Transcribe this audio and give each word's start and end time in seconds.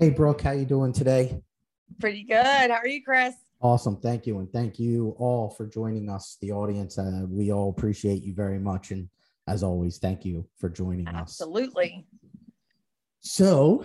Hey, 0.00 0.08
Brooke, 0.08 0.40
how 0.40 0.52
you 0.52 0.64
doing 0.64 0.94
today? 0.94 1.42
Pretty 2.00 2.22
good. 2.22 2.42
How 2.42 2.70
are 2.70 2.88
you, 2.88 3.04
Chris? 3.04 3.34
Awesome. 3.60 3.98
Thank 3.98 4.26
you. 4.26 4.38
And 4.38 4.50
thank 4.50 4.78
you 4.78 5.14
all 5.18 5.50
for 5.50 5.66
joining 5.66 6.08
us, 6.08 6.38
the 6.40 6.52
audience. 6.52 6.96
Uh, 6.96 7.26
we 7.28 7.52
all 7.52 7.68
appreciate 7.68 8.22
you 8.22 8.32
very 8.32 8.58
much. 8.58 8.92
And 8.92 9.10
as 9.46 9.62
always, 9.62 9.98
thank 9.98 10.24
you 10.24 10.48
for 10.56 10.70
joining 10.70 11.06
us. 11.06 11.18
Absolutely. 11.20 12.06
So, 13.20 13.84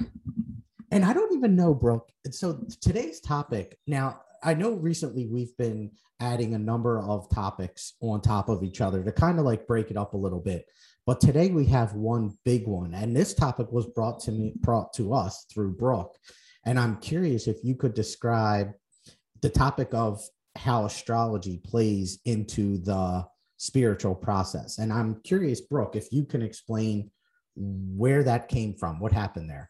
and 0.89 1.03
I 1.03 1.11
don't 1.11 1.33
even 1.33 1.53
know, 1.53 1.73
Brooke. 1.73 2.09
So 2.31 2.65
today's 2.79 3.19
topic, 3.19 3.77
now, 3.85 4.21
I 4.41 4.53
know 4.53 4.71
recently 4.71 5.27
we've 5.27 5.57
been 5.57 5.91
adding 6.21 6.53
a 6.53 6.59
number 6.59 7.01
of 7.01 7.29
topics 7.29 7.95
on 7.99 8.21
top 8.21 8.47
of 8.47 8.63
each 8.63 8.79
other 8.79 9.03
to 9.03 9.11
kind 9.11 9.37
of 9.37 9.43
like 9.43 9.67
break 9.67 9.91
it 9.91 9.97
up 9.97 10.13
a 10.13 10.17
little 10.17 10.39
bit. 10.39 10.65
But 11.05 11.21
today 11.21 11.49
we 11.49 11.65
have 11.67 11.93
one 11.93 12.35
big 12.45 12.67
one, 12.67 12.95
and 12.95 13.15
this 13.15 13.35
topic 13.35 13.71
was 13.71 13.85
brought 13.85 14.19
to 14.21 14.31
me, 14.31 14.53
brought 14.55 14.91
to 14.93 15.13
us 15.13 15.45
through 15.53 15.75
Brooke. 15.75 16.15
And 16.65 16.79
I'm 16.79 16.95
curious 16.97 17.47
if 17.47 17.57
you 17.63 17.75
could 17.75 17.93
describe 17.93 18.71
the 19.41 19.49
topic 19.49 19.89
of 19.93 20.19
how 20.55 20.85
astrology 20.85 21.61
plays 21.63 22.19
into 22.25 22.79
the 22.79 23.23
spiritual 23.57 24.15
process. 24.15 24.79
And 24.79 24.91
I'm 24.91 25.21
curious, 25.23 25.61
Brooke, 25.61 25.95
if 25.95 26.11
you 26.11 26.25
can 26.25 26.41
explain 26.41 27.11
where 27.55 28.23
that 28.23 28.49
came 28.49 28.73
from, 28.73 28.99
what 28.99 29.11
happened 29.11 29.49
there. 29.49 29.69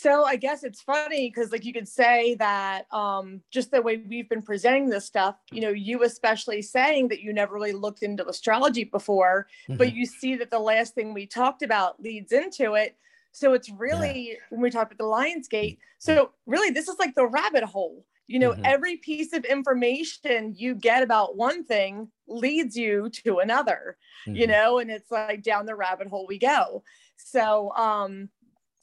So 0.00 0.24
I 0.24 0.36
guess 0.36 0.64
it's 0.64 0.80
funny 0.80 1.28
because 1.28 1.52
like 1.52 1.66
you 1.66 1.74
could 1.74 1.86
say 1.86 2.34
that 2.36 2.86
um, 2.90 3.42
just 3.50 3.70
the 3.70 3.82
way 3.82 3.98
we've 3.98 4.30
been 4.30 4.40
presenting 4.40 4.88
this 4.88 5.04
stuff, 5.04 5.36
you 5.52 5.60
know, 5.60 5.68
you 5.68 6.04
especially 6.04 6.62
saying 6.62 7.08
that 7.08 7.20
you 7.20 7.34
never 7.34 7.52
really 7.52 7.72
looked 7.72 8.02
into 8.02 8.26
astrology 8.26 8.84
before, 8.84 9.46
mm-hmm. 9.68 9.76
but 9.76 9.92
you 9.92 10.06
see 10.06 10.36
that 10.36 10.50
the 10.50 10.58
last 10.58 10.94
thing 10.94 11.12
we 11.12 11.26
talked 11.26 11.60
about 11.60 12.00
leads 12.00 12.32
into 12.32 12.76
it. 12.76 12.96
So 13.32 13.52
it's 13.52 13.68
really 13.68 14.30
yeah. 14.30 14.36
when 14.48 14.62
we 14.62 14.70
talk 14.70 14.86
about 14.86 14.96
the 14.96 15.04
Lion's 15.04 15.48
Gate. 15.48 15.78
So 15.98 16.30
really, 16.46 16.70
this 16.70 16.88
is 16.88 16.98
like 16.98 17.14
the 17.14 17.26
rabbit 17.26 17.64
hole. 17.64 18.06
You 18.26 18.38
know, 18.38 18.52
mm-hmm. 18.52 18.62
every 18.64 18.96
piece 18.96 19.34
of 19.34 19.44
information 19.44 20.54
you 20.56 20.76
get 20.76 21.02
about 21.02 21.36
one 21.36 21.62
thing 21.62 22.08
leads 22.26 22.74
you 22.74 23.10
to 23.24 23.40
another. 23.40 23.98
Mm-hmm. 24.26 24.36
You 24.36 24.46
know, 24.46 24.78
and 24.78 24.90
it's 24.90 25.10
like 25.10 25.42
down 25.42 25.66
the 25.66 25.74
rabbit 25.74 26.08
hole 26.08 26.26
we 26.26 26.38
go. 26.38 26.84
So 27.16 27.72
um, 27.76 28.30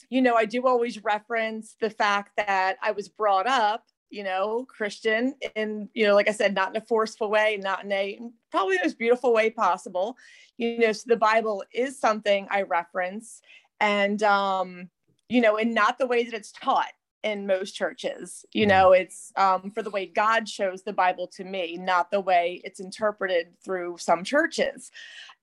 you 0.10 0.22
know, 0.22 0.36
I 0.36 0.46
do 0.46 0.66
always 0.68 1.04
reference 1.04 1.76
the 1.80 1.90
fact 1.90 2.32
that 2.38 2.78
I 2.82 2.92
was 2.92 3.10
brought 3.10 3.48
up, 3.48 3.84
you 4.10 4.24
know, 4.24 4.66
Christian, 4.70 5.36
and 5.56 5.90
you 5.94 6.06
know, 6.06 6.16
like 6.16 6.30
I 6.30 6.34
said, 6.34 6.56
not 6.56 6.70
in 6.70 6.82
a 6.82 6.86
forceful 6.86 7.30
way, 7.30 7.60
not 7.62 7.84
in 7.84 7.92
a 7.92 8.20
probably 8.52 8.78
the 8.78 8.84
most 8.84 8.98
beautiful 8.98 9.34
way 9.34 9.50
possible. 9.50 10.16
You 10.58 10.80
know, 10.80 10.92
so 10.94 11.04
the 11.08 11.18
Bible 11.18 11.64
is 11.74 12.00
something 12.00 12.48
I 12.50 12.62
reference, 12.62 13.42
and 13.80 14.22
um, 14.24 14.90
you 15.30 15.42
know, 15.42 15.58
and 15.58 15.74
not 15.74 16.00
the 16.00 16.08
way 16.08 16.24
that 16.24 16.34
it's 16.34 16.52
taught 16.52 16.94
in 17.24 17.48
most 17.48 17.74
churches. 17.74 18.46
You 18.54 18.66
mm. 18.66 18.70
know, 18.70 18.92
it's 18.94 19.34
um, 19.36 19.72
for 19.72 19.84
the 19.84 19.90
way 19.90 20.06
God 20.06 20.48
shows 20.48 20.84
the 20.84 20.94
Bible 20.94 21.28
to 21.36 21.44
me, 21.44 21.78
not 21.78 22.10
the 22.12 22.22
way 22.22 22.62
it's 22.64 22.80
interpreted 22.80 23.48
through 23.64 23.98
some 24.00 24.24
churches. 24.24 24.92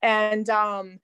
And 0.01 0.49
um, 0.49 0.99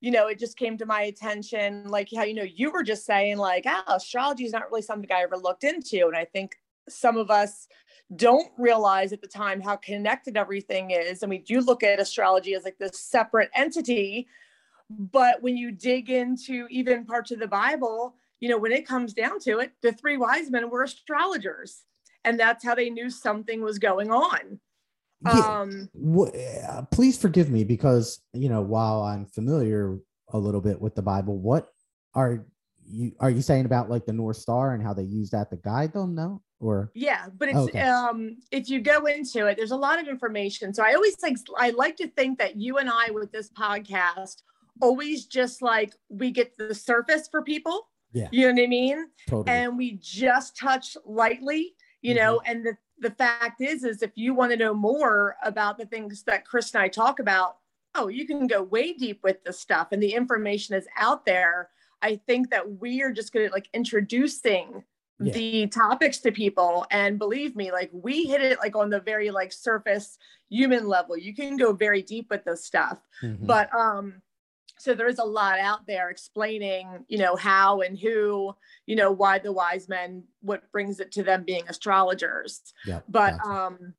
you 0.00 0.10
know, 0.10 0.28
it 0.28 0.38
just 0.38 0.56
came 0.56 0.76
to 0.78 0.86
my 0.86 1.02
attention, 1.02 1.86
like 1.88 2.08
how, 2.14 2.22
you 2.22 2.34
know, 2.34 2.42
you 2.42 2.70
were 2.70 2.82
just 2.82 3.06
saying, 3.06 3.38
like, 3.38 3.64
oh, 3.66 3.96
astrology 3.96 4.44
is 4.44 4.52
not 4.52 4.70
really 4.70 4.82
something 4.82 5.10
I 5.10 5.22
ever 5.22 5.36
looked 5.36 5.64
into. 5.64 6.06
And 6.06 6.16
I 6.16 6.24
think 6.24 6.56
some 6.88 7.16
of 7.16 7.30
us 7.30 7.66
don't 8.14 8.52
realize 8.58 9.12
at 9.12 9.20
the 9.20 9.26
time 9.26 9.60
how 9.60 9.76
connected 9.76 10.36
everything 10.36 10.90
is. 10.90 11.22
And 11.22 11.30
we 11.30 11.38
do 11.38 11.60
look 11.60 11.82
at 11.82 11.98
astrology 11.98 12.54
as 12.54 12.64
like 12.64 12.78
this 12.78 13.00
separate 13.00 13.50
entity. 13.54 14.28
But 14.90 15.42
when 15.42 15.56
you 15.56 15.72
dig 15.72 16.10
into 16.10 16.66
even 16.70 17.04
parts 17.04 17.32
of 17.32 17.40
the 17.40 17.48
Bible, 17.48 18.14
you 18.38 18.48
know, 18.48 18.58
when 18.58 18.72
it 18.72 18.86
comes 18.86 19.14
down 19.14 19.40
to 19.40 19.58
it, 19.58 19.72
the 19.82 19.92
three 19.92 20.16
wise 20.16 20.50
men 20.50 20.70
were 20.70 20.82
astrologers. 20.82 21.84
And 22.24 22.38
that's 22.38 22.64
how 22.64 22.74
they 22.74 22.90
knew 22.90 23.08
something 23.08 23.62
was 23.62 23.78
going 23.78 24.10
on. 24.10 24.60
Yeah. 25.24 25.60
Um, 25.60 25.88
uh, 25.96 26.82
please 26.90 27.18
forgive 27.18 27.50
me 27.50 27.64
because 27.64 28.20
you 28.32 28.48
know 28.48 28.62
while 28.62 29.02
I'm 29.02 29.26
familiar 29.26 29.98
a 30.32 30.38
little 30.38 30.60
bit 30.60 30.80
with 30.80 30.94
the 30.94 31.02
Bible, 31.02 31.38
what 31.38 31.68
are 32.14 32.44
you 32.84 33.12
are 33.20 33.30
you 33.30 33.42
saying 33.42 33.64
about 33.64 33.90
like 33.90 34.04
the 34.06 34.12
North 34.12 34.36
Star 34.36 34.74
and 34.74 34.82
how 34.82 34.92
they 34.92 35.04
use 35.04 35.30
that 35.30 35.50
to 35.50 35.56
guide 35.56 35.92
them? 35.92 36.14
No, 36.14 36.42
or 36.60 36.90
yeah, 36.94 37.26
but 37.36 37.48
it's 37.48 37.58
okay. 37.58 37.80
um 37.80 38.36
if 38.50 38.68
you 38.68 38.80
go 38.80 39.06
into 39.06 39.46
it, 39.46 39.56
there's 39.56 39.70
a 39.70 39.76
lot 39.76 39.98
of 39.98 40.08
information. 40.08 40.74
So 40.74 40.84
I 40.84 40.94
always 40.94 41.16
like 41.22 41.36
I 41.58 41.70
like 41.70 41.96
to 41.96 42.08
think 42.08 42.38
that 42.38 42.56
you 42.56 42.78
and 42.78 42.90
I 42.90 43.10
with 43.10 43.32
this 43.32 43.50
podcast 43.50 44.42
always 44.82 45.26
just 45.26 45.62
like 45.62 45.94
we 46.08 46.30
get 46.30 46.56
the 46.56 46.74
surface 46.74 47.28
for 47.30 47.42
people. 47.42 47.88
Yeah. 48.12 48.28
You 48.30 48.48
know 48.48 48.54
what 48.54 48.64
I 48.64 48.66
mean? 48.66 49.06
Totally. 49.28 49.56
And 49.56 49.76
we 49.76 49.98
just 50.02 50.56
touch 50.56 50.96
lightly, 51.04 51.74
you 52.02 52.14
mm-hmm. 52.14 52.24
know, 52.24 52.40
and 52.46 52.64
the 52.64 52.76
the 52.98 53.10
fact 53.10 53.60
is 53.60 53.84
is 53.84 54.02
if 54.02 54.12
you 54.14 54.34
want 54.34 54.50
to 54.50 54.56
know 54.56 54.74
more 54.74 55.36
about 55.42 55.78
the 55.78 55.86
things 55.86 56.22
that 56.22 56.44
chris 56.44 56.74
and 56.74 56.82
i 56.82 56.88
talk 56.88 57.18
about 57.18 57.56
oh 57.94 58.08
you 58.08 58.26
can 58.26 58.46
go 58.46 58.62
way 58.62 58.92
deep 58.92 59.20
with 59.22 59.42
this 59.44 59.58
stuff 59.58 59.88
and 59.92 60.02
the 60.02 60.12
information 60.12 60.74
is 60.74 60.86
out 60.98 61.24
there 61.24 61.70
i 62.02 62.16
think 62.26 62.50
that 62.50 62.80
we 62.80 63.02
are 63.02 63.12
just 63.12 63.32
going 63.32 63.46
to 63.46 63.52
like 63.52 63.68
introducing 63.74 64.82
yeah. 65.18 65.32
the 65.32 65.66
topics 65.68 66.18
to 66.18 66.30
people 66.30 66.86
and 66.90 67.18
believe 67.18 67.56
me 67.56 67.72
like 67.72 67.90
we 67.92 68.24
hit 68.24 68.42
it 68.42 68.58
like 68.58 68.76
on 68.76 68.90
the 68.90 69.00
very 69.00 69.30
like 69.30 69.52
surface 69.52 70.18
human 70.50 70.86
level 70.86 71.16
you 71.16 71.34
can 71.34 71.56
go 71.56 71.72
very 71.72 72.02
deep 72.02 72.28
with 72.30 72.44
this 72.44 72.64
stuff 72.64 73.00
mm-hmm. 73.22 73.46
but 73.46 73.74
um 73.74 74.20
so 74.78 74.94
there's 74.94 75.18
a 75.18 75.24
lot 75.24 75.58
out 75.58 75.86
there 75.86 76.10
explaining 76.10 77.04
you 77.08 77.18
know 77.18 77.36
how 77.36 77.80
and 77.80 77.98
who 77.98 78.54
you 78.86 78.96
know 78.96 79.10
why 79.10 79.38
the 79.38 79.52
wise 79.52 79.88
men 79.88 80.22
what 80.40 80.70
brings 80.72 81.00
it 81.00 81.12
to 81.12 81.22
them 81.22 81.44
being 81.44 81.64
astrologers 81.68 82.74
yeah 82.84 83.00
but 83.08 83.36
gotcha. 83.38 83.50
um 83.50 83.94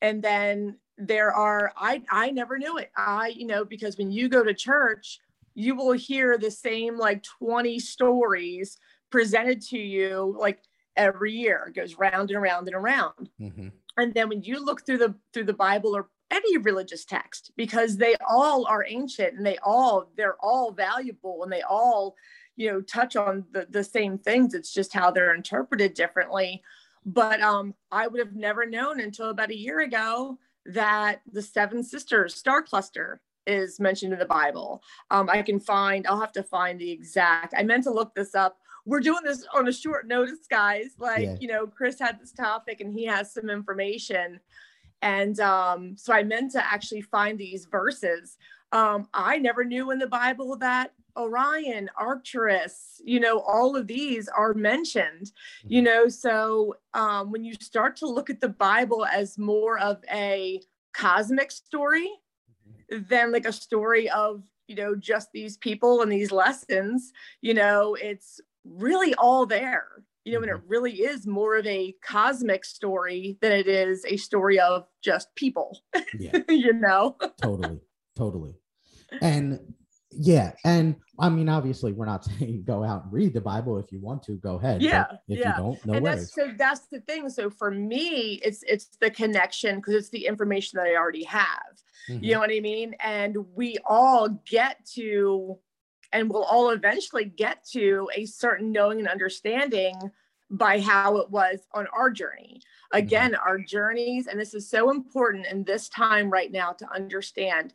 and 0.00 0.22
then 0.22 0.76
there 0.96 1.32
are 1.32 1.72
i 1.76 2.02
i 2.10 2.30
never 2.30 2.58
knew 2.58 2.78
it 2.78 2.90
i 2.96 3.28
you 3.28 3.46
know 3.46 3.64
because 3.64 3.98
when 3.98 4.10
you 4.10 4.28
go 4.28 4.42
to 4.42 4.54
church 4.54 5.18
you 5.54 5.74
will 5.74 5.92
hear 5.92 6.36
the 6.38 6.50
same 6.50 6.96
like 6.96 7.22
20 7.22 7.78
stories 7.78 8.78
presented 9.10 9.60
to 9.60 9.78
you 9.78 10.36
like 10.38 10.60
every 10.96 11.32
year 11.32 11.66
it 11.68 11.74
goes 11.74 11.96
round 11.96 12.30
and 12.30 12.38
around 12.38 12.66
and 12.68 12.76
around 12.76 13.28
mm-hmm. 13.40 13.68
And 13.96 14.12
then 14.14 14.28
when 14.28 14.42
you 14.42 14.64
look 14.64 14.84
through 14.84 14.98
the 14.98 15.14
through 15.32 15.44
the 15.44 15.52
bible 15.52 15.96
or 15.96 16.08
any 16.30 16.58
religious 16.58 17.04
text 17.04 17.52
because 17.56 17.96
they 17.96 18.16
all 18.28 18.66
are 18.66 18.84
ancient 18.88 19.34
and 19.34 19.46
they 19.46 19.56
all 19.58 20.10
they're 20.16 20.36
all 20.40 20.72
valuable 20.72 21.42
and 21.42 21.52
they 21.52 21.62
all 21.62 22.16
you 22.56 22.70
know 22.70 22.80
touch 22.80 23.16
on 23.16 23.44
the, 23.52 23.66
the 23.70 23.84
same 23.84 24.18
things. 24.18 24.54
It's 24.54 24.72
just 24.72 24.92
how 24.92 25.10
they're 25.10 25.34
interpreted 25.34 25.94
differently. 25.94 26.62
But 27.06 27.40
um 27.42 27.74
i 27.92 28.06
would 28.06 28.18
have 28.18 28.34
never 28.34 28.64
known 28.66 29.00
until 29.00 29.30
about 29.30 29.50
a 29.50 29.56
year 29.56 29.80
ago 29.80 30.38
that 30.66 31.20
the 31.30 31.42
seven 31.42 31.82
sisters 31.82 32.34
star 32.34 32.62
cluster 32.62 33.20
is 33.46 33.78
mentioned 33.78 34.14
in 34.14 34.18
the 34.18 34.24
bible. 34.24 34.82
Um 35.10 35.28
i 35.28 35.42
can 35.42 35.60
find 35.60 36.06
i'll 36.06 36.20
have 36.20 36.32
to 36.32 36.42
find 36.42 36.80
the 36.80 36.90
exact 36.90 37.54
i 37.56 37.62
meant 37.62 37.84
to 37.84 37.92
look 37.92 38.14
this 38.14 38.34
up 38.34 38.56
we're 38.86 39.00
doing 39.00 39.22
this 39.24 39.46
on 39.54 39.68
a 39.68 39.72
short 39.72 40.06
notice 40.06 40.46
guys 40.50 40.90
like 40.98 41.22
yeah. 41.22 41.36
you 41.40 41.48
know 41.48 41.66
chris 41.66 41.98
had 41.98 42.20
this 42.20 42.32
topic 42.32 42.80
and 42.80 42.92
he 42.92 43.04
has 43.04 43.32
some 43.32 43.48
information 43.48 44.40
and 45.04 45.38
um, 45.38 45.96
so 45.98 46.14
I 46.14 46.22
meant 46.22 46.52
to 46.52 46.64
actually 46.64 47.02
find 47.02 47.38
these 47.38 47.66
verses. 47.66 48.38
Um, 48.72 49.06
I 49.12 49.36
never 49.36 49.62
knew 49.62 49.90
in 49.90 49.98
the 49.98 50.06
Bible 50.06 50.56
that 50.56 50.92
Orion, 51.14 51.90
Arcturus, 51.96 53.02
you 53.04 53.20
know, 53.20 53.40
all 53.40 53.76
of 53.76 53.86
these 53.86 54.28
are 54.28 54.54
mentioned, 54.54 55.30
you 55.62 55.82
mm-hmm. 55.82 55.84
know. 55.84 56.08
So 56.08 56.76
um, 56.94 57.30
when 57.30 57.44
you 57.44 57.52
start 57.60 57.96
to 57.96 58.06
look 58.06 58.30
at 58.30 58.40
the 58.40 58.48
Bible 58.48 59.04
as 59.04 59.36
more 59.36 59.78
of 59.78 60.02
a 60.10 60.62
cosmic 60.94 61.50
story 61.50 62.08
mm-hmm. 62.90 63.04
than 63.06 63.30
like 63.30 63.44
a 63.44 63.52
story 63.52 64.08
of, 64.08 64.42
you 64.68 64.74
know, 64.74 64.96
just 64.96 65.28
these 65.32 65.58
people 65.58 66.00
and 66.00 66.10
these 66.10 66.32
lessons, 66.32 67.12
you 67.42 67.52
know, 67.52 67.94
it's 67.94 68.40
really 68.64 69.14
all 69.14 69.46
there 69.46 70.04
you 70.24 70.32
know, 70.32 70.40
and 70.40 70.50
it 70.50 70.56
mm-hmm. 70.56 70.68
really 70.68 70.92
is 70.92 71.26
more 71.26 71.56
of 71.56 71.66
a 71.66 71.94
cosmic 72.02 72.64
story 72.64 73.36
than 73.40 73.52
it 73.52 73.68
is 73.68 74.04
a 74.06 74.16
story 74.16 74.58
of 74.58 74.86
just 75.02 75.34
people. 75.34 75.80
Yeah. 76.18 76.38
you 76.48 76.72
know? 76.72 77.16
totally. 77.40 77.80
Totally. 78.16 78.54
And 79.20 79.60
yeah. 80.10 80.52
And 80.64 80.96
I 81.18 81.28
mean, 81.28 81.48
obviously, 81.48 81.92
we're 81.92 82.06
not 82.06 82.24
saying 82.38 82.64
go 82.66 82.84
out 82.84 83.04
and 83.04 83.12
read 83.12 83.34
the 83.34 83.40
Bible. 83.40 83.78
If 83.78 83.92
you 83.92 84.00
want 84.00 84.22
to, 84.24 84.36
go 84.36 84.56
ahead. 84.56 84.80
Yeah. 84.80 85.06
if 85.28 85.38
yeah. 85.38 85.56
you 85.56 85.62
don't, 85.62 85.86
no 85.86 85.92
and 85.94 86.04
worries. 86.04 86.20
That's, 86.20 86.34
so 86.34 86.54
that's 86.56 86.86
the 86.86 87.00
thing. 87.00 87.28
So 87.28 87.50
for 87.50 87.70
me, 87.70 88.40
it's 88.42 88.62
it's 88.66 88.86
the 89.00 89.10
connection 89.10 89.76
because 89.76 89.94
it's 89.94 90.10
the 90.10 90.26
information 90.26 90.78
that 90.78 90.86
I 90.86 90.96
already 90.96 91.24
have. 91.24 91.50
Mm-hmm. 92.08 92.24
You 92.24 92.34
know 92.34 92.40
what 92.40 92.50
I 92.50 92.60
mean? 92.60 92.94
And 93.00 93.36
we 93.54 93.76
all 93.86 94.28
get 94.46 94.84
to 94.94 95.58
and 96.14 96.30
we'll 96.30 96.44
all 96.44 96.70
eventually 96.70 97.24
get 97.24 97.66
to 97.72 98.08
a 98.14 98.24
certain 98.24 98.72
knowing 98.72 99.00
and 99.00 99.08
understanding 99.08 99.94
by 100.48 100.80
how 100.80 101.16
it 101.16 101.28
was 101.28 101.66
on 101.74 101.86
our 101.88 102.08
journey. 102.10 102.60
Mm-hmm. 102.60 103.04
Again, 103.04 103.32
mm-hmm. 103.32 103.48
our 103.48 103.58
journeys, 103.58 104.28
and 104.28 104.40
this 104.40 104.54
is 104.54 104.70
so 104.70 104.90
important 104.90 105.46
in 105.46 105.64
this 105.64 105.88
time 105.88 106.30
right 106.30 106.50
now 106.50 106.72
to 106.72 106.90
understand 106.90 107.74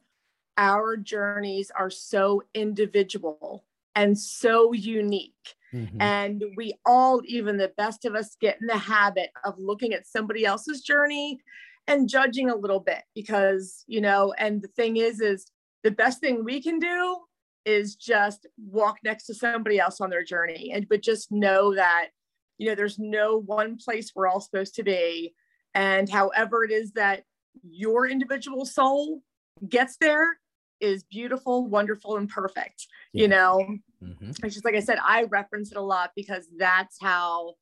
our 0.57 0.95
journeys 0.95 1.71
are 1.77 1.89
so 1.89 2.41
individual 2.53 3.65
and 3.95 4.17
so 4.17 4.71
unique. 4.71 5.55
Mm-hmm. 5.73 6.01
And 6.01 6.43
we 6.55 6.73
all, 6.85 7.21
even 7.25 7.57
the 7.57 7.73
best 7.77 8.05
of 8.05 8.15
us, 8.15 8.37
get 8.39 8.57
in 8.61 8.67
the 8.67 8.77
habit 8.77 9.31
of 9.43 9.55
looking 9.59 9.93
at 9.93 10.07
somebody 10.07 10.45
else's 10.45 10.81
journey 10.81 11.39
and 11.87 12.07
judging 12.07 12.49
a 12.49 12.55
little 12.55 12.79
bit 12.79 13.03
because, 13.13 13.83
you 13.87 13.99
know, 13.99 14.33
and 14.37 14.61
the 14.61 14.67
thing 14.69 14.97
is, 14.97 15.19
is 15.19 15.51
the 15.83 15.91
best 15.91 16.21
thing 16.21 16.43
we 16.43 16.61
can 16.61 16.79
do 16.79 17.17
is 17.65 17.95
just 17.95 18.47
walk 18.57 18.97
next 19.03 19.25
to 19.25 19.33
somebody 19.33 19.79
else 19.79 20.01
on 20.01 20.09
their 20.09 20.23
journey 20.23 20.71
and 20.73 20.87
but 20.89 21.01
just 21.01 21.31
know 21.31 21.75
that 21.75 22.09
you 22.57 22.67
know 22.67 22.75
there's 22.75 22.99
no 22.99 23.37
one 23.37 23.77
place 23.77 24.11
we're 24.15 24.27
all 24.27 24.41
supposed 24.41 24.75
to 24.75 24.83
be 24.83 25.33
and 25.73 26.09
however 26.09 26.63
it 26.63 26.71
is 26.71 26.91
that 26.93 27.23
your 27.69 28.07
individual 28.07 28.65
soul 28.65 29.21
gets 29.67 29.97
there 29.97 30.37
is 30.79 31.03
beautiful 31.03 31.67
wonderful 31.67 32.17
and 32.17 32.29
perfect 32.29 32.87
yeah. 33.11 33.21
you 33.21 33.27
know 33.27 33.75
mm-hmm. 34.03 34.29
it's 34.29 34.53
just 34.53 34.65
like 34.65 34.75
i 34.75 34.79
said 34.79 34.97
i 35.03 35.23
reference 35.23 35.71
it 35.71 35.77
a 35.77 35.81
lot 35.81 36.11
because 36.15 36.47
that's 36.57 36.97
how 37.01 37.53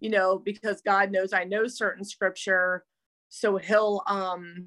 you 0.00 0.10
know 0.10 0.38
because 0.38 0.82
god 0.82 1.10
knows 1.10 1.32
i 1.32 1.44
know 1.44 1.66
certain 1.66 2.04
scripture 2.04 2.84
so 3.30 3.56
he'll 3.56 4.02
um 4.06 4.66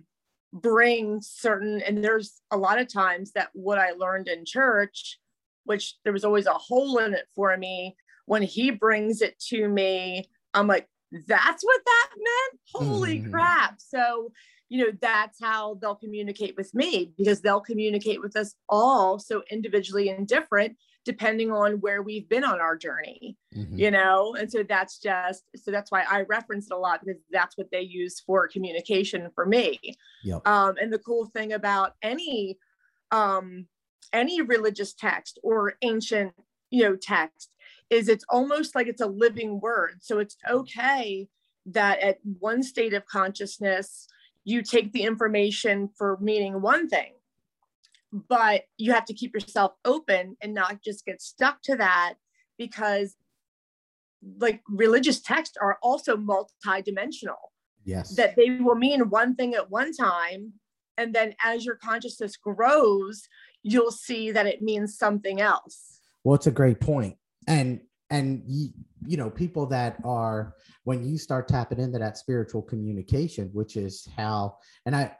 bring 0.53 1.21
certain 1.21 1.81
and 1.81 2.03
there's 2.03 2.41
a 2.51 2.57
lot 2.57 2.79
of 2.79 2.91
times 2.91 3.31
that 3.31 3.49
what 3.53 3.77
i 3.77 3.91
learned 3.91 4.27
in 4.27 4.43
church 4.45 5.17
which 5.63 5.95
there 6.03 6.13
was 6.13 6.25
always 6.25 6.45
a 6.45 6.53
hole 6.53 6.97
in 6.97 7.13
it 7.13 7.25
for 7.33 7.55
me 7.55 7.95
when 8.25 8.41
he 8.41 8.69
brings 8.69 9.21
it 9.21 9.39
to 9.39 9.69
me 9.69 10.25
i'm 10.53 10.67
like 10.67 10.87
that's 11.27 11.63
what 11.63 11.81
that 11.85 12.09
meant? 12.17 12.61
Holy 12.73 13.19
mm. 13.19 13.31
crap. 13.31 13.75
So 13.79 14.31
you 14.69 14.85
know 14.85 14.91
that's 15.01 15.37
how 15.41 15.77
they'll 15.81 15.95
communicate 15.95 16.55
with 16.55 16.73
me 16.73 17.11
because 17.17 17.41
they'll 17.41 17.59
communicate 17.59 18.21
with 18.21 18.37
us 18.37 18.55
all 18.69 19.19
so 19.19 19.43
individually 19.51 20.09
and 20.09 20.25
different 20.25 20.77
depending 21.05 21.51
on 21.51 21.73
where 21.81 22.01
we've 22.01 22.29
been 22.29 22.43
on 22.43 22.59
our 22.59 22.75
journey 22.75 23.37
mm-hmm. 23.55 23.77
you 23.77 23.91
know 23.91 24.35
and 24.37 24.51
so 24.51 24.63
that's 24.63 24.99
just 24.99 25.43
so 25.55 25.71
that's 25.71 25.91
why 25.91 26.03
i 26.09 26.21
reference 26.23 26.67
it 26.67 26.73
a 26.73 26.77
lot 26.77 26.99
because 27.03 27.21
that's 27.31 27.57
what 27.57 27.67
they 27.71 27.81
use 27.81 28.19
for 28.19 28.47
communication 28.47 29.29
for 29.33 29.45
me 29.45 29.79
yep. 30.23 30.45
um, 30.47 30.75
and 30.79 30.91
the 30.91 30.99
cool 30.99 31.25
thing 31.27 31.53
about 31.53 31.93
any 32.01 32.57
um, 33.11 33.67
any 34.13 34.41
religious 34.41 34.93
text 34.93 35.39
or 35.43 35.73
ancient 35.81 36.33
you 36.69 36.83
know 36.83 36.95
text 36.95 37.49
is 37.89 38.07
it's 38.07 38.25
almost 38.29 38.75
like 38.75 38.87
it's 38.87 39.01
a 39.01 39.07
living 39.07 39.59
word 39.59 39.97
so 39.99 40.19
it's 40.19 40.37
okay 40.49 41.27
that 41.65 41.99
at 41.99 42.17
one 42.39 42.63
state 42.63 42.93
of 42.93 43.05
consciousness 43.05 44.07
you 44.43 44.63
take 44.63 44.91
the 44.93 45.03
information 45.03 45.89
for 45.97 46.17
meaning 46.21 46.61
one 46.61 46.87
thing 46.87 47.13
but 48.11 48.63
you 48.77 48.91
have 48.93 49.05
to 49.05 49.13
keep 49.13 49.33
yourself 49.33 49.73
open 49.85 50.35
and 50.41 50.53
not 50.53 50.81
just 50.83 51.05
get 51.05 51.21
stuck 51.21 51.61
to 51.63 51.75
that 51.77 52.15
because 52.57 53.15
like 54.39 54.61
religious 54.69 55.21
texts 55.21 55.57
are 55.59 55.77
also 55.81 56.17
multi-dimensional. 56.17 57.51
Yes. 57.83 58.15
That 58.15 58.35
they 58.35 58.59
will 58.59 58.75
mean 58.75 59.09
one 59.09 59.35
thing 59.35 59.55
at 59.55 59.71
one 59.71 59.93
time 59.93 60.53
and 60.97 61.15
then 61.15 61.35
as 61.43 61.65
your 61.65 61.75
consciousness 61.75 62.37
grows 62.37 63.23
you'll 63.63 63.91
see 63.91 64.31
that 64.31 64.47
it 64.47 64.61
means 64.61 64.97
something 64.97 65.39
else. 65.41 65.99
Well 66.23 66.35
it's 66.35 66.47
a 66.47 66.51
great 66.51 66.79
point. 66.79 67.15
And 67.47 67.81
and 68.11 68.43
you, 68.45 68.69
you 69.07 69.17
know 69.17 69.29
people 69.29 69.65
that 69.67 69.97
are 70.03 70.53
when 70.83 71.03
you 71.03 71.17
start 71.17 71.47
tapping 71.47 71.79
into 71.79 71.97
that 71.97 72.17
spiritual 72.17 72.61
communication 72.61 73.49
which 73.53 73.77
is 73.77 74.07
how 74.15 74.57
and 74.85 74.95
i 74.95 75.15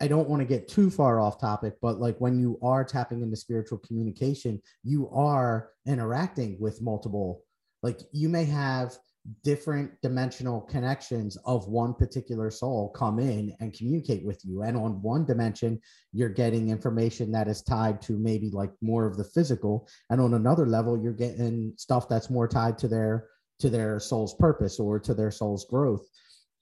I 0.00 0.08
don't 0.08 0.28
want 0.28 0.40
to 0.40 0.46
get 0.46 0.68
too 0.68 0.90
far 0.90 1.20
off 1.20 1.40
topic, 1.40 1.74
but 1.82 2.00
like 2.00 2.16
when 2.18 2.38
you 2.38 2.58
are 2.62 2.84
tapping 2.84 3.22
into 3.22 3.36
spiritual 3.36 3.78
communication, 3.78 4.60
you 4.82 5.10
are 5.10 5.70
interacting 5.86 6.56
with 6.58 6.80
multiple, 6.80 7.42
like 7.82 8.00
you 8.12 8.28
may 8.28 8.44
have 8.44 8.96
different 9.44 9.90
dimensional 10.00 10.62
connections 10.62 11.36
of 11.44 11.68
one 11.68 11.92
particular 11.92 12.50
soul 12.50 12.88
come 12.90 13.18
in 13.18 13.54
and 13.60 13.74
communicate 13.74 14.24
with 14.24 14.40
you. 14.44 14.62
And 14.62 14.76
on 14.76 15.02
one 15.02 15.26
dimension, 15.26 15.78
you're 16.12 16.30
getting 16.30 16.70
information 16.70 17.30
that 17.32 17.48
is 17.48 17.62
tied 17.62 18.00
to 18.02 18.18
maybe 18.18 18.50
like 18.50 18.72
more 18.80 19.06
of 19.06 19.16
the 19.16 19.24
physical. 19.24 19.88
And 20.08 20.20
on 20.20 20.34
another 20.34 20.66
level, 20.66 21.00
you're 21.00 21.12
getting 21.12 21.74
stuff 21.76 22.08
that's 22.08 22.30
more 22.30 22.48
tied 22.48 22.78
to 22.78 22.88
their 22.88 23.28
to 23.58 23.68
their 23.68 24.00
soul's 24.00 24.34
purpose 24.34 24.80
or 24.80 24.98
to 24.98 25.12
their 25.12 25.30
soul's 25.30 25.66
growth. 25.66 26.08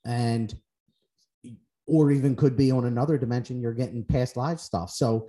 And 0.05 0.53
or 1.89 2.11
even 2.11 2.35
could 2.35 2.55
be 2.55 2.71
on 2.71 2.85
another 2.85 3.17
dimension 3.17 3.59
you're 3.59 3.73
getting 3.73 4.03
past 4.03 4.37
live 4.37 4.59
stuff. 4.59 4.91
So 4.91 5.27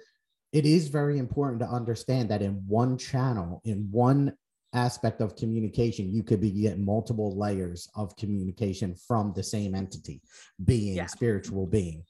it 0.52 0.66
is 0.66 0.88
very 0.88 1.18
important 1.18 1.60
to 1.60 1.66
understand 1.66 2.28
that 2.30 2.42
in 2.42 2.54
one 2.66 2.98
channel 2.98 3.60
in 3.64 3.88
one 3.90 4.34
aspect 4.72 5.20
of 5.20 5.34
communication 5.34 6.12
you 6.12 6.22
could 6.22 6.40
be 6.40 6.50
getting 6.50 6.84
multiple 6.84 7.36
layers 7.36 7.88
of 7.96 8.14
communication 8.16 8.94
from 8.94 9.32
the 9.34 9.42
same 9.42 9.74
entity 9.74 10.20
being 10.64 10.96
yeah. 10.96 11.06
spiritual 11.06 11.66
being. 11.66 12.04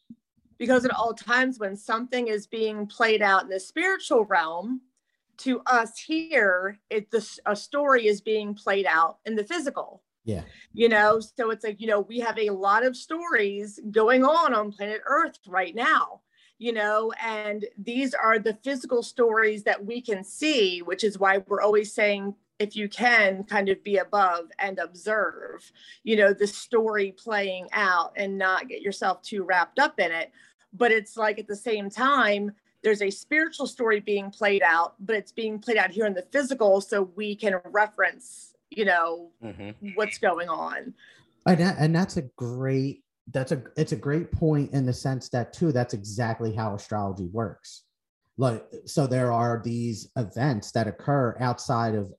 Because 0.59 0.85
at 0.85 0.95
all 0.95 1.15
times 1.15 1.59
when 1.59 1.75
something 1.75 2.29
is 2.29 2.47
being 2.47 2.87
played 2.87 3.23
out 3.23 3.45
in 3.45 3.49
the 3.49 3.61
spiritual 3.61 4.27
realm 4.27 4.83
to 5.39 5.63
us 5.67 5.99
here 5.99 6.79
it 6.91 7.11
the, 7.11 7.27
a 7.47 7.57
story 7.57 8.07
is 8.07 8.21
being 8.21 8.55
played 8.55 8.85
out 8.85 9.19
in 9.25 9.37
the 9.37 9.45
physical 9.45 10.03
yeah. 10.25 10.43
You 10.73 10.89
know, 10.89 11.21
so 11.21 11.51
it's 11.51 11.65
like, 11.65 11.81
you 11.81 11.87
know, 11.87 12.01
we 12.01 12.21
have 12.21 12.39
a 12.39 12.51
lot 12.51 12.85
of 12.85 12.97
stories 12.97 13.81
going 13.91 14.25
on 14.25 14.55
on 14.55 14.73
planet 14.73 15.01
Earth 15.07 15.39
right 15.47 15.75
now, 15.75 16.21
you 16.59 16.73
know, 16.73 17.13
and 17.23 17.65
these 17.79 18.15
are 18.15 18.39
the 18.39 18.59
physical 18.63 19.03
stories 19.03 19.65
that 19.65 19.85
we 19.85 20.01
can 20.01 20.23
see, 20.23 20.83
which 20.83 21.05
is 21.05 21.19
why 21.19 21.39
we're 21.47 21.63
always 21.63 21.93
saying, 21.93 22.35
if 22.59 22.77
you 22.77 22.91
can 22.91 23.43
kind 23.45 23.71
of 23.71 23.83
be 23.83 23.97
above 23.97 24.51
and 24.59 24.79
observe, 24.79 25.73
you 26.05 26.15
know, 26.15 26.35
the 26.35 26.47
story 26.47 27.13
playing 27.17 27.67
out 27.73 28.13
and 28.17 28.37
not 28.37 28.69
get 28.69 28.83
yourself 28.83 29.23
too 29.23 29.43
wrapped 29.43 29.79
up 29.79 29.99
in 29.99 30.13
it. 30.13 30.31
But 30.75 30.93
it's 30.93 31.17
like 31.17 31.39
at 31.39 31.49
the 31.49 31.57
same 31.57 31.89
time, 31.89 32.53
there's 32.83 33.03
a 33.03 33.11
spiritual 33.11 33.67
story 33.67 34.01
being 34.01 34.31
played 34.31 34.63
out, 34.63 34.95
but 35.01 35.17
it's 35.17 35.33
being 35.33 35.59
played 35.59 35.79
out 35.79 35.91
here 35.91 36.05
in 36.05 36.15
the 36.15 36.27
physical 36.31 36.83
so 36.83 37.11
we 37.17 37.35
can 37.35 37.61
reference 37.65 38.50
you 38.71 38.85
know 38.85 39.31
mm-hmm. 39.43 39.89
what's 39.95 40.19
going 40.19 40.49
on. 40.49 40.95
And, 41.47 41.61
that, 41.61 41.77
and 41.79 41.95
that's 41.95 42.17
a 42.17 42.23
great 42.37 43.03
that's 43.33 43.53
a 43.53 43.63
it's 43.77 43.93
a 43.93 43.97
great 43.97 44.33
point 44.33 44.73
in 44.73 44.87
the 44.87 44.93
sense 44.93 45.29
that 45.31 45.53
too 45.53 45.73
that's 45.73 45.95
exactly 45.95 46.55
how 46.55 46.75
astrology 46.75 47.29
works. 47.33 47.85
Like 48.39 48.65
so 48.87 49.07
there 49.07 49.33
are 49.33 49.61
these 49.63 50.11
events 50.17 50.73
that 50.73 50.89
occur 50.89 51.37
outside 51.41 51.95
of 51.95 52.13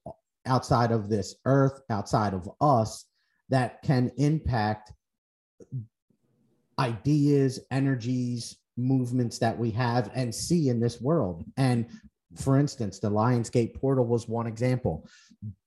outside 0.46 0.92
of 0.92 1.10
this 1.10 1.36
earth 1.46 1.82
outside 1.90 2.34
of 2.34 2.50
us 2.60 3.06
that 3.50 3.82
can 3.84 4.12
impact 4.18 4.92
ideas 6.80 7.60
energies 7.70 8.58
movements 8.78 9.38
that 9.40 9.58
we 9.58 9.70
have 9.72 10.10
and 10.16 10.34
see 10.34 10.70
in 10.70 10.80
this 10.80 11.02
world. 11.02 11.44
And 11.58 11.86
for 12.36 12.58
instance 12.58 13.00
the 13.00 13.10
Lion's 13.10 13.50
Gate 13.50 13.76
portal 13.80 14.06
was 14.06 14.28
one 14.28 14.48
example 14.48 15.08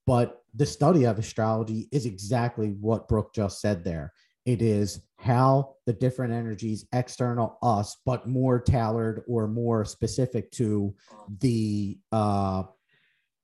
but 0.05 0.43
the 0.55 0.65
study 0.65 1.03
of 1.05 1.19
astrology 1.19 1.87
is 1.91 2.05
exactly 2.05 2.69
what 2.79 3.07
Brooke 3.07 3.33
just 3.33 3.59
said 3.59 3.83
there. 3.83 4.13
It 4.45 4.61
is 4.61 5.01
how 5.17 5.75
the 5.85 5.93
different 5.93 6.33
energies 6.33 6.85
external 6.93 7.57
us, 7.61 7.97
but 8.05 8.27
more 8.27 8.59
tailored 8.59 9.23
or 9.27 9.47
more 9.47 9.85
specific 9.85 10.51
to 10.51 10.95
the 11.39 11.97
uh, 12.11 12.63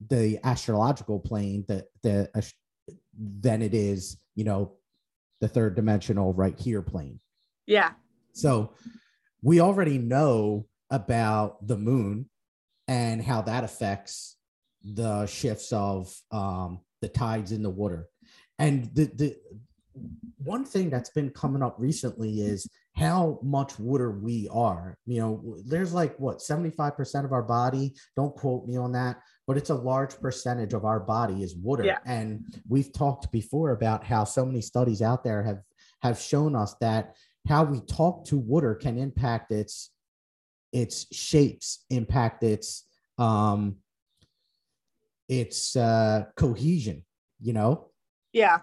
the 0.10 0.40
astrological 0.44 1.20
plane 1.20 1.66
that 1.68 1.86
the 2.04 2.30
uh, 2.36 2.42
than 3.18 3.62
it 3.62 3.74
is, 3.74 4.18
you 4.36 4.44
know, 4.44 4.74
the 5.42 5.48
third 5.48 5.76
dimensional 5.76 6.34
right 6.34 6.58
here 6.58 6.82
plane. 6.82 7.20
Yeah. 7.66 7.92
So 8.34 8.74
we 9.42 9.60
already 9.60 9.98
know 9.98 10.68
about 10.90 11.68
the 11.68 11.78
moon 11.78 12.30
and 12.88 13.24
how 13.24 13.42
that 13.42 13.64
affects 13.64 14.38
the 14.84 15.26
shifts 15.26 15.72
of 15.72 16.16
um, 16.32 16.82
the 17.02 17.10
tides 17.10 17.52
in 17.52 17.64
the 17.64 17.70
water. 17.70 18.08
And 18.60 18.94
the, 18.94 19.06
the 19.16 19.36
one 20.38 20.66
thing 20.66 20.90
that's 20.90 21.10
been 21.10 21.30
coming 21.30 21.62
up 21.62 21.76
recently 21.78 22.42
is 22.42 22.68
how 22.96 23.40
much 23.42 23.80
water 23.80 24.12
we 24.12 24.48
are. 24.52 24.98
You 25.06 25.22
know, 25.22 25.58
there's 25.66 25.94
like 25.94 26.18
what 26.20 26.40
75% 26.40 27.26
of 27.26 27.34
our 27.34 27.44
body, 27.44 27.94
don't 28.16 28.36
quote 28.36 28.68
me 28.68 28.78
on 28.78 28.92
that, 28.94 29.22
but 29.48 29.58
it's 29.58 29.70
a 29.70 29.76
large 29.76 30.20
percentage 30.20 30.74
of 30.74 30.86
our 30.86 31.00
body 31.00 31.44
is 31.44 31.56
water. 31.56 31.84
Yeah. 31.84 32.00
And 32.06 32.46
we've 32.68 32.92
talked 32.94 33.32
before 33.32 33.72
about 33.72 34.04
how 34.04 34.24
so 34.24 34.46
many 34.46 34.62
studies 34.62 35.02
out 35.02 35.24
there 35.24 35.44
have 35.44 35.62
have 36.02 36.20
shown 36.20 36.56
us 36.56 36.76
that 36.82 37.16
how 37.48 37.64
we 37.64 37.80
talk 37.82 38.26
to 38.26 38.38
water 38.38 38.76
can 38.76 38.98
impact 38.98 39.52
its 39.52 39.92
its 40.72 41.06
shapes, 41.16 41.86
impact 41.90 42.44
its 42.44 42.86
um 43.18 43.76
its 45.32 45.76
uh, 45.76 46.26
cohesion, 46.36 47.04
you 47.40 47.54
know? 47.54 47.90
Yeah. 48.34 48.60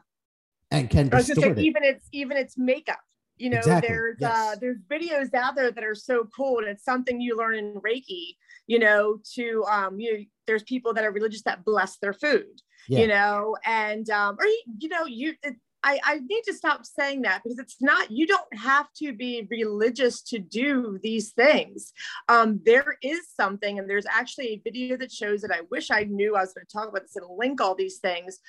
And 0.71 0.91
can 0.91 1.09
distort 1.09 1.39
say, 1.39 1.51
it. 1.51 1.59
even 1.59 1.83
its 1.83 2.07
even 2.13 2.37
its 2.37 2.59
makeup. 2.59 3.01
You 3.39 3.51
know, 3.51 3.59
exactly. 3.59 3.89
there's 3.89 4.17
uh, 4.17 4.19
yes. 4.21 4.37
uh 4.37 4.57
there's 4.61 4.79
videos 4.91 5.33
out 5.33 5.57
there 5.57 5.71
that 5.71 5.83
are 5.83 5.95
so 5.95 6.29
cool, 6.37 6.59
and 6.59 6.69
it's 6.69 6.85
something 6.85 7.21
you 7.21 7.39
learn 7.39 7.55
in 7.55 7.81
Reiki. 7.81 8.35
You 8.67 8.79
know, 8.79 9.19
to 9.35 9.65
um 9.65 9.99
you 9.99 10.27
there's 10.47 10.63
people 10.65 10.93
that 10.93 11.05
are 11.05 11.11
religious 11.11 11.43
that 11.43 11.65
bless 11.65 11.97
their 11.99 12.13
food 12.13 12.61
yeah. 12.89 13.01
you 13.01 13.07
know 13.07 13.57
and 13.65 14.09
um 14.11 14.37
or 14.39 14.47
you 14.79 14.89
know 14.89 15.05
you 15.05 15.35
it, 15.43 15.55
I, 15.85 16.01
I 16.05 16.19
need 16.19 16.43
to 16.47 16.55
stop 16.55 16.85
saying 16.85 17.23
that 17.23 17.43
because 17.43 17.59
it's 17.59 17.77
not, 17.81 18.11
you 18.11 18.27
don't 18.27 18.55
have 18.57 18.87
to 18.99 19.13
be 19.13 19.47
religious 19.51 20.23
to 20.23 20.39
do 20.39 20.99
these 21.03 21.33
things. 21.33 21.93
Um, 22.29 22.61
there 22.65 22.97
is 23.03 23.29
something, 23.35 23.79
and 23.79 23.89
there's 23.89 24.07
actually 24.07 24.49
a 24.49 24.63
video 24.65 24.97
that 24.97 25.13
shows 25.13 25.45
it. 25.45 25.51
I 25.53 25.61
wish 25.71 25.91
I 25.91 26.05
knew 26.05 26.37
I 26.37 26.41
was 26.41 26.53
going 26.53 26.67
to 26.67 26.73
talk 26.73 26.89
about 26.89 27.03
this 27.03 27.17
and 27.17 27.27
link 27.39 27.61
all 27.61 27.75
these 27.75 27.99
things, 27.99 28.41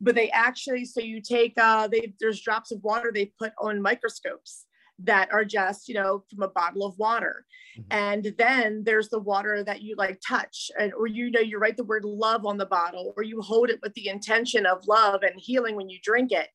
but 0.00 0.14
they 0.14 0.30
actually, 0.30 0.84
so 0.86 1.00
you 1.00 1.20
take, 1.20 1.54
uh, 1.58 1.88
they, 1.88 2.14
there's 2.20 2.40
drops 2.40 2.72
of 2.72 2.82
water 2.82 3.10
they 3.12 3.26
put 3.38 3.52
on 3.60 3.82
microscopes 3.82 4.64
that 5.00 5.32
are 5.32 5.44
just 5.44 5.88
you 5.88 5.94
know 5.94 6.24
from 6.28 6.42
a 6.42 6.48
bottle 6.48 6.84
of 6.84 6.98
water 6.98 7.46
mm-hmm. 7.78 7.86
and 7.90 8.34
then 8.36 8.82
there's 8.84 9.08
the 9.08 9.18
water 9.18 9.62
that 9.62 9.80
you 9.80 9.94
like 9.96 10.20
touch 10.26 10.72
and 10.78 10.92
or 10.94 11.06
you 11.06 11.30
know 11.30 11.40
you 11.40 11.58
write 11.58 11.76
the 11.76 11.84
word 11.84 12.04
love 12.04 12.44
on 12.44 12.56
the 12.58 12.66
bottle 12.66 13.14
or 13.16 13.22
you 13.22 13.40
hold 13.40 13.70
it 13.70 13.78
with 13.80 13.94
the 13.94 14.08
intention 14.08 14.66
of 14.66 14.86
love 14.88 15.22
and 15.22 15.34
healing 15.36 15.76
when 15.76 15.88
you 15.88 15.98
drink 16.02 16.32
it 16.32 16.48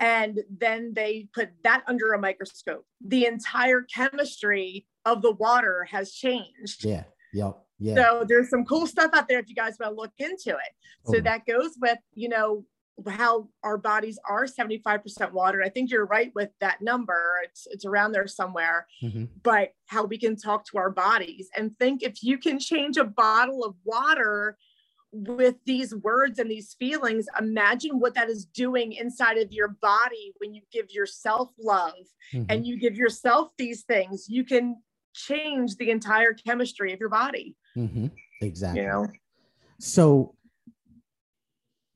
and 0.00 0.40
then 0.50 0.92
they 0.94 1.28
put 1.34 1.50
that 1.64 1.82
under 1.86 2.12
a 2.12 2.18
microscope 2.18 2.84
the 3.00 3.26
entire 3.26 3.82
chemistry 3.82 4.86
of 5.04 5.22
the 5.22 5.32
water 5.32 5.86
has 5.90 6.12
changed 6.12 6.84
yeah 6.84 7.04
yep 7.32 7.58
yeah 7.78 7.94
so 7.94 8.24
there's 8.26 8.50
some 8.50 8.64
cool 8.64 8.86
stuff 8.86 9.10
out 9.14 9.28
there 9.28 9.38
if 9.38 9.48
you 9.48 9.54
guys 9.54 9.76
want 9.80 9.92
to 9.92 10.00
look 10.00 10.12
into 10.18 10.50
it 10.50 10.72
so 11.04 11.20
that 11.20 11.46
goes 11.46 11.72
with 11.80 11.98
you 12.14 12.28
know 12.28 12.64
how 13.06 13.48
our 13.62 13.78
bodies 13.78 14.18
are 14.28 14.44
75% 14.46 15.32
water. 15.32 15.62
I 15.62 15.68
think 15.68 15.90
you're 15.90 16.06
right 16.06 16.32
with 16.34 16.50
that 16.60 16.82
number. 16.82 17.40
It's 17.44 17.66
it's 17.70 17.84
around 17.84 18.12
there 18.12 18.26
somewhere. 18.26 18.86
Mm-hmm. 19.02 19.26
But 19.42 19.70
how 19.86 20.04
we 20.04 20.18
can 20.18 20.36
talk 20.36 20.64
to 20.66 20.78
our 20.78 20.90
bodies 20.90 21.48
and 21.56 21.76
think 21.78 22.02
if 22.02 22.22
you 22.22 22.38
can 22.38 22.58
change 22.58 22.96
a 22.96 23.04
bottle 23.04 23.64
of 23.64 23.74
water 23.84 24.56
with 25.12 25.56
these 25.64 25.94
words 25.94 26.38
and 26.38 26.50
these 26.50 26.74
feelings, 26.78 27.26
imagine 27.38 27.98
what 27.98 28.14
that 28.14 28.28
is 28.28 28.44
doing 28.44 28.92
inside 28.92 29.38
of 29.38 29.52
your 29.52 29.68
body 29.68 30.32
when 30.38 30.54
you 30.54 30.62
give 30.72 30.90
yourself 30.90 31.50
love 31.58 31.94
mm-hmm. 32.32 32.44
and 32.48 32.66
you 32.66 32.78
give 32.78 32.96
yourself 32.96 33.50
these 33.56 33.82
things. 33.82 34.26
You 34.28 34.44
can 34.44 34.76
change 35.14 35.76
the 35.76 35.90
entire 35.90 36.32
chemistry 36.34 36.92
of 36.92 37.00
your 37.00 37.08
body. 37.08 37.56
Mm-hmm. 37.76 38.06
Exactly. 38.42 38.82
You 38.82 38.88
know? 38.88 39.06
So, 39.80 40.34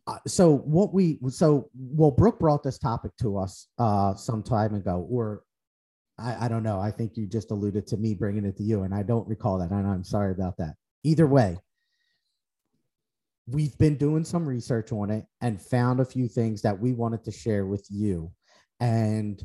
uh, 0.06 0.18
so 0.26 0.56
what 0.56 0.92
we 0.92 1.18
so 1.28 1.70
well, 1.74 2.10
Brooke 2.10 2.40
brought 2.40 2.62
this 2.62 2.78
topic 2.78 3.12
to 3.20 3.38
us 3.38 3.68
uh, 3.78 4.14
some 4.14 4.42
time 4.42 4.74
ago, 4.74 5.06
or 5.08 5.42
I, 6.18 6.46
I 6.46 6.48
don't 6.48 6.62
know. 6.64 6.80
I 6.80 6.90
think 6.90 7.16
you 7.16 7.26
just 7.26 7.50
alluded 7.50 7.86
to 7.88 7.96
me 7.96 8.14
bringing 8.14 8.44
it 8.44 8.56
to 8.56 8.62
you, 8.64 8.82
and 8.82 8.94
I 8.94 9.02
don't 9.02 9.28
recall 9.28 9.58
that, 9.58 9.70
and 9.70 9.86
I'm 9.86 10.02
sorry 10.02 10.32
about 10.32 10.56
that. 10.58 10.74
Either 11.04 11.26
way, 11.26 11.58
we've 13.46 13.76
been 13.78 13.96
doing 13.96 14.24
some 14.24 14.46
research 14.46 14.92
on 14.92 15.10
it 15.10 15.24
and 15.40 15.60
found 15.60 16.00
a 16.00 16.04
few 16.04 16.28
things 16.28 16.62
that 16.62 16.78
we 16.78 16.92
wanted 16.92 17.24
to 17.24 17.32
share 17.32 17.66
with 17.66 17.86
you. 17.90 18.30
And 18.80 19.42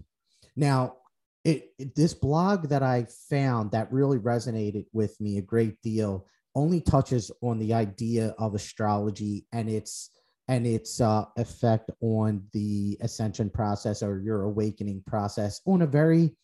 now, 0.56 0.96
it, 1.44 1.72
it, 1.80 1.96
this 1.96 2.14
blog 2.14 2.70
that 2.70 2.84
I 2.84 3.08
found 3.30 3.72
that 3.72 3.92
really 3.92 4.18
resonated 4.18 4.86
with 4.92 5.20
me 5.22 5.38
a 5.38 5.42
great 5.42 5.82
deal 5.82 6.28
only 6.56 6.82
touches 6.82 7.32
on 7.42 7.60
the 7.60 7.74
idea 7.74 8.34
of 8.38 8.56
astrology 8.56 9.46
and 9.54 9.70
its 9.70 10.10
and 10.50 10.66
its 10.66 11.02
uh, 11.02 11.26
effect 11.38 11.92
on 12.02 12.44
the 12.54 12.98
ascension 13.02 13.50
process 13.50 14.02
or 14.02 14.20
your 14.20 14.44
awakening 14.44 15.04
process 15.06 15.62
on 15.66 15.82
a 15.84 15.88
very 15.88 16.36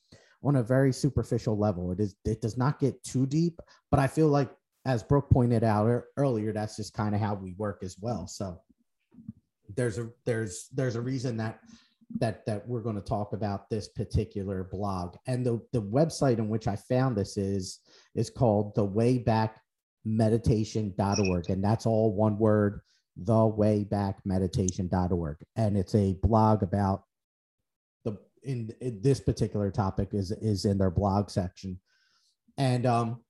on 0.43 0.57
a 0.57 0.63
very 0.63 0.93
superficial 0.93 1.57
level. 1.57 1.91
It 1.91 1.99
is 1.99 2.15
it 2.25 2.41
does 2.41 2.57
not 2.57 2.79
get 2.79 3.03
too 3.03 3.25
deep, 3.25 3.59
but 3.91 3.99
I 3.99 4.07
feel 4.07 4.27
like 4.27 4.49
as 4.85 5.03
Brooke 5.03 5.29
pointed 5.29 5.63
out 5.63 6.03
earlier, 6.17 6.51
that's 6.51 6.75
just 6.75 6.93
kind 6.93 7.15
of 7.15 7.21
how 7.21 7.35
we 7.35 7.53
work 7.53 7.83
as 7.83 7.97
well. 7.99 8.27
So 8.27 8.59
there's 9.75 9.97
a 9.97 10.09
there's 10.25 10.67
there's 10.73 10.95
a 10.95 11.01
reason 11.01 11.37
that 11.37 11.59
that 12.19 12.45
that 12.45 12.67
we're 12.67 12.81
going 12.81 12.95
to 12.95 13.01
talk 13.01 13.33
about 13.33 13.69
this 13.69 13.87
particular 13.87 14.63
blog. 14.63 15.15
And 15.25 15.45
the 15.45 15.61
the 15.71 15.81
website 15.81 16.37
in 16.37 16.49
which 16.49 16.67
I 16.67 16.75
found 16.75 17.15
this 17.15 17.37
is 17.37 17.79
is 18.13 18.29
called 18.29 18.75
the 18.75 18.85
wayback 18.85 19.51
and 20.05 21.63
that's 21.63 21.85
all 21.85 22.13
one 22.13 22.37
word 22.37 22.81
the 23.15 23.33
wayback 23.33 24.15
and 25.55 25.77
it's 25.77 25.95
a 25.95 26.13
blog 26.21 26.63
about 26.63 27.03
the 28.03 28.17
in, 28.43 28.73
in 28.81 29.01
this 29.01 29.21
particular 29.21 29.71
topic 29.71 30.09
is 30.13 30.31
is 30.31 30.65
in 30.65 30.77
their 30.77 30.91
blog 30.91 31.29
section. 31.29 31.79
And 32.57 32.85
um 32.85 33.21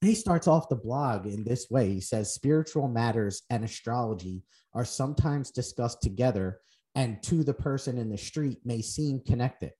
he 0.00 0.14
starts 0.14 0.46
off 0.46 0.68
the 0.68 0.76
blog 0.76 1.26
in 1.26 1.44
this 1.44 1.68
way. 1.70 1.92
He 1.92 2.00
says 2.00 2.34
spiritual 2.34 2.88
matters 2.88 3.42
and 3.50 3.64
astrology 3.64 4.42
are 4.74 4.84
sometimes 4.84 5.50
discussed 5.50 6.00
together 6.00 6.60
and 6.94 7.22
to 7.24 7.44
the 7.44 7.54
person 7.54 7.98
in 7.98 8.08
the 8.08 8.18
street 8.18 8.58
may 8.64 8.80
seem 8.80 9.20
connected. 9.20 9.72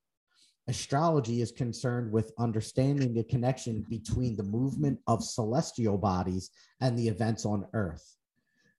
Astrology 0.69 1.41
is 1.41 1.51
concerned 1.51 2.13
with 2.13 2.33
understanding 2.39 3.15
the 3.15 3.25
connection 3.25 3.85
between 3.89 4.37
the 4.37 4.43
movement 4.43 4.99
of 5.07 5.25
celestial 5.25 5.99
bodies 5.99 6.51
and 6.81 6.99
the 6.99 7.09
events 7.09 7.45
on 7.45 7.67
earth. 7.73 8.05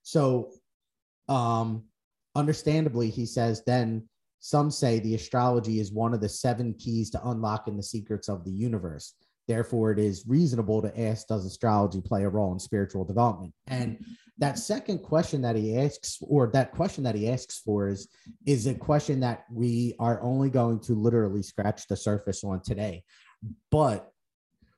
So, 0.04 0.52
um, 1.28 1.84
understandably, 2.36 3.10
he 3.10 3.26
says, 3.26 3.64
then 3.66 4.08
some 4.40 4.72
say 4.72 5.00
the 5.00 5.16
astrology 5.16 5.80
is 5.80 5.92
one 5.92 6.14
of 6.14 6.22
the 6.22 6.30
seven 6.30 6.74
keys 6.76 7.10
to 7.12 7.28
unlocking 7.28 7.78
the 7.78 7.84
secrets 7.84 8.30
of 8.30 8.46
the 8.46 8.52
universe. 8.52 9.16
Therefore, 9.48 9.92
it 9.92 10.00
is 10.00 10.24
reasonable 10.28 10.82
to 10.82 11.00
ask 11.00 11.28
Does 11.28 11.46
astrology 11.46 12.02
play 12.02 12.24
a 12.24 12.30
role 12.30 12.54
in 12.54 12.60
spiritual 12.60 13.04
development? 13.04 13.54
And 13.68 14.04
that 14.38 14.58
second 14.58 15.00
question 15.00 15.42
that 15.42 15.56
he 15.56 15.78
asks, 15.78 16.18
or 16.22 16.48
that 16.48 16.72
question 16.72 17.04
that 17.04 17.16
he 17.16 17.30
asks 17.30 17.60
for, 17.60 17.88
is, 17.88 18.08
is 18.46 18.68
a 18.68 18.74
question 18.74 19.20
that 19.22 19.46
we 19.52 19.96
are 20.00 20.22
only 20.22 20.50
going 20.50 20.80
to 20.82 20.94
literally 20.94 21.44
scratch 21.44 21.88
the 21.88 21.98
surface 21.98 22.44
on 22.44 22.62
today. 22.62 23.04
But 23.70 24.12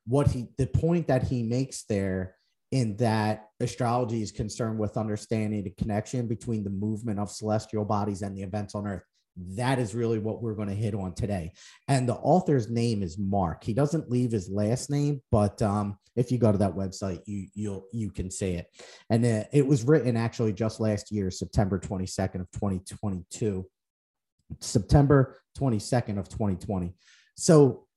what 0.06 0.28
he, 0.28 0.48
the 0.58 0.68
point 0.68 1.08
that 1.08 1.24
he 1.24 1.44
makes 1.44 1.84
there 1.84 2.36
in 2.72 2.98
that 2.98 3.50
astrology 3.60 4.22
is 4.22 4.32
concerned 4.32 4.80
with 4.80 4.98
understanding 4.98 5.64
the 5.64 5.70
connection 5.70 6.28
between 6.28 6.64
the 6.64 6.70
movement 6.70 7.20
of 7.20 7.30
celestial 7.30 7.86
bodies 7.86 8.22
and 8.22 8.36
the 8.36 8.42
events 8.42 8.76
on 8.76 8.88
earth 8.88 9.04
that 9.36 9.80
is 9.80 9.96
really 9.96 10.20
what 10.20 10.42
we're 10.42 10.54
going 10.54 10.68
to 10.70 10.76
hit 10.76 10.94
on 10.94 11.14
today. 11.14 11.54
And 11.88 12.08
the 12.08 12.16
author's 12.16 12.70
name 12.70 13.02
is 13.02 13.18
Mark. 13.18 13.64
He 13.64 13.74
doesn't 13.74 14.10
leave 14.10 14.32
his 14.32 14.50
last 14.50 14.90
name, 14.90 15.22
but 15.32 15.62
um, 15.62 15.98
if 16.16 16.32
you 16.32 16.38
go 16.38 16.52
to 16.52 16.58
that 16.60 16.76
website, 16.76 17.22
you 17.26 17.48
you'll 17.56 17.88
you 17.92 18.12
can 18.12 18.30
say 18.30 18.54
it. 18.54 18.68
And 19.10 19.26
uh, 19.26 19.44
it 19.52 19.66
was 19.66 19.84
written 19.84 20.16
actually 20.16 20.54
just 20.54 20.80
last 20.80 21.12
year, 21.12 21.32
September 21.32 21.80
22nd 21.80 22.42
of 22.42 22.52
2022. 22.52 23.66
September 24.60 25.40
22nd 25.58 26.20
of 26.20 26.30
2020. 26.30 26.94
So 27.36 27.88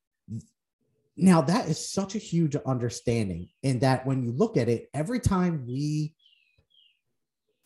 now 1.16 1.40
that 1.42 1.68
is 1.68 1.90
such 1.90 2.14
a 2.14 2.18
huge 2.18 2.56
understanding 2.66 3.48
in 3.62 3.78
that 3.80 4.06
when 4.06 4.22
you 4.22 4.32
look 4.32 4.56
at 4.56 4.68
it, 4.68 4.88
every 4.94 5.20
time 5.20 5.64
we 5.66 6.14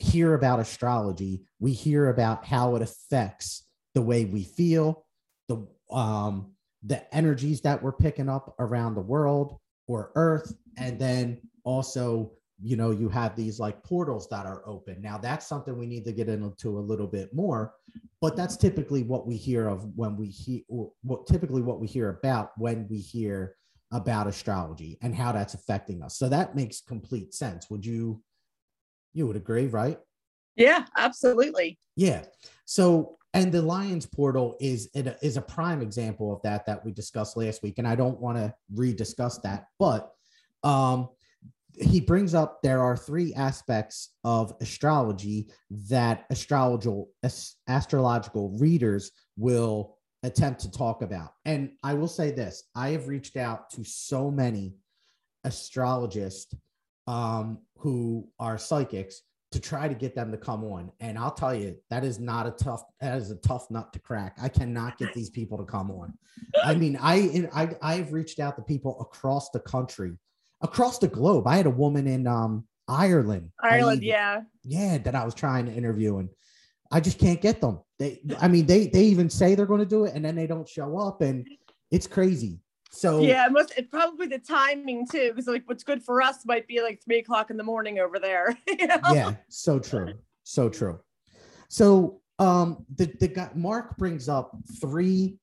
hear 0.00 0.35
about 0.35 0.61
astrology, 0.61 1.42
we 1.59 1.73
hear 1.73 2.09
about 2.09 2.45
how 2.45 2.76
it 2.76 2.83
affects 2.83 3.66
the 3.95 4.02
way 4.02 4.25
we 4.25 4.45
feel, 4.45 5.04
the 5.49 5.66
um, 5.90 6.52
the 6.83 7.14
energies 7.14 7.61
that 7.61 7.83
we're 7.83 7.92
picking 7.92 8.28
up 8.28 8.54
around 8.59 8.95
the 8.95 9.00
world 9.00 9.59
or 9.87 10.12
Earth, 10.14 10.54
and 10.76 10.99
then 10.99 11.40
also 11.64 12.33
you 12.62 12.76
know 12.76 12.90
you 12.90 13.09
have 13.09 13.37
these 13.37 13.59
like 13.59 13.83
portals 13.83 14.28
that 14.28 14.47
are 14.47 14.62
open. 14.66 15.00
Now 15.00 15.19
that's 15.19 15.47
something 15.47 15.78
we 15.78 15.87
need 15.87 16.04
to 16.04 16.12
get 16.12 16.28
into 16.28 16.78
a 16.78 16.80
little 16.80 17.07
bit 17.07 17.35
more 17.35 17.75
but 18.21 18.37
that's 18.37 18.57
typically 18.57 19.02
what 19.02 19.26
we 19.26 19.37
hear 19.37 19.69
of 19.69 19.85
when 19.97 20.16
we 20.16 20.26
hear 20.26 20.61
what 21.02 21.26
typically 21.26 21.62
what 21.62 21.80
we 21.80 21.87
hear 21.87 22.11
about 22.11 22.52
when 22.59 22.87
we 22.90 22.99
hear 22.99 23.57
about 23.92 24.26
astrology 24.26 24.99
and 25.02 25.14
how 25.14 25.33
that's 25.33 25.54
affecting 25.54 26.02
us. 26.02 26.16
So 26.16 26.28
that 26.28 26.54
makes 26.54 26.80
complete 26.80 27.35
sense. 27.35 27.69
Would 27.71 27.85
you 27.85 28.23
you 29.12 29.26
would 29.26 29.37
agree, 29.37 29.67
right? 29.67 29.99
Yeah, 30.57 30.85
absolutely. 30.97 31.79
Yeah. 31.97 32.25
So, 32.64 33.17
and 33.33 33.52
the 33.52 33.62
Lions 33.62 34.07
portal 34.07 34.57
is 34.61 34.88
is 34.95 35.37
a 35.37 35.43
prime 35.43 35.83
example 35.83 36.33
of 36.33 36.43
that 36.43 36.67
that 36.67 36.85
we 36.85 36.93
discussed 36.93 37.37
last 37.37 37.62
week, 37.62 37.79
and 37.79 37.87
I 37.87 37.95
don't 37.95 38.21
want 38.21 38.38
to 38.38 38.52
rediscuss 38.75 39.40
that, 39.43 39.67
but 39.79 40.11
um, 40.62 41.09
he 41.81 42.00
brings 42.00 42.35
up 42.35 42.61
there 42.62 42.83
are 42.83 42.97
three 42.97 43.33
aspects 43.35 44.11
of 44.25 44.55
astrology 44.61 45.50
that 45.88 46.26
astrological 46.31 47.11
astrological 47.69 48.50
readers 48.59 49.12
will 49.37 49.97
attempt 50.23 50.61
to 50.61 50.71
talk 50.71 51.02
about. 51.02 51.33
And 51.45 51.73
I 51.83 51.95
will 51.95 52.09
say 52.09 52.33
this: 52.33 52.64
I 52.75 52.90
have 52.90 53.09
reached 53.09 53.37
out 53.37 53.71
to 53.71 53.85
so 53.85 54.31
many 54.31 54.75
astrologists 55.45 56.55
um, 57.11 57.59
who 57.76 58.29
are 58.38 58.57
psychics 58.57 59.23
to 59.52 59.59
try 59.59 59.88
to 59.88 59.95
get 59.95 60.14
them 60.14 60.31
to 60.31 60.38
come 60.38 60.62
on. 60.62 60.93
And 61.00 61.19
I'll 61.19 61.33
tell 61.33 61.55
you, 61.55 61.76
that 61.90 62.05
is 62.05 62.21
not 62.21 62.47
a 62.47 62.52
tough, 62.52 62.85
that 63.00 63.19
is 63.19 63.33
a 63.33 63.37
tough 63.37 63.69
nut 63.69 63.93
to 63.93 63.99
crack. 63.99 64.37
I 64.40 64.49
cannot 64.49 64.97
get 64.97 65.12
these 65.12 65.31
people 65.31 65.59
to 65.59 65.64
come 65.64 65.90
on. 65.90 66.14
I 66.62 66.75
mean, 66.75 66.97
I, 67.00 67.49
I, 67.52 67.71
I've 67.83 68.12
reached 68.12 68.38
out 68.38 68.55
to 68.57 68.62
people 68.62 69.00
across 69.00 69.50
the 69.50 69.59
country, 69.59 70.12
across 70.62 70.99
the 70.99 71.09
globe. 71.09 71.49
I 71.49 71.57
had 71.57 71.67
a 71.67 71.71
woman 71.71 72.07
in, 72.07 72.26
um, 72.29 72.64
Ireland. 72.87 73.50
Ireland, 73.61 74.02
yeah. 74.02 74.43
Yeah, 74.64 74.99
that 74.99 75.14
I 75.14 75.25
was 75.25 75.35
trying 75.35 75.67
to 75.67 75.73
interview 75.73 76.19
and 76.19 76.29
I 76.90 77.00
just 77.00 77.19
can't 77.19 77.40
get 77.40 77.61
them. 77.61 77.81
They 78.00 78.21
I 78.40 78.49
mean 78.49 78.67
they 78.67 78.88
they 78.88 79.05
even 79.05 79.31
say 79.31 79.55
they're 79.55 79.64
going 79.64 79.81
to 79.81 79.87
do 79.87 80.07
it 80.07 80.14
and 80.14 80.25
then 80.25 80.35
they 80.35 80.49
don't 80.49 80.69
show 80.69 80.99
up 80.99 81.21
and 81.23 81.47
it's 81.93 82.09
crazy. 82.09 82.59
So 82.91 83.23
yeah, 83.23 83.47
it 83.47 83.53
must 83.53 83.73
it's 83.77 83.89
probably 83.89 84.27
the 84.27 84.39
timing 84.39 85.07
too, 85.07 85.31
because 85.31 85.47
like 85.47 85.63
what's 85.67 85.85
good 85.85 86.03
for 86.03 86.21
us 86.21 86.45
might 86.45 86.67
be 86.67 86.83
like 86.83 87.03
three 87.03 87.21
o'clock 87.21 87.51
in 87.51 87.57
the 87.57 87.63
morning 87.63 87.99
over 87.99 88.19
there. 88.19 88.59
You 88.79 88.87
know? 88.87 88.99
Yeah, 89.13 89.35
so 89.49 89.79
true. 89.79 90.15
So 90.43 90.69
true. 90.69 91.01
So 91.69 92.21
um 92.39 92.85
the, 92.97 93.07
the 93.21 93.29
guy 93.29 93.51
Mark 93.55 93.97
brings 93.97 94.29
up 94.29 94.57
three 94.81 95.39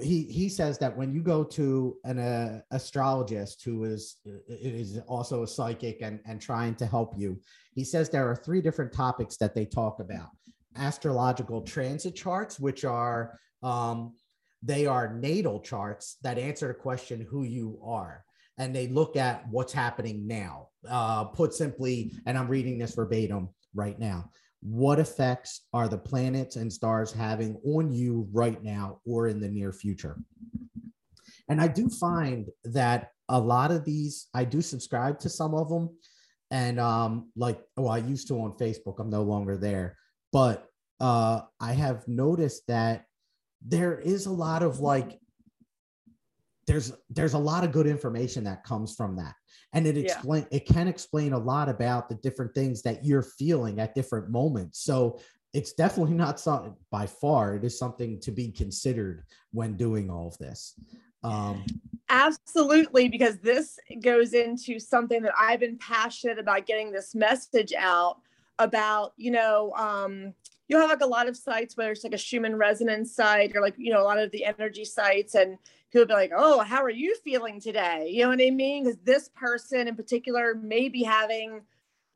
he 0.00 0.22
he 0.24 0.48
says 0.48 0.78
that 0.78 0.96
when 0.96 1.12
you 1.12 1.22
go 1.22 1.44
to 1.44 1.96
an 2.04 2.18
uh, 2.18 2.60
astrologist 2.70 3.62
who 3.64 3.84
is 3.84 4.16
is 4.48 4.98
also 5.06 5.42
a 5.42 5.46
psychic 5.46 5.98
and 6.00 6.20
and 6.26 6.40
trying 6.40 6.74
to 6.74 6.86
help 6.86 7.14
you 7.18 7.38
he 7.74 7.84
says 7.84 8.08
there 8.08 8.28
are 8.28 8.36
three 8.36 8.62
different 8.62 8.92
topics 8.92 9.36
that 9.36 9.54
they 9.54 9.66
talk 9.66 10.00
about 10.00 10.30
astrological 10.76 11.60
transit 11.60 12.14
charts 12.14 12.58
which 12.58 12.84
are 12.84 13.38
um 13.62 14.14
they 14.62 14.86
are 14.86 15.14
natal 15.14 15.60
charts 15.60 16.16
that 16.22 16.38
answer 16.38 16.68
the 16.68 16.74
question 16.74 17.26
who 17.30 17.44
you 17.44 17.80
are 17.84 18.24
and 18.58 18.74
they 18.74 18.88
look 18.88 19.16
at 19.16 19.48
what's 19.50 19.72
happening 19.72 20.26
now 20.26 20.68
uh 20.88 21.24
put 21.24 21.54
simply 21.54 22.12
and 22.26 22.36
i'm 22.36 22.48
reading 22.48 22.78
this 22.78 22.94
verbatim 22.94 23.48
right 23.74 23.98
now 23.98 24.30
what 24.60 24.98
effects 24.98 25.62
are 25.72 25.88
the 25.88 25.98
planets 25.98 26.56
and 26.56 26.72
stars 26.72 27.12
having 27.12 27.60
on 27.64 27.92
you 27.92 28.28
right 28.32 28.62
now 28.62 29.00
or 29.06 29.28
in 29.28 29.40
the 29.40 29.48
near 29.48 29.72
future? 29.72 30.18
And 31.48 31.60
I 31.60 31.68
do 31.68 31.88
find 31.88 32.48
that 32.64 33.10
a 33.28 33.38
lot 33.38 33.70
of 33.70 33.84
these, 33.84 34.28
I 34.34 34.44
do 34.44 34.60
subscribe 34.60 35.18
to 35.20 35.28
some 35.28 35.54
of 35.54 35.68
them. 35.68 35.90
And 36.50 36.80
um, 36.80 37.30
like, 37.36 37.60
well, 37.76 37.92
I 37.92 37.98
used 37.98 38.28
to 38.28 38.40
on 38.40 38.52
Facebook, 38.52 38.98
I'm 38.98 39.10
no 39.10 39.22
longer 39.22 39.56
there. 39.56 39.96
But 40.32 40.66
uh, 41.00 41.42
I 41.60 41.72
have 41.72 42.06
noticed 42.08 42.66
that 42.68 43.04
there 43.66 43.98
is 43.98 44.26
a 44.26 44.30
lot 44.30 44.62
of 44.62 44.80
like 44.80 45.18
there's 46.66 46.92
there's 47.10 47.34
a 47.34 47.38
lot 47.38 47.64
of 47.64 47.72
good 47.72 47.86
information 47.86 48.44
that 48.44 48.62
comes 48.62 48.94
from 48.94 49.16
that. 49.16 49.34
And 49.72 49.86
it 49.86 49.96
explain 49.96 50.46
yeah. 50.50 50.58
it 50.58 50.66
can 50.66 50.86
explain 50.86 51.32
a 51.32 51.38
lot 51.38 51.68
about 51.68 52.08
the 52.08 52.14
different 52.16 52.54
things 52.54 52.82
that 52.82 53.04
you're 53.04 53.22
feeling 53.22 53.80
at 53.80 53.94
different 53.94 54.30
moments. 54.30 54.80
So 54.82 55.18
it's 55.54 55.72
definitely 55.72 56.14
not 56.14 56.38
something 56.38 56.74
by 56.90 57.06
far 57.06 57.54
it 57.54 57.64
is 57.64 57.78
something 57.78 58.20
to 58.20 58.30
be 58.30 58.50
considered 58.50 59.24
when 59.52 59.76
doing 59.76 60.10
all 60.10 60.28
of 60.28 60.38
this. 60.38 60.74
Um 61.24 61.64
absolutely 62.10 63.08
because 63.08 63.38
this 63.38 63.78
goes 64.02 64.32
into 64.32 64.78
something 64.78 65.22
that 65.22 65.32
i've 65.38 65.60
been 65.60 65.76
passionate 65.78 66.38
about 66.38 66.66
getting 66.66 66.90
this 66.90 67.14
message 67.14 67.72
out 67.76 68.18
about 68.58 69.12
you 69.16 69.30
know 69.30 69.72
um 69.76 70.32
you'll 70.68 70.80
have 70.80 70.90
like 70.90 71.00
a 71.00 71.06
lot 71.06 71.28
of 71.28 71.36
sites 71.36 71.76
where 71.76 71.90
it's 71.90 72.04
like 72.04 72.12
a 72.12 72.18
Schumann 72.18 72.56
resonance 72.56 73.14
site 73.14 73.56
or 73.56 73.60
like 73.60 73.74
you 73.78 73.92
know 73.92 74.02
a 74.02 74.04
lot 74.04 74.18
of 74.18 74.30
the 74.30 74.44
energy 74.44 74.84
sites 74.84 75.34
and 75.34 75.58
people 75.90 76.06
be 76.06 76.12
like, 76.12 76.32
oh, 76.36 76.60
how 76.60 76.82
are 76.82 76.90
you 76.90 77.16
feeling 77.24 77.60
today? 77.60 78.10
You 78.12 78.24
know 78.24 78.28
what 78.30 78.42
I 78.42 78.50
mean? 78.50 78.84
Because 78.84 78.98
this 79.04 79.30
person 79.34 79.88
in 79.88 79.96
particular 79.96 80.54
may 80.54 80.88
be 80.88 81.02
having 81.02 81.62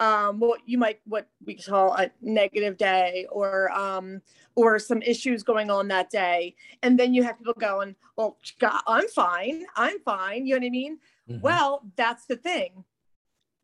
um, 0.00 0.40
what 0.40 0.60
you 0.66 0.78
might 0.78 1.00
what 1.04 1.28
we 1.44 1.54
call 1.54 1.94
a 1.94 2.10
negative 2.20 2.76
day 2.76 3.26
or 3.30 3.70
um, 3.72 4.20
or 4.54 4.78
some 4.78 5.00
issues 5.00 5.42
going 5.42 5.70
on 5.70 5.88
that 5.88 6.10
day, 6.10 6.54
and 6.82 6.98
then 6.98 7.14
you 7.14 7.22
have 7.22 7.38
people 7.38 7.54
going, 7.54 7.96
well, 8.16 8.36
God, 8.58 8.82
I'm 8.86 9.08
fine, 9.08 9.64
I'm 9.76 10.00
fine. 10.00 10.46
You 10.46 10.54
know 10.54 10.60
what 10.60 10.66
I 10.66 10.70
mean? 10.70 10.98
Mm-hmm. 11.30 11.40
Well, 11.40 11.82
that's 11.96 12.26
the 12.26 12.36
thing 12.36 12.84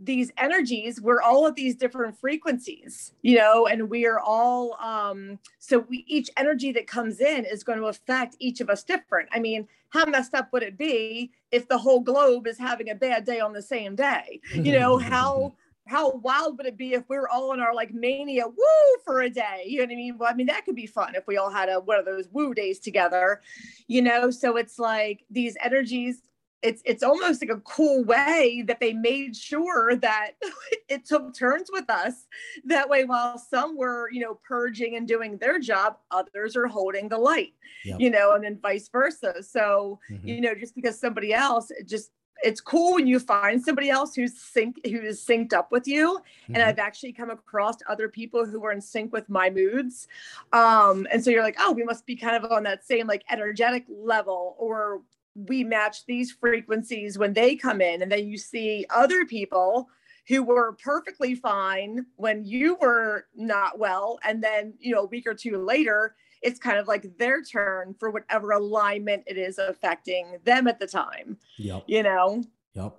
these 0.01 0.31
energies 0.39 1.01
we're 1.01 1.21
all 1.21 1.47
at 1.47 1.57
these 1.57 1.75
different 1.75 2.17
frequencies 2.17 3.13
you 3.23 3.37
know 3.37 3.67
and 3.67 3.91
we 3.91 4.07
are 4.07 4.21
all 4.21 4.75
um 4.81 5.39
so 5.59 5.81
we 5.81 6.05
each 6.07 6.31
energy 6.37 6.71
that 6.71 6.87
comes 6.87 7.21
in 7.21 7.45
is 7.45 7.65
going 7.65 7.79
to 7.79 7.87
affect 7.87 8.37
each 8.39 8.61
of 8.61 8.71
us 8.71 8.85
different 8.85 9.29
i 9.33 9.41
mean 9.41 9.67
how 9.91 10.05
messed 10.05 10.35
up 10.35 10.53
would 10.53 10.63
it 10.63 10.79
be 10.79 11.33
if 11.51 11.67
the 11.69 11.79
whole 11.79 12.01
globe 12.01 12.47
is 12.47 12.59
having 12.59 12.91
a 12.91 12.95
bad 12.95 13.25
day 13.25 13.41
on 13.41 13.53
the 13.53 13.63
same 13.63 13.97
day 13.97 14.41
you 14.55 14.73
know 14.73 14.99
how 14.99 15.53
how 15.89 16.11
wild 16.11 16.59
would 16.59 16.67
it 16.67 16.77
be 16.77 16.93
if 16.93 17.09
we 17.09 17.17
were 17.17 17.29
all 17.29 17.55
in 17.55 17.61
our 17.61 17.75
like 17.75 17.93
mania 17.95 18.47
woo 18.47 19.03
for 19.05 19.23
a 19.23 19.31
day? 19.31 19.65
You 19.67 19.79
know 19.79 19.85
what 19.85 19.93
I 19.93 19.97
mean? 19.97 20.19
Well, 20.19 20.31
I 20.31 20.35
mean, 20.35 20.47
that 20.49 20.67
could 20.67 20.77
be 20.77 20.87
fun 20.87 21.15
if 21.15 21.27
we 21.27 21.39
all 21.39 21.51
had 21.51 21.71
a 21.71 21.81
one 21.81 21.99
of 21.99 22.05
those 22.05 22.29
woo 22.31 22.53
days 22.53 22.79
together, 22.79 23.41
you 23.87 24.03
know? 24.03 24.31
So 24.31 24.59
it's 24.59 24.79
like 24.79 25.25
these 25.31 25.57
energies 25.65 26.21
it's 26.63 26.83
it's 26.85 27.03
almost 27.03 27.43
like 27.43 27.51
a 27.51 27.61
cool 27.61 28.05
way 28.05 28.65
that 28.67 28.81
they 28.81 28.93
made 28.93 29.37
sure 29.37 29.95
that 29.97 30.33
it 30.89 31.05
took 31.05 31.35
turns 31.35 31.71
with 31.73 31.89
us 31.89 32.27
that 32.65 32.89
way 32.89 33.05
while 33.05 33.39
some 33.39 33.77
were 33.77 34.11
you 34.11 34.21
know 34.21 34.39
purging 34.47 34.97
and 34.97 35.07
doing 35.07 35.37
their 35.39 35.59
job 35.59 35.97
others 36.11 36.57
are 36.57 36.67
holding 36.67 37.09
the 37.09 37.19
light 37.19 37.55
yep. 37.85 38.01
you 38.01 38.11
know 38.11 38.33
and 38.33 38.45
then 38.45 38.59
vice 38.61 38.89
versa 38.89 39.43
so 39.43 39.99
mm-hmm. 40.11 40.27
you 40.27 40.41
know 40.41 40.55
just 40.55 40.75
because 40.75 40.99
somebody 40.99 41.33
else 41.33 41.71
just 41.87 42.11
it's 42.41 42.61
cool 42.61 42.95
when 42.95 43.07
you 43.07 43.19
find 43.19 43.61
somebody 43.61 43.91
else 43.91 44.15
who's 44.15 44.39
sync 44.39 44.77
who 44.87 45.01
is 45.01 45.25
synced 45.25 45.53
up 45.53 45.73
with 45.73 45.87
you 45.87 46.19
mm-hmm. 46.19 46.55
and 46.55 46.63
i've 46.63 46.79
actually 46.79 47.13
come 47.13 47.31
across 47.31 47.77
other 47.89 48.09
people 48.09 48.47
who 48.47 48.65
are 48.65 48.73
in 48.73 48.81
sync 48.81 49.13
with 49.13 49.29
my 49.29 49.51
moods 49.51 50.09
um 50.53 51.07
and 51.13 51.23
so 51.23 51.31
you're 51.31 51.43
like 51.43 51.57
oh 51.59 51.73
we 51.73 51.85
must 51.85 52.07
be 52.07 52.17
kind 52.17 52.37
of 52.37 52.51
on 52.51 52.65
that 52.65 52.85
same 52.85 53.07
like 53.07 53.25
energetic 53.31 53.85
level 53.89 54.57
or 54.59 55.03
we 55.47 55.65
match 55.65 56.05
these 56.07 56.33
frequencies 56.33 57.19
when 57.19 57.33
they 57.33 57.57
come 57.57 57.81
in. 57.81 58.03
And 58.03 58.11
then 58.11 58.29
you 58.29 58.39
see 58.39 58.87
other 58.91 59.25
people 59.25 59.89
who 60.27 60.43
were 60.43 60.77
perfectly 60.83 61.35
fine 61.35 62.05
when 62.17 62.45
you 62.45 62.77
were 62.81 63.27
not 63.35 63.79
well. 63.79 64.19
And 64.25 64.43
then 64.43 64.75
you 64.79 64.95
know 64.95 65.03
a 65.03 65.07
week 65.07 65.27
or 65.27 65.35
two 65.35 65.59
later 65.59 66.15
it's 66.41 66.61
kind 66.61 66.79
of 66.79 66.87
like 66.87 67.05
their 67.19 67.43
turn 67.43 67.95
for 67.99 68.11
whatever 68.11 68.53
alignment 68.53 69.25
it 69.27 69.37
is 69.37 69.59
affecting 69.59 70.39
them 70.45 70.69
at 70.69 70.79
the 70.79 70.87
time 70.87 71.37
yep 71.59 71.83
you 71.89 72.01
know? 72.05 72.45
Yep 72.75 72.97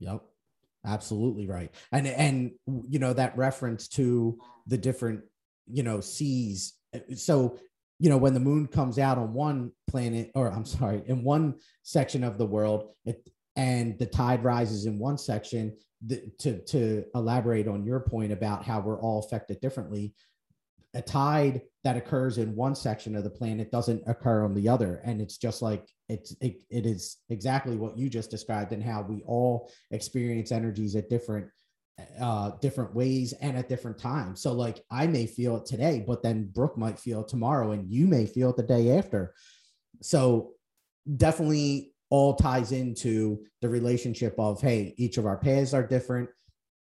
yep 0.00 0.22
absolutely 0.84 1.46
right. 1.46 1.72
And 1.92 2.06
and 2.06 2.52
you 2.88 2.98
know 2.98 3.12
that 3.12 3.36
reference 3.36 3.88
to 3.88 4.38
the 4.66 4.78
different 4.78 5.22
you 5.66 5.82
know 5.82 6.00
seas 6.00 6.74
so 7.14 7.58
you 8.00 8.10
know 8.10 8.16
when 8.16 8.34
the 8.34 8.40
moon 8.40 8.66
comes 8.66 8.98
out 8.98 9.18
on 9.18 9.32
one 9.32 9.70
planet 9.88 10.30
or 10.34 10.50
i'm 10.50 10.64
sorry 10.64 11.02
in 11.06 11.22
one 11.22 11.54
section 11.82 12.24
of 12.24 12.38
the 12.38 12.46
world 12.46 12.94
it, 13.04 13.28
and 13.56 13.98
the 13.98 14.06
tide 14.06 14.42
rises 14.42 14.86
in 14.86 14.98
one 14.98 15.18
section 15.18 15.76
the, 16.06 16.22
to 16.38 16.58
to 16.64 17.04
elaborate 17.14 17.68
on 17.68 17.84
your 17.84 18.00
point 18.00 18.32
about 18.32 18.64
how 18.64 18.80
we're 18.80 19.00
all 19.00 19.20
affected 19.20 19.60
differently 19.60 20.14
a 20.94 21.02
tide 21.02 21.62
that 21.84 21.96
occurs 21.96 22.38
in 22.38 22.56
one 22.56 22.74
section 22.74 23.14
of 23.14 23.24
the 23.24 23.30
planet 23.30 23.70
doesn't 23.70 24.02
occur 24.06 24.44
on 24.44 24.54
the 24.54 24.68
other. 24.68 25.00
And 25.04 25.20
it's 25.20 25.38
just 25.38 25.62
like 25.62 25.88
it's 26.08 26.34
it, 26.40 26.62
it 26.68 26.84
is 26.84 27.18
exactly 27.28 27.76
what 27.76 27.96
you 27.96 28.08
just 28.08 28.30
described 28.30 28.72
and 28.72 28.82
how 28.82 29.02
we 29.02 29.22
all 29.24 29.70
experience 29.90 30.50
energies 30.50 30.96
at 30.96 31.08
different 31.08 31.48
uh, 32.20 32.52
different 32.60 32.94
ways 32.94 33.32
and 33.34 33.56
at 33.56 33.68
different 33.68 33.98
times. 33.98 34.40
So, 34.40 34.52
like, 34.52 34.84
I 34.90 35.06
may 35.06 35.26
feel 35.26 35.56
it 35.56 35.66
today, 35.66 36.04
but 36.06 36.22
then 36.22 36.50
Brooke 36.52 36.76
might 36.76 36.98
feel 36.98 37.22
it 37.22 37.28
tomorrow, 37.28 37.72
and 37.72 37.90
you 37.90 38.06
may 38.06 38.26
feel 38.26 38.50
it 38.50 38.56
the 38.56 38.62
day 38.62 38.96
after. 38.96 39.34
So, 40.02 40.52
definitely 41.16 41.92
all 42.10 42.34
ties 42.34 42.72
into 42.72 43.44
the 43.60 43.68
relationship 43.68 44.34
of 44.38 44.60
hey, 44.60 44.94
each 44.96 45.16
of 45.16 45.26
our 45.26 45.38
paths 45.38 45.74
are 45.74 45.86
different, 45.86 46.28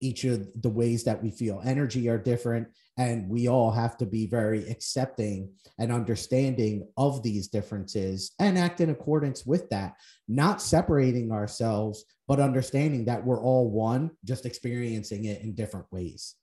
each 0.01 0.23
of 0.23 0.47
the 0.61 0.69
ways 0.69 1.03
that 1.03 1.21
we 1.21 1.31
feel 1.31 1.61
energy 1.63 2.09
are 2.09 2.17
different, 2.17 2.67
and 2.97 3.29
we 3.29 3.47
all 3.47 3.71
have 3.71 3.97
to 3.97 4.05
be 4.05 4.27
very 4.27 4.69
accepting 4.69 5.53
and 5.77 5.91
understanding 5.91 6.87
of 6.97 7.23
these 7.23 7.47
differences 7.47 8.31
and 8.39 8.57
act 8.57 8.81
in 8.81 8.89
accordance 8.89 9.45
with 9.45 9.69
that, 9.69 9.95
not 10.27 10.61
separating 10.61 11.31
ourselves 11.31 12.05
but 12.29 12.39
understanding 12.39 13.05
that 13.05 13.25
we're 13.25 13.41
all 13.41 13.71
one, 13.71 14.11
just 14.23 14.45
experiencing 14.45 15.25
it 15.25 15.41
in 15.41 15.55
different 15.55 15.87
ways. 15.91 16.35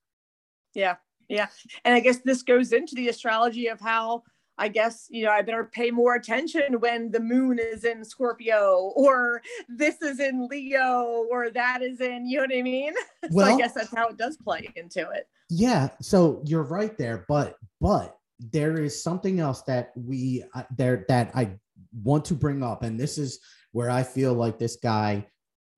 Yeah. 0.75 0.97
Yeah. 1.29 1.47
And 1.85 1.95
I 1.95 2.01
guess 2.01 2.19
this 2.19 2.43
goes 2.43 2.73
into 2.73 2.97
the 2.97 3.09
astrology 3.09 3.69
of 3.69 3.81
how 3.81 4.25
I 4.59 4.69
guess, 4.69 5.07
you 5.11 5.25
know, 5.25 5.31
I 5.31 5.43
better 5.43 5.65
pay 5.65 5.91
more 5.91 6.15
attention 6.15 6.81
when 6.81 7.11
the 7.11 7.21
moon 7.21 7.59
is 7.59 7.85
in 7.85 8.05
Scorpio 8.05 8.93
or 8.97 9.43
this 9.69 10.01
is 10.03 10.21
in 10.21 10.49
Leo 10.49 11.27
or 11.31 11.51
that 11.51 11.83
is 11.83 12.01
in, 12.01 12.27
you 12.27 12.39
know 12.39 12.45
what 12.45 12.57
I 12.57 12.63
mean? 12.63 12.95
Well, 13.31 13.47
so 13.49 13.55
I 13.55 13.59
guess 13.59 13.75
that's 13.75 13.95
how 13.95 14.09
it 14.09 14.17
does 14.17 14.37
play 14.37 14.69
into 14.77 15.09
it. 15.11 15.29
Yeah. 15.51 15.91
So 16.01 16.43
you're 16.45 16.63
right 16.63 16.97
there. 16.97 17.25
But, 17.29 17.57
but 17.81 18.17
there 18.39 18.81
is 18.81 19.03
something 19.03 19.41
else 19.41 19.63
that 19.63 19.93
we, 19.95 20.45
uh, 20.55 20.63
there, 20.77 21.05
that 21.09 21.31
I 21.35 21.53
want 22.03 22.25
to 22.27 22.35
bring 22.35 22.63
up. 22.63 22.83
And 22.83 22.99
this 22.99 23.19
is 23.19 23.41
where 23.73 23.91
I 23.91 24.03
feel 24.03 24.33
like 24.33 24.59
this 24.59 24.77
guy 24.77 25.27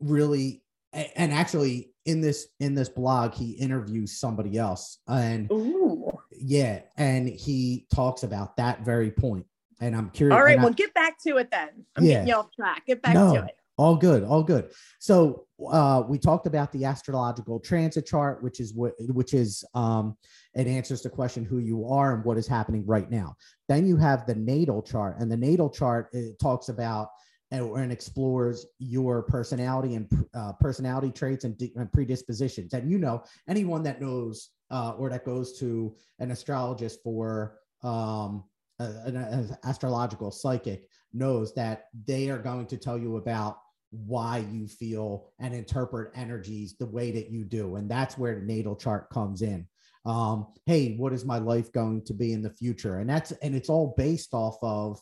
really 0.01 0.63
and 0.93 1.33
actually 1.33 1.93
in 2.07 2.21
this 2.21 2.49
in 2.61 2.75
this 2.75 2.89
blog 2.89 3.35
he 3.35 3.53
interviews 3.53 4.19
somebody 4.19 4.57
else 4.57 4.99
and 5.09 5.51
Ooh. 5.53 6.11
Yeah 6.41 6.81
and 6.97 7.29
he 7.29 7.87
talks 7.95 8.23
about 8.23 8.57
that 8.57 8.81
very 8.85 9.11
point 9.11 9.47
and 9.81 9.95
i'm 9.97 10.11
curious 10.11 10.35
all 10.35 10.43
right 10.43 10.59
well 10.59 10.73
get 10.73 10.93
back 10.95 11.21
to 11.21 11.37
it 11.37 11.51
then 11.51 11.69
i'm 11.97 12.05
yeah. 12.05 12.13
getting 12.15 12.29
you 12.29 12.35
off 12.35 12.51
track 12.55 12.85
get 12.87 13.03
back 13.03 13.15
no, 13.15 13.35
to 13.35 13.45
it 13.45 13.55
All 13.79 13.95
good, 13.95 14.25
all 14.25 14.43
good. 14.43 14.73
So 14.99 15.47
uh, 15.71 16.03
we 16.09 16.19
talked 16.19 16.49
about 16.49 16.73
the 16.73 16.85
astrological 16.85 17.61
transit 17.61 18.07
chart, 18.07 18.43
which 18.43 18.59
is 18.59 18.75
what 18.75 18.95
which 18.99 19.35
is 19.35 19.65
um, 19.73 20.17
it 20.55 20.67
answers 20.67 21.03
the 21.03 21.11
question 21.11 21.45
who 21.45 21.59
you 21.59 21.89
are 21.89 22.13
and 22.13 22.25
what 22.25 22.37
is 22.39 22.49
happening 22.49 22.85
right 22.87 23.09
now. 23.09 23.37
Then 23.69 23.87
you 23.87 23.97
have 23.97 24.27
the 24.27 24.35
natal 24.35 24.83
chart, 24.83 25.21
and 25.21 25.31
the 25.31 25.37
natal 25.37 25.71
chart 25.71 26.09
it 26.13 26.41
talks 26.41 26.69
about 26.69 27.11
and, 27.53 27.93
explores 27.93 28.67
your 28.81 29.23
personality 29.23 29.95
and 29.95 30.27
uh, 30.35 30.53
personality 30.55 31.13
traits 31.13 31.45
and, 31.45 31.57
de- 31.57 31.73
and, 31.77 31.91
predispositions. 31.93 32.75
And 32.75 32.91
you 32.91 32.99
know, 32.99 33.23
anyone 33.49 33.85
that 33.85 34.01
knows 34.03 34.51
uh, 34.71 34.95
or 34.99 35.09
that 35.11 35.25
goes 35.25 35.59
to 35.59 35.95
an 36.19 36.31
astrologist 36.31 37.03
for 37.03 37.59
um, 37.83 38.45
an, 38.79 39.17
an 39.17 39.57
astrological 39.65 40.31
psychic 40.31 40.89
knows 41.13 41.55
that 41.55 41.85
they 42.07 42.31
are 42.31 42.39
going 42.39 42.67
to 42.67 42.77
tell 42.77 42.99
you 42.99 43.17
about 43.17 43.59
why 43.91 44.39
you 44.51 44.67
feel 44.67 45.31
and 45.39 45.55
interpret 45.55 46.13
energies 46.15 46.77
the 46.79 46.87
way 46.87 47.11
that 47.11 47.31
you 47.31 47.45
do. 47.45 47.77
And 47.77 47.91
that's 47.91 48.19
where 48.19 48.35
the 48.35 48.45
natal 48.45 48.77
chart 48.77 49.09
comes 49.11 49.43
in. 49.43 49.67
Um, 50.05 50.49
hey, 50.67 50.97
what 50.97 51.13
is 51.13 51.25
my 51.25 51.39
life 51.39 51.73
going 51.73 52.05
to 52.05 52.15
be 52.15 52.33
in 52.33 52.43
the 52.43 52.51
future? 52.51 52.99
And 52.99 53.09
that's 53.09 53.33
and 53.33 53.55
it's 53.55 53.69
all 53.69 53.95
based 53.97 54.33
off 54.33 54.57
of 54.63 55.01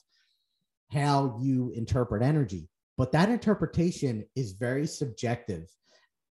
how 0.92 1.38
you 1.40 1.72
interpret 1.74 2.22
energy. 2.22 2.68
But 2.96 3.12
that 3.12 3.28
interpretation 3.28 4.24
is 4.34 4.52
very 4.52 4.86
subjective. 4.86 5.68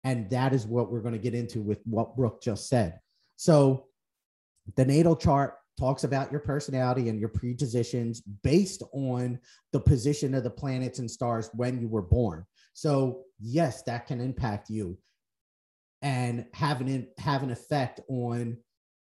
And 0.04 0.28
that 0.30 0.52
is 0.52 0.66
what 0.66 0.90
we're 0.90 1.02
going 1.02 1.14
to 1.14 1.20
get 1.20 1.34
into 1.34 1.60
with 1.60 1.80
what 1.84 2.16
Brooke 2.16 2.42
just 2.42 2.68
said. 2.68 2.98
So 3.38 3.86
the 4.76 4.84
natal 4.84 5.14
chart 5.14 5.54
talks 5.78 6.02
about 6.02 6.32
your 6.32 6.40
personality 6.40 7.08
and 7.08 7.20
your 7.20 7.28
predispositions 7.28 8.20
based 8.20 8.82
on 8.92 9.38
the 9.72 9.78
position 9.80 10.34
of 10.34 10.42
the 10.42 10.50
planets 10.50 10.98
and 10.98 11.08
stars 11.08 11.48
when 11.54 11.80
you 11.80 11.86
were 11.86 12.02
born. 12.02 12.44
So 12.74 13.22
yes, 13.40 13.82
that 13.84 14.08
can 14.08 14.20
impact 14.20 14.70
you 14.70 14.98
and 16.02 16.46
have 16.52 16.80
an 16.80 17.06
have 17.18 17.44
an 17.44 17.50
effect 17.50 18.00
on 18.08 18.56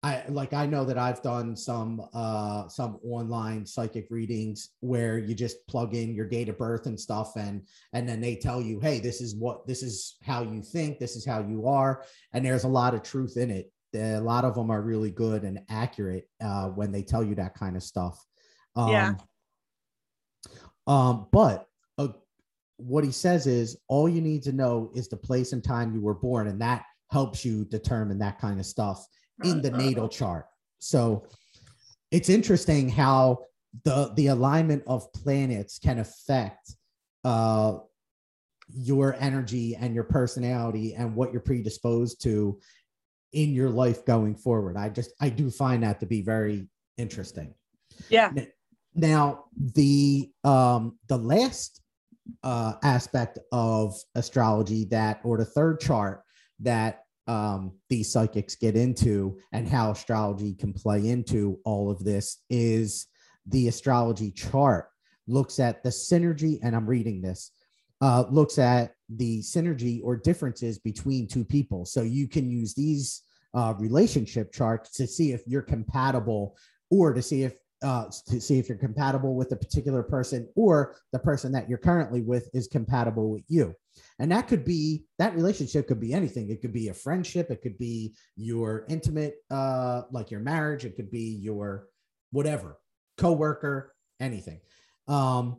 I 0.02 0.24
like 0.28 0.52
I 0.52 0.66
know 0.66 0.84
that 0.84 0.98
I've 0.98 1.22
done 1.22 1.56
some 1.56 2.02
uh 2.12 2.68
some 2.68 2.98
online 3.04 3.66
psychic 3.66 4.08
readings 4.10 4.70
where 4.80 5.18
you 5.18 5.34
just 5.34 5.64
plug 5.68 5.94
in 5.94 6.14
your 6.14 6.26
date 6.26 6.48
of 6.48 6.58
birth 6.58 6.86
and 6.86 6.98
stuff 6.98 7.36
and 7.36 7.66
and 7.92 8.08
then 8.08 8.20
they 8.20 8.36
tell 8.36 8.60
you 8.60 8.78
hey 8.78 9.00
this 9.00 9.20
is 9.20 9.34
what 9.34 9.66
this 9.66 9.82
is 9.82 10.16
how 10.22 10.42
you 10.42 10.62
think 10.62 10.98
this 10.98 11.16
is 11.16 11.26
how 11.26 11.40
you 11.40 11.66
are 11.66 12.04
and 12.32 12.44
there's 12.44 12.62
a 12.62 12.68
lot 12.68 12.94
of 12.94 13.02
truth 13.02 13.36
in 13.36 13.50
it 13.50 13.72
a 13.94 14.20
lot 14.20 14.44
of 14.44 14.54
them 14.54 14.70
are 14.70 14.82
really 14.82 15.10
good 15.10 15.44
and 15.44 15.60
accurate 15.68 16.28
uh 16.42 16.68
when 16.68 16.92
they 16.92 17.02
tell 17.02 17.22
you 17.22 17.34
that 17.34 17.54
kind 17.54 17.76
of 17.76 17.82
stuff. 17.82 18.22
Um, 18.76 18.90
yeah. 18.90 19.14
Um 20.86 21.26
but 21.32 21.66
uh, 21.98 22.08
what 22.76 23.04
he 23.04 23.10
says 23.12 23.46
is 23.46 23.76
all 23.88 24.08
you 24.08 24.20
need 24.20 24.42
to 24.44 24.52
know 24.52 24.90
is 24.94 25.08
the 25.08 25.16
place 25.16 25.52
and 25.52 25.62
time 25.62 25.94
you 25.94 26.00
were 26.00 26.14
born 26.14 26.48
and 26.48 26.60
that 26.60 26.84
helps 27.10 27.44
you 27.44 27.64
determine 27.64 28.18
that 28.18 28.38
kind 28.38 28.60
of 28.60 28.66
stuff 28.66 29.06
in 29.44 29.62
the 29.62 29.70
natal 29.70 30.08
chart. 30.08 30.46
So 30.78 31.26
it's 32.10 32.28
interesting 32.28 32.88
how 32.88 33.38
the 33.84 34.12
the 34.16 34.28
alignment 34.28 34.82
of 34.86 35.12
planets 35.12 35.78
can 35.78 35.98
affect 35.98 36.74
uh, 37.24 37.78
your 38.72 39.16
energy 39.18 39.76
and 39.76 39.94
your 39.94 40.04
personality 40.04 40.94
and 40.94 41.14
what 41.14 41.32
you're 41.32 41.40
predisposed 41.40 42.22
to 42.22 42.58
in 43.32 43.52
your 43.52 43.70
life 43.70 44.04
going 44.04 44.34
forward. 44.34 44.76
I 44.76 44.88
just 44.88 45.12
I 45.20 45.28
do 45.28 45.50
find 45.50 45.82
that 45.82 46.00
to 46.00 46.06
be 46.06 46.22
very 46.22 46.68
interesting. 46.96 47.54
Yeah. 48.08 48.32
Now 48.94 49.44
the 49.56 50.30
um 50.44 50.98
the 51.08 51.18
last 51.18 51.80
uh 52.42 52.74
aspect 52.82 53.38
of 53.52 53.94
astrology 54.14 54.84
that 54.86 55.20
or 55.24 55.38
the 55.38 55.44
third 55.44 55.80
chart 55.80 56.22
that 56.60 57.00
um, 57.28 57.72
these 57.90 58.10
psychics 58.10 58.56
get 58.56 58.74
into 58.74 59.38
and 59.52 59.68
how 59.68 59.90
astrology 59.90 60.54
can 60.54 60.72
play 60.72 61.08
into 61.08 61.60
all 61.64 61.90
of 61.90 62.02
this 62.02 62.38
is 62.48 63.06
the 63.46 63.68
astrology 63.68 64.30
chart 64.30 64.88
looks 65.26 65.60
at 65.60 65.82
the 65.82 65.90
synergy 65.90 66.58
and 66.62 66.74
i'm 66.74 66.86
reading 66.86 67.20
this 67.20 67.52
uh, 68.00 68.24
looks 68.30 68.58
at 68.58 68.92
the 69.08 69.40
synergy 69.40 70.00
or 70.02 70.16
differences 70.16 70.78
between 70.78 71.26
two 71.26 71.44
people 71.44 71.84
so 71.84 72.02
you 72.02 72.28
can 72.28 72.50
use 72.50 72.74
these 72.74 73.22
uh, 73.54 73.74
relationship 73.78 74.52
charts 74.52 74.90
to 74.90 75.06
see 75.06 75.32
if 75.32 75.42
you're 75.46 75.62
compatible 75.62 76.56
or 76.90 77.14
to 77.14 77.22
see 77.22 77.42
if 77.44 77.54
uh, 77.82 78.06
to 78.26 78.40
see 78.40 78.58
if 78.58 78.68
you're 78.68 78.76
compatible 78.76 79.36
with 79.36 79.52
a 79.52 79.56
particular 79.56 80.02
person 80.02 80.48
or 80.56 80.96
the 81.12 81.18
person 81.18 81.52
that 81.52 81.68
you're 81.68 81.78
currently 81.78 82.22
with 82.22 82.50
is 82.52 82.66
compatible 82.66 83.30
with 83.30 83.44
you. 83.46 83.72
And 84.18 84.32
that 84.32 84.48
could 84.48 84.64
be 84.64 85.04
that 85.18 85.34
relationship 85.34 85.86
could 85.86 86.00
be 86.00 86.12
anything. 86.12 86.50
It 86.50 86.60
could 86.60 86.72
be 86.72 86.88
a 86.88 86.94
friendship, 86.94 87.50
it 87.50 87.62
could 87.62 87.78
be 87.78 88.14
your 88.36 88.84
intimate, 88.88 89.36
uh, 89.50 90.02
like 90.10 90.30
your 90.30 90.40
marriage, 90.40 90.84
it 90.84 90.96
could 90.96 91.10
be 91.10 91.38
your 91.40 91.86
whatever, 92.32 92.78
coworker, 93.16 93.94
anything. 94.20 94.60
Um, 95.06 95.58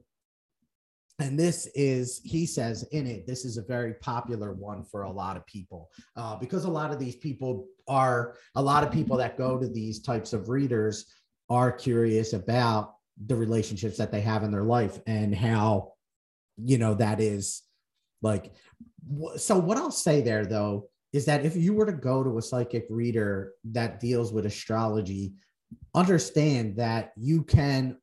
and 1.19 1.37
this 1.37 1.67
is, 1.75 2.21
he 2.23 2.45
says 2.45 2.83
in 2.91 3.05
it, 3.05 3.27
this 3.27 3.43
is 3.43 3.57
a 3.57 3.61
very 3.61 3.93
popular 3.95 4.53
one 4.53 4.83
for 4.83 5.03
a 5.03 5.11
lot 5.11 5.35
of 5.35 5.45
people 5.45 5.89
uh, 6.15 6.35
because 6.37 6.63
a 6.63 6.69
lot 6.69 6.91
of 6.91 6.99
these 6.99 7.17
people 7.17 7.67
are 7.87 8.35
a 8.55 8.61
lot 8.61 8.83
of 8.83 8.91
people 8.91 9.17
that 9.17 9.37
go 9.37 9.57
to 9.57 9.67
these 9.67 10.01
types 10.01 10.31
of 10.31 10.49
readers 10.49 11.05
are 11.49 11.71
curious 11.71 12.33
about 12.33 12.95
the 13.27 13.35
relationships 13.35 13.97
that 13.97 14.11
they 14.11 14.21
have 14.21 14.43
in 14.43 14.51
their 14.51 14.63
life 14.63 14.99
and 15.07 15.35
how 15.35 15.93
you 16.57 16.77
know 16.77 16.93
that 16.93 17.19
is 17.19 17.63
like 18.21 18.53
so 19.35 19.57
what 19.57 19.77
i'll 19.77 19.91
say 19.91 20.21
there 20.21 20.45
though 20.45 20.89
is 21.11 21.25
that 21.25 21.43
if 21.43 21.55
you 21.55 21.73
were 21.73 21.85
to 21.85 21.91
go 21.93 22.23
to 22.23 22.37
a 22.37 22.41
psychic 22.41 22.85
reader 22.89 23.53
that 23.63 23.99
deals 23.99 24.31
with 24.31 24.45
astrology 24.45 25.33
understand 25.95 26.75
that 26.77 27.11
you 27.17 27.43
can 27.43 27.97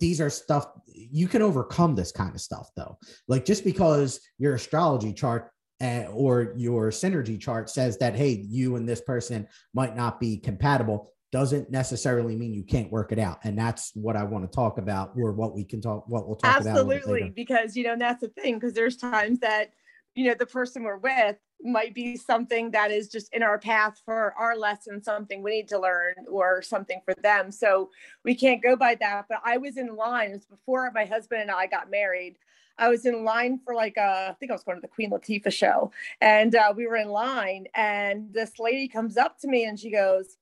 these 0.00 0.20
are 0.20 0.30
stuff 0.30 0.66
you 0.94 1.28
can 1.28 1.42
overcome 1.42 1.94
this 1.94 2.12
kind 2.12 2.34
of 2.34 2.40
stuff 2.40 2.68
though 2.76 2.98
like 3.28 3.44
just 3.44 3.64
because 3.64 4.20
your 4.38 4.54
astrology 4.54 5.12
chart 5.12 5.50
uh, 5.80 6.04
or 6.10 6.54
your 6.56 6.90
synergy 6.90 7.40
chart 7.40 7.70
says 7.70 7.98
that 7.98 8.16
hey 8.16 8.44
you 8.48 8.76
and 8.76 8.88
this 8.88 9.00
person 9.00 9.46
might 9.74 9.96
not 9.96 10.18
be 10.20 10.38
compatible 10.38 11.12
doesn't 11.30 11.70
necessarily 11.70 12.34
mean 12.36 12.54
you 12.54 12.62
can't 12.62 12.90
work 12.90 13.12
it 13.12 13.18
out. 13.18 13.38
And 13.44 13.58
that's 13.58 13.92
what 13.94 14.16
I 14.16 14.24
want 14.24 14.50
to 14.50 14.54
talk 14.54 14.78
about, 14.78 15.12
or 15.16 15.32
what 15.32 15.54
we 15.54 15.64
can 15.64 15.80
talk, 15.80 16.04
what 16.08 16.26
we'll 16.26 16.36
talk 16.36 16.56
Absolutely, 16.56 16.80
about. 16.80 16.96
Absolutely. 16.96 17.30
Because, 17.30 17.76
you 17.76 17.84
know, 17.84 17.96
that's 17.98 18.22
the 18.22 18.28
thing, 18.28 18.54
because 18.54 18.72
there's 18.72 18.96
times 18.96 19.38
that, 19.40 19.70
you 20.18 20.24
know, 20.24 20.34
the 20.36 20.46
person 20.46 20.82
we're 20.82 20.96
with 20.96 21.36
might 21.62 21.94
be 21.94 22.16
something 22.16 22.72
that 22.72 22.90
is 22.90 23.06
just 23.06 23.32
in 23.32 23.40
our 23.40 23.56
path 23.56 24.02
for 24.04 24.34
our 24.36 24.56
lesson, 24.56 25.00
something 25.00 25.44
we 25.44 25.52
need 25.52 25.68
to 25.68 25.78
learn, 25.78 26.14
or 26.28 26.60
something 26.60 27.00
for 27.04 27.14
them. 27.22 27.52
So 27.52 27.90
we 28.24 28.34
can't 28.34 28.60
go 28.60 28.74
by 28.74 28.96
that. 28.96 29.26
But 29.28 29.38
I 29.44 29.58
was 29.58 29.76
in 29.76 29.94
line, 29.94 30.30
it 30.30 30.32
was 30.32 30.44
before 30.46 30.90
my 30.92 31.04
husband 31.04 31.42
and 31.42 31.52
I 31.52 31.68
got 31.68 31.88
married. 31.88 32.36
I 32.78 32.88
was 32.88 33.06
in 33.06 33.22
line 33.22 33.60
for 33.64 33.76
like 33.76 33.96
a, 33.96 34.30
I 34.30 34.36
think 34.40 34.50
I 34.50 34.54
was 34.54 34.64
going 34.64 34.76
to 34.76 34.80
the 34.80 34.88
Queen 34.88 35.12
Latifah 35.12 35.52
show, 35.52 35.92
and 36.20 36.52
uh, 36.52 36.72
we 36.76 36.88
were 36.88 36.96
in 36.96 37.10
line, 37.10 37.68
and 37.76 38.32
this 38.32 38.58
lady 38.58 38.88
comes 38.88 39.16
up 39.16 39.38
to 39.42 39.46
me 39.46 39.66
and 39.66 39.78
she 39.78 39.92
goes, 39.92 40.36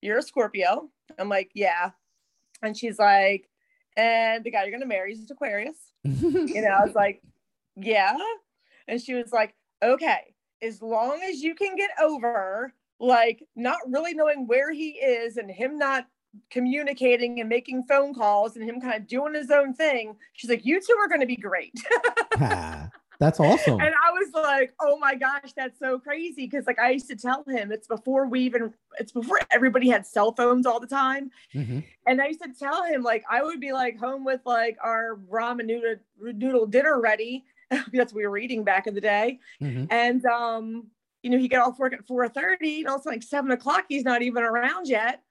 you're 0.00 0.18
a 0.18 0.22
Scorpio. 0.22 0.88
I'm 1.18 1.28
like, 1.28 1.50
yeah. 1.52 1.90
And 2.62 2.74
she's 2.74 2.98
like, 2.98 3.50
and 3.98 4.44
the 4.44 4.50
guy 4.50 4.62
you're 4.62 4.72
gonna 4.72 4.86
marry 4.86 5.12
is 5.12 5.30
Aquarius. 5.30 5.76
you 6.04 6.62
know, 6.62 6.70
I 6.70 6.86
was 6.86 6.94
like, 6.94 7.20
yeah. 7.76 8.16
And 8.88 9.00
she 9.00 9.14
was 9.14 9.32
like, 9.32 9.54
okay, 9.82 10.34
as 10.62 10.82
long 10.82 11.20
as 11.22 11.42
you 11.42 11.54
can 11.54 11.76
get 11.76 11.90
over 12.00 12.72
like 13.00 13.42
not 13.56 13.78
really 13.88 14.14
knowing 14.14 14.46
where 14.46 14.72
he 14.72 14.90
is 14.90 15.36
and 15.36 15.50
him 15.50 15.78
not 15.78 16.06
communicating 16.50 17.40
and 17.40 17.48
making 17.48 17.84
phone 17.84 18.14
calls 18.14 18.56
and 18.56 18.68
him 18.68 18.80
kind 18.80 18.94
of 18.94 19.06
doing 19.06 19.34
his 19.34 19.50
own 19.50 19.74
thing, 19.74 20.16
she's 20.32 20.50
like, 20.50 20.64
you 20.64 20.80
two 20.80 20.96
are 21.00 21.08
gonna 21.08 21.26
be 21.26 21.36
great. 21.36 21.74
That's 23.20 23.40
awesome. 23.40 23.80
And 23.80 23.94
I 23.94 24.10
was 24.10 24.30
like, 24.34 24.74
oh 24.80 24.98
my 24.98 25.14
gosh, 25.14 25.52
that's 25.56 25.78
so 25.78 25.98
crazy. 25.98 26.48
Cause 26.48 26.64
like 26.66 26.78
I 26.78 26.90
used 26.90 27.08
to 27.08 27.16
tell 27.16 27.44
him 27.46 27.70
it's 27.70 27.86
before 27.86 28.26
we 28.26 28.40
even, 28.40 28.74
it's 28.98 29.12
before 29.12 29.38
everybody 29.50 29.88
had 29.88 30.06
cell 30.06 30.32
phones 30.32 30.66
all 30.66 30.80
the 30.80 30.86
time. 30.86 31.30
Mm-hmm. 31.54 31.80
And 32.06 32.20
I 32.20 32.26
used 32.26 32.42
to 32.42 32.52
tell 32.58 32.84
him, 32.84 33.02
like, 33.02 33.24
I 33.30 33.42
would 33.42 33.60
be 33.60 33.72
like 33.72 33.98
home 33.98 34.24
with 34.24 34.40
like 34.44 34.76
our 34.82 35.16
ramen 35.30 35.66
noodle, 35.66 35.96
noodle 36.20 36.66
dinner 36.66 37.00
ready. 37.00 37.44
that's 37.92 38.12
what 38.12 38.14
we 38.14 38.26
were 38.26 38.38
eating 38.38 38.64
back 38.64 38.86
in 38.86 38.94
the 38.94 39.00
day. 39.00 39.38
Mm-hmm. 39.62 39.86
And, 39.90 40.24
um, 40.26 40.86
you 41.22 41.30
know, 41.30 41.38
he 41.38 41.48
got 41.48 41.66
off 41.66 41.78
work 41.78 41.92
at 41.92 42.06
4 42.06 42.28
30 42.28 42.80
and 42.80 42.88
also 42.88 43.10
like 43.10 43.22
seven 43.22 43.50
o'clock, 43.50 43.84
he's 43.88 44.04
not 44.04 44.22
even 44.22 44.42
around 44.42 44.88
yet. 44.88 45.22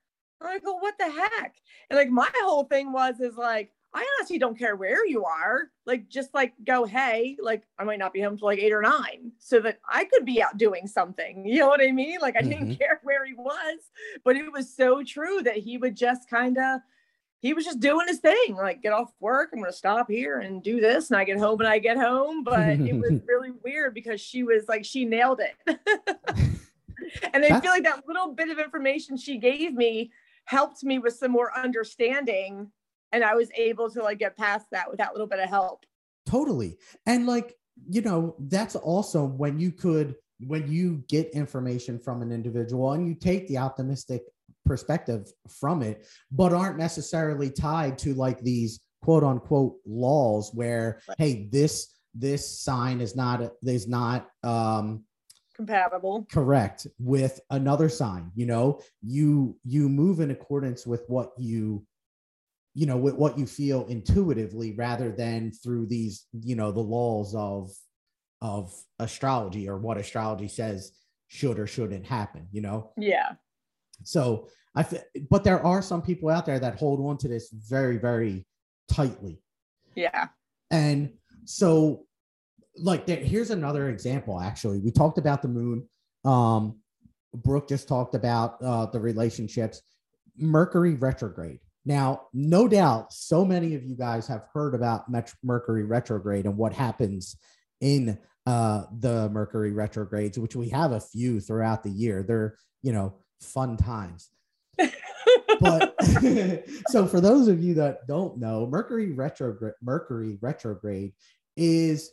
I'm 0.42 0.48
like, 0.48 0.64
well, 0.64 0.80
what 0.80 0.96
the 0.98 1.10
heck? 1.10 1.56
And 1.90 1.98
like 1.98 2.10
my 2.10 2.30
whole 2.42 2.66
thing 2.66 2.92
was, 2.92 3.20
is 3.20 3.38
like, 3.38 3.72
I 3.96 4.06
honestly 4.18 4.40
don't 4.40 4.58
care 4.58 4.76
where 4.76 5.06
you 5.06 5.24
are. 5.24 5.70
Like, 5.86 6.10
just 6.10 6.34
like 6.34 6.54
go, 6.66 6.86
hey, 6.86 7.38
like 7.40 7.64
I 7.78 7.84
might 7.84 8.00
not 8.00 8.12
be 8.12 8.22
home 8.22 8.38
till 8.38 8.48
like 8.48 8.60
eight 8.60 8.74
or 8.74 8.82
nine, 8.82 9.32
so 9.38 9.60
that 9.60 9.80
I 9.88 10.06
could 10.06 10.26
be 10.26 10.42
out 10.42 10.58
doing 10.58 10.88
something. 10.88 11.46
You 11.54 11.60
know 11.60 11.68
what 11.68 11.82
I 11.82 11.92
mean? 11.92 12.18
Like, 12.20 12.36
I 12.36 12.40
mm-hmm. 12.40 12.50
didn't 12.50 12.76
care 12.78 13.00
where 13.04 13.26
he 13.26 13.36
was, 13.36 13.80
but 14.24 14.36
it 14.36 14.52
was 14.52 14.76
so 14.76 15.04
true 15.04 15.42
that 15.44 15.58
he 15.58 15.78
would 15.78 15.96
just 15.96 16.28
kind 16.30 16.58
of, 16.58 16.80
he 17.44 17.54
was 17.54 17.66
just 17.66 17.82
doing 17.82 18.08
his 18.08 18.20
thing, 18.20 18.56
like 18.56 18.82
get 18.82 18.94
off 18.94 19.12
work, 19.20 19.50
I'm 19.52 19.60
gonna 19.60 19.74
stop 19.74 20.10
here 20.10 20.40
and 20.40 20.64
do 20.64 20.80
this, 20.80 21.12
and 21.12 21.18
I 21.18 21.26
get 21.26 21.38
home 21.38 21.60
and 21.60 21.68
I 21.68 21.78
get 21.78 21.98
home. 21.98 22.42
But 22.44 22.80
it 22.80 22.94
was 23.00 23.20
really 23.28 23.52
weird 23.64 23.94
because 23.94 24.22
she 24.22 24.44
was 24.44 24.64
like, 24.70 24.86
she 24.86 25.04
nailed 25.04 25.42
it. 25.42 25.54
and 27.34 27.44
I 27.46 27.50
That's... 27.50 27.62
feel 27.62 27.72
like 27.72 27.84
that 27.84 28.08
little 28.08 28.34
bit 28.34 28.50
of 28.50 28.60
information 28.60 29.18
she 29.18 29.38
gave 29.38 29.74
me 29.74 30.12
helped 30.46 30.86
me 30.86 31.00
with 31.00 31.16
some 31.16 31.32
more 31.32 31.52
understanding, 31.56 32.72
and 33.12 33.26
I 33.26 33.36
was 33.36 33.50
able 33.58 33.90
to 33.92 34.02
like 34.02 34.20
get 34.20 34.38
past 34.38 34.68
that 34.72 34.90
with 34.90 35.00
that 35.00 35.12
little 35.12 35.28
bit 35.28 35.40
of 35.40 35.50
help. 35.50 35.86
Totally, 36.26 36.78
and 37.06 37.28
like 37.28 37.58
you 37.90 38.02
know, 38.02 38.36
that's 38.40 38.78
also 38.78 39.26
when 39.26 39.60
you 39.60 39.74
could 39.74 40.16
when 40.48 40.72
you 40.72 41.04
get 41.10 41.30
information 41.32 42.00
from 42.00 42.22
an 42.22 42.32
individual 42.32 42.94
and 42.94 43.06
you 43.06 43.16
take 43.16 43.48
the 43.50 43.58
optimistic 43.58 44.24
perspective 44.66 45.32
from 45.50 45.82
it, 45.82 46.08
but 46.32 46.54
aren't 46.54 46.78
necessarily 46.78 47.50
tied 47.50 47.98
to 48.00 48.14
like 48.14 48.42
these 48.42 48.80
quote 49.02 49.24
unquote 49.24 49.76
laws 49.86 50.52
where 50.54 51.02
right. 51.08 51.18
hey 51.18 51.50
this 51.52 51.94
this 52.16 52.60
sign 52.60 53.02
is 53.02 53.16
not 53.16 53.52
is 53.64 53.88
not 53.88 54.30
um 54.44 55.04
compatible. 55.56 56.26
correct 56.32 56.88
with 57.00 57.40
another 57.50 57.90
sign 57.90 58.32
you 58.36 58.46
know? 58.46 58.80
You 59.02 59.58
you 59.66 59.90
move 59.90 60.20
in 60.20 60.32
accordance 60.32 60.88
with 60.88 61.04
what 61.08 61.32
you 61.38 61.86
you 62.74 62.86
know 62.86 62.98
with 62.98 63.16
what 63.16 63.38
you 63.38 63.46
feel 63.46 63.86
intuitively 63.88 64.72
rather 64.74 65.12
than 65.12 65.52
through 65.52 65.88
these 65.88 66.26
you 66.32 66.56
know 66.56 66.72
the 66.72 66.80
laws 66.80 67.36
of 67.36 67.72
of 68.42 68.74
astrology 69.00 69.70
or 69.70 69.78
what 69.78 69.98
astrology 69.98 70.48
says 70.48 70.92
should 71.28 71.60
or 71.60 71.68
shouldn't 71.68 72.06
happen 72.06 72.48
you 72.52 72.62
know? 72.62 72.92
Yeah 72.98 73.34
so 74.04 74.48
I, 74.76 74.86
but 75.30 75.44
there 75.44 75.64
are 75.64 75.82
some 75.82 76.02
people 76.02 76.30
out 76.30 76.46
there 76.46 76.60
that 76.60 76.80
hold 76.80 77.00
on 77.00 77.18
to 77.20 77.28
this 77.28 77.50
very, 77.52 77.98
very 77.98 78.46
tightly. 78.92 79.42
Yeah. 79.96 80.28
And 80.72 81.14
so, 81.46 82.06
like, 82.76 83.06
there, 83.06 83.18
here's 83.18 83.52
another 83.52 83.90
example. 83.90 84.40
Actually, 84.40 84.80
we 84.80 84.92
talked 84.92 85.20
about 85.20 85.42
the 85.42 85.48
moon. 85.48 85.88
Um, 86.26 86.80
Brooke 87.36 87.70
just 87.70 87.88
talked 87.88 88.16
about 88.16 88.62
uh, 88.64 88.88
the 88.88 89.00
relationships. 89.00 89.82
Mercury 90.38 90.96
retrograde. 90.96 91.60
Now, 91.86 92.28
no 92.34 92.68
doubt, 92.68 93.14
so 93.14 93.46
many 93.46 93.76
of 93.76 93.84
you 93.84 93.96
guys 93.96 94.26
have 94.28 94.48
heard 94.54 94.74
about 94.74 95.12
Met- 95.12 95.34
Mercury 95.44 95.84
retrograde 95.84 96.46
and 96.46 96.58
what 96.58 96.74
happens 96.74 97.36
in 97.82 98.18
uh, 98.48 98.84
the 99.00 99.30
Mercury 99.30 99.74
retrogrades, 99.74 100.40
which 100.40 100.56
we 100.56 100.70
have 100.70 100.94
a 100.94 101.00
few 101.00 101.40
throughout 101.40 101.84
the 101.84 101.92
year. 101.92 102.24
They're, 102.24 102.58
you 102.82 102.94
know, 102.94 103.20
fun 103.44 103.78
times. 103.78 104.30
but 105.60 105.96
so 106.88 107.06
for 107.06 107.22
those 107.22 107.48
of 107.48 107.64
you 107.64 107.74
that 107.76 108.08
don't 108.08 108.38
know, 108.38 108.68
Mercury 108.68 109.12
retrograde 109.12 109.74
Mercury 109.82 110.38
retrograde 110.42 111.14
is 111.56 112.12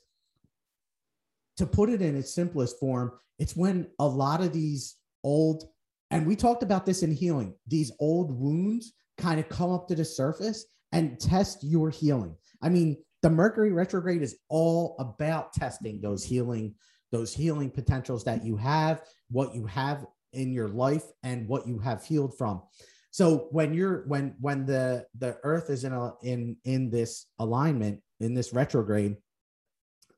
to 1.56 1.66
put 1.66 1.90
it 1.90 2.02
in 2.02 2.16
its 2.16 2.34
simplest 2.34 2.78
form, 2.78 3.12
it's 3.38 3.56
when 3.56 3.86
a 3.98 4.06
lot 4.06 4.40
of 4.40 4.52
these 4.52 4.96
old 5.24 5.64
and 6.10 6.26
we 6.26 6.34
talked 6.34 6.62
about 6.62 6.84
this 6.84 7.02
in 7.02 7.12
healing, 7.12 7.54
these 7.68 7.92
old 8.00 8.32
wounds 8.32 8.92
kind 9.16 9.38
of 9.38 9.48
come 9.48 9.70
up 9.70 9.86
to 9.88 9.94
the 9.94 10.04
surface 10.04 10.66
and 10.92 11.20
test 11.20 11.62
your 11.62 11.88
healing. 11.88 12.34
I 12.62 12.68
mean, 12.68 12.96
the 13.22 13.30
Mercury 13.30 13.70
retrograde 13.70 14.22
is 14.22 14.36
all 14.48 14.96
about 14.98 15.52
testing 15.52 16.00
those 16.00 16.24
healing 16.24 16.74
those 17.12 17.34
healing 17.34 17.70
potentials 17.70 18.24
that 18.24 18.44
you 18.44 18.56
have, 18.56 19.02
what 19.30 19.54
you 19.54 19.66
have 19.66 20.06
in 20.32 20.52
your 20.52 20.68
life 20.68 21.04
and 21.22 21.48
what 21.48 21.66
you 21.66 21.78
have 21.78 22.04
healed 22.04 22.36
from. 22.36 22.62
So 23.10 23.48
when 23.50 23.74
you're 23.74 24.04
when 24.06 24.34
when 24.40 24.66
the 24.66 25.06
the 25.18 25.38
earth 25.42 25.70
is 25.70 25.84
in 25.84 25.92
a 25.92 26.12
in 26.22 26.56
in 26.64 26.90
this 26.90 27.26
alignment 27.38 28.00
in 28.20 28.34
this 28.34 28.52
retrograde 28.52 29.16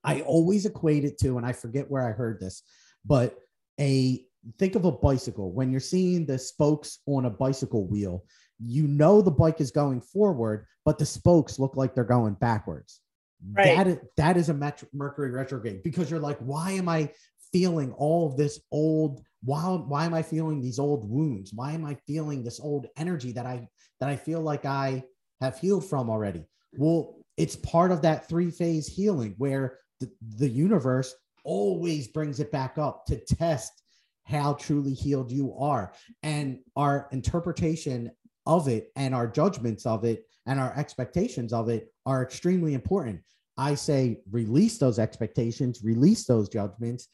i 0.05 0.21
always 0.23 0.67
equate 0.67 1.05
it 1.05 1.19
to 1.19 1.39
and 1.39 1.47
i 1.47 1.53
forget 1.53 1.91
where 1.91 2.07
i 2.07 2.11
heard 2.11 2.41
this 2.41 2.63
but 3.05 3.39
a 3.81 4.25
think 4.59 4.75
of 4.75 4.85
a 4.85 4.91
bicycle. 4.91 5.53
When 5.53 5.71
you're 5.71 5.81
seeing 5.81 6.27
the 6.27 6.37
spokes 6.37 6.99
on 7.07 7.27
a 7.27 7.31
bicycle 7.31 7.87
wheel 7.87 8.25
you 8.65 8.87
know 8.87 9.21
the 9.21 9.31
bike 9.31 9.61
is 9.61 9.73
going 9.73 10.01
forward 10.01 10.67
but 10.85 10.99
the 10.99 11.07
spokes 11.07 11.59
look 11.59 11.77
like 11.77 11.95
they're 11.95 12.05
going 12.05 12.35
backwards. 12.35 13.01
Right. 13.45 13.77
that 13.77 13.87
is, 13.89 13.99
that 14.17 14.37
is 14.37 14.49
a 14.51 14.73
mercury 14.93 15.33
retrograde 15.33 15.83
because 15.83 16.09
you're 16.11 16.21
like 16.21 16.39
why 16.39 16.73
am 16.73 16.89
i 16.89 17.11
feeling 17.53 17.93
all 17.95 18.29
of 18.29 18.37
this 18.37 18.61
old 18.71 19.21
why 19.45 19.63
why 19.65 20.05
am 20.05 20.15
i 20.15 20.23
feeling 20.23 20.61
these 20.61 20.79
old 20.79 21.09
wounds? 21.09 21.53
Why 21.53 21.73
am 21.73 21.85
i 21.85 21.97
feeling 22.07 22.43
this 22.43 22.61
old 22.61 22.87
energy 22.97 23.33
that 23.33 23.47
i 23.47 23.69
that 24.01 24.09
i 24.09 24.17
feel 24.17 24.41
like 24.41 24.65
i 24.65 25.05
have 25.41 25.59
healed 25.59 25.85
from 25.85 26.11
already? 26.11 26.45
Well 26.77 27.17
it's 27.37 27.57
part 27.57 27.91
of 27.91 28.03
that 28.03 28.29
three 28.29 28.51
phase 28.51 28.87
healing 28.87 29.35
where 29.39 29.79
the, 30.01 30.11
the 30.37 30.49
universe 30.49 31.15
always 31.45 32.09
brings 32.09 32.41
it 32.41 32.53
back 32.53 32.79
up 32.79 33.07
to 33.07 33.17
test 33.17 33.83
how 34.25 34.55
truly 34.55 34.95
healed 34.95 35.33
you 35.33 35.55
are. 35.59 35.93
And 36.23 36.61
our 36.77 37.09
interpretation 37.11 38.11
of 38.47 38.69
it 38.69 38.91
and 38.97 39.15
our 39.15 39.27
judgments 39.27 39.87
of 39.87 40.05
it 40.05 40.25
and 40.47 40.61
our 40.61 40.77
expectations 40.77 41.53
of 41.53 41.69
it 41.69 41.93
are 42.07 42.23
extremely 42.23 42.75
important. 42.75 43.21
I 43.57 43.75
say 43.75 44.21
release 44.31 44.79
those 44.79 44.99
expectations 44.99 45.83
release 45.85 46.25
those 46.25 46.49
judgments 46.49 47.09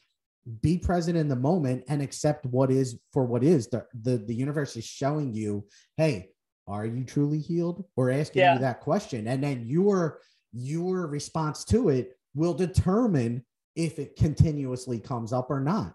be 0.61 0.77
present 0.77 1.17
in 1.17 1.27
the 1.27 1.35
moment 1.35 1.83
and 1.87 2.01
accept 2.01 2.45
what 2.45 2.71
is 2.71 2.99
for 3.13 3.25
what 3.25 3.43
is. 3.43 3.67
The 3.67 3.85
the, 4.01 4.17
the 4.17 4.35
universe 4.35 4.75
is 4.75 4.85
showing 4.85 5.33
you 5.33 5.65
hey 5.97 6.29
are 6.69 6.85
you 6.85 7.03
truly 7.03 7.39
healed? 7.39 7.83
Or 7.97 8.11
asking 8.11 8.41
yeah. 8.41 8.53
you 8.53 8.59
that 8.59 8.79
question. 8.79 9.27
And 9.27 9.43
then 9.43 9.65
your 9.65 10.19
your 10.53 11.07
response 11.07 11.65
to 11.65 11.89
it 11.89 12.15
will 12.35 12.53
determine 12.53 13.43
if 13.75 13.99
it 13.99 14.15
continuously 14.15 14.99
comes 14.99 15.33
up 15.33 15.49
or 15.49 15.59
not. 15.59 15.93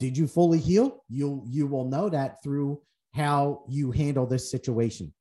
Did 0.00 0.18
you 0.18 0.26
fully 0.26 0.58
heal? 0.58 1.04
You 1.08 1.44
you 1.46 1.66
will 1.66 1.84
know 1.84 2.08
that 2.08 2.42
through 2.42 2.82
how 3.14 3.62
you 3.68 3.92
handle 3.92 4.26
this 4.26 4.50
situation. 4.50 5.14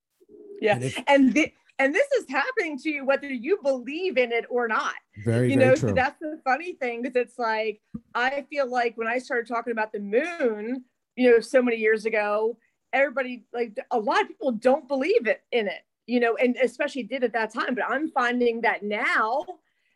Yeah. 0.60 0.75
And, 0.75 0.84
if, 0.84 1.03
and 1.08 1.34
the, 1.34 1.53
and 1.79 1.93
this 1.93 2.07
is 2.17 2.25
happening 2.29 2.77
to 2.79 2.89
you 2.89 3.05
whether 3.05 3.27
you 3.27 3.59
believe 3.63 4.17
in 4.17 4.31
it 4.31 4.45
or 4.49 4.67
not. 4.67 4.95
Very 5.23 5.49
you 5.49 5.57
know 5.57 5.75
so 5.75 5.91
that's 5.91 6.19
the 6.19 6.39
funny 6.43 6.73
thing 6.73 7.01
because 7.01 7.15
it's 7.15 7.39
like 7.39 7.81
i 8.13 8.45
feel 8.49 8.69
like 8.69 8.95
when 8.97 9.07
i 9.07 9.17
started 9.17 9.47
talking 9.47 9.71
about 9.71 9.91
the 9.91 9.99
moon 9.99 10.83
you 11.15 11.31
know 11.31 11.39
so 11.39 11.61
many 11.61 11.77
years 11.77 12.05
ago 12.05 12.57
everybody 12.93 13.43
like 13.51 13.75
a 13.91 13.99
lot 13.99 14.21
of 14.21 14.27
people 14.27 14.51
don't 14.51 14.87
believe 14.87 15.25
it 15.25 15.41
in 15.51 15.67
it 15.67 15.81
you 16.05 16.19
know 16.19 16.35
and 16.35 16.55
especially 16.61 17.03
did 17.03 17.23
at 17.23 17.33
that 17.33 17.51
time. 17.53 17.75
But 17.75 17.85
i'm 17.89 18.09
finding 18.09 18.61
that 18.61 18.83
now 18.83 19.43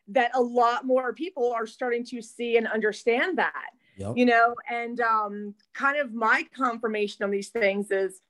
that 0.08 0.32
a 0.34 0.42
lot 0.42 0.86
more 0.86 1.14
people 1.14 1.54
are 1.54 1.68
starting 1.68 2.04
to 2.06 2.22
see 2.22 2.58
and 2.58 2.68
understand 2.68 3.38
that 3.38 3.70
yep. 3.98 4.14
you 4.16 4.26
know 4.26 4.56
and 4.70 5.00
um 5.02 5.54
kind 5.74 5.98
of 5.98 6.14
my 6.14 6.46
confirmation 6.56 7.24
on 7.24 7.30
these 7.30 7.50
things 7.50 7.92
is 7.92 8.22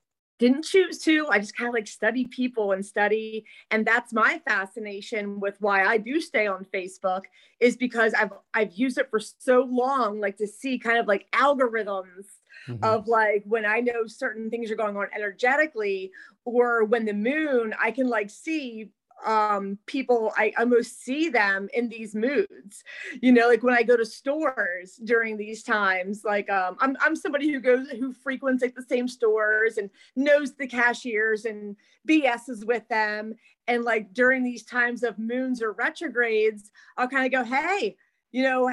didn't 0.42 0.64
choose 0.64 0.98
to. 0.98 1.28
I 1.30 1.38
just 1.38 1.56
kind 1.56 1.68
of 1.68 1.74
like 1.74 1.86
study 1.86 2.26
people 2.26 2.72
and 2.72 2.84
study. 2.84 3.44
And 3.70 3.86
that's 3.86 4.12
my 4.12 4.40
fascination 4.44 5.38
with 5.38 5.56
why 5.60 5.84
I 5.84 5.98
do 5.98 6.20
stay 6.20 6.48
on 6.48 6.66
Facebook 6.74 7.22
is 7.60 7.76
because 7.76 8.12
I've 8.12 8.32
I've 8.52 8.72
used 8.72 8.98
it 8.98 9.08
for 9.08 9.20
so 9.20 9.68
long, 9.70 10.18
like 10.18 10.36
to 10.38 10.48
see 10.48 10.80
kind 10.80 10.98
of 10.98 11.06
like 11.06 11.30
algorithms 11.30 12.26
mm-hmm. 12.68 12.82
of 12.82 13.06
like 13.06 13.44
when 13.46 13.64
I 13.64 13.78
know 13.80 14.06
certain 14.06 14.50
things 14.50 14.68
are 14.72 14.76
going 14.76 14.96
on 14.96 15.06
energetically, 15.14 16.10
or 16.44 16.84
when 16.86 17.04
the 17.04 17.14
moon, 17.14 17.72
I 17.80 17.92
can 17.92 18.08
like 18.08 18.28
see 18.28 18.90
um 19.24 19.78
people 19.86 20.32
i 20.36 20.52
almost 20.58 21.02
see 21.02 21.28
them 21.28 21.68
in 21.74 21.88
these 21.88 22.14
moods. 22.14 22.84
You 23.20 23.32
know 23.32 23.48
like 23.48 23.62
when 23.62 23.74
i 23.74 23.82
go 23.82 23.96
to 23.96 24.04
stores 24.04 25.00
during 25.04 25.36
these 25.36 25.62
times 25.62 26.24
like 26.24 26.50
um 26.50 26.76
i'm, 26.80 26.96
I'm 27.00 27.16
somebody 27.16 27.50
who 27.50 27.60
goes 27.60 27.88
who 27.90 28.12
frequents 28.12 28.62
like 28.62 28.74
the 28.74 28.82
same 28.82 29.08
stores 29.08 29.78
and 29.78 29.90
knows 30.16 30.54
the 30.54 30.66
cashiers 30.66 31.44
and 31.44 31.76
bs's 32.08 32.64
with 32.64 32.86
them. 32.88 33.34
And 33.68 33.84
like 33.84 34.12
during 34.12 34.42
these 34.42 34.64
times 34.64 35.02
of 35.02 35.18
moons 35.18 35.62
or 35.62 35.72
retrogrades 35.72 36.70
i'll 36.96 37.08
kind 37.08 37.26
of 37.26 37.32
go 37.32 37.44
hey 37.44 37.96
you 38.32 38.42
know 38.42 38.72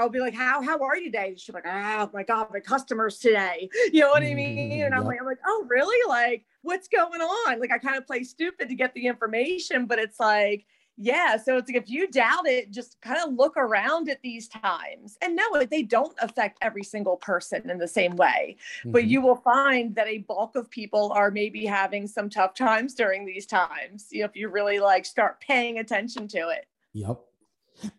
I'll 0.00 0.08
be 0.08 0.20
like, 0.20 0.34
how 0.34 0.62
how 0.62 0.78
are 0.82 0.96
you 0.96 1.06
today? 1.06 1.34
She's 1.36 1.54
like, 1.54 1.66
oh 1.66 2.10
my 2.12 2.22
god, 2.22 2.48
my 2.52 2.60
customers 2.60 3.18
today. 3.18 3.68
You 3.92 4.00
know 4.00 4.10
what 4.10 4.22
I 4.22 4.34
mean? 4.34 4.82
And 4.84 4.94
I'm 4.94 5.04
like, 5.04 5.20
I'm 5.20 5.26
like, 5.26 5.40
oh 5.44 5.66
really? 5.68 5.98
Like, 6.08 6.44
what's 6.62 6.88
going 6.88 7.20
on? 7.20 7.60
Like, 7.60 7.72
I 7.72 7.78
kind 7.78 7.96
of 7.96 8.06
play 8.06 8.22
stupid 8.22 8.68
to 8.68 8.74
get 8.74 8.94
the 8.94 9.06
information, 9.06 9.86
but 9.86 9.98
it's 9.98 10.20
like, 10.20 10.64
yeah. 10.96 11.36
So 11.36 11.56
it's 11.56 11.68
like 11.68 11.82
if 11.82 11.90
you 11.90 12.08
doubt 12.08 12.46
it, 12.46 12.70
just 12.70 13.00
kind 13.00 13.18
of 13.24 13.34
look 13.34 13.56
around 13.56 14.08
at 14.08 14.20
these 14.22 14.48
times 14.48 15.16
and 15.22 15.34
know 15.34 15.64
they 15.64 15.82
don't 15.82 16.16
affect 16.20 16.58
every 16.60 16.84
single 16.84 17.16
person 17.16 17.68
in 17.70 17.78
the 17.78 17.88
same 17.88 18.16
way. 18.16 18.56
Mm-hmm. 18.80 18.92
But 18.92 19.04
you 19.04 19.20
will 19.22 19.36
find 19.36 19.94
that 19.94 20.06
a 20.06 20.18
bulk 20.18 20.56
of 20.56 20.70
people 20.70 21.12
are 21.12 21.30
maybe 21.30 21.64
having 21.64 22.06
some 22.06 22.28
tough 22.28 22.54
times 22.54 22.94
during 22.94 23.24
these 23.24 23.46
times. 23.46 24.08
You 24.10 24.20
know, 24.20 24.26
if 24.26 24.36
you 24.36 24.48
really 24.48 24.78
like 24.78 25.06
start 25.06 25.40
paying 25.40 25.78
attention 25.78 26.28
to 26.28 26.50
it. 26.50 26.66
Yep. 26.92 27.20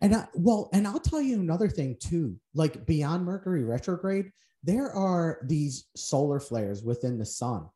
And 0.00 0.14
I, 0.14 0.26
well, 0.34 0.70
and 0.72 0.86
I'll 0.86 1.00
tell 1.00 1.20
you 1.20 1.40
another 1.40 1.68
thing 1.68 1.96
too. 2.00 2.36
Like 2.54 2.86
beyond 2.86 3.24
Mercury 3.24 3.64
retrograde, 3.64 4.30
there 4.62 4.92
are 4.92 5.40
these 5.44 5.86
solar 5.96 6.40
flares 6.40 6.82
within 6.82 7.18
the 7.18 7.26
sun 7.26 7.68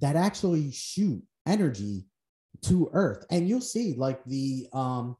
that 0.00 0.16
actually 0.16 0.70
shoot 0.72 1.22
energy 1.46 2.04
to 2.62 2.88
earth 2.92 3.26
and 3.30 3.48
you'll 3.48 3.60
see 3.60 3.94
like 3.94 4.24
the 4.24 4.66
um 4.72 5.16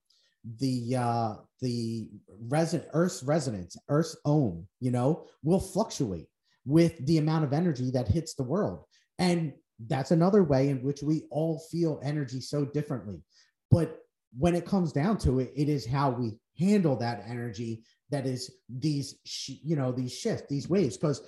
the 0.59 0.97
uh 0.97 1.35
the 1.61 2.09
resident 2.49 2.89
earth's 2.93 3.23
resonance 3.23 3.77
earth's 3.89 4.17
ohm 4.25 4.67
you 4.81 4.91
know 4.91 5.27
will 5.43 5.61
fluctuate 5.61 6.27
with 6.65 7.05
the 7.07 7.19
amount 7.19 7.45
of 7.45 7.53
energy 7.53 7.91
that 7.91 8.09
hits 8.09 8.35
the 8.35 8.43
world 8.43 8.85
and 9.19 9.53
that's 9.89 10.11
another 10.11 10.45
way 10.45 10.69
in 10.69 10.83
which 10.83 11.03
we 11.03 11.25
all 11.31 11.59
feel 11.71 12.01
energy 12.03 12.41
so 12.41 12.65
differently 12.65 13.23
but 13.71 14.04
when 14.37 14.55
it 14.55 14.67
comes 14.67 14.93
down 14.93 15.17
to 15.19 15.41
it 15.41 15.53
it 15.55 15.69
is 15.69 15.87
how 15.87 16.11
we 16.11 16.33
handle 16.59 16.97
that 16.97 17.25
energy 17.27 17.83
that 18.11 18.27
is 18.27 18.51
these 18.69 19.17
sh- 19.25 19.61
you 19.63 19.77
know 19.77 19.93
these 19.93 20.13
shifts 20.13 20.45
these 20.49 20.69
waves 20.69 20.97
because 20.97 21.23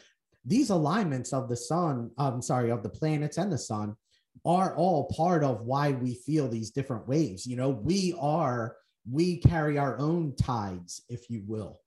these 0.44 0.70
alignments 0.70 1.32
of 1.32 1.48
the 1.48 1.56
sun 1.56 2.10
i'm 2.18 2.42
sorry 2.42 2.70
of 2.70 2.82
the 2.82 2.88
planets 2.88 3.38
and 3.38 3.50
the 3.50 3.58
sun 3.58 3.96
are 4.44 4.76
all 4.76 5.04
part 5.04 5.42
of 5.42 5.62
why 5.62 5.90
we 5.90 6.14
feel 6.14 6.48
these 6.48 6.70
different 6.70 7.06
waves. 7.08 7.46
You 7.46 7.56
know 7.56 7.70
we 7.70 8.14
are 8.20 8.76
we 9.10 9.38
carry 9.38 9.78
our 9.78 9.98
own 9.98 10.34
tides 10.36 11.02
if 11.08 11.30
you 11.30 11.42
will. 11.46 11.80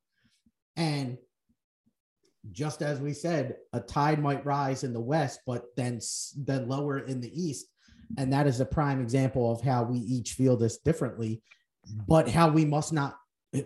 And 0.75 1.17
just 2.51 2.81
as 2.81 2.99
we 2.99 3.13
said 3.13 3.55
a 3.73 3.79
tide 3.79 4.21
might 4.21 4.45
rise 4.45 4.85
in 4.85 4.93
the 4.93 4.99
west 4.99 5.41
but 5.45 5.65
then 5.75 5.99
then 6.37 6.69
lower 6.69 6.99
in 6.99 7.19
the 7.19 7.31
east 7.39 7.67
and 8.17 8.33
that 8.33 8.47
is 8.47 8.59
a 8.59 8.65
prime 8.65 9.01
example 9.01 9.51
of 9.51 9.61
how 9.61 9.83
we 9.83 9.99
each 9.99 10.33
feel 10.33 10.57
this 10.57 10.77
differently 10.77 11.41
but 12.07 12.29
how 12.29 12.49
we 12.49 12.65
must 12.65 12.93
not 12.93 13.17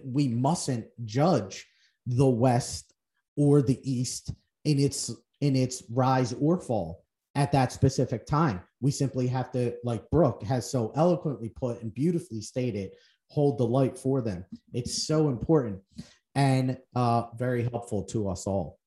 we 0.06 0.28
mustn't 0.28 0.86
judge 1.06 1.68
the 2.06 2.28
west 2.28 2.94
or 3.36 3.62
the 3.62 3.80
east 3.90 4.34
in 4.66 4.80
its 4.80 5.12
in 5.42 5.56
its 5.56 5.84
rise 5.90 6.34
or 6.34 6.60
fall 6.60 7.04
at 7.36 7.52
that 7.52 7.72
specific 7.72 8.26
time. 8.26 8.62
We 8.80 8.92
simply 8.92 9.28
have 9.28 9.52
to 9.54 9.76
like 9.84 10.10
brooke 10.10 10.44
has 10.44 10.70
so 10.70 10.92
eloquently 10.96 11.50
put 11.50 11.82
and 11.82 11.94
beautifully 11.94 12.42
stated 12.42 12.92
hold 13.30 13.58
the 13.58 13.66
light 13.66 13.98
for 13.98 14.22
them. 14.22 14.46
It's 14.74 15.08
so 15.08 15.30
important 15.30 15.82
and 16.36 16.78
uh 16.96 17.28
very 17.36 17.64
helpful 17.64 18.04
to 18.06 18.30
us 18.30 18.48
all. 18.48 18.80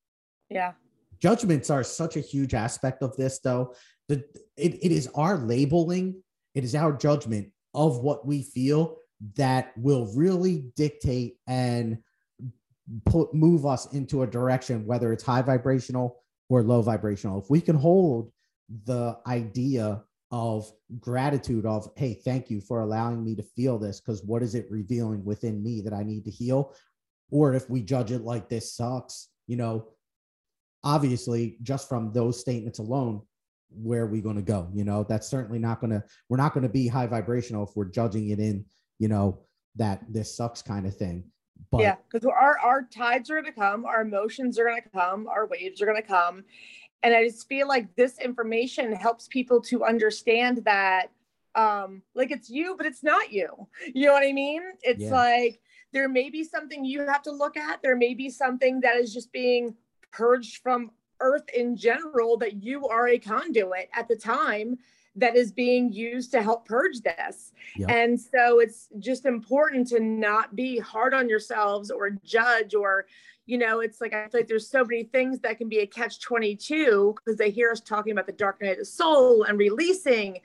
Yeah 0.49 0.73
judgments 1.21 1.69
are 1.69 1.83
such 1.83 2.15
a 2.15 2.21
huge 2.21 2.53
aspect 2.53 3.01
of 3.01 3.15
this 3.17 3.39
though. 3.39 3.73
The 4.07 4.23
it, 4.55 4.75
it 4.83 4.91
is 4.91 5.07
our 5.15 5.37
labeling. 5.37 6.21
It 6.55 6.63
is 6.63 6.75
our 6.75 6.93
judgment 6.93 7.49
of 7.73 7.99
what 7.99 8.25
we 8.25 8.43
feel 8.43 8.97
that 9.35 9.71
will 9.77 10.11
really 10.15 10.65
dictate 10.75 11.37
and 11.47 11.97
put 13.05 13.33
move 13.33 13.65
us 13.65 13.91
into 13.93 14.23
a 14.23 14.27
direction 14.27 14.85
whether 14.85 15.11
it's 15.11 15.23
high 15.23 15.41
vibrational 15.41 16.23
or 16.49 16.63
low 16.63 16.81
vibrational. 16.81 17.41
If 17.41 17.49
we 17.49 17.61
can 17.61 17.75
hold 17.75 18.31
the 18.85 19.17
idea 19.27 20.03
of 20.31 20.69
gratitude 20.99 21.65
of 21.65 21.89
hey 21.95 22.13
thank 22.13 22.49
you 22.49 22.59
for 22.59 22.81
allowing 22.81 23.23
me 23.23 23.33
to 23.33 23.43
feel 23.43 23.77
this 23.77 24.01
because 24.01 24.23
what 24.23 24.43
is 24.43 24.55
it 24.55 24.69
revealing 24.69 25.23
within 25.23 25.63
me 25.63 25.79
that 25.79 25.93
i 25.93 26.03
need 26.03 26.25
to 26.25 26.31
heal? 26.31 26.75
Or 27.29 27.53
if 27.53 27.69
we 27.69 27.81
judge 27.81 28.11
it 28.11 28.23
like 28.23 28.49
this 28.49 28.73
sucks 28.73 29.29
you 29.47 29.55
know 29.57 29.87
obviously 30.83 31.57
just 31.61 31.89
from 31.89 32.11
those 32.13 32.39
statements 32.39 32.79
alone 32.79 33.21
where 33.69 34.03
are 34.03 34.07
we 34.07 34.21
going 34.21 34.35
to 34.35 34.41
go 34.41 34.69
you 34.73 34.83
know 34.85 35.03
that's 35.03 35.27
certainly 35.27 35.59
not 35.59 35.81
going 35.81 35.91
to 35.91 36.01
we're 36.29 36.37
not 36.37 36.53
going 36.53 36.63
to 36.63 36.69
be 36.69 36.87
high 36.87 37.07
vibrational 37.07 37.67
if 37.67 37.75
we're 37.75 37.85
judging 37.85 38.29
it 38.29 38.39
in 38.39 38.63
you 38.99 39.07
know, 39.07 39.39
that 39.75 40.01
this 40.09 40.35
sucks 40.35 40.61
kind 40.61 40.85
of 40.85 40.95
thing. 40.95 41.23
But 41.71 41.81
yeah, 41.81 41.95
because 42.09 42.25
our 42.25 42.57
our 42.59 42.83
tides 42.83 43.29
are 43.29 43.41
gonna 43.41 43.51
come, 43.51 43.85
our 43.85 44.01
emotions 44.01 44.59
are 44.59 44.65
gonna 44.65 44.81
come, 44.93 45.27
our 45.27 45.47
waves 45.47 45.81
are 45.81 45.85
gonna 45.85 46.01
come. 46.01 46.43
And 47.03 47.13
I 47.13 47.25
just 47.25 47.47
feel 47.47 47.67
like 47.67 47.95
this 47.95 48.19
information 48.19 48.93
helps 48.93 49.27
people 49.27 49.61
to 49.61 49.83
understand 49.83 50.63
that 50.65 51.07
um 51.55 52.03
like 52.13 52.31
it's 52.31 52.49
you, 52.49 52.75
but 52.77 52.85
it's 52.85 53.03
not 53.03 53.31
you. 53.31 53.67
You 53.93 54.07
know 54.07 54.13
what 54.13 54.23
I 54.23 54.33
mean? 54.33 54.61
It's 54.81 55.03
yeah. 55.03 55.11
like 55.11 55.59
there 55.93 56.09
may 56.09 56.29
be 56.29 56.43
something 56.43 56.85
you 56.85 57.05
have 57.07 57.23
to 57.23 57.31
look 57.31 57.57
at. 57.57 57.81
There 57.81 57.95
may 57.95 58.13
be 58.13 58.29
something 58.29 58.81
that 58.81 58.97
is 58.97 59.13
just 59.13 59.31
being 59.31 59.75
purged 60.17 60.61
from 60.63 60.91
earth 61.19 61.47
in 61.53 61.75
general 61.75 62.37
that 62.37 62.63
you 62.63 62.87
are 62.87 63.07
a 63.07 63.19
conduit 63.19 63.89
at 63.93 64.07
the 64.07 64.15
time 64.15 64.77
that 65.15 65.35
is 65.35 65.51
being 65.51 65.91
used 65.91 66.31
to 66.31 66.41
help 66.41 66.67
purge 66.67 67.01
this. 67.01 67.51
Yep. 67.75 67.89
And 67.89 68.19
so 68.19 68.59
it's 68.59 68.87
just 68.99 69.25
important 69.25 69.87
to 69.87 69.99
not 69.99 70.55
be 70.55 70.77
hard 70.77 71.13
on 71.13 71.27
yourselves 71.27 71.89
or 71.91 72.11
judge 72.23 72.75
or 72.75 73.05
you 73.47 73.57
know, 73.57 73.79
it's 73.79 74.01
like 74.01 74.13
I 74.13 74.27
feel 74.27 74.41
like 74.41 74.47
there's 74.49 74.69
so 74.69 74.83
many 74.83 75.03
things 75.05 75.39
that 75.39 75.57
can 75.57 75.69
be 75.69 75.79
a 75.79 75.87
catch 75.87 76.19
22 76.19 77.15
because 77.15 77.37
they 77.37 77.49
hear 77.49 77.71
us 77.71 77.79
talking 77.79 78.11
about 78.11 78.25
the 78.25 78.33
dark 78.33 78.61
night 78.61 78.73
of 78.73 78.79
the 78.79 78.85
soul 78.85 79.43
and 79.43 79.57
releasing. 79.57 80.39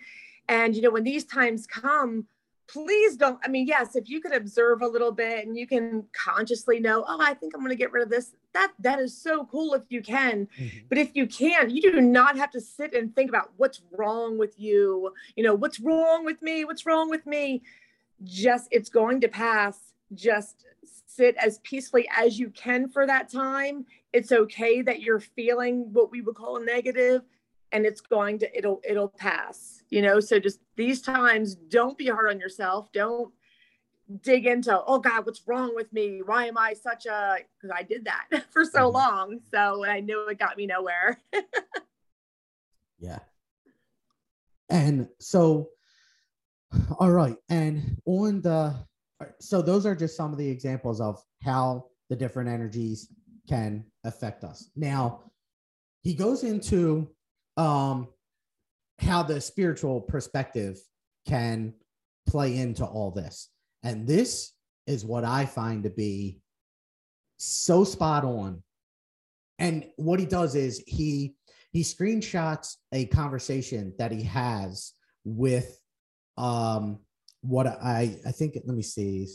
And 0.49 0.77
you 0.77 0.83
know, 0.83 0.91
when 0.91 1.03
these 1.03 1.25
times 1.25 1.67
come, 1.67 2.27
please 2.73 3.17
don't 3.17 3.39
i 3.45 3.49
mean 3.49 3.67
yes 3.67 3.97
if 3.97 4.09
you 4.09 4.21
could 4.21 4.33
observe 4.33 4.81
a 4.81 4.87
little 4.87 5.13
bit 5.13 5.47
and 5.47 5.57
you 5.57 5.67
can 5.67 6.05
consciously 6.13 6.81
know 6.81 7.05
oh 7.07 7.19
i 7.21 7.35
think 7.35 7.55
i'm 7.55 7.61
going 7.61 7.71
to 7.71 7.77
get 7.77 7.93
rid 7.93 8.03
of 8.03 8.09
this 8.09 8.33
that 8.55 8.73
that 8.79 8.99
is 8.99 9.17
so 9.17 9.47
cool 9.47 9.75
if 9.75 9.83
you 9.89 10.03
can. 10.03 10.47
Mm-hmm. 10.59 10.79
but 10.89 10.99
if 10.99 11.11
you 11.15 11.27
can't 11.27 11.71
you 11.71 11.83
do 11.83 12.01
not 12.01 12.37
have 12.37 12.51
to 12.51 12.61
sit 12.61 12.95
and 12.95 13.15
think 13.15 13.29
about 13.29 13.51
what's 13.57 13.83
wrong 13.97 14.39
with 14.39 14.59
you 14.59 15.13
you 15.37 15.45
know 15.45 15.55
what's 15.55 15.81
wrong 15.81 16.25
with 16.25 16.41
me 16.43 16.65
what's 16.65 16.87
wrong 16.87 17.11
with 17.11 17.27
me. 17.27 17.63
Just 18.25 18.69
it's 18.71 18.89
going 18.89 19.21
to 19.21 19.29
pass. 19.29 19.93
Just 20.15 20.65
sit 21.07 21.37
as 21.37 21.59
peacefully 21.59 22.09
as 22.17 22.39
you 22.39 22.51
can 22.51 22.89
for 22.89 23.07
that 23.07 23.31
time. 23.31 23.85
It's 24.13 24.33
okay 24.33 24.83
that 24.83 25.01
you're 25.01 25.21
feeling 25.21 25.93
what 25.93 26.11
we 26.11 26.21
would 26.21 26.35
call 26.35 26.57
a 26.57 26.65
negative 26.65 27.23
and 27.73 27.87
it's 27.87 28.01
going 28.01 28.39
to 28.39 28.59
it'll 28.59 28.81
it'll 28.85 29.09
pass 29.09 29.83
you 29.93 30.01
know? 30.01 30.21
So 30.21 30.41
just 30.41 30.59
these 30.75 31.03
times 31.03 31.55
don't 31.55 31.99
be 31.99 32.07
hard 32.07 32.31
on 32.31 32.41
yourself. 32.41 32.91
Don't 32.93 33.31
dig 34.23 34.47
into 34.47 34.83
oh 34.87 34.99
god 34.99 35.25
what's 35.25 35.47
wrong 35.47 35.75
with 35.75 35.93
me? 35.93 36.23
Why 36.25 36.47
am 36.47 36.59
i 36.59 36.75
such 36.75 37.07
a 37.07 37.37
because 37.55 37.75
i 37.75 37.83
did 37.83 38.05
that 38.07 38.45
for 38.51 38.65
so 38.65 38.81
mm-hmm. 38.81 38.97
long 38.97 39.41
so 39.53 39.87
i 39.87 40.01
knew 40.01 40.27
it 40.29 40.39
got 40.39 40.57
me 40.57 40.67
nowhere. 40.67 41.21
Yeah. 42.99 43.19
And 44.71 45.09
so 45.21 45.69
all 46.99 47.11
right 47.11 47.37
and 47.51 47.99
on 48.07 48.41
the 48.41 48.75
so 49.41 49.61
those 49.61 49.85
are 49.85 49.95
just 49.95 50.17
some 50.17 50.33
of 50.33 50.39
the 50.39 50.49
examples 50.49 51.01
of 51.01 51.23
how 51.43 51.87
the 52.09 52.17
different 52.17 52.49
energies 52.49 53.09
can 53.49 53.85
affect 54.05 54.43
us. 54.43 54.71
Now 54.75 55.21
he 56.03 56.15
goes 56.15 56.45
into 56.45 57.09
um, 57.57 58.09
how 58.99 59.23
the 59.23 59.41
spiritual 59.41 60.01
perspective 60.01 60.79
can 61.27 61.75
play 62.27 62.57
into 62.59 62.85
all 62.85 63.11
this. 63.11 63.49
And 63.83 64.07
this 64.07 64.53
is 64.87 65.05
what 65.05 65.25
I 65.25 65.47
find 65.47 65.85
to 65.85 65.91
be 65.91 66.41
so 67.38 67.85
spot 67.85 68.25
on. 68.25 68.62
And 69.59 69.87
what 69.97 70.21
he 70.21 70.27
does 70.27 70.55
is 70.55 70.83
he 70.87 71.35
he 71.73 71.83
screenshots 71.83 72.77
a 72.93 73.07
conversation 73.07 73.95
that 73.99 74.12
he 74.12 74.23
has 74.25 74.93
with 75.25 75.81
um 76.37 76.99
what 77.43 77.67
I 77.67 78.19
I 78.27 78.33
think 78.33 78.57
let 78.65 78.77
me 78.77 78.83
see 78.83 79.29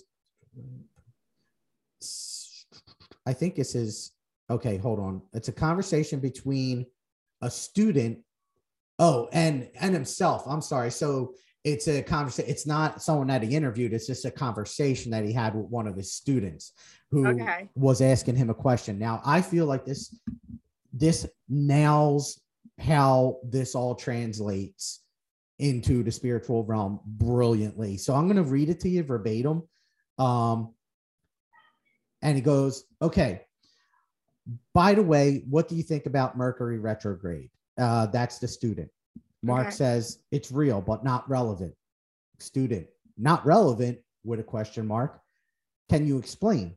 I 3.25 3.33
think 3.33 3.55
this 3.55 3.75
is 3.75 4.11
okay 4.49 4.77
hold 4.77 4.99
on 4.99 5.21
it's 5.33 5.47
a 5.47 5.53
conversation 5.53 6.19
between 6.19 6.85
a 7.41 7.49
student. 7.49 8.19
Oh 8.99 9.29
and 9.31 9.69
and 9.79 9.93
himself. 9.93 10.43
I'm 10.47 10.61
sorry. 10.61 10.91
So 10.91 11.33
it's 11.63 11.87
a 11.87 12.01
conversation 12.01 12.49
it's 12.49 12.65
not 12.65 13.01
someone 13.01 13.27
that 13.27 13.43
he 13.43 13.55
interviewed. 13.55 13.93
It's 13.93 14.07
just 14.07 14.25
a 14.25 14.31
conversation 14.31 15.11
that 15.11 15.25
he 15.25 15.33
had 15.33 15.55
with 15.55 15.67
one 15.67 15.87
of 15.87 15.95
his 15.95 16.13
students 16.13 16.73
who 17.11 17.27
okay. 17.27 17.69
was 17.75 18.01
asking 18.01 18.35
him 18.35 18.49
a 18.49 18.55
question. 18.55 18.97
Now 18.97 19.21
i 19.25 19.41
feel 19.41 19.65
like 19.65 19.85
this 19.85 20.17
this 20.93 21.27
nails 21.47 22.41
how 22.79 23.39
this 23.43 23.75
all 23.75 23.95
translates 23.95 25.01
into 25.59 26.03
the 26.03 26.11
spiritual 26.11 26.63
realm 26.63 26.99
brilliantly. 27.05 27.97
So 27.97 28.15
i'm 28.15 28.27
going 28.27 28.37
to 28.37 28.43
read 28.43 28.69
it 28.69 28.79
to 28.81 28.89
you 28.89 29.03
verbatim. 29.03 29.63
Um 30.17 30.73
and 32.21 32.35
he 32.35 32.41
goes 32.41 32.85
okay 33.01 33.46
by 34.73 34.93
the 34.93 35.03
way, 35.03 35.43
what 35.49 35.67
do 35.67 35.75
you 35.75 35.83
think 35.83 36.05
about 36.05 36.37
Mercury 36.37 36.79
retrograde? 36.79 37.49
Uh, 37.77 38.07
that's 38.07 38.39
the 38.39 38.47
student. 38.47 38.89
Mark 39.43 39.67
okay. 39.67 39.75
says 39.75 40.19
it's 40.31 40.51
real, 40.51 40.81
but 40.81 41.03
not 41.03 41.29
relevant. 41.29 41.73
Student, 42.39 42.87
not 43.17 43.45
relevant 43.45 43.99
with 44.23 44.39
a 44.39 44.43
question 44.43 44.85
mark. 44.87 45.19
Can 45.89 46.05
you 46.05 46.17
explain? 46.17 46.75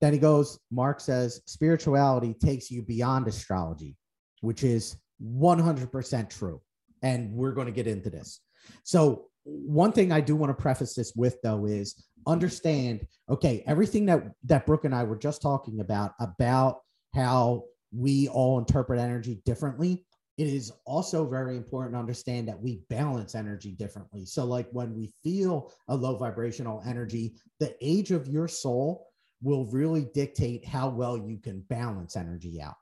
Then 0.00 0.12
he 0.12 0.18
goes, 0.18 0.58
Mark 0.70 1.00
says 1.00 1.40
spirituality 1.46 2.34
takes 2.34 2.70
you 2.70 2.82
beyond 2.82 3.26
astrology, 3.26 3.96
which 4.40 4.62
is 4.62 4.96
100% 5.22 6.30
true. 6.30 6.60
And 7.02 7.32
we're 7.32 7.52
going 7.52 7.66
to 7.66 7.72
get 7.72 7.86
into 7.86 8.10
this. 8.10 8.40
So, 8.82 9.28
one 9.44 9.92
thing 9.92 10.12
I 10.12 10.20
do 10.20 10.36
want 10.36 10.50
to 10.56 10.60
preface 10.60 10.94
this 10.94 11.12
with, 11.14 11.36
though, 11.42 11.66
is 11.66 12.02
understand 12.26 13.06
okay 13.28 13.62
everything 13.66 14.06
that 14.06 14.22
that 14.42 14.64
brooke 14.64 14.86
and 14.86 14.94
i 14.94 15.04
were 15.04 15.14
just 15.14 15.42
talking 15.42 15.80
about 15.80 16.12
about 16.20 16.80
how 17.14 17.62
we 17.92 18.28
all 18.28 18.58
interpret 18.58 18.98
energy 18.98 19.42
differently 19.44 20.02
it 20.36 20.48
is 20.48 20.72
also 20.84 21.26
very 21.26 21.56
important 21.56 21.94
to 21.94 21.98
understand 21.98 22.48
that 22.48 22.60
we 22.60 22.80
balance 22.90 23.34
energy 23.34 23.70
differently. 23.70 24.24
So, 24.24 24.44
like 24.44 24.68
when 24.72 24.94
we 24.94 25.12
feel 25.22 25.72
a 25.88 25.94
low 25.94 26.16
vibrational 26.16 26.82
energy, 26.84 27.34
the 27.60 27.74
age 27.80 28.10
of 28.10 28.26
your 28.26 28.48
soul 28.48 29.06
will 29.42 29.66
really 29.66 30.08
dictate 30.12 30.66
how 30.66 30.88
well 30.88 31.16
you 31.16 31.38
can 31.38 31.60
balance 31.68 32.16
energy 32.16 32.60
out. 32.60 32.74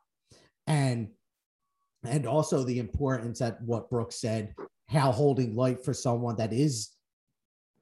And 0.67 1.09
and 2.05 2.27
also 2.27 2.65
the 2.65 2.79
importance 2.79 3.39
that 3.41 3.63
what 3.63 3.91
Brooke 3.91 4.13
said, 4.13 4.55
how 4.89 5.13
holding 5.13 5.55
light 5.57 5.85
for 5.85 5.95
someone 5.95 6.37
that 6.37 6.53
is 6.53 6.91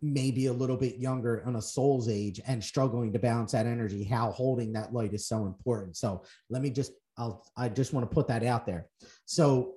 maybe 0.03 0.47
a 0.47 0.53
little 0.53 0.77
bit 0.77 0.97
younger 0.97 1.43
on 1.47 1.57
a 1.57 1.63
soul's 1.63 2.09
age 2.09 2.41
and 2.47 2.63
struggling 2.63 3.13
to 3.13 3.19
balance 3.19 3.53
that 3.53 3.67
energy, 3.67 4.03
how 4.05 4.31
holding 4.31 4.73
that 4.73 4.93
light 4.93 5.13
is 5.13 5.27
so 5.27 5.45
important. 5.47 5.97
So 5.97 6.23
let 6.49 6.63
me 6.63 6.71
just 6.71 6.93
I'll 7.19 7.45
I 7.57 7.69
just 7.69 7.93
want 7.93 8.09
to 8.09 8.15
put 8.15 8.29
that 8.29 8.45
out 8.45 8.67
there. 8.67 8.87
So 9.27 9.75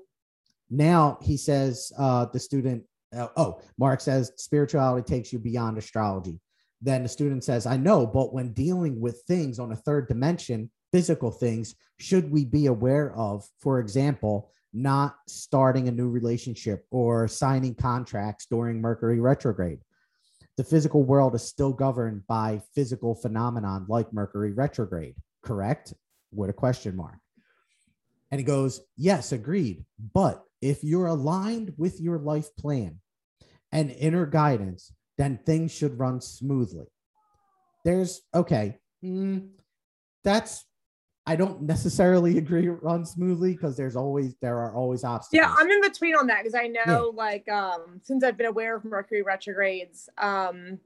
now 0.70 1.18
he 1.22 1.38
says 1.38 1.92
uh, 1.98 2.26
the 2.26 2.40
student. 2.40 2.84
Uh, 3.16 3.28
oh, 3.38 3.62
Mark 3.78 4.02
says 4.02 4.32
spirituality 4.38 5.06
takes 5.06 5.32
you 5.32 5.38
beyond 5.38 5.78
astrology. 5.78 6.40
Then 6.82 7.04
the 7.04 7.10
student 7.10 7.44
says, 7.44 7.66
I 7.66 7.78
know, 7.78 8.08
but 8.08 8.34
when 8.34 8.54
dealing 8.54 9.00
with 9.00 9.22
things 9.28 9.60
on 9.60 9.72
a 9.72 9.76
third 9.76 10.08
dimension, 10.08 10.72
physical 10.92 11.32
things, 11.32 11.76
should 12.00 12.32
we 12.32 12.44
be 12.44 12.66
aware 12.66 13.16
of, 13.16 13.48
for 13.60 13.80
example, 13.80 14.52
not 14.74 15.16
starting 15.28 15.88
a 15.88 15.92
new 15.92 16.10
relationship 16.10 16.86
or 16.92 17.28
signing 17.28 17.76
contracts 17.76 18.46
during 18.46 18.82
Mercury 18.82 19.20
retrograde? 19.20 19.80
The 20.58 20.64
physical 20.64 21.04
world 21.04 21.36
is 21.36 21.44
still 21.44 21.74
governed 21.74 22.28
by 22.28 22.62
physical 22.76 23.16
phenomenon 23.16 23.86
like 23.88 24.14
Mercury 24.14 24.52
retrograde, 24.52 25.16
correct? 25.44 25.94
With 26.32 26.50
a 26.50 26.54
question 26.54 26.96
mark. 26.96 27.18
And 28.32 28.40
he 28.40 28.46
goes, 28.46 28.82
Yes, 28.98 29.32
agreed. 29.32 29.86
But 30.14 30.44
if 30.62 30.84
you're 30.84 31.08
aligned 31.08 31.74
with 31.78 32.00
your 32.00 32.18
life 32.18 32.56
plan 32.56 33.00
and 33.72 33.92
inner 33.92 34.26
guidance, 34.26 34.92
then 35.18 35.40
things 35.46 35.72
should 35.72 36.00
run 36.00 36.22
smoothly. 36.22 36.88
There's, 37.84 38.22
okay, 38.34 38.80
mm, 39.04 39.50
that's, 40.24 40.66
I 41.26 41.36
don't 41.36 41.62
necessarily 41.62 42.38
agree 42.40 42.68
run 42.68 43.06
smoothly 43.06 43.54
because 43.54 43.78
there's 43.78 43.96
always, 43.96 44.36
there 44.42 44.58
are 44.58 44.76
always 44.76 45.04
obstacles. 45.04 45.46
Yeah, 45.46 45.54
I'm 45.58 45.70
in 45.70 45.82
between 45.82 46.16
on 46.16 46.28
that 46.28 46.44
because 46.44 46.56
I 46.56 46.68
know, 46.68 46.82
yeah. 46.86 47.24
like, 47.24 47.50
um, 47.50 48.02
since 48.04 48.24
I've 48.24 48.38
been 48.38 48.48
aware 48.48 48.76
of 48.76 48.86
Mercury 48.86 49.22
retrogrades, 49.22 50.10
um, 50.18 50.80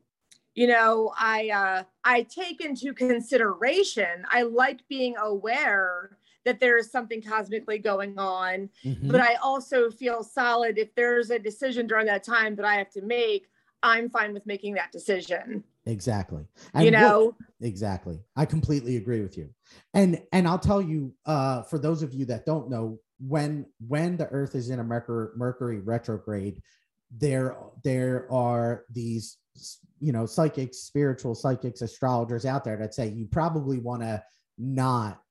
you 0.56 0.68
know, 0.68 1.14
I, 1.18 1.50
uh, 1.50 1.84
I 2.04 2.24
take 2.24 2.62
into 2.62 2.94
consideration, 2.94 4.26
I 4.30 4.42
like 4.42 4.80
being 4.88 5.16
aware 5.18 6.18
that 6.46 6.62
there 6.62 6.78
is 6.78 6.90
something 6.90 7.22
cosmically 7.22 7.78
going 7.78 8.18
on. 8.18 8.70
Mm-hmm. 8.84 9.12
But 9.12 9.20
I 9.20 9.36
also 9.36 9.92
feel 9.92 10.24
solid 10.24 10.78
if 10.78 10.96
there's 10.96 11.30
a 11.30 11.38
decision 11.38 11.88
during 11.88 12.08
that 12.08 12.24
time 12.24 12.56
that 12.56 12.66
I 12.66 12.76
have 12.76 12.90
to 12.92 13.02
make, 13.02 13.48
I'm 13.84 14.10
fine 14.10 14.34
with 14.34 14.46
making 14.46 14.74
that 14.76 14.94
decision. 14.94 15.64
Exactly. 15.88 16.46
And 16.74 16.84
you 16.86 16.92
know, 16.92 17.26
what, 17.26 17.36
exactly. 17.62 18.20
I 18.36 18.46
completely 18.46 18.98
agree 18.98 19.22
with 19.22 19.38
you. 19.38 19.50
And 19.94 20.22
and 20.34 20.48
I'll 20.48 20.60
tell 20.60 20.82
you, 20.82 21.14
uh, 21.26 21.64
for 21.64 21.80
those 21.80 22.04
of 22.04 22.14
you 22.14 22.26
that 22.26 22.46
don't 22.46 22.70
know, 22.70 23.00
when 23.20 23.66
when 23.88 24.18
the 24.18 24.28
Earth 24.28 24.54
is 24.54 24.70
in 24.70 24.80
a 24.80 24.84
Mercury, 24.84 25.30
Mercury 25.36 25.80
retrograde, 25.80 26.62
there 27.10 27.56
there 27.84 28.32
are 28.32 28.84
these 28.92 29.38
you 30.00 30.12
know 30.12 30.26
psychics, 30.26 30.80
spiritual 30.80 31.34
psychics, 31.36 31.82
astrologers 31.82 32.46
out 32.46 32.66
there 32.66 32.78
that 32.78 32.94
say 32.94 33.08
you 33.08 33.26
probably 33.26 33.80
want 33.80 34.02
to 34.02 34.22
not 34.58 35.22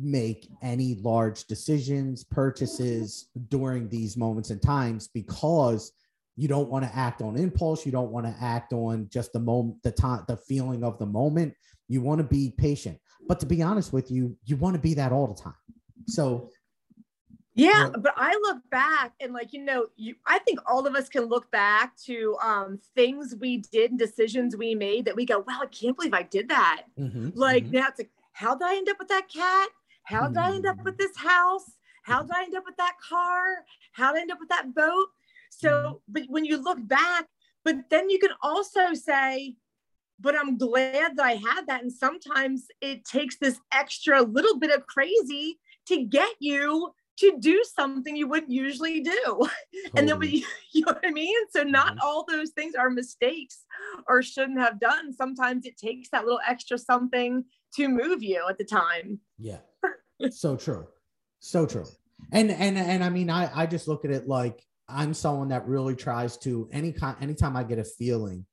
make 0.00 0.48
any 0.62 0.94
large 1.02 1.44
decisions, 1.44 2.24
purchases 2.24 3.28
during 3.48 3.88
these 3.88 4.16
moments 4.16 4.50
and 4.50 4.62
times 4.62 5.08
because 5.08 5.92
you 6.36 6.48
don't 6.48 6.68
want 6.68 6.84
to 6.84 6.94
act 6.96 7.22
on 7.22 7.36
impulse. 7.36 7.84
You 7.84 7.92
don't 7.92 8.10
want 8.10 8.26
to 8.26 8.34
act 8.40 8.72
on 8.72 9.08
just 9.10 9.32
the 9.32 9.40
moment, 9.40 9.82
the 9.82 9.92
time, 9.92 10.24
the 10.28 10.36
feeling 10.36 10.82
of 10.84 10.98
the 10.98 11.06
moment. 11.06 11.54
You 11.88 12.00
want 12.00 12.18
to 12.18 12.24
be 12.24 12.54
patient. 12.56 12.98
But 13.28 13.40
to 13.40 13.46
be 13.46 13.62
honest 13.62 13.92
with 13.92 14.10
you, 14.10 14.36
you 14.44 14.56
want 14.56 14.74
to 14.74 14.80
be 14.80 14.94
that 14.94 15.12
all 15.12 15.26
the 15.26 15.40
time. 15.40 15.54
So 16.06 16.50
yeah, 17.54 17.90
but 17.90 18.14
I 18.16 18.32
look 18.42 18.58
back 18.70 19.12
and 19.20 19.34
like 19.34 19.52
you 19.52 19.62
know, 19.62 19.86
you 19.96 20.14
I 20.26 20.38
think 20.40 20.58
all 20.66 20.86
of 20.86 20.94
us 20.94 21.08
can 21.08 21.24
look 21.24 21.50
back 21.50 21.96
to 22.06 22.36
um 22.42 22.78
things 22.94 23.34
we 23.38 23.58
did, 23.58 23.98
decisions 23.98 24.56
we 24.56 24.74
made 24.74 25.04
that 25.04 25.16
we 25.16 25.26
go, 25.26 25.40
wow, 25.40 25.60
I 25.62 25.66
can't 25.66 25.96
believe 25.96 26.14
I 26.14 26.22
did 26.22 26.48
that. 26.48 26.84
Mm-hmm, 26.98 27.30
like 27.34 27.64
mm-hmm. 27.64 27.76
now 27.76 27.88
it's 27.88 27.98
like 27.98 28.10
how 28.32 28.54
did 28.54 28.66
I 28.66 28.76
end 28.76 28.88
up 28.88 28.98
with 28.98 29.08
that 29.08 29.28
cat? 29.28 29.68
How 30.04 30.28
did 30.28 30.38
I 30.38 30.54
end 30.54 30.66
up 30.66 30.82
with 30.82 30.96
this 30.96 31.16
house? 31.16 31.70
How 32.02 32.22
did 32.22 32.32
I 32.34 32.42
end 32.44 32.56
up 32.56 32.64
with 32.64 32.76
that 32.78 32.94
car? 33.06 33.44
How 33.92 34.12
did 34.12 34.18
I 34.18 34.22
end 34.22 34.32
up 34.32 34.40
with 34.40 34.48
that 34.48 34.74
boat? 34.74 35.08
So, 35.62 36.02
but 36.08 36.24
when 36.28 36.44
you 36.44 36.62
look 36.62 36.78
back, 36.86 37.26
but 37.64 37.76
then 37.90 38.10
you 38.10 38.18
can 38.18 38.32
also 38.42 38.94
say, 38.94 39.54
but 40.20 40.36
I'm 40.36 40.56
glad 40.56 41.16
that 41.16 41.24
I 41.24 41.32
had 41.32 41.66
that. 41.66 41.82
And 41.82 41.92
sometimes 41.92 42.66
it 42.80 43.04
takes 43.04 43.38
this 43.38 43.58
extra 43.72 44.22
little 44.22 44.58
bit 44.58 44.70
of 44.70 44.86
crazy 44.86 45.58
to 45.88 46.04
get 46.04 46.30
you 46.38 46.92
to 47.18 47.36
do 47.38 47.62
something 47.64 48.16
you 48.16 48.26
wouldn't 48.26 48.50
usually 48.50 49.00
do. 49.00 49.12
Totally. 49.12 49.50
And 49.96 50.08
then 50.08 50.18
we, 50.18 50.46
you 50.72 50.84
know 50.84 50.92
what 50.92 51.06
I 51.06 51.10
mean? 51.10 51.34
So 51.50 51.62
not 51.62 51.88
mm-hmm. 51.88 51.98
all 52.02 52.24
those 52.26 52.50
things 52.50 52.74
are 52.74 52.90
mistakes 52.90 53.64
or 54.08 54.22
shouldn't 54.22 54.60
have 54.60 54.80
done. 54.80 55.12
Sometimes 55.12 55.66
it 55.66 55.76
takes 55.76 56.08
that 56.10 56.24
little 56.24 56.40
extra 56.46 56.78
something 56.78 57.44
to 57.76 57.88
move 57.88 58.22
you 58.22 58.44
at 58.48 58.58
the 58.58 58.64
time. 58.64 59.20
Yeah. 59.38 59.58
so 60.30 60.56
true. 60.56 60.86
So 61.40 61.66
true. 61.66 61.86
And 62.32 62.50
and 62.50 62.78
and 62.78 63.02
I 63.02 63.08
mean 63.08 63.28
I 63.28 63.50
I 63.62 63.66
just 63.66 63.88
look 63.88 64.04
at 64.04 64.12
it 64.12 64.28
like 64.28 64.64
I'm 64.92 65.14
someone 65.14 65.48
that 65.48 65.66
really 65.66 65.96
tries 65.96 66.36
to 66.38 66.68
any 66.72 66.92
kind 66.92 67.16
anytime 67.20 67.56
I 67.56 67.64
get 67.64 67.78
a 67.78 67.84
feeling 67.84 68.46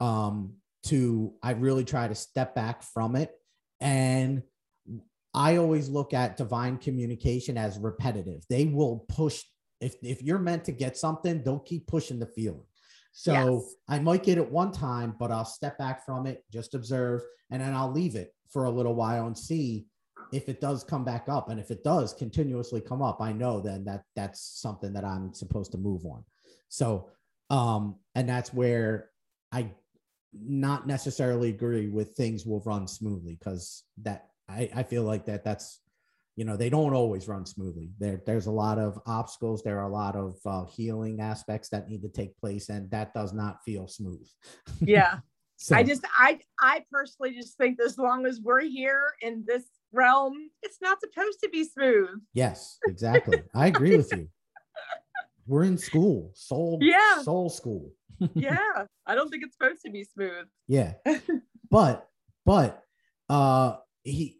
um 0.00 0.54
to 0.84 1.34
I 1.42 1.52
really 1.52 1.84
try 1.84 2.08
to 2.08 2.14
step 2.14 2.54
back 2.54 2.82
from 2.82 3.16
it 3.16 3.32
and 3.80 4.42
I 5.34 5.56
always 5.56 5.88
look 5.88 6.14
at 6.14 6.36
divine 6.36 6.78
communication 6.78 7.58
as 7.58 7.78
repetitive. 7.78 8.44
They 8.48 8.66
will 8.66 9.04
push 9.08 9.42
if 9.80 9.96
if 10.02 10.22
you're 10.22 10.38
meant 10.38 10.64
to 10.64 10.72
get 10.72 10.96
something, 10.96 11.42
they'll 11.42 11.58
keep 11.58 11.86
pushing 11.86 12.18
the 12.18 12.26
feeling. 12.26 12.66
So 13.12 13.32
yes. 13.32 13.74
I 13.88 13.98
might 13.98 14.22
get 14.22 14.38
it 14.38 14.50
one 14.50 14.72
time, 14.72 15.14
but 15.18 15.30
I'll 15.30 15.44
step 15.44 15.78
back 15.78 16.04
from 16.04 16.26
it, 16.26 16.44
just 16.52 16.74
observe, 16.74 17.22
and 17.50 17.60
then 17.60 17.74
I'll 17.74 17.92
leave 17.92 18.16
it 18.16 18.34
for 18.50 18.64
a 18.64 18.70
little 18.70 18.94
while 18.94 19.26
and 19.26 19.36
see 19.36 19.86
if 20.34 20.48
it 20.48 20.60
does 20.60 20.82
come 20.82 21.04
back 21.04 21.28
up. 21.28 21.48
And 21.48 21.60
if 21.60 21.70
it 21.70 21.84
does 21.84 22.12
continuously 22.12 22.80
come 22.80 23.02
up, 23.02 23.20
I 23.20 23.32
know 23.32 23.60
then 23.60 23.84
that 23.84 24.02
that's 24.16 24.40
something 24.40 24.92
that 24.92 25.04
I'm 25.04 25.32
supposed 25.32 25.72
to 25.72 25.78
move 25.78 26.04
on. 26.04 26.24
So, 26.68 27.10
um, 27.50 27.96
and 28.14 28.28
that's 28.28 28.52
where 28.52 29.10
I 29.52 29.70
not 30.32 30.86
necessarily 30.86 31.50
agree 31.50 31.88
with 31.88 32.16
things 32.16 32.44
will 32.44 32.62
run 32.66 32.88
smoothly 32.88 33.36
because 33.38 33.84
that 34.02 34.30
I, 34.48 34.68
I 34.74 34.82
feel 34.82 35.04
like 35.04 35.26
that 35.26 35.44
that's 35.44 35.80
you 36.34 36.44
know 36.44 36.56
they 36.56 36.68
don't 36.68 36.94
always 36.94 37.28
run 37.28 37.46
smoothly 37.46 37.90
there 38.00 38.20
there's 38.26 38.46
a 38.46 38.50
lot 38.50 38.78
of 38.78 38.98
obstacles 39.06 39.62
there 39.62 39.78
are 39.78 39.86
a 39.86 39.92
lot 39.92 40.16
of 40.16 40.34
uh, 40.44 40.64
healing 40.64 41.20
aspects 41.20 41.68
that 41.68 41.88
need 41.88 42.02
to 42.02 42.08
take 42.08 42.36
place 42.38 42.68
and 42.68 42.90
that 42.90 43.14
does 43.14 43.32
not 43.32 43.62
feel 43.64 43.86
smooth 43.86 44.26
yeah 44.80 45.18
so. 45.56 45.76
i 45.76 45.84
just 45.84 46.04
i 46.18 46.36
i 46.60 46.84
personally 46.90 47.32
just 47.32 47.56
think 47.56 47.78
as 47.80 47.96
long 47.96 48.26
as 48.26 48.40
we're 48.40 48.60
here 48.60 49.14
in 49.22 49.44
this 49.46 49.64
realm 49.94 50.50
it's 50.62 50.78
not 50.80 51.00
supposed 51.00 51.40
to 51.42 51.48
be 51.48 51.64
smooth. 51.64 52.10
Yes 52.32 52.78
exactly. 52.86 53.42
I 53.54 53.68
agree 53.68 53.96
with 53.96 54.12
you. 54.12 54.28
We're 55.46 55.64
in 55.64 55.78
school 55.78 56.32
soul 56.34 56.78
yeah. 56.80 57.22
soul 57.22 57.48
school. 57.50 57.90
Yeah 58.34 58.58
i 59.06 59.14
don't 59.14 59.28
think 59.28 59.44
it's 59.44 59.54
supposed 59.54 59.82
to 59.84 59.90
be 59.90 60.04
smooth. 60.04 60.46
Yeah. 60.68 60.94
But 61.70 62.08
but 62.44 62.82
uh 63.28 63.76
he 64.02 64.38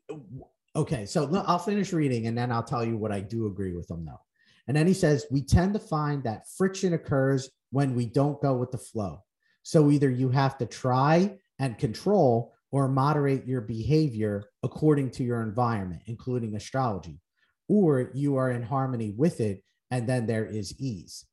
okay 0.76 1.07
so 1.07 1.42
i'll 1.46 1.59
finish 1.59 1.92
reading 1.92 2.26
and 2.26 2.36
then 2.36 2.52
i'll 2.52 2.62
tell 2.62 2.84
you 2.84 2.98
what 2.98 3.11
i 3.11 3.18
do 3.20 3.46
agree 3.46 3.74
with 3.74 3.90
him 3.90 4.05
though. 4.05 4.20
And 4.66 4.76
then 4.76 4.86
he 4.86 4.94
says 4.94 5.26
we 5.30 5.42
tend 5.42 5.74
to 5.74 5.80
find 5.80 6.22
that 6.24 6.48
friction 6.57 6.94
occurs 6.94 7.50
when 7.70 7.94
we 7.94 8.07
don't 8.07 8.40
go 8.40 8.55
with 8.55 8.70
the 8.70 8.78
flow. 8.78 9.22
So 9.62 9.90
either 9.90 10.11
you 10.11 10.28
have 10.30 10.57
to 10.59 10.66
try 10.66 11.38
and 11.59 11.78
control 11.78 12.53
or 12.75 12.89
moderate 12.89 13.47
your 13.47 13.61
behavior 13.61 14.45
according 14.62 15.09
to 15.11 15.22
your 15.22 15.43
environment 15.43 16.03
including 16.07 16.57
astrology 16.57 17.20
or 17.68 18.11
you 18.14 18.37
are 18.37 18.51
in 18.51 18.62
harmony 18.62 19.14
with 19.16 19.41
it 19.41 19.62
and 19.91 20.09
then 20.09 20.27
there 20.27 20.47
is 20.47 20.75
ease 20.81 21.25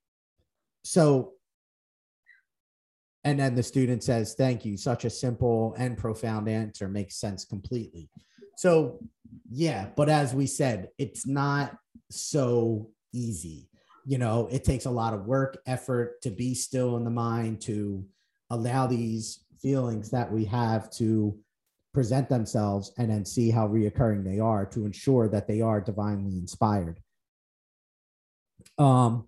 so 0.83 1.33
and 3.23 3.39
then 3.39 3.55
the 3.55 3.63
student 3.63 4.03
says, 4.03 4.33
Thank 4.33 4.65
you. 4.65 4.77
Such 4.77 5.05
a 5.05 5.09
simple 5.09 5.75
and 5.77 5.97
profound 5.97 6.49
answer 6.49 6.87
makes 6.87 7.17
sense 7.17 7.45
completely. 7.45 8.09
So, 8.57 8.99
yeah, 9.51 9.87
but 9.95 10.09
as 10.09 10.33
we 10.33 10.47
said, 10.47 10.89
it's 10.97 11.27
not 11.27 11.75
so 12.09 12.89
easy. 13.13 13.69
You 14.05 14.17
know, 14.17 14.47
it 14.51 14.63
takes 14.63 14.85
a 14.85 14.91
lot 14.91 15.13
of 15.13 15.25
work, 15.25 15.61
effort 15.67 16.21
to 16.23 16.31
be 16.31 16.55
still 16.55 16.97
in 16.97 17.03
the 17.03 17.11
mind, 17.11 17.61
to 17.61 18.05
allow 18.49 18.87
these 18.87 19.43
feelings 19.61 20.09
that 20.11 20.31
we 20.31 20.45
have 20.45 20.89
to 20.91 21.37
present 21.93 22.29
themselves 22.29 22.93
and 22.97 23.09
then 23.09 23.25
see 23.25 23.51
how 23.51 23.67
reoccurring 23.67 24.23
they 24.23 24.39
are 24.39 24.65
to 24.65 24.85
ensure 24.85 25.27
that 25.27 25.47
they 25.47 25.61
are 25.61 25.81
divinely 25.81 26.37
inspired. 26.37 26.99
Um, 28.77 29.27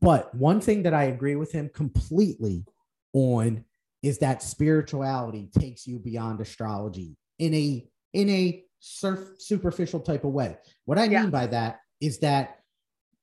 but 0.00 0.34
one 0.34 0.60
thing 0.60 0.82
that 0.84 0.94
I 0.94 1.04
agree 1.04 1.36
with 1.36 1.52
him 1.52 1.70
completely 1.72 2.64
on 3.12 3.64
is 4.02 4.18
that 4.18 4.42
spirituality 4.42 5.48
takes 5.58 5.86
you 5.86 5.98
beyond 5.98 6.40
astrology 6.40 7.16
in 7.38 7.54
a 7.54 7.86
in 8.12 8.30
a 8.30 8.64
surf, 8.80 9.30
superficial 9.38 10.00
type 10.00 10.24
of 10.24 10.32
way. 10.32 10.56
What 10.84 10.98
I 10.98 11.04
yeah. 11.04 11.22
mean 11.22 11.30
by 11.30 11.46
that 11.48 11.80
is 12.00 12.18
that 12.18 12.60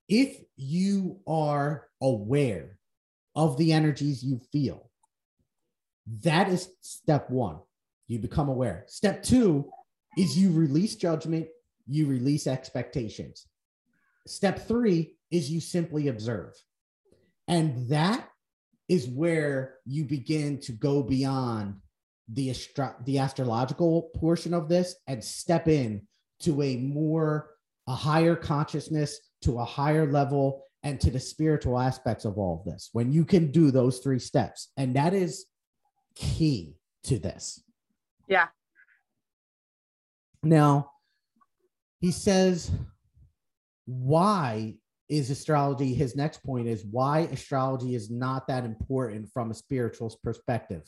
if 0.08 0.40
you 0.56 1.20
are 1.26 1.88
aware 2.00 2.78
of 3.34 3.56
the 3.56 3.72
energies 3.72 4.22
you 4.22 4.40
feel, 4.52 4.90
that 6.22 6.48
is 6.48 6.68
step 6.80 7.30
one. 7.30 7.58
You 8.08 8.18
become 8.18 8.48
aware. 8.48 8.84
Step 8.88 9.22
two 9.22 9.70
is 10.18 10.38
you 10.38 10.52
release 10.52 10.96
judgment, 10.96 11.46
you 11.86 12.06
release 12.06 12.46
expectations. 12.46 13.46
Step 14.26 14.66
three 14.66 15.16
is 15.30 15.50
you 15.50 15.60
simply 15.60 16.08
observe. 16.08 16.52
And 17.48 17.88
that 17.88 18.28
is 18.88 19.08
where 19.08 19.76
you 19.86 20.04
begin 20.04 20.60
to 20.60 20.72
go 20.72 21.02
beyond 21.02 21.76
the 22.28 22.50
astro- 22.50 22.94
the 23.04 23.18
astrological 23.18 24.10
portion 24.14 24.54
of 24.54 24.68
this 24.68 24.94
and 25.06 25.22
step 25.22 25.68
in 25.68 26.06
to 26.40 26.62
a 26.62 26.76
more 26.76 27.50
a 27.88 27.94
higher 27.94 28.36
consciousness 28.36 29.18
to 29.42 29.58
a 29.58 29.64
higher 29.64 30.10
level 30.10 30.64
and 30.84 31.00
to 31.00 31.10
the 31.10 31.18
spiritual 31.18 31.78
aspects 31.78 32.24
of 32.24 32.38
all 32.38 32.60
of 32.60 32.64
this 32.72 32.90
when 32.92 33.12
you 33.12 33.24
can 33.24 33.50
do 33.50 33.70
those 33.70 33.98
three 33.98 34.18
steps 34.18 34.70
and 34.76 34.94
that 34.94 35.14
is 35.14 35.46
key 36.14 36.76
to 37.04 37.18
this. 37.18 37.62
Yeah. 38.28 38.48
Now 40.42 40.90
he 42.00 42.10
says 42.10 42.70
why 43.86 44.74
is 45.08 45.30
astrology 45.30 45.94
his 45.94 46.16
next 46.16 46.42
point 46.42 46.66
is 46.66 46.84
why 46.90 47.20
astrology 47.20 47.94
is 47.94 48.10
not 48.10 48.46
that 48.46 48.64
important 48.64 49.28
from 49.32 49.50
a 49.50 49.54
spiritual 49.54 50.12
perspective. 50.22 50.82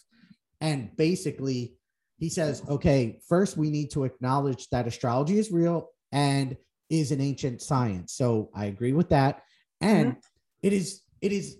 And 0.60 0.94
basically 0.96 1.76
he 2.18 2.28
says 2.28 2.62
okay 2.68 3.20
first 3.28 3.56
we 3.56 3.70
need 3.70 3.90
to 3.92 4.04
acknowledge 4.04 4.68
that 4.70 4.86
astrology 4.86 5.38
is 5.38 5.50
real 5.50 5.90
and 6.12 6.56
is 6.90 7.12
an 7.12 7.20
ancient 7.20 7.62
science. 7.62 8.12
So 8.12 8.50
i 8.54 8.66
agree 8.66 8.92
with 8.92 9.10
that. 9.10 9.42
And 9.80 10.12
mm-hmm. 10.12 10.18
it 10.62 10.72
is 10.72 11.02
it 11.20 11.32
is 11.32 11.58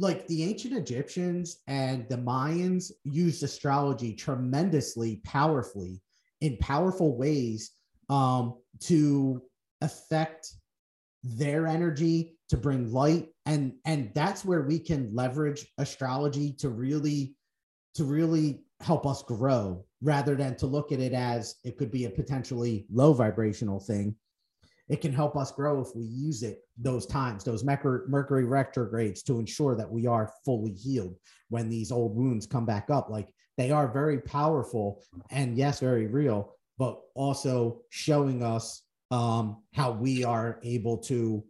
like 0.00 0.26
the 0.26 0.42
ancient 0.42 0.74
egyptians 0.74 1.58
and 1.66 2.08
the 2.08 2.16
mayans 2.16 2.90
used 3.04 3.42
astrology 3.42 4.14
tremendously 4.14 5.20
powerfully 5.24 6.02
in 6.40 6.56
powerful 6.56 7.16
ways 7.16 7.72
um, 8.08 8.54
to 8.80 9.42
affect 9.82 10.54
their 11.22 11.66
energy 11.66 12.38
to 12.48 12.56
bring 12.56 12.90
light 12.90 13.28
and 13.44 13.74
and 13.84 14.10
that's 14.14 14.44
where 14.44 14.62
we 14.62 14.78
can 14.78 15.14
leverage 15.14 15.66
astrology 15.78 16.52
to 16.54 16.70
really 16.70 17.36
to 17.94 18.04
really 18.04 18.64
help 18.80 19.06
us 19.06 19.22
grow 19.22 19.84
rather 20.00 20.34
than 20.34 20.56
to 20.56 20.66
look 20.66 20.92
at 20.92 21.00
it 21.00 21.12
as 21.12 21.56
it 21.62 21.76
could 21.76 21.90
be 21.90 22.06
a 22.06 22.10
potentially 22.10 22.86
low 22.90 23.12
vibrational 23.12 23.78
thing 23.78 24.14
it 24.90 25.00
can 25.00 25.12
help 25.12 25.36
us 25.36 25.52
grow 25.52 25.80
if 25.80 25.94
we 25.94 26.02
use 26.02 26.42
it 26.42 26.64
those 26.76 27.06
times 27.06 27.44
those 27.44 27.64
mercury 27.64 28.44
retrogrades 28.44 29.22
to 29.22 29.38
ensure 29.38 29.76
that 29.76 29.90
we 29.90 30.06
are 30.06 30.32
fully 30.44 30.72
healed 30.72 31.16
when 31.48 31.68
these 31.68 31.92
old 31.92 32.14
wounds 32.14 32.44
come 32.46 32.66
back 32.66 32.90
up 32.90 33.08
like 33.08 33.28
they 33.56 33.70
are 33.70 33.88
very 33.88 34.18
powerful 34.20 35.02
and 35.30 35.56
yes 35.56 35.80
very 35.80 36.06
real 36.06 36.56
but 36.76 37.00
also 37.14 37.80
showing 37.90 38.42
us 38.42 38.82
um, 39.10 39.62
how 39.74 39.90
we 39.90 40.24
are 40.24 40.60
able 40.62 40.96
to 40.96 41.44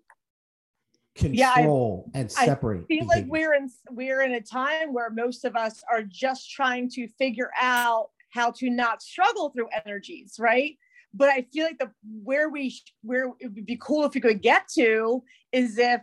control 1.15 2.11
yeah, 2.13 2.19
I, 2.19 2.23
and 2.23 2.33
separate. 2.33 2.83
I 2.83 2.87
feel 2.87 3.07
like 3.07 3.27
we're 3.29 3.55
in 3.55 3.69
we're 3.91 4.23
in 4.23 4.33
a 4.33 4.41
time 4.41 4.93
where 4.93 5.11
most 5.11 5.45
of 5.45 5.57
us 5.57 5.83
are 5.91 6.03
just 6.03 6.51
trying 6.51 6.89
to 6.91 7.07
figure 7.19 7.51
out 7.61 8.09
how 8.31 8.51
to 8.53 8.71
not 8.71 9.03
struggle 9.03 9.51
through 9.51 9.69
energies, 9.85 10.37
right? 10.39 10.77
But 11.13 11.29
I 11.29 11.47
feel 11.53 11.65
like 11.65 11.79
the 11.79 11.91
where 12.23 12.49
we 12.49 12.79
where 13.03 13.33
it 13.41 13.53
would 13.53 13.67
be 13.67 13.79
cool 13.81 14.05
if 14.05 14.15
we 14.15 14.21
could 14.21 14.43
get 14.43 14.69
to 14.75 15.23
is 15.53 15.79
if 15.79 16.01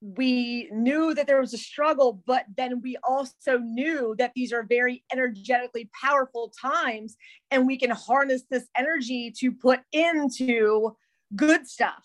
we 0.00 0.68
knew 0.72 1.14
that 1.14 1.26
there 1.26 1.40
was 1.40 1.54
a 1.54 1.58
struggle, 1.58 2.22
but 2.26 2.44
then 2.56 2.80
we 2.82 2.96
also 3.02 3.58
knew 3.58 4.14
that 4.18 4.32
these 4.34 4.52
are 4.52 4.62
very 4.62 5.02
energetically 5.12 5.90
powerful 6.00 6.52
times 6.60 7.16
and 7.50 7.66
we 7.66 7.78
can 7.78 7.90
harness 7.90 8.42
this 8.50 8.68
energy 8.76 9.32
to 9.38 9.52
put 9.52 9.80
into 9.92 10.96
good 11.34 11.66
stuff 11.66 12.04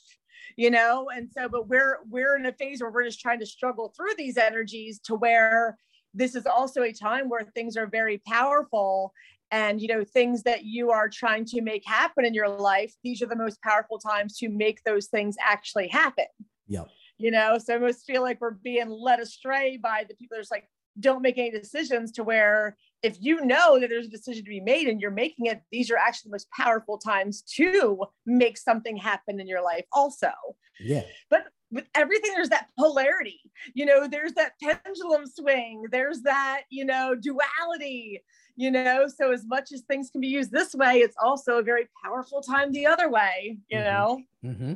you 0.57 0.69
know? 0.69 1.09
And 1.15 1.29
so 1.31 1.47
but 1.49 1.67
we're 1.67 1.99
we're 2.09 2.35
in 2.35 2.45
a 2.45 2.53
phase 2.53 2.81
where 2.81 2.91
we're 2.91 3.05
just 3.05 3.19
trying 3.19 3.39
to 3.39 3.45
struggle 3.45 3.93
through 3.95 4.13
these 4.17 4.37
energies 4.37 4.99
to 5.05 5.15
where 5.15 5.77
this 6.13 6.35
is 6.35 6.45
also 6.45 6.83
a 6.83 6.91
time 6.91 7.29
where 7.29 7.43
things 7.55 7.77
are 7.77 7.87
very 7.87 8.21
powerful 8.27 9.13
and 9.51 9.81
you 9.81 9.87
know 9.87 10.03
things 10.03 10.43
that 10.43 10.63
you 10.63 10.91
are 10.91 11.09
trying 11.09 11.45
to 11.45 11.61
make 11.61 11.83
happen 11.85 12.25
in 12.25 12.33
your 12.33 12.49
life 12.49 12.93
these 13.03 13.21
are 13.21 13.27
the 13.27 13.35
most 13.35 13.61
powerful 13.61 13.99
times 13.99 14.37
to 14.37 14.49
make 14.49 14.83
those 14.83 15.07
things 15.07 15.35
actually 15.45 15.87
happen. 15.87 16.25
Yep. 16.67 16.87
You 17.17 17.31
know 17.31 17.57
so 17.57 17.73
i 17.73 17.77
almost 17.77 18.05
feel 18.05 18.21
like 18.21 18.41
we're 18.41 18.51
being 18.51 18.89
led 18.89 19.19
astray 19.19 19.77
by 19.77 20.05
the 20.07 20.15
people 20.15 20.37
that's 20.37 20.51
like 20.51 20.67
don't 20.99 21.21
make 21.21 21.37
any 21.37 21.51
decisions 21.51 22.11
to 22.11 22.23
where 22.23 22.77
if 23.01 23.17
you 23.19 23.45
know 23.45 23.79
that 23.79 23.89
there's 23.89 24.07
a 24.07 24.09
decision 24.09 24.43
to 24.43 24.49
be 24.49 24.59
made 24.59 24.87
and 24.87 24.99
you're 24.99 25.11
making 25.11 25.45
it 25.45 25.61
these 25.71 25.89
are 25.89 25.97
actually 25.97 26.29
the 26.29 26.33
most 26.33 26.49
powerful 26.51 26.97
times 26.97 27.41
to 27.41 28.03
make 28.25 28.57
something 28.57 28.97
happen 28.97 29.39
in 29.39 29.47
your 29.47 29.63
life 29.63 29.85
also. 29.93 30.31
Yeah. 30.79 31.03
But 31.29 31.45
with 31.71 31.85
everything 31.95 32.31
there's 32.33 32.49
that 32.49 32.69
polarity 32.77 33.41
you 33.73 33.85
know 33.85 34.07
there's 34.07 34.33
that 34.33 34.53
pendulum 34.61 35.25
swing 35.25 35.85
there's 35.91 36.21
that 36.21 36.63
you 36.69 36.85
know 36.85 37.15
duality 37.15 38.21
you 38.55 38.69
know 38.69 39.07
so 39.07 39.31
as 39.31 39.45
much 39.45 39.71
as 39.71 39.81
things 39.81 40.09
can 40.09 40.21
be 40.21 40.27
used 40.27 40.51
this 40.51 40.73
way 40.75 40.97
it's 40.97 41.15
also 41.21 41.57
a 41.57 41.63
very 41.63 41.87
powerful 42.03 42.41
time 42.41 42.71
the 42.71 42.85
other 42.85 43.09
way 43.09 43.57
you 43.69 43.77
mm-hmm. 43.77 43.87
know 43.87 44.21
mm-hmm. 44.43 44.73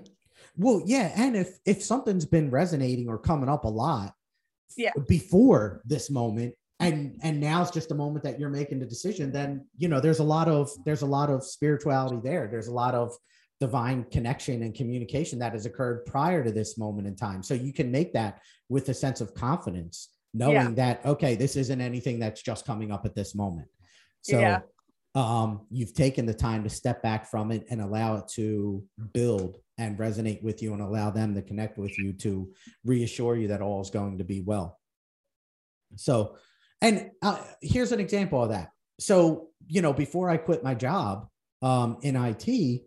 Well, 0.58 0.82
yeah, 0.86 1.12
and 1.16 1.36
if 1.36 1.60
if 1.66 1.84
something's 1.84 2.26
been 2.26 2.50
resonating 2.50 3.10
or 3.10 3.18
coming 3.18 3.50
up 3.50 3.66
a 3.66 3.70
lot, 3.70 4.14
yeah, 4.78 4.92
before 5.08 5.82
this 5.86 6.10
moment, 6.10 6.56
and 6.80 7.20
and 7.24 7.40
now 7.40 7.62
it's 7.62 7.72
just 7.72 7.92
a 7.92 7.96
moment 7.96 8.24
that 8.24 8.40
you're 8.40 8.50
making 8.50 8.80
the 8.80 8.86
decision, 8.86 9.32
then 9.32 9.66
you 9.78 9.88
know 9.88 10.00
there's 10.00 10.20
a 10.20 10.24
lot 10.24 10.48
of 10.48 10.70
there's 10.86 11.02
a 11.02 11.08
lot 11.08 11.30
of 11.30 11.44
spirituality 11.44 12.20
there. 12.24 12.48
There's 12.50 12.68
a 12.68 12.74
lot 12.74 12.96
of 12.96 13.14
divine 13.60 14.06
connection 14.12 14.64
and 14.64 14.76
communication 14.76 15.40
that 15.40 15.54
has 15.54 15.66
occurred 15.66 16.06
prior 16.06 16.44
to 16.44 16.52
this 16.52 16.78
moment 16.78 17.08
in 17.08 17.16
time. 17.16 17.42
So 17.42 17.54
you 17.54 17.72
can 17.72 17.92
make 17.92 18.14
that 18.14 18.42
with 18.70 18.90
a 18.90 18.94
sense 18.94 19.22
of 19.22 19.34
confidence, 19.34 20.10
knowing 20.34 20.56
yeah. 20.56 20.72
that 20.72 21.06
okay, 21.06 21.36
this 21.36 21.56
isn't 21.56 21.82
anything 21.82 22.20
that's 22.20 22.42
just 22.42 22.66
coming 22.66 22.92
up 22.92 23.06
at 23.06 23.16
this 23.16 23.36
moment. 23.36 23.68
So 24.22 24.40
yeah. 24.40 24.60
um, 25.14 25.62
you've 25.70 25.94
taken 25.94 26.26
the 26.26 26.34
time 26.34 26.64
to 26.64 26.70
step 26.70 27.02
back 27.02 27.30
from 27.30 27.52
it 27.52 27.66
and 27.70 27.82
allow 27.82 28.18
it 28.18 28.28
to 28.36 28.84
build 29.14 29.60
and 29.78 29.98
resonate 29.98 30.42
with 30.42 30.62
you 30.62 30.74
and 30.74 30.82
allow 30.82 31.10
them 31.10 31.34
to 31.36 31.42
connect 31.42 31.78
with 31.78 31.98
you 31.98 32.14
to 32.14 32.50
reassure 32.84 33.36
you 33.36 33.50
that 33.50 33.62
all 33.62 33.82
is 33.82 33.90
going 33.90 34.18
to 34.18 34.24
be 34.24 34.42
well. 34.42 34.80
So, 35.96 36.36
and 36.82 37.12
uh, 37.22 37.42
here's 37.62 37.92
an 37.92 38.00
example 38.00 38.44
of 38.44 38.50
that. 38.50 38.72
So, 39.00 39.50
you 39.68 39.82
know, 39.82 39.94
before 39.94 40.30
I 40.30 40.38
quit 40.38 40.64
my 40.64 40.74
job 40.74 41.28
um, 41.62 41.98
in 42.02 42.16
IT, 42.16 42.84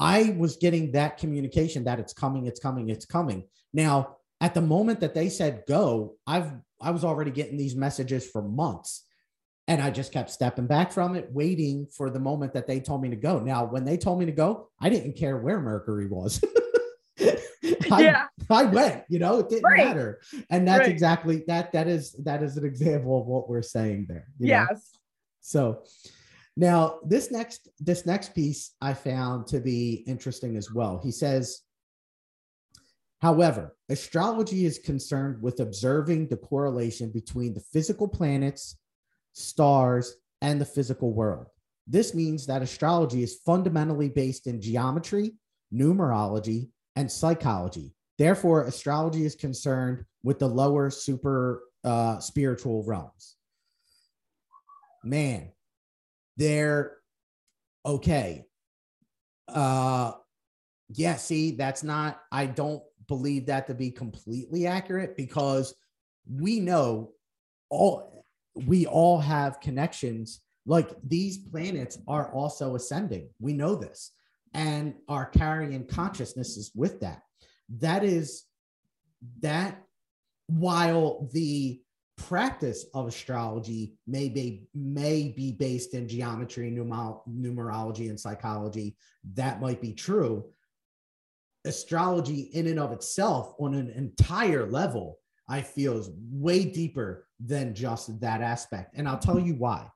I 0.00 0.34
was 0.38 0.56
getting 0.56 0.92
that 0.92 1.18
communication 1.18 1.84
that 1.84 2.00
it's 2.00 2.12
coming, 2.12 2.46
it's 2.46 2.58
coming, 2.58 2.88
it's 2.88 3.04
coming. 3.04 3.44
Now, 3.72 4.16
at 4.40 4.54
the 4.54 4.62
moment 4.62 5.00
that 5.00 5.14
they 5.14 5.28
said 5.28 5.64
go, 5.68 6.16
I've 6.26 6.50
I 6.80 6.90
was 6.92 7.04
already 7.04 7.30
getting 7.30 7.58
these 7.58 7.76
messages 7.76 8.26
for 8.26 8.40
months 8.40 9.04
and 9.68 9.82
I 9.82 9.90
just 9.90 10.12
kept 10.12 10.30
stepping 10.30 10.66
back 10.66 10.90
from 10.90 11.14
it, 11.14 11.28
waiting 11.30 11.86
for 11.86 12.10
the 12.10 12.18
moment 12.18 12.54
that 12.54 12.66
they 12.66 12.80
told 12.80 13.02
me 13.02 13.10
to 13.10 13.16
go. 13.16 13.38
Now, 13.38 13.66
when 13.66 13.84
they 13.84 13.96
told 13.96 14.18
me 14.18 14.26
to 14.26 14.32
go, 14.32 14.68
I 14.80 14.88
didn't 14.88 15.16
care 15.16 15.36
where 15.36 15.60
Mercury 15.60 16.08
was. 16.08 16.42
I, 17.92 18.02
yeah. 18.02 18.26
I 18.48 18.64
went, 18.64 19.04
you 19.08 19.18
know, 19.18 19.38
it 19.38 19.48
didn't 19.48 19.64
right. 19.64 19.86
matter. 19.86 20.20
And 20.48 20.66
that's 20.66 20.80
right. 20.80 20.88
exactly 20.90 21.44
that. 21.46 21.72
That 21.72 21.86
is 21.86 22.12
that 22.24 22.42
is 22.42 22.56
an 22.56 22.64
example 22.64 23.20
of 23.20 23.26
what 23.26 23.48
we're 23.48 23.62
saying 23.62 24.06
there. 24.08 24.26
yes. 24.38 24.68
Know? 24.70 24.78
So 25.40 25.82
now 26.56 26.98
this 27.04 27.30
next 27.30 27.68
this 27.78 28.06
next 28.06 28.34
piece 28.34 28.74
I 28.80 28.94
found 28.94 29.46
to 29.48 29.60
be 29.60 30.04
interesting 30.06 30.56
as 30.56 30.72
well. 30.72 31.00
He 31.02 31.12
says, 31.12 31.62
however, 33.20 33.76
astrology 33.88 34.64
is 34.64 34.78
concerned 34.78 35.42
with 35.42 35.60
observing 35.60 36.28
the 36.28 36.36
correlation 36.36 37.10
between 37.10 37.54
the 37.54 37.64
physical 37.72 38.08
planets 38.08 38.76
stars, 39.32 40.14
and 40.42 40.60
the 40.60 40.66
physical 40.66 41.12
world. 41.12 41.46
This 41.86 42.14
means 42.14 42.46
that 42.46 42.62
astrology 42.62 43.22
is 43.22 43.40
fundamentally 43.44 44.08
based 44.08 44.46
in 44.46 44.60
geometry, 44.60 45.32
numerology, 45.72 46.68
and 46.96 47.10
psychology. 47.10 47.94
Therefore, 48.18 48.64
astrology 48.64 49.24
is 49.24 49.34
concerned 49.34 50.04
with 50.22 50.38
the 50.38 50.48
lower 50.48 50.90
super 50.90 51.62
uh, 51.84 52.18
spiritual 52.18 52.84
realms. 52.84 53.36
Man, 55.02 55.50
they're 56.40 56.96
okay. 57.84 58.46
Uh, 59.46 60.12
yeah, 60.94 61.16
see, 61.16 61.50
that's 61.50 61.82
not, 61.84 62.22
I 62.32 62.46
don't 62.46 62.82
believe 63.08 63.44
that 63.46 63.66
to 63.66 63.74
be 63.74 63.90
completely 63.90 64.66
accurate 64.66 65.18
because 65.18 65.74
we 66.26 66.58
know 66.58 67.12
all 67.68 68.24
we 68.54 68.86
all 68.86 69.18
have 69.20 69.60
connections. 69.60 70.40
Like 70.66 70.90
these 71.06 71.38
planets 71.38 71.98
are 72.08 72.32
also 72.32 72.74
ascending. 72.74 73.28
We 73.38 73.52
know 73.52 73.74
this. 73.74 74.12
And 74.54 74.94
are 75.08 75.26
carrying 75.26 75.86
consciousnesses 75.86 76.72
with 76.74 77.00
that. 77.00 77.22
That 77.78 78.02
is 78.02 78.44
that 79.40 79.80
while 80.48 81.28
the 81.32 81.80
practice 82.28 82.86
of 82.94 83.08
astrology 83.08 83.94
may 84.06 84.28
be 84.28 84.66
may 84.74 85.32
be 85.36 85.52
based 85.52 85.94
in 85.94 86.08
geometry 86.08 86.70
numer- 86.70 87.20
numerology 87.28 88.10
and 88.10 88.20
psychology. 88.20 88.96
That 89.34 89.60
might 89.60 89.80
be 89.80 89.92
true. 89.94 90.44
Astrology 91.64 92.50
in 92.52 92.66
and 92.66 92.78
of 92.78 92.92
itself 92.92 93.54
on 93.58 93.74
an 93.74 93.90
entire 93.90 94.66
level 94.66 95.18
i 95.48 95.60
feel 95.60 95.98
is 95.98 96.10
way 96.30 96.64
deeper 96.64 97.26
than 97.44 97.74
just 97.74 98.20
that 98.20 98.40
aspect. 98.40 98.92
And 98.94 99.08
i'll 99.08 99.18
tell 99.18 99.38
you 99.38 99.54
why. 99.54 99.88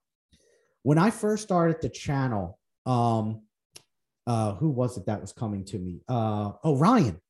When 0.82 0.98
i 0.98 1.10
first 1.10 1.42
started 1.42 1.80
the 1.80 1.88
channel 1.88 2.58
um 2.86 3.42
uh 4.26 4.54
who 4.54 4.70
was 4.70 4.96
it 4.96 5.06
that 5.06 5.20
was 5.20 5.32
coming 5.32 5.64
to 5.66 5.78
me? 5.78 6.00
Uh 6.08 6.52
orion 6.64 7.20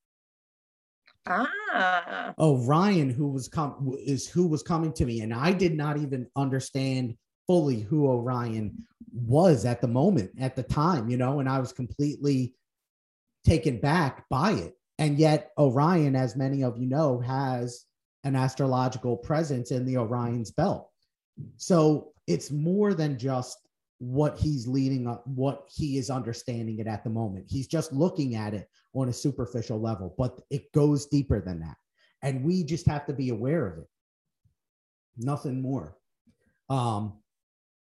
Ah. 1.26 2.34
Oh, 2.38 2.62
Orion, 2.64 3.10
who 3.10 3.28
was 3.28 3.48
com- 3.48 3.96
is 3.98 4.28
who 4.28 4.46
was 4.46 4.62
coming 4.62 4.92
to 4.94 5.06
me, 5.06 5.20
and 5.20 5.32
I 5.32 5.52
did 5.52 5.74
not 5.74 5.96
even 5.96 6.28
understand 6.36 7.16
fully 7.46 7.80
who 7.80 8.06
Orion 8.06 8.86
was 9.12 9.64
at 9.64 9.80
the 9.80 9.88
moment, 9.88 10.30
at 10.38 10.56
the 10.56 10.62
time, 10.62 11.08
you 11.08 11.16
know, 11.16 11.40
and 11.40 11.48
I 11.48 11.58
was 11.60 11.72
completely 11.72 12.54
taken 13.44 13.78
back 13.78 14.28
by 14.28 14.52
it. 14.52 14.74
And 14.98 15.18
yet, 15.18 15.50
Orion, 15.58 16.16
as 16.16 16.36
many 16.36 16.62
of 16.62 16.78
you 16.78 16.86
know, 16.86 17.20
has 17.20 17.84
an 18.24 18.36
astrological 18.36 19.16
presence 19.16 19.70
in 19.70 19.84
the 19.84 19.98
Orion's 19.98 20.50
belt. 20.50 20.90
So 21.56 22.12
it's 22.26 22.50
more 22.50 22.94
than 22.94 23.18
just 23.18 23.58
what 23.98 24.38
he's 24.38 24.66
leading 24.66 25.06
up, 25.06 25.26
what 25.26 25.68
he 25.72 25.98
is 25.98 26.10
understanding 26.10 26.78
it 26.78 26.86
at 26.86 27.04
the 27.04 27.10
moment. 27.10 27.46
He's 27.48 27.66
just 27.66 27.92
looking 27.92 28.34
at 28.34 28.54
it 28.54 28.68
on 28.94 29.08
a 29.08 29.12
superficial 29.12 29.80
level, 29.80 30.14
but 30.18 30.40
it 30.50 30.72
goes 30.72 31.06
deeper 31.06 31.40
than 31.40 31.60
that. 31.60 31.76
And 32.22 32.44
we 32.44 32.64
just 32.64 32.86
have 32.86 33.06
to 33.06 33.12
be 33.12 33.30
aware 33.30 33.66
of 33.66 33.78
it. 33.78 33.88
Nothing 35.16 35.60
more. 35.62 35.96
Um, 36.68 37.14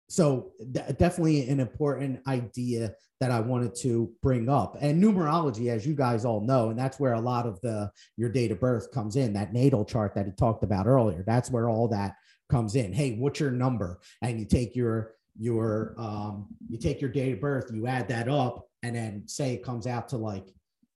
so 0.08 0.52
definitely 0.72 1.48
an 1.48 1.58
important 1.58 2.20
idea 2.28 2.94
that 3.18 3.30
I 3.30 3.40
wanted 3.40 3.74
to 3.76 4.12
bring 4.22 4.48
up. 4.48 4.76
And 4.80 5.02
numerology, 5.02 5.68
as 5.68 5.86
you 5.86 5.94
guys 5.94 6.24
all 6.24 6.40
know, 6.40 6.70
and 6.70 6.78
that's 6.78 7.00
where 7.00 7.14
a 7.14 7.20
lot 7.20 7.46
of 7.46 7.60
the 7.62 7.90
your 8.16 8.30
date 8.30 8.52
of 8.52 8.60
birth 8.60 8.92
comes 8.92 9.16
in, 9.16 9.32
that 9.32 9.52
natal 9.52 9.84
chart 9.84 10.14
that 10.14 10.26
he 10.26 10.32
talked 10.32 10.62
about 10.62 10.86
earlier. 10.86 11.24
That's 11.26 11.50
where 11.50 11.68
all 11.68 11.88
that 11.88 12.14
comes 12.48 12.76
in. 12.76 12.92
Hey, 12.92 13.16
what's 13.16 13.40
your 13.40 13.50
number? 13.50 13.98
And 14.22 14.38
you 14.38 14.46
take 14.46 14.76
your 14.76 15.14
your 15.38 15.94
um 15.98 16.46
you 16.68 16.78
take 16.78 17.00
your 17.00 17.10
date 17.10 17.32
of 17.34 17.40
birth, 17.40 17.70
you 17.72 17.86
add 17.86 18.08
that 18.08 18.28
up, 18.28 18.68
and 18.82 18.94
then 18.94 19.22
say 19.26 19.54
it 19.54 19.62
comes 19.64 19.86
out 19.86 20.08
to 20.10 20.16
like, 20.16 20.48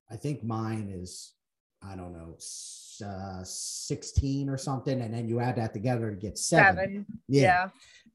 I 0.09 0.15
think 0.15 0.43
mine 0.43 0.89
is, 0.93 1.33
I 1.83 1.95
don't 1.95 2.13
know, 2.13 2.37
uh, 3.05 3.43
16 3.43 4.49
or 4.49 4.57
something, 4.57 5.01
and 5.01 5.13
then 5.13 5.27
you 5.27 5.39
add 5.39 5.55
that 5.55 5.73
together 5.73 6.11
to 6.11 6.15
get 6.15 6.37
seven. 6.37 6.75
Seven. 6.75 7.05
Yeah. 7.27 7.41
Yeah. 7.41 7.69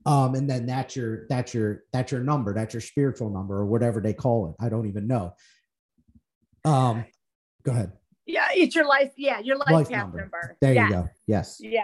Um, 0.05 0.35
and 0.37 0.49
then 0.49 0.67
that's 0.67 0.95
your 0.95 1.27
that's 1.29 1.53
your 1.53 1.83
that's 1.93 2.13
your 2.13 2.21
number, 2.21 2.55
that's 2.55 2.73
your 2.75 2.81
spiritual 2.81 3.31
number 3.31 3.57
or 3.57 3.67
whatever 3.67 4.01
they 4.01 4.15
call 4.15 4.49
it. 4.51 4.65
I 4.65 4.69
don't 4.69 4.87
even 4.87 5.09
know. 5.09 5.35
Um, 6.65 7.05
go 7.65 7.73
ahead. 7.73 7.93
Yeah. 8.27 8.49
It's 8.53 8.75
your 8.75 8.87
life. 8.87 9.13
Yeah. 9.17 9.41
Your 9.41 9.57
life, 9.57 9.71
Life 9.71 9.89
path 9.89 10.03
number. 10.05 10.21
number. 10.21 10.57
There 10.61 10.75
yeah. 10.75 10.87
you 10.87 10.93
go. 10.93 11.09
Yes. 11.27 11.59
Yeah. 11.61 11.83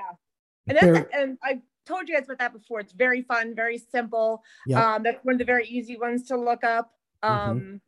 And 0.68 0.76
that's 0.76 0.84
There- 0.86 1.08
and 1.12 1.38
I 1.42 1.60
told 1.86 2.08
you 2.08 2.14
guys 2.14 2.24
about 2.24 2.38
that 2.38 2.52
before. 2.52 2.80
It's 2.80 2.92
very 2.92 3.22
fun, 3.22 3.54
very 3.54 3.78
simple. 3.78 4.42
Yep. 4.66 4.78
Um, 4.78 5.02
that's 5.02 5.24
one 5.24 5.34
of 5.34 5.38
the 5.38 5.44
very 5.44 5.66
easy 5.66 5.96
ones 5.98 6.26
to 6.28 6.36
look 6.36 6.64
up. 6.64 6.92
Mhm. 7.22 7.30
Um, 7.30 7.80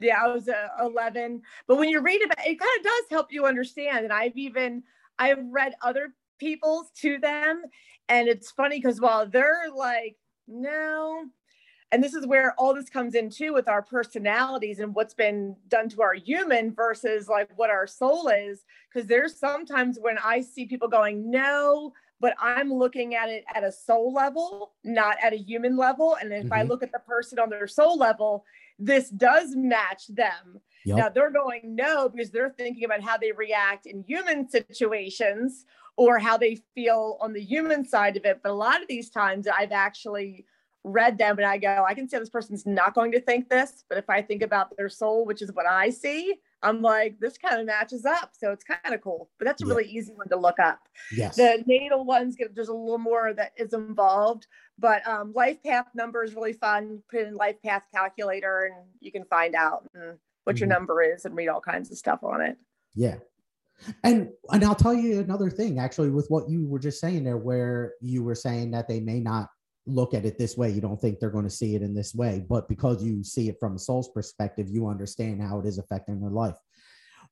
yeah, 0.00 0.22
I 0.22 0.28
was 0.28 0.48
uh, 0.48 0.68
11. 0.80 1.42
But 1.66 1.76
when 1.76 1.88
you 1.88 2.00
read 2.00 2.22
about 2.22 2.38
it, 2.46 2.52
it 2.52 2.58
kind 2.58 2.78
of 2.78 2.84
does 2.84 3.04
help 3.10 3.32
you 3.32 3.46
understand. 3.46 4.04
And 4.04 4.12
I've 4.12 4.36
even 4.36 4.82
I've 5.18 5.44
read 5.50 5.74
other 5.82 6.14
people's 6.38 6.90
to 7.02 7.18
them, 7.18 7.62
and 8.08 8.28
it's 8.28 8.50
funny 8.50 8.78
because 8.78 9.00
while 9.00 9.26
they're 9.26 9.68
like, 9.74 10.16
no, 10.48 11.26
and 11.92 12.02
this 12.02 12.14
is 12.14 12.26
where 12.26 12.54
all 12.54 12.72
this 12.72 12.88
comes 12.88 13.14
in 13.14 13.30
too 13.30 13.52
with 13.52 13.68
our 13.68 13.82
personalities 13.82 14.78
and 14.78 14.94
what's 14.94 15.14
been 15.14 15.56
done 15.68 15.88
to 15.90 16.02
our 16.02 16.14
human 16.14 16.72
versus 16.72 17.28
like 17.28 17.50
what 17.56 17.68
our 17.68 17.86
soul 17.86 18.28
is. 18.28 18.64
Because 18.92 19.08
there's 19.08 19.38
sometimes 19.38 19.98
when 20.00 20.16
I 20.24 20.40
see 20.40 20.66
people 20.66 20.88
going, 20.88 21.30
no, 21.30 21.92
but 22.20 22.34
I'm 22.38 22.72
looking 22.72 23.14
at 23.14 23.28
it 23.28 23.44
at 23.54 23.64
a 23.64 23.72
soul 23.72 24.12
level, 24.12 24.74
not 24.84 25.16
at 25.22 25.32
a 25.32 25.36
human 25.38 25.76
level. 25.76 26.16
And 26.20 26.32
if 26.32 26.52
I 26.52 26.62
Mhm. 26.62 26.68
look 26.68 26.82
at 26.82 26.92
the 26.92 26.98
person 27.00 27.38
on 27.38 27.48
their 27.50 27.66
soul 27.66 27.96
level, 27.96 28.44
this 28.78 29.10
does 29.10 29.56
match 29.56 30.06
them. 30.08 30.60
Yep. 30.84 30.96
Now 30.96 31.08
they're 31.08 31.30
going 31.30 31.74
no 31.74 32.08
because 32.08 32.30
they're 32.30 32.50
thinking 32.50 32.84
about 32.84 33.00
how 33.02 33.16
they 33.16 33.32
react 33.32 33.86
in 33.86 34.02
human 34.02 34.48
situations 34.48 35.66
or 35.96 36.18
how 36.18 36.36
they 36.36 36.56
feel 36.74 37.18
on 37.20 37.32
the 37.32 37.42
human 37.42 37.84
side 37.84 38.16
of 38.16 38.24
it. 38.24 38.40
But 38.42 38.50
a 38.50 38.54
lot 38.54 38.80
of 38.80 38.88
these 38.88 39.10
times 39.10 39.46
I've 39.46 39.72
actually 39.72 40.46
read 40.82 41.18
them 41.18 41.36
and 41.38 41.46
I 41.46 41.58
go, 41.58 41.84
I 41.86 41.92
can 41.92 42.08
see 42.08 42.18
this 42.18 42.30
person's 42.30 42.64
not 42.64 42.94
going 42.94 43.12
to 43.12 43.20
think 43.20 43.50
this. 43.50 43.84
But 43.88 43.98
if 43.98 44.08
I 44.08 44.22
think 44.22 44.42
about 44.42 44.74
their 44.76 44.88
soul, 44.88 45.26
which 45.26 45.42
is 45.42 45.52
what 45.52 45.66
I 45.66 45.90
see, 45.90 46.40
I'm 46.62 46.82
like, 46.82 47.18
this 47.20 47.38
kind 47.38 47.58
of 47.60 47.66
matches 47.66 48.04
up. 48.04 48.32
So 48.38 48.52
it's 48.52 48.64
kind 48.64 48.94
of 48.94 49.00
cool. 49.00 49.30
But 49.38 49.46
that's 49.46 49.62
a 49.62 49.66
Yeah. 49.66 49.74
really 49.74 49.88
easy 49.90 50.12
one 50.12 50.28
to 50.28 50.36
look 50.36 50.58
up. 50.58 50.80
yes. 51.10 51.36
The 51.36 51.62
natal 51.66 52.04
ones 52.04 52.36
get 52.36 52.54
there's 52.54 52.68
a 52.68 52.74
little 52.74 52.98
more 52.98 53.32
that 53.32 53.52
is 53.56 53.72
involved, 53.72 54.46
but 54.78 55.06
um, 55.08 55.32
life 55.34 55.62
path 55.62 55.86
number 55.94 56.22
is 56.22 56.34
really 56.34 56.52
fun. 56.52 57.02
Put 57.10 57.20
in 57.22 57.34
life 57.34 57.56
path 57.64 57.84
calculator 57.94 58.64
and 58.74 58.86
you 59.00 59.10
can 59.10 59.24
find 59.24 59.54
out 59.54 59.88
what 60.44 60.58
your 60.58 60.66
Mhm. 60.66 60.72
number 60.72 61.02
is 61.02 61.24
and 61.24 61.34
read 61.36 61.48
all 61.48 61.60
kinds 61.60 61.90
of 61.90 61.96
stuff 61.98 62.22
on 62.22 62.40
it. 62.42 62.56
Yeah. 62.94 63.16
And 64.04 64.30
and 64.52 64.62
I'll 64.62 64.74
tell 64.74 64.92
you 64.92 65.20
another 65.20 65.48
thing 65.48 65.78
actually 65.78 66.10
with 66.10 66.26
what 66.28 66.50
you 66.50 66.66
were 66.66 66.78
just 66.78 67.00
saying 67.00 67.24
there 67.24 67.38
where 67.38 67.94
you 68.02 68.22
were 68.22 68.34
saying 68.34 68.72
that 68.72 68.86
they 68.88 69.00
may 69.00 69.20
not 69.20 69.48
look 69.94 70.14
at 70.14 70.24
it 70.24 70.38
this 70.38 70.56
way 70.56 70.70
you 70.70 70.80
don't 70.80 71.00
think 71.00 71.18
they're 71.18 71.30
going 71.30 71.44
to 71.44 71.50
see 71.50 71.74
it 71.74 71.82
in 71.82 71.94
this 71.94 72.14
way 72.14 72.44
but 72.48 72.68
because 72.68 73.02
you 73.02 73.22
see 73.24 73.48
it 73.48 73.56
from 73.60 73.76
a 73.76 73.78
soul's 73.78 74.08
perspective 74.10 74.68
you 74.68 74.86
understand 74.88 75.40
how 75.42 75.58
it 75.60 75.66
is 75.66 75.78
affecting 75.78 76.20
their 76.20 76.30
life. 76.30 76.56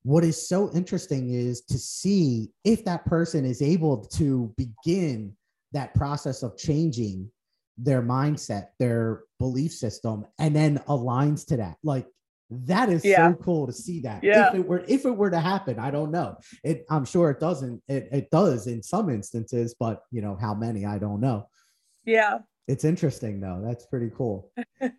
What 0.04 0.22
is 0.24 0.48
so 0.48 0.70
interesting 0.72 1.30
is 1.34 1.62
to 1.62 1.78
see 1.78 2.50
if 2.64 2.84
that 2.84 3.04
person 3.04 3.44
is 3.44 3.60
able 3.62 3.98
to 4.20 4.54
begin 4.56 5.36
that 5.72 5.94
process 5.94 6.42
of 6.42 6.56
changing 6.56 7.30
their 7.76 8.02
mindset 8.02 8.68
their 8.78 9.22
belief 9.38 9.72
system 9.72 10.24
and 10.38 10.54
then 10.54 10.78
aligns 10.88 11.46
to 11.46 11.56
that. 11.56 11.76
Like 11.82 12.06
that 12.50 12.88
is 12.88 13.04
Yeah. 13.04 13.30
so 13.32 13.36
cool 13.42 13.66
to 13.66 13.72
see 13.72 14.00
that. 14.00 14.22
Yeah. 14.24 14.48
if 14.48 14.54
it 14.54 14.66
were 14.66 14.84
if 14.88 15.04
it 15.04 15.10
were 15.16 15.30
to 15.30 15.40
happen 15.40 15.78
i 15.78 15.90
don't 15.90 16.10
know. 16.10 16.36
It 16.64 16.86
i'm 16.90 17.04
sure 17.04 17.30
it 17.30 17.40
doesn't 17.40 17.82
it, 17.88 18.08
it 18.12 18.30
does 18.30 18.66
in 18.68 18.82
some 18.82 19.10
instances 19.10 19.74
but 19.78 20.02
you 20.10 20.22
know 20.22 20.36
how 20.40 20.54
many 20.54 20.86
i 20.86 20.96
don't 20.98 21.20
know 21.20 21.46
Yeah. 22.08 22.38
it's 22.66 22.84
interesting 22.84 23.40
though. 23.40 23.60
That's 23.64 23.86
pretty 23.86 24.10
cool. 24.16 24.50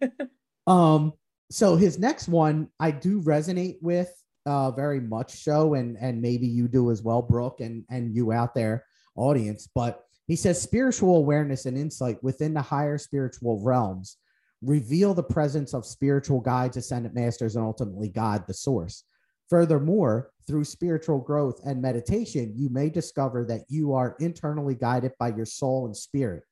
Um 0.67 1.13
so 1.51 1.75
his 1.75 1.97
next 1.97 2.27
one 2.27 2.67
i 2.79 2.91
do 2.91 3.21
resonate 3.21 3.77
with 3.81 4.11
uh 4.45 4.71
very 4.71 4.99
much 4.99 5.31
so 5.33 5.73
and 5.73 5.97
and 5.99 6.21
maybe 6.21 6.47
you 6.47 6.67
do 6.67 6.91
as 6.91 7.01
well 7.01 7.21
brooke 7.21 7.59
and 7.59 7.83
and 7.89 8.15
you 8.15 8.31
out 8.31 8.53
there 8.53 8.85
audience 9.15 9.67
but 9.73 10.03
he 10.27 10.35
says 10.35 10.61
spiritual 10.61 11.17
awareness 11.17 11.65
and 11.65 11.77
insight 11.77 12.23
within 12.23 12.53
the 12.53 12.61
higher 12.61 12.97
spiritual 12.97 13.59
realms 13.63 14.17
reveal 14.61 15.13
the 15.13 15.23
presence 15.23 15.73
of 15.73 15.85
spiritual 15.85 16.39
guides 16.39 16.77
ascendant 16.77 17.15
masters 17.15 17.55
and 17.55 17.65
ultimately 17.65 18.09
god 18.09 18.45
the 18.47 18.53
source. 18.53 19.03
Furthermore 19.49 20.29
through 20.45 20.63
spiritual 20.63 21.19
growth 21.19 21.59
and 21.65 21.81
meditation 21.81 22.53
you 22.55 22.69
may 22.69 22.89
discover 22.89 23.45
that 23.45 23.61
you 23.67 23.93
are 23.93 24.15
internally 24.19 24.75
guided 24.75 25.11
by 25.17 25.29
your 25.29 25.45
soul 25.45 25.87
and 25.87 25.97
spirit 25.97 26.43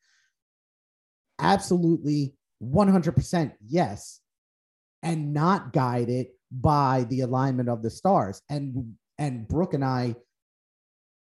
absolutely 1.40 2.36
100% 2.64 3.54
yes. 3.66 4.20
And 5.04 5.34
not 5.34 5.74
guided 5.74 6.28
by 6.52 7.06
the 7.10 7.22
alignment 7.22 7.70
of 7.70 7.84
the 7.84 7.90
stars. 7.90 8.42
And 8.50 8.96
and 9.20 9.48
brooke 9.48 9.74
and 9.74 9.84
i 9.84 10.16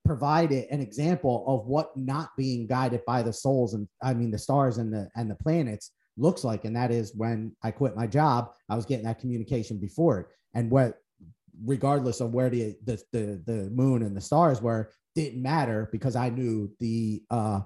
provided 0.05 0.67
an 0.71 0.81
example 0.81 1.45
of 1.47 1.67
what 1.67 1.97
not 1.97 2.31
being 2.37 2.67
guided 2.67 3.05
by 3.07 3.23
the 3.23 3.33
souls 3.33 3.75
and 3.75 3.89
i 4.03 4.13
mean 4.13 4.31
the 4.31 4.39
stars 4.39 4.79
and 4.79 4.93
the 4.93 5.09
and 5.15 5.31
the 5.31 5.35
planets 5.37 5.93
looks 6.17 6.45
like. 6.45 6.65
And 6.65 6.77
that 6.77 6.91
is 6.91 7.15
when 7.15 7.55
i 7.63 7.71
quit 7.71 7.97
my 7.97 8.07
job 8.07 8.51
i 8.69 8.77
was 8.77 8.87
getting 8.87 9.07
that 9.07 9.21
communication 9.21 9.79
before 9.79 10.21
it. 10.21 10.27
And 10.55 10.71
what 10.71 10.99
regardless 11.65 12.21
of 12.21 12.33
where 12.33 12.51
the 12.51 12.77
the 12.85 13.03
the, 13.13 13.43
the 13.47 13.71
moon 13.71 14.03
and 14.03 14.17
the 14.17 14.21
stars 14.21 14.61
were 14.61 14.91
didn't 15.15 15.43
matter 15.43 15.89
because 15.93 16.17
i 16.17 16.29
knew 16.29 16.71
the 16.79 17.23
uh 17.31 17.61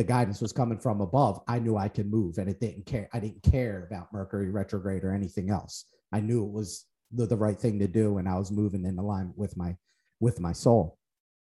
the 0.00 0.04
guidance 0.04 0.40
was 0.40 0.52
coming 0.52 0.78
from 0.78 1.00
above 1.00 1.40
i 1.46 1.58
knew 1.58 1.76
i 1.76 1.88
could 1.88 2.10
move 2.10 2.38
and 2.38 2.48
it 2.48 2.58
didn't 2.58 2.86
care 2.86 3.08
i 3.12 3.20
didn't 3.20 3.42
care 3.42 3.86
about 3.90 4.12
mercury 4.12 4.50
retrograde 4.50 5.04
or 5.04 5.12
anything 5.12 5.50
else 5.50 5.84
i 6.12 6.20
knew 6.20 6.44
it 6.44 6.50
was 6.50 6.86
the, 7.12 7.26
the 7.26 7.36
right 7.36 7.58
thing 7.58 7.78
to 7.78 7.86
do 7.86 8.18
and 8.18 8.28
i 8.28 8.38
was 8.38 8.50
moving 8.50 8.84
in 8.84 8.98
alignment 8.98 9.36
with 9.36 9.56
my 9.56 9.76
with 10.20 10.38
my 10.38 10.52
soul. 10.52 10.98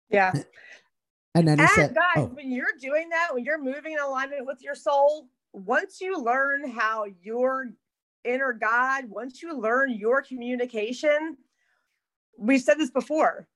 Yeah. 0.09 0.31
And 1.35 1.47
then 1.47 1.59
he 1.59 1.65
and 1.65 1.71
said, 1.71 1.93
guys, 1.93 2.03
oh, 2.15 2.31
when 2.33 2.51
you're 2.51 2.73
doing 2.81 3.09
that, 3.09 3.27
when 3.31 3.45
you're 3.45 3.61
moving 3.61 3.93
in 3.93 3.99
alignment 3.99 4.47
with 4.47 4.59
your 4.63 4.73
soul, 4.73 5.27
once 5.53 6.01
you 6.01 6.19
learn 6.19 6.67
how 6.67 7.05
your 7.21 7.67
inner 8.23 8.53
God, 8.53 9.03
once 9.07 9.43
you 9.43 9.55
learn 9.55 9.91
your 9.91 10.23
communication, 10.23 11.37
we 12.39 12.57
said 12.57 12.79
this 12.79 12.89
before. 12.89 13.47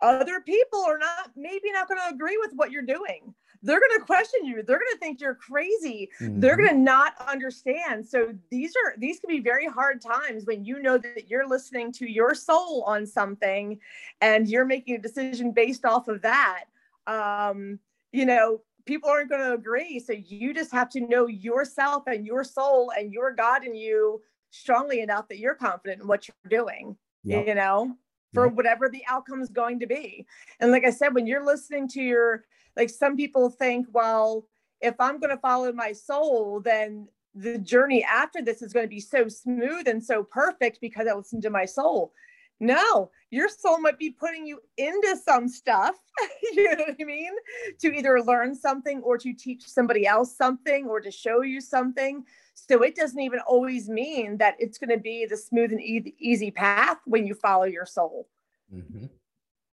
Other 0.00 0.40
people 0.40 0.82
are 0.88 0.96
not 0.96 1.32
maybe 1.36 1.70
not 1.70 1.86
going 1.86 2.00
to 2.00 2.14
agree 2.14 2.38
with 2.38 2.52
what 2.54 2.70
you're 2.70 2.80
doing. 2.80 3.34
They're 3.62 3.80
going 3.80 3.98
to 4.00 4.04
question 4.04 4.44
you. 4.44 4.56
They're 4.62 4.78
going 4.78 4.92
to 4.92 4.98
think 4.98 5.20
you're 5.20 5.34
crazy. 5.34 6.10
They're 6.34 6.56
mhm, 6.56 6.58
going 6.58 6.70
to 6.70 6.78
not 6.78 7.14
understand. 7.28 8.06
So 8.06 8.34
these 8.50 8.74
are 8.76 8.94
these 8.98 9.20
can 9.20 9.28
be 9.28 9.40
very 9.40 9.66
hard 9.66 10.00
times 10.00 10.44
when 10.46 10.64
you 10.64 10.80
know 10.80 10.98
that 10.98 11.28
you're 11.28 11.48
listening 11.48 11.92
to 11.92 12.10
your 12.10 12.34
soul 12.34 12.82
on 12.84 13.06
something 13.06 13.80
and 14.20 14.48
you're 14.48 14.64
making 14.64 14.96
a 14.96 14.98
decision 14.98 15.52
based 15.52 15.84
off 15.84 16.08
of 16.08 16.22
that. 16.22 16.64
Um, 17.06 17.78
you 18.12 18.26
know, 18.26 18.62
people 18.84 19.08
aren't 19.10 19.30
going 19.30 19.40
to 19.42 19.54
agree. 19.54 19.98
So 20.00 20.12
you 20.12 20.52
just 20.54 20.72
have 20.72 20.88
to 20.90 21.00
know 21.00 21.26
yourself 21.26 22.04
and 22.06 22.26
your 22.26 22.44
soul 22.44 22.92
and 22.96 23.12
your 23.12 23.32
God 23.32 23.64
in 23.64 23.74
you 23.74 24.22
strongly 24.50 25.00
enough 25.00 25.28
that 25.28 25.38
you're 25.38 25.54
confident 25.54 26.02
in 26.02 26.08
what 26.08 26.28
you're 26.28 26.50
doing, 26.50 26.96
yep, 27.24 27.46
you 27.46 27.54
know, 27.54 27.96
for 28.34 28.48
Yep. 28.48 28.48
whatever 28.48 28.88
the 28.88 29.02
outcome 29.08 29.40
is 29.40 29.50
going 29.50 29.80
to 29.80 29.86
be. 29.86 30.26
And 30.60 30.70
like 30.70 30.84
I 30.84 30.90
said, 30.90 31.14
when 31.14 31.26
you're 31.26 31.44
listening 31.44 31.88
to 31.88 32.02
your, 32.02 32.44
like 32.76 32.90
some 32.90 33.16
people 33.16 33.50
think, 33.50 33.86
well, 33.92 34.46
if 34.80 34.94
I'm 34.98 35.20
going 35.20 35.30
to 35.30 35.40
follow 35.40 35.72
my 35.72 35.92
soul, 35.92 36.60
then 36.60 37.08
the 37.34 37.58
journey 37.58 38.04
after 38.04 38.42
this 38.42 38.62
is 38.62 38.72
going 38.72 38.84
to 38.84 38.90
be 38.90 39.00
so 39.00 39.28
smooth 39.28 39.88
and 39.88 40.02
so 40.02 40.22
perfect 40.22 40.80
because 40.80 41.06
I 41.06 41.14
listened 41.14 41.42
to 41.42 41.50
my 41.50 41.64
soul. 41.64 42.12
No, 42.60 43.10
your 43.30 43.48
soul 43.48 43.80
might 43.80 43.98
be 43.98 44.10
putting 44.10 44.46
you 44.46 44.60
into 44.76 45.16
some 45.24 45.48
stuff, 45.48 45.96
you 46.52 46.64
know 46.64 46.84
what 46.84 46.96
I 47.00 47.04
mean? 47.04 47.32
To 47.80 47.92
either 47.92 48.22
learn 48.22 48.54
something 48.54 49.00
or 49.02 49.18
to 49.18 49.32
teach 49.32 49.66
somebody 49.66 50.06
else 50.06 50.36
something 50.36 50.86
or 50.86 51.00
to 51.00 51.10
show 51.10 51.42
you 51.42 51.60
something. 51.60 52.24
So 52.54 52.82
it 52.82 52.94
doesn't 52.94 53.18
even 53.18 53.40
always 53.40 53.88
mean 53.88 54.36
that 54.38 54.54
it's 54.60 54.78
going 54.78 54.90
to 54.90 54.98
be 54.98 55.26
the 55.26 55.36
smooth 55.36 55.72
and 55.72 55.80
easy 55.80 56.50
path 56.52 56.98
when 57.04 57.26
you 57.26 57.34
follow 57.34 57.64
your 57.64 57.86
soul 57.86 58.28
mhm, 58.70 59.10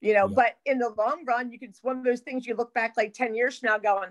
you 0.01 0.13
know 0.13 0.27
Yeah. 0.27 0.33
but 0.35 0.57
in 0.65 0.79
the 0.79 0.89
long 0.97 1.25
run 1.25 1.51
you 1.51 1.59
can 1.59 1.69
it's 1.69 1.83
one 1.83 1.97
of 1.97 2.03
those 2.03 2.21
things 2.21 2.45
you 2.45 2.55
look 2.55 2.73
back 2.73 2.93
like 2.97 3.13
10 3.13 3.35
years 3.35 3.59
from 3.59 3.69
now 3.69 3.77
going 3.77 4.09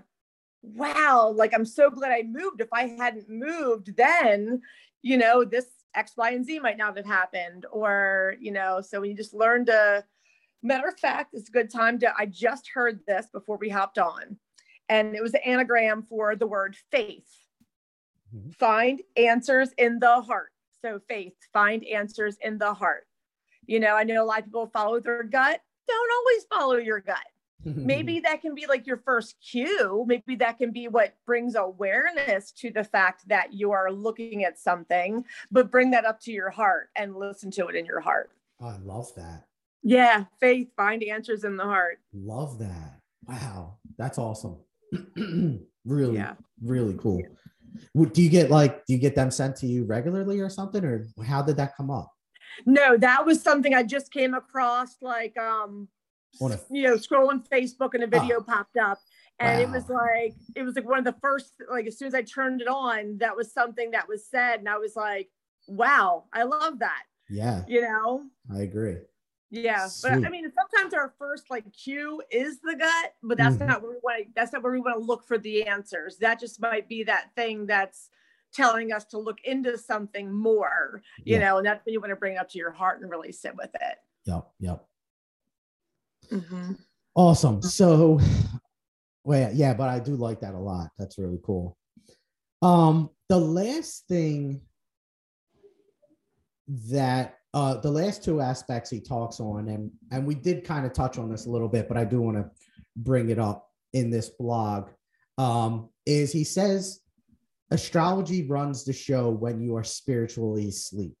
wow 0.63 1.31
like 1.35 1.53
i'm 1.53 1.65
so 1.65 1.89
glad 1.89 2.11
i 2.11 2.23
moved 2.23 2.61
if 2.61 2.69
i 2.73 2.87
hadn't 2.87 3.29
moved 3.29 3.95
then 3.97 4.61
you 5.01 5.17
know 5.17 5.43
this 5.45 5.67
x 5.93 6.13
y 6.17 6.31
and 6.31 6.45
z 6.45 6.59
might 6.59 6.77
not 6.77 6.97
have 6.97 7.05
happened 7.05 7.65
or 7.71 8.35
you 8.39 8.51
know 8.51 8.81
so 8.81 8.99
when 8.99 9.09
you 9.11 9.15
just 9.15 9.33
learn 9.33 9.65
to 9.65 10.03
matter 10.63 10.87
of 10.87 10.97
fact 10.99 11.33
it's 11.33 11.49
a 11.49 11.51
good 11.51 11.69
time 11.71 11.99
to 11.99 12.11
i 12.17 12.25
just 12.25 12.67
heard 12.73 12.99
this 13.07 13.27
before 13.31 13.57
we 13.57 13.69
hopped 13.69 13.99
on 13.99 14.37
and 14.89 15.15
it 15.15 15.21
was 15.21 15.33
an 15.35 15.41
anagram 15.45 16.01
for 16.01 16.35
the 16.35 16.47
word 16.47 16.75
faith 16.91 17.29
Mhm. 18.35 18.55
find 18.55 19.01
answers 19.15 19.69
in 19.77 19.99
the 19.99 20.19
heart 20.21 20.51
so 20.81 20.99
faith 21.07 21.35
find 21.53 21.85
answers 21.85 22.37
in 22.41 22.57
the 22.57 22.73
heart 22.73 23.05
you 23.67 23.79
know 23.79 23.95
i 23.95 24.03
know 24.03 24.23
a 24.23 24.25
lot 24.25 24.39
of 24.39 24.45
people 24.45 24.65
follow 24.65 24.99
their 24.99 25.21
gut 25.21 25.61
don't 25.87 26.11
always 26.19 26.43
follow 26.45 26.75
your 26.77 26.99
gut 26.99 27.17
maybe 27.63 28.19
that 28.23 28.41
can 28.41 28.53
be 28.53 28.65
like 28.67 28.85
your 28.85 28.97
first 28.97 29.35
cue 29.41 30.03
maybe 30.07 30.35
that 30.35 30.57
can 30.57 30.71
be 30.71 30.87
what 30.87 31.13
brings 31.25 31.55
awareness 31.55 32.51
to 32.51 32.69
the 32.71 32.83
fact 32.83 33.27
that 33.27 33.53
you 33.53 33.71
are 33.71 33.91
looking 33.91 34.43
at 34.43 34.59
something 34.59 35.23
but 35.51 35.71
bring 35.71 35.91
that 35.91 36.05
up 36.05 36.19
to 36.19 36.31
your 36.31 36.49
heart 36.49 36.89
and 36.95 37.15
listen 37.15 37.49
to 37.51 37.67
it 37.67 37.75
in 37.75 37.85
your 37.85 37.99
heart 38.01 38.29
Oh, 38.61 38.67
I 38.67 38.77
love 38.77 39.13
that. 39.15 39.45
yeah 39.83 40.25
faith 40.39 40.69
find 40.77 41.03
answers 41.03 41.43
in 41.43 41.57
the 41.57 41.63
heart 41.63 41.99
Love 42.13 42.59
that. 42.59 42.99
Wow, 43.27 43.77
that's 43.97 44.17
awesome. 44.19 44.57
really, 45.85 46.15
yeah 46.15 46.33
really 46.63 46.95
cool. 46.99 47.21
Do 47.95 48.21
you 48.21 48.29
get 48.29 48.49
like 48.51 48.85
do 48.85 48.93
you 48.93 48.99
get 48.99 49.15
them 49.15 49.31
sent 49.31 49.55
to 49.57 49.67
you 49.67 49.83
regularly 49.83 50.39
or 50.39 50.49
something, 50.49 50.85
or 50.85 51.05
how 51.25 51.41
did 51.41 51.57
that 51.57 51.75
come 51.75 51.89
up? 51.91 52.13
No 52.65 52.97
that 52.97 53.25
was 53.25 53.41
something 53.41 53.73
i 53.73 53.83
just 53.83 54.11
came 54.11 54.33
across 54.33 54.97
like 55.01 55.37
um 55.37 55.87
a- 56.41 56.59
you 56.69 56.83
know 56.83 56.95
scrolling 56.95 57.47
facebook 57.47 57.93
and 57.93 58.03
a 58.03 58.07
video 58.07 58.41
popped 58.41 58.77
up. 58.77 58.99
And 59.39 59.59
it 59.59 59.69
was 59.69 59.89
like 59.89 60.33
it 60.55 60.63
was 60.63 60.75
like 60.75 60.85
one 60.87 60.99
of 60.99 61.05
the 61.05 61.15
first 61.21 61.53
like 61.69 61.87
as 61.87 61.97
soon 61.97 62.07
as 62.07 62.15
i 62.15 62.21
turned 62.21 62.61
it 62.61 62.67
on 62.67 63.17
that 63.19 63.35
was 63.35 63.51
something 63.51 63.91
that 63.91 64.07
was 64.07 64.25
said. 64.25 64.59
And 64.59 64.69
i 64.69 64.77
was 64.77 64.95
like 64.95 65.29
wow 65.67 66.25
i 66.33 66.43
love 66.43 66.79
that. 66.79 67.03
Yeah, 67.29 67.63
you 67.67 67.81
know? 67.81 68.23
I 68.53 68.61
agree. 68.61 68.97
yeah. 69.49 69.87
But 70.03 70.25
i 70.25 70.29
mean 70.29 70.45
sometimes 70.59 70.93
our 70.93 71.13
first 71.17 71.49
like 71.49 71.65
cue 71.73 72.21
is 72.31 72.59
the 72.61 72.75
gut 72.77 73.13
but 73.23 73.37
that's 73.37 73.57
Mhm. 73.57 73.67
not 73.67 73.81
where 73.81 73.91
we 73.91 73.97
want 74.03 74.35
that's 74.35 74.53
not 74.53 74.61
where 74.63 74.71
we 74.73 74.79
want 74.79 74.97
to 74.99 75.03
look 75.05 75.25
for 75.25 75.37
the 75.37 75.65
answers. 75.67 76.17
That 76.17 76.39
just 76.39 76.61
might 76.61 76.87
be 76.87 77.03
that 77.03 77.33
thing 77.35 77.65
that's 77.65 78.09
telling 78.55 78.91
us 78.91 79.03
to 79.05 79.17
look 79.17 79.37
into 79.43 79.77
something 79.77 80.31
more 80.31 81.01
you 81.23 81.35
Yeah. 81.35 81.39
know 81.45 81.57
and 81.57 81.65
that's 81.65 81.85
when 81.85 81.93
you 81.93 81.99
want 81.99 82.11
to 82.11 82.15
bring 82.15 82.35
it 82.35 82.37
up 82.37 82.49
to 82.49 82.57
your 82.57 82.71
heart 82.71 83.01
and 83.01 83.09
really 83.09 83.31
sit 83.31 83.55
with 83.55 83.73
it 83.75 83.97
Yep, 84.25 84.47
yep. 84.59 84.85
Mm-hmm. 86.31 86.71
Awesome. 87.13 87.61
So, 87.61 88.19
well, 89.23 89.51
yeah, 89.53 89.73
but 89.73 89.89
I 89.89 89.99
do 89.99 90.15
like 90.15 90.41
that 90.41 90.55
a 90.55 90.59
lot. 90.59 90.89
That's 90.97 91.17
really 91.17 91.39
cool. 91.43 91.77
Um, 92.61 93.09
the 93.29 93.37
last 93.39 94.07
thing 94.07 94.61
that 96.89 97.37
uh 97.53 97.75
the 97.77 97.91
last 97.91 98.23
two 98.23 98.41
aspects 98.41 98.89
he 98.89 98.99
talks 98.99 99.39
on, 99.39 99.69
and 99.69 99.91
and 100.11 100.25
we 100.25 100.33
did 100.35 100.63
kind 100.63 100.85
of 100.85 100.93
touch 100.93 101.17
on 101.17 101.29
this 101.29 101.45
a 101.45 101.49
little 101.51 101.69
bit, 101.69 101.87
but 101.87 101.97
I 101.97 102.03
do 102.03 102.21
want 102.21 102.37
to 102.37 102.49
bring 102.95 103.29
it 103.29 103.37
up 103.39 103.69
in 103.93 104.09
this 104.09 104.29
blog. 104.29 104.89
Um, 105.37 105.89
is 106.05 106.31
he 106.31 106.43
says 106.43 107.01
astrology 107.71 108.47
runs 108.47 108.83
the 108.83 108.93
show 108.93 109.29
when 109.29 109.59
you 109.59 109.75
are 109.75 109.83
spiritually 109.83 110.67
asleep. 110.69 111.17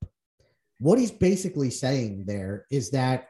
What 0.79 0.99
he's 0.99 1.11
basically 1.11 1.69
saying 1.69 2.25
there 2.25 2.65
is 2.69 2.91
that 2.91 3.27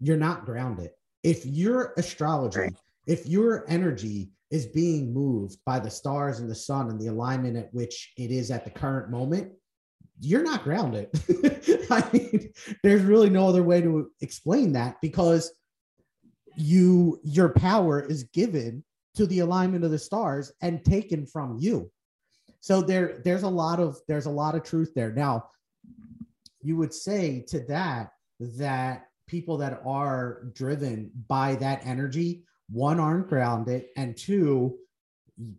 you're 0.00 0.16
not 0.16 0.44
grounded. 0.44 0.90
If 1.22 1.46
your 1.46 1.94
astrology, 1.96 2.60
Right. 2.60 2.74
if 3.06 3.26
your 3.26 3.64
energy 3.68 4.30
is 4.50 4.66
being 4.66 5.12
moved 5.12 5.58
by 5.64 5.80
the 5.80 5.90
stars 5.90 6.40
and 6.40 6.50
the 6.50 6.54
sun 6.54 6.90
and 6.90 7.00
the 7.00 7.08
alignment 7.08 7.56
at 7.56 7.72
which 7.72 8.12
it 8.16 8.30
is 8.30 8.50
at 8.50 8.64
the 8.64 8.70
current 8.70 9.10
moment, 9.10 9.52
you're 10.20 10.42
not 10.42 10.62
grounded. 10.62 11.08
I 11.90 12.08
mean, 12.12 12.52
there's 12.82 13.02
really 13.02 13.30
no 13.30 13.48
other 13.48 13.62
way 13.62 13.80
to 13.80 14.10
explain 14.20 14.72
that 14.74 15.00
because 15.00 15.52
you 16.56 17.18
your 17.24 17.48
power 17.48 18.00
is 18.00 18.24
given 18.24 18.84
to 19.16 19.26
the 19.26 19.40
alignment 19.40 19.84
of 19.84 19.90
the 19.90 19.98
stars 19.98 20.52
and 20.60 20.84
taken 20.84 21.26
from 21.26 21.58
you. 21.58 21.90
So 22.64 22.80
there 22.80 23.20
there's 23.22 23.42
a 23.42 23.48
lot 23.48 23.78
of 23.78 23.98
there's 24.08 24.24
a 24.24 24.30
lot 24.30 24.54
of 24.54 24.62
truth 24.62 24.94
there. 24.94 25.12
Now, 25.12 25.50
you 26.62 26.78
would 26.78 26.94
say 26.94 27.44
to 27.48 27.60
that 27.66 28.12
that 28.40 29.08
people 29.26 29.58
that 29.58 29.82
are 29.84 30.44
driven 30.54 31.10
by 31.28 31.56
that 31.56 31.84
energy 31.84 32.42
one 32.70 32.98
aren't 32.98 33.28
grounded 33.28 33.84
and 33.98 34.16
two 34.16 34.78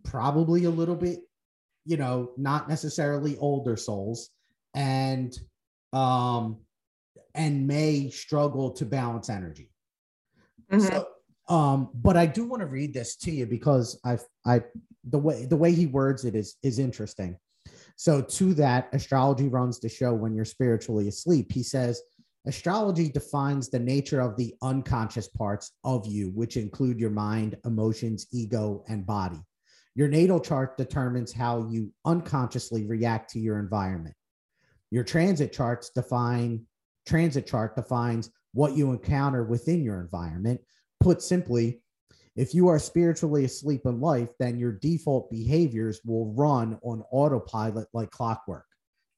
probably 0.02 0.64
a 0.64 0.70
little 0.70 0.96
bit 0.96 1.20
you 1.84 1.96
know 1.96 2.32
not 2.36 2.68
necessarily 2.68 3.38
older 3.38 3.76
souls 3.76 4.30
and 4.74 5.38
um 5.92 6.58
and 7.36 7.68
may 7.68 8.10
struggle 8.10 8.72
to 8.72 8.84
balance 8.84 9.30
energy 9.30 9.70
so 10.76 11.06
um 11.48 11.88
but 11.94 12.16
i 12.16 12.26
do 12.26 12.44
want 12.44 12.60
to 12.60 12.66
read 12.66 12.92
this 12.92 13.16
to 13.16 13.30
you 13.30 13.46
because 13.46 13.98
i 14.04 14.18
i 14.44 14.60
the 15.06 15.18
way 15.18 15.44
the 15.46 15.56
way 15.56 15.72
he 15.72 15.86
words 15.86 16.24
it 16.24 16.34
is 16.34 16.56
is 16.62 16.78
interesting. 16.78 17.38
So 17.96 18.20
to 18.20 18.54
that 18.54 18.88
astrology 18.92 19.48
runs 19.48 19.80
the 19.80 19.88
show 19.88 20.12
when 20.12 20.34
you're 20.34 20.44
spiritually 20.44 21.08
asleep. 21.08 21.50
He 21.50 21.62
says 21.62 22.02
astrology 22.46 23.08
defines 23.08 23.68
the 23.68 23.78
nature 23.78 24.20
of 24.20 24.36
the 24.36 24.54
unconscious 24.62 25.28
parts 25.28 25.72
of 25.84 26.06
you 26.06 26.30
which 26.30 26.56
include 26.56 27.00
your 27.00 27.10
mind 27.10 27.56
emotions 27.64 28.26
ego 28.32 28.84
and 28.88 29.06
body. 29.06 29.40
Your 29.94 30.08
natal 30.08 30.40
chart 30.40 30.76
determines 30.76 31.32
how 31.32 31.68
you 31.70 31.90
unconsciously 32.04 32.84
react 32.84 33.30
to 33.30 33.40
your 33.40 33.58
environment. 33.58 34.14
Your 34.90 35.04
transit 35.04 35.52
charts 35.52 35.90
define 35.90 36.66
transit 37.06 37.46
chart 37.46 37.76
defines 37.76 38.30
what 38.52 38.76
you 38.76 38.90
encounter 38.90 39.44
within 39.44 39.82
your 39.82 40.00
environment 40.00 40.60
put 41.00 41.22
simply 41.22 41.82
if 42.36 42.52
you 42.52 42.68
are 42.68 42.78
spiritually 42.78 43.44
asleep 43.44 43.82
in 43.84 44.00
life 44.00 44.28
then 44.38 44.58
your 44.58 44.72
default 44.72 45.30
behaviors 45.30 46.00
will 46.04 46.32
run 46.34 46.78
on 46.82 47.02
autopilot 47.10 47.86
like 47.92 48.10
clockwork 48.10 48.66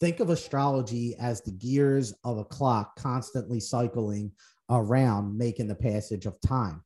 think 0.00 0.20
of 0.20 0.30
astrology 0.30 1.14
as 1.18 1.40
the 1.42 1.52
gears 1.52 2.14
of 2.24 2.38
a 2.38 2.44
clock 2.44 2.96
constantly 2.96 3.60
cycling 3.60 4.30
around 4.70 5.36
making 5.36 5.66
the 5.66 5.74
passage 5.74 6.26
of 6.26 6.40
time 6.40 6.82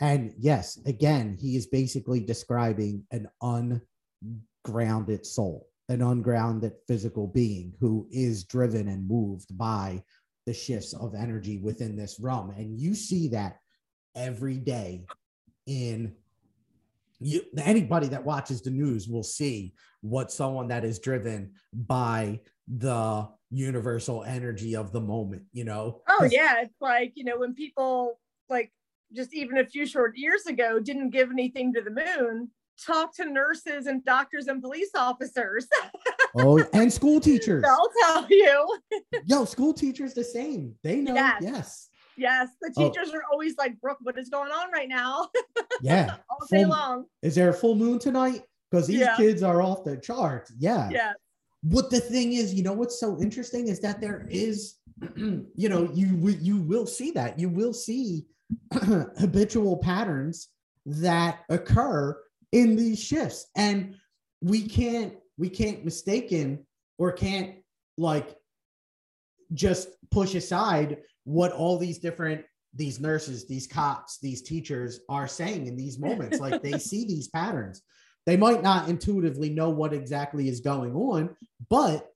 and 0.00 0.32
yes 0.38 0.78
again 0.86 1.36
he 1.40 1.56
is 1.56 1.66
basically 1.66 2.20
describing 2.20 3.04
an 3.12 3.28
ungrounded 4.66 5.24
soul 5.24 5.70
an 5.90 6.02
ungrounded 6.02 6.72
physical 6.86 7.26
being 7.26 7.74
who 7.80 8.06
is 8.12 8.44
driven 8.44 8.86
and 8.86 9.08
moved 9.08 9.56
by 9.58 10.00
the 10.46 10.54
shifts 10.54 10.94
of 10.94 11.14
energy 11.16 11.58
within 11.58 11.96
this 11.96 12.20
realm. 12.20 12.50
And 12.50 12.78
you 12.78 12.94
see 12.94 13.28
that 13.28 13.58
every 14.14 14.58
day 14.58 15.04
in 15.66 16.14
you, 17.20 17.42
anybody 17.58 18.08
that 18.08 18.24
watches 18.24 18.62
the 18.62 18.70
news 18.70 19.08
will 19.08 19.22
see 19.22 19.74
what 20.00 20.32
someone 20.32 20.68
that 20.68 20.84
is 20.84 20.98
driven 20.98 21.52
by 21.72 22.40
the 22.66 23.28
universal 23.50 24.24
energy 24.24 24.74
of 24.74 24.92
the 24.92 25.00
moment, 25.00 25.42
you 25.52 25.64
know? 25.64 26.00
Oh, 26.08 26.26
yeah. 26.30 26.62
It's 26.62 26.80
like, 26.80 27.12
you 27.14 27.24
know, 27.24 27.38
when 27.38 27.54
people 27.54 28.18
like 28.48 28.72
just 29.14 29.34
even 29.34 29.58
a 29.58 29.66
few 29.66 29.86
short 29.86 30.16
years 30.16 30.46
ago 30.46 30.78
didn't 30.80 31.10
give 31.10 31.30
anything 31.30 31.74
to 31.74 31.82
the 31.82 31.90
moon, 31.90 32.50
talk 32.84 33.14
to 33.16 33.26
nurses 33.26 33.86
and 33.86 34.04
doctors 34.04 34.46
and 34.46 34.62
police 34.62 34.90
officers. 34.96 35.66
oh, 36.36 36.64
and 36.72 36.92
school 36.92 37.20
teachers. 37.20 37.62
They'll 37.62 37.90
tell 38.02 38.26
you. 38.30 38.78
Yo, 39.26 39.44
school 39.44 39.74
teachers 39.74 40.14
the 40.14 40.24
same. 40.24 40.74
They 40.82 41.00
know. 41.00 41.14
Yes. 41.14 41.38
yes. 41.42 41.89
Yes, 42.16 42.48
the 42.60 42.72
oh. 42.76 42.88
teachers 42.88 43.10
oh. 43.12 43.18
are 43.18 43.22
always 43.32 43.56
like, 43.56 43.80
Brooke, 43.80 43.98
what 44.02 44.18
is 44.18 44.28
going 44.28 44.50
on 44.50 44.70
right 44.72 44.88
now? 44.88 45.28
Yeah. 45.82 46.16
All 46.28 46.46
day 46.50 46.66
long. 46.66 47.06
Is 47.22 47.34
there 47.34 47.48
a 47.48 47.54
full 47.54 47.74
moon 47.74 47.98
tonight? 47.98 48.42
Because 48.70 48.86
these 48.86 49.00
yeah. 49.00 49.16
kids 49.16 49.42
are 49.42 49.62
off 49.62 49.82
the 49.82 49.96
charts. 49.96 50.52
Yeah. 50.58 50.90
Yeah. 50.90 51.12
What 51.62 51.90
the 51.90 52.00
thing 52.00 52.34
is, 52.34 52.52
you 52.52 52.62
know, 52.62 52.74
what's 52.74 53.00
so 53.00 53.18
interesting 53.18 53.68
is 53.68 53.80
that 53.80 53.98
there 53.98 54.26
is, 54.28 54.74
you 55.16 55.68
know, 55.70 55.90
you 55.94 56.28
you 56.38 56.58
will 56.58 56.86
see 56.86 57.12
that 57.12 57.38
you 57.38 57.48
will 57.48 57.72
see 57.72 58.26
habitual 59.18 59.78
patterns 59.78 60.48
that 60.84 61.40
occur 61.48 62.14
in 62.52 62.76
these 62.76 63.02
shifts 63.02 63.46
and 63.56 63.94
we 64.42 64.66
can't 64.66 65.14
we 65.38 65.48
can't 65.48 65.84
mistaken 65.84 66.66
or 66.98 67.12
can't 67.12 67.56
like 67.96 68.36
just 69.52 69.88
push 70.10 70.34
aside 70.34 70.98
what 71.24 71.52
all 71.52 71.78
these 71.78 71.98
different 71.98 72.44
these 72.74 73.00
nurses 73.00 73.46
these 73.48 73.66
cops 73.66 74.18
these 74.20 74.42
teachers 74.42 75.00
are 75.08 75.26
saying 75.26 75.66
in 75.66 75.76
these 75.76 75.98
moments 75.98 76.38
like 76.38 76.62
they 76.62 76.78
see 76.78 77.04
these 77.04 77.28
patterns 77.28 77.82
they 78.26 78.36
might 78.36 78.62
not 78.62 78.88
intuitively 78.88 79.50
know 79.50 79.70
what 79.70 79.92
exactly 79.92 80.48
is 80.48 80.60
going 80.60 80.94
on 80.94 81.34
but 81.68 82.08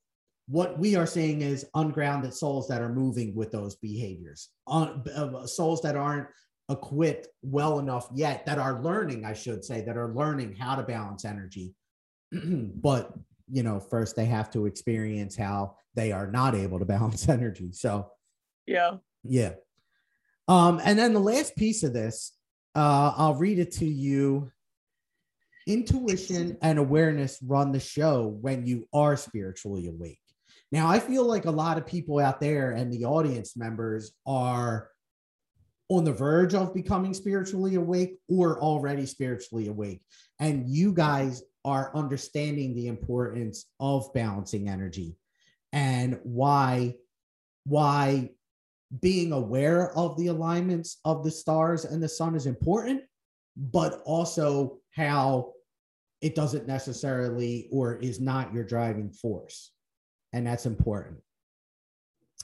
what 0.46 0.78
we 0.78 0.94
are 0.94 1.06
seeing 1.06 1.40
is 1.40 1.66
ungrounded 1.74 2.32
souls 2.32 2.68
that 2.68 2.82
are 2.82 2.92
moving 2.92 3.34
with 3.34 3.50
those 3.50 3.74
behaviors 3.76 4.50
uh, 4.68 5.46
souls 5.46 5.80
that 5.82 5.96
aren't 5.96 6.28
equipped 6.70 7.28
well 7.42 7.78
enough 7.78 8.08
yet 8.14 8.46
that 8.46 8.58
are 8.58 8.82
learning, 8.82 9.24
I 9.24 9.34
should 9.34 9.64
say, 9.64 9.82
that 9.82 9.96
are 9.96 10.14
learning 10.14 10.54
how 10.54 10.76
to 10.76 10.82
balance 10.82 11.24
energy. 11.24 11.74
but, 12.32 13.12
you 13.50 13.62
know, 13.62 13.80
first 13.80 14.16
they 14.16 14.26
have 14.26 14.50
to 14.52 14.66
experience 14.66 15.36
how 15.36 15.76
they 15.94 16.12
are 16.12 16.26
not 16.26 16.54
able 16.54 16.78
to 16.78 16.84
balance 16.84 17.28
energy. 17.28 17.70
So, 17.72 18.10
yeah. 18.66 18.96
Yeah. 19.22 19.54
Um, 20.48 20.80
and 20.84 20.98
then 20.98 21.14
the 21.14 21.20
last 21.20 21.56
piece 21.56 21.82
of 21.82 21.92
this, 21.92 22.32
uh, 22.74 23.12
I'll 23.16 23.34
read 23.34 23.58
it 23.58 23.72
to 23.72 23.86
you. 23.86 24.50
Intuition 25.66 26.58
and 26.60 26.78
awareness 26.78 27.38
run 27.42 27.72
the 27.72 27.80
show 27.80 28.26
when 28.40 28.66
you 28.66 28.86
are 28.92 29.16
spiritually 29.16 29.86
awake. 29.86 30.18
Now, 30.70 30.88
I 30.88 30.98
feel 30.98 31.24
like 31.24 31.46
a 31.46 31.50
lot 31.50 31.78
of 31.78 31.86
people 31.86 32.18
out 32.18 32.40
there 32.40 32.72
and 32.72 32.92
the 32.92 33.04
audience 33.04 33.56
members 33.56 34.12
are 34.26 34.90
on 35.88 36.04
the 36.04 36.12
verge 36.12 36.54
of 36.54 36.74
becoming 36.74 37.14
spiritually 37.14 37.76
awake 37.76 38.18
or 38.28 38.60
already 38.60 39.06
spiritually 39.06 39.68
awake. 39.68 40.02
And 40.40 40.68
you 40.68 40.92
guys 40.92 41.42
are 41.64 41.90
understanding 41.94 42.74
the 42.74 42.88
importance 42.88 43.66
of 43.80 44.12
balancing 44.12 44.68
energy 44.68 45.16
and 45.72 46.18
why 46.22 46.94
why 47.64 48.30
being 49.00 49.32
aware 49.32 49.96
of 49.96 50.16
the 50.16 50.28
alignments 50.28 50.98
of 51.04 51.24
the 51.24 51.30
stars 51.30 51.84
and 51.84 52.02
the 52.02 52.08
sun 52.08 52.34
is 52.34 52.46
important, 52.46 53.02
but 53.56 54.02
also 54.04 54.78
how 54.94 55.52
it 56.20 56.34
doesn't 56.34 56.66
necessarily 56.66 57.68
or 57.72 57.96
is 57.96 58.20
not 58.20 58.52
your 58.52 58.64
driving 58.64 59.10
force. 59.10 59.72
And 60.32 60.46
that's 60.46 60.66
important. 60.66 61.18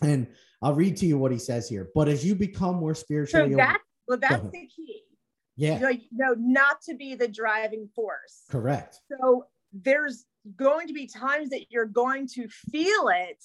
And 0.02 0.28
I'll 0.62 0.74
read 0.74 0.96
to 0.98 1.06
you 1.06 1.18
what 1.18 1.32
he 1.32 1.38
says 1.38 1.68
here. 1.68 1.90
But 1.94 2.08
as 2.08 2.24
you 2.24 2.34
become 2.34 2.76
more 2.76 2.94
spiritually, 2.94 3.50
so 3.50 3.56
that, 3.56 3.80
well, 4.08 4.18
that's 4.18 4.42
the 4.42 4.68
key. 4.74 5.02
Yeah. 5.60 5.78
Like, 5.82 6.02
no, 6.10 6.34
not 6.38 6.80
to 6.88 6.94
be 6.94 7.14
the 7.14 7.28
driving 7.28 7.88
force. 7.94 8.44
Correct. 8.50 8.98
So 9.10 9.44
there's 9.74 10.24
going 10.56 10.86
to 10.86 10.94
be 10.94 11.06
times 11.06 11.50
that 11.50 11.66
you're 11.70 11.84
going 11.84 12.26
to 12.28 12.48
feel 12.48 13.08
it, 13.08 13.44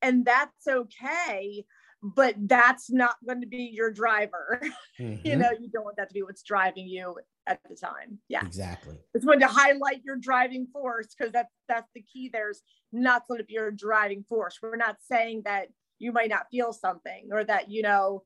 and 0.00 0.24
that's 0.24 0.66
okay. 0.66 1.66
But 2.02 2.34
that's 2.38 2.90
not 2.90 3.16
going 3.26 3.40
to 3.42 3.46
be 3.46 3.70
your 3.72 3.90
driver. 3.90 4.60
Mm-hmm. 5.00 5.26
you 5.26 5.34
know, 5.34 5.50
you 5.50 5.68
don't 5.68 5.82
want 5.82 5.96
that 5.96 6.08
to 6.10 6.14
be 6.14 6.22
what's 6.22 6.44
driving 6.44 6.86
you 6.86 7.16
at 7.48 7.58
the 7.68 7.74
time. 7.74 8.20
Yeah. 8.28 8.46
Exactly. 8.46 8.94
It's 9.12 9.24
going 9.24 9.40
to 9.40 9.48
highlight 9.48 10.04
your 10.04 10.14
driving 10.14 10.68
force 10.72 11.08
because 11.18 11.32
that's 11.32 11.52
that's 11.66 11.90
the 11.96 12.02
key. 12.02 12.30
There's 12.32 12.62
not 12.92 13.26
going 13.26 13.38
to 13.38 13.44
be 13.44 13.54
your 13.54 13.72
driving 13.72 14.22
force. 14.22 14.60
We're 14.62 14.76
not 14.76 14.98
saying 15.00 15.42
that 15.46 15.66
you 15.98 16.12
might 16.12 16.28
not 16.28 16.46
feel 16.48 16.72
something 16.72 17.30
or 17.32 17.42
that 17.42 17.72
you 17.72 17.82
know 17.82 18.22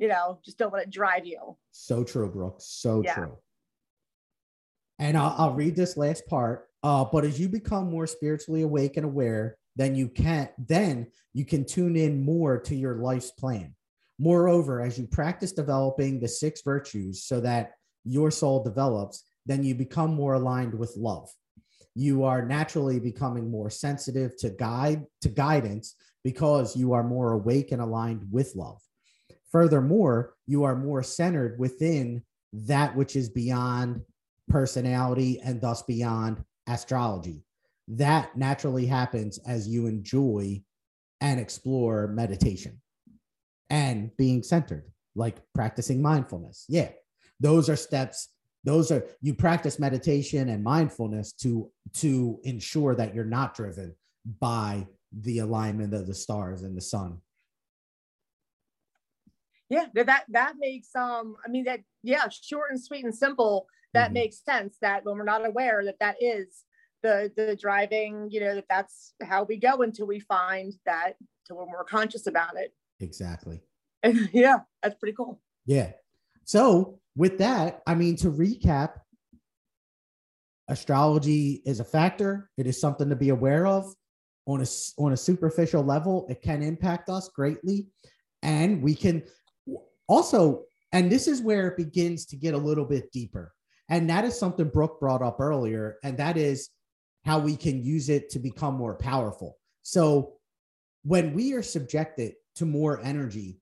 you 0.00 0.08
know 0.08 0.40
just 0.44 0.58
don't 0.58 0.72
let 0.72 0.82
it 0.82 0.90
drive 0.90 1.26
you. 1.26 1.56
So 1.70 2.02
true 2.02 2.28
brooke. 2.30 2.56
So 2.58 3.02
yeah. 3.04 3.14
true. 3.14 3.38
And 4.98 5.16
I'll, 5.16 5.34
I'll, 5.38 5.54
read 5.54 5.76
this 5.76 5.96
last 5.96 6.26
part. 6.26 6.66
Uh, 6.82 7.04
but 7.04 7.24
as 7.24 7.40
you 7.40 7.48
become 7.48 7.90
more 7.90 8.06
spiritually 8.06 8.62
awake 8.62 8.96
and 8.96 9.06
aware 9.06 9.56
then 9.76 9.94
you 9.94 10.08
can 10.08 10.48
then 10.58 11.06
you 11.32 11.44
can 11.44 11.64
tune 11.64 11.96
in 11.96 12.24
more 12.24 12.58
to 12.58 12.74
your 12.74 12.96
life's 12.96 13.30
plan. 13.30 13.74
Moreover 14.18 14.80
as 14.80 14.98
you 14.98 15.06
practice 15.06 15.52
developing 15.52 16.18
the 16.18 16.28
six 16.28 16.62
virtues 16.62 17.22
so 17.22 17.40
that 17.40 17.72
your 18.04 18.30
soul 18.30 18.64
develops 18.64 19.24
then 19.46 19.62
you 19.62 19.74
become 19.74 20.14
more 20.14 20.34
aligned 20.34 20.74
with 20.74 20.94
love. 20.96 21.28
You 21.94 22.24
are 22.24 22.44
naturally 22.44 23.00
becoming 23.00 23.50
more 23.50 23.68
sensitive 23.68 24.36
to 24.38 24.50
guide 24.50 25.04
to 25.22 25.28
guidance 25.28 25.94
because 26.24 26.76
you 26.76 26.92
are 26.94 27.04
more 27.04 27.32
awake 27.32 27.72
and 27.72 27.82
aligned 27.82 28.26
with 28.30 28.54
love. 28.54 28.80
Furthermore, 29.50 30.34
you 30.46 30.64
are 30.64 30.76
more 30.76 31.02
centered 31.02 31.58
within 31.58 32.22
that 32.52 32.94
which 32.94 33.16
is 33.16 33.28
beyond 33.28 34.02
personality 34.48 35.40
and 35.40 35.60
thus 35.60 35.82
beyond 35.82 36.44
astrology. 36.68 37.42
That 37.88 38.36
naturally 38.36 38.86
happens 38.86 39.38
as 39.46 39.68
you 39.68 39.86
enjoy 39.86 40.62
and 41.20 41.40
explore 41.40 42.06
meditation 42.08 42.80
and 43.68 44.16
being 44.16 44.42
centered, 44.42 44.90
like 45.14 45.36
practicing 45.54 46.00
mindfulness. 46.00 46.64
Yeah, 46.68 46.90
those 47.40 47.68
are 47.68 47.76
steps. 47.76 48.28
Those 48.62 48.90
are 48.92 49.04
you 49.20 49.34
practice 49.34 49.78
meditation 49.78 50.48
and 50.50 50.62
mindfulness 50.62 51.32
to 51.42 51.70
to 51.94 52.38
ensure 52.44 52.94
that 52.94 53.14
you're 53.14 53.24
not 53.24 53.54
driven 53.54 53.96
by 54.40 54.86
the 55.12 55.38
alignment 55.38 55.94
of 55.94 56.06
the 56.06 56.14
stars 56.14 56.62
and 56.62 56.76
the 56.76 56.80
sun 56.80 57.18
yeah 59.70 59.86
that 59.94 60.24
that 60.28 60.54
makes 60.58 60.94
um 60.94 61.36
i 61.46 61.48
mean 61.48 61.64
that 61.64 61.80
yeah 62.02 62.28
short 62.28 62.70
and 62.70 62.82
sweet 62.82 63.04
and 63.04 63.14
simple 63.14 63.66
that 63.94 64.06
mm-hmm. 64.06 64.14
makes 64.14 64.44
sense 64.44 64.76
that 64.82 65.04
when 65.04 65.16
we're 65.16 65.24
not 65.24 65.46
aware 65.46 65.84
that 65.84 65.98
that 66.00 66.16
is 66.20 66.64
the 67.02 67.32
the 67.36 67.56
driving 67.56 68.28
you 68.30 68.40
know 68.40 68.54
that 68.54 68.66
that's 68.68 69.14
how 69.22 69.44
we 69.44 69.56
go 69.56 69.82
until 69.82 70.06
we 70.06 70.20
find 70.20 70.74
that 70.86 71.14
until 71.44 71.62
we're 71.62 71.70
more 71.70 71.84
conscious 71.84 72.26
about 72.26 72.56
it. 72.56 72.72
Exactly. 73.00 73.60
And 74.02 74.28
yeah 74.32 74.58
that's 74.82 74.96
pretty 74.96 75.14
cool. 75.16 75.40
Yeah. 75.66 75.92
So 76.44 76.98
with 77.16 77.38
that 77.38 77.80
i 77.86 77.94
mean 77.94 78.16
to 78.16 78.30
recap 78.30 78.92
astrology 80.68 81.62
is 81.64 81.80
a 81.80 81.84
factor. 81.84 82.50
It 82.56 82.66
is 82.66 82.80
something 82.80 83.08
to 83.08 83.16
be 83.16 83.30
aware 83.30 83.66
of. 83.66 83.92
On 84.46 84.62
a 84.62 84.66
on 84.98 85.12
a 85.12 85.16
superficial 85.16 85.82
level 85.82 86.26
it 86.28 86.42
can 86.42 86.62
impact 86.62 87.08
us 87.08 87.28
greatly. 87.28 87.88
And 88.42 88.82
we 88.82 88.94
can 88.94 89.22
also 90.10 90.64
and 90.92 91.10
this 91.10 91.28
is 91.28 91.40
where 91.40 91.68
it 91.68 91.76
begins 91.76 92.26
to 92.26 92.36
get 92.36 92.52
a 92.52 92.58
little 92.58 92.84
bit 92.84 93.12
deeper. 93.12 93.52
And 93.88 94.10
that 94.10 94.24
is 94.24 94.36
something 94.36 94.68
brooke 94.68 94.98
brought 94.98 95.22
up 95.22 95.40
earlier 95.40 95.96
and 96.02 96.18
that 96.18 96.36
is 96.36 96.70
how 97.24 97.38
we 97.38 97.56
can 97.56 97.84
use 97.84 98.08
it 98.08 98.30
to 98.30 98.38
become 98.38 98.74
more 98.74 98.96
powerful. 98.96 99.56
So 99.82 100.34
when 101.04 101.32
we 101.32 101.52
are 101.54 101.62
subjected 101.62 102.34
to 102.56 102.66
more 102.66 103.00
energy 103.00 103.60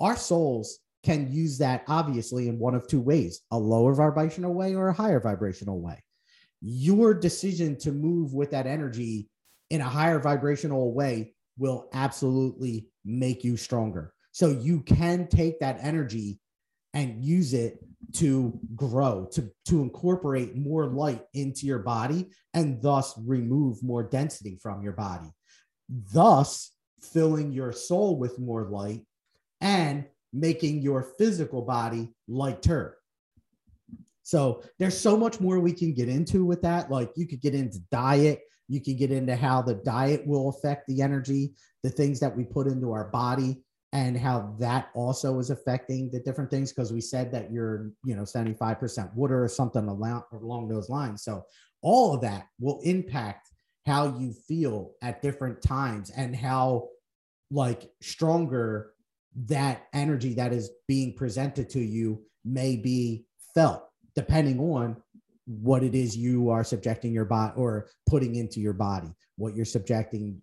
our 0.00 0.16
souls 0.16 0.80
can 1.04 1.30
use 1.30 1.58
that 1.58 1.84
obviously 1.86 2.48
in 2.48 2.58
one 2.58 2.74
of 2.74 2.88
two 2.88 3.00
ways 3.00 3.42
a 3.50 3.58
lower 3.58 3.94
vibrational 3.94 4.54
way 4.54 4.74
or 4.74 4.88
a 4.88 4.92
higher 4.92 5.20
vibrational 5.20 5.80
way. 5.80 6.02
Your 6.60 7.12
decision 7.14 7.76
to 7.80 7.92
move 7.92 8.32
with 8.32 8.50
that 8.52 8.66
energy 8.66 9.28
in 9.70 9.80
a 9.80 9.88
higher 9.88 10.18
vibrational 10.18 10.94
way 10.94 11.34
will 11.58 11.88
absolutely 11.92 12.88
make 13.04 13.44
you 13.44 13.56
stronger. 13.56 14.13
So 14.34 14.48
you 14.48 14.80
can 14.80 15.28
take 15.28 15.60
that 15.60 15.78
energy 15.80 16.40
and 16.92 17.24
use 17.24 17.54
it 17.54 17.78
to 18.14 18.58
grow, 18.74 19.28
to, 19.30 19.48
to 19.66 19.80
incorporate 19.80 20.56
more 20.56 20.86
light 20.86 21.22
into 21.34 21.66
your 21.66 21.78
body 21.78 22.30
and 22.52 22.82
thus 22.82 23.14
remove 23.24 23.80
more 23.80 24.02
density 24.02 24.58
from 24.60 24.82
your 24.82 24.92
body. 24.92 25.32
Thus, 26.12 26.72
filling 27.00 27.52
your 27.52 27.70
soul 27.70 28.18
with 28.18 28.40
more 28.40 28.64
light 28.64 29.06
and 29.60 30.04
making 30.32 30.82
your 30.82 31.04
physical 31.16 31.62
body 31.62 32.12
lighter. 32.26 32.96
So 34.24 34.64
there's 34.80 34.98
so 34.98 35.16
much 35.16 35.38
more 35.38 35.60
we 35.60 35.72
can 35.72 35.94
get 35.94 36.08
into 36.08 36.44
with 36.44 36.60
that. 36.62 36.90
Like 36.90 37.12
you 37.14 37.28
could 37.28 37.40
get 37.40 37.54
into 37.54 37.78
diet, 37.92 38.40
you 38.66 38.80
can 38.80 38.96
get 38.96 39.12
into 39.12 39.36
how 39.36 39.62
the 39.62 39.74
diet 39.74 40.26
will 40.26 40.48
affect 40.48 40.88
the 40.88 41.02
energy, 41.02 41.54
the 41.84 41.90
things 41.90 42.18
that 42.18 42.36
we 42.36 42.42
put 42.42 42.66
into 42.66 42.90
our 42.90 43.10
body, 43.10 43.62
and 43.94 44.18
how 44.18 44.54
that 44.58 44.90
also 44.94 45.38
is 45.38 45.50
affecting 45.50 46.10
the 46.10 46.20
different 46.20 46.50
things. 46.50 46.72
Because 46.72 46.92
we 46.92 47.00
said 47.00 47.32
that 47.32 47.50
you're, 47.50 47.92
you 48.04 48.14
know, 48.14 48.22
75% 48.22 49.14
water 49.14 49.42
or 49.42 49.48
something 49.48 49.88
along, 49.88 50.24
along 50.32 50.68
those 50.68 50.90
lines. 50.90 51.22
So 51.22 51.44
all 51.80 52.14
of 52.14 52.20
that 52.22 52.48
will 52.60 52.80
impact 52.82 53.48
how 53.86 54.18
you 54.18 54.32
feel 54.32 54.92
at 55.00 55.22
different 55.22 55.62
times 55.62 56.10
and 56.10 56.34
how 56.34 56.88
like 57.50 57.88
stronger 58.02 58.90
that 59.46 59.84
energy 59.92 60.34
that 60.34 60.52
is 60.52 60.70
being 60.88 61.14
presented 61.14 61.70
to 61.70 61.80
you 61.80 62.22
may 62.44 62.76
be 62.76 63.26
felt 63.54 63.88
depending 64.14 64.58
on 64.58 64.96
what 65.46 65.82
it 65.82 65.94
is 65.94 66.16
you 66.16 66.50
are 66.50 66.64
subjecting 66.64 67.12
your 67.12 67.24
body 67.24 67.52
or 67.56 67.88
putting 68.08 68.36
into 68.36 68.60
your 68.60 68.72
body, 68.72 69.12
what 69.36 69.54
you're 69.54 69.64
subjecting 69.64 70.40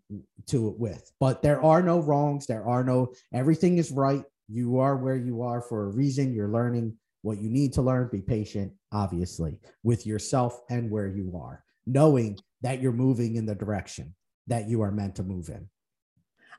to 0.48 0.68
it 0.68 0.80
with. 0.80 1.12
But 1.20 1.42
there 1.42 1.64
are 1.64 1.82
no 1.82 2.00
wrongs. 2.00 2.46
There 2.46 2.66
are 2.66 2.84
no, 2.84 3.14
everything 3.34 3.78
is 3.78 3.92
right. 3.92 4.24
You 4.48 4.80
are 4.80 4.98
where 4.98 5.16
you 5.16 5.42
are 5.44 5.62
for 5.62 5.86
a 5.86 5.90
reason. 5.90 6.34
You're 6.34 6.50
learning 6.50 6.98
what 7.22 7.40
you 7.40 7.50
need 7.50 7.74
to 7.74 7.82
learn. 7.82 8.10
Be 8.12 8.22
patient, 8.22 8.74
obviously, 8.92 9.60
with 9.84 10.06
yourself 10.06 10.60
and 10.70 10.90
where 10.90 11.08
you 11.08 11.40
are, 11.42 11.64
knowing 11.86 12.38
that 12.62 12.82
you're 12.82 12.92
moving 12.92 13.36
in 13.36 13.46
the 13.46 13.56
direction 13.56 14.14
that 14.48 14.68
you 14.68 14.82
are 14.82 14.92
meant 14.92 15.16
to 15.16 15.24
move 15.24 15.50
in. 15.50 15.70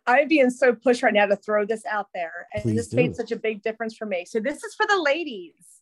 I'm 0.06 0.26
being 0.26 0.50
so 0.50 0.74
pushed 0.74 1.02
right 1.02 1.14
now 1.14 1.26
to 1.26 1.36
throw 1.36 1.64
this 1.64 1.84
out 1.86 2.08
there. 2.14 2.48
And 2.54 2.62
Please 2.62 2.76
this 2.76 2.88
do. 2.88 2.96
made 2.96 3.14
such 3.14 3.30
a 3.30 3.36
big 3.36 3.62
difference 3.62 3.96
for 3.96 4.06
me. 4.06 4.24
So, 4.24 4.40
this 4.40 4.64
is 4.64 4.74
for 4.74 4.86
the 4.86 5.00
ladies 5.00 5.72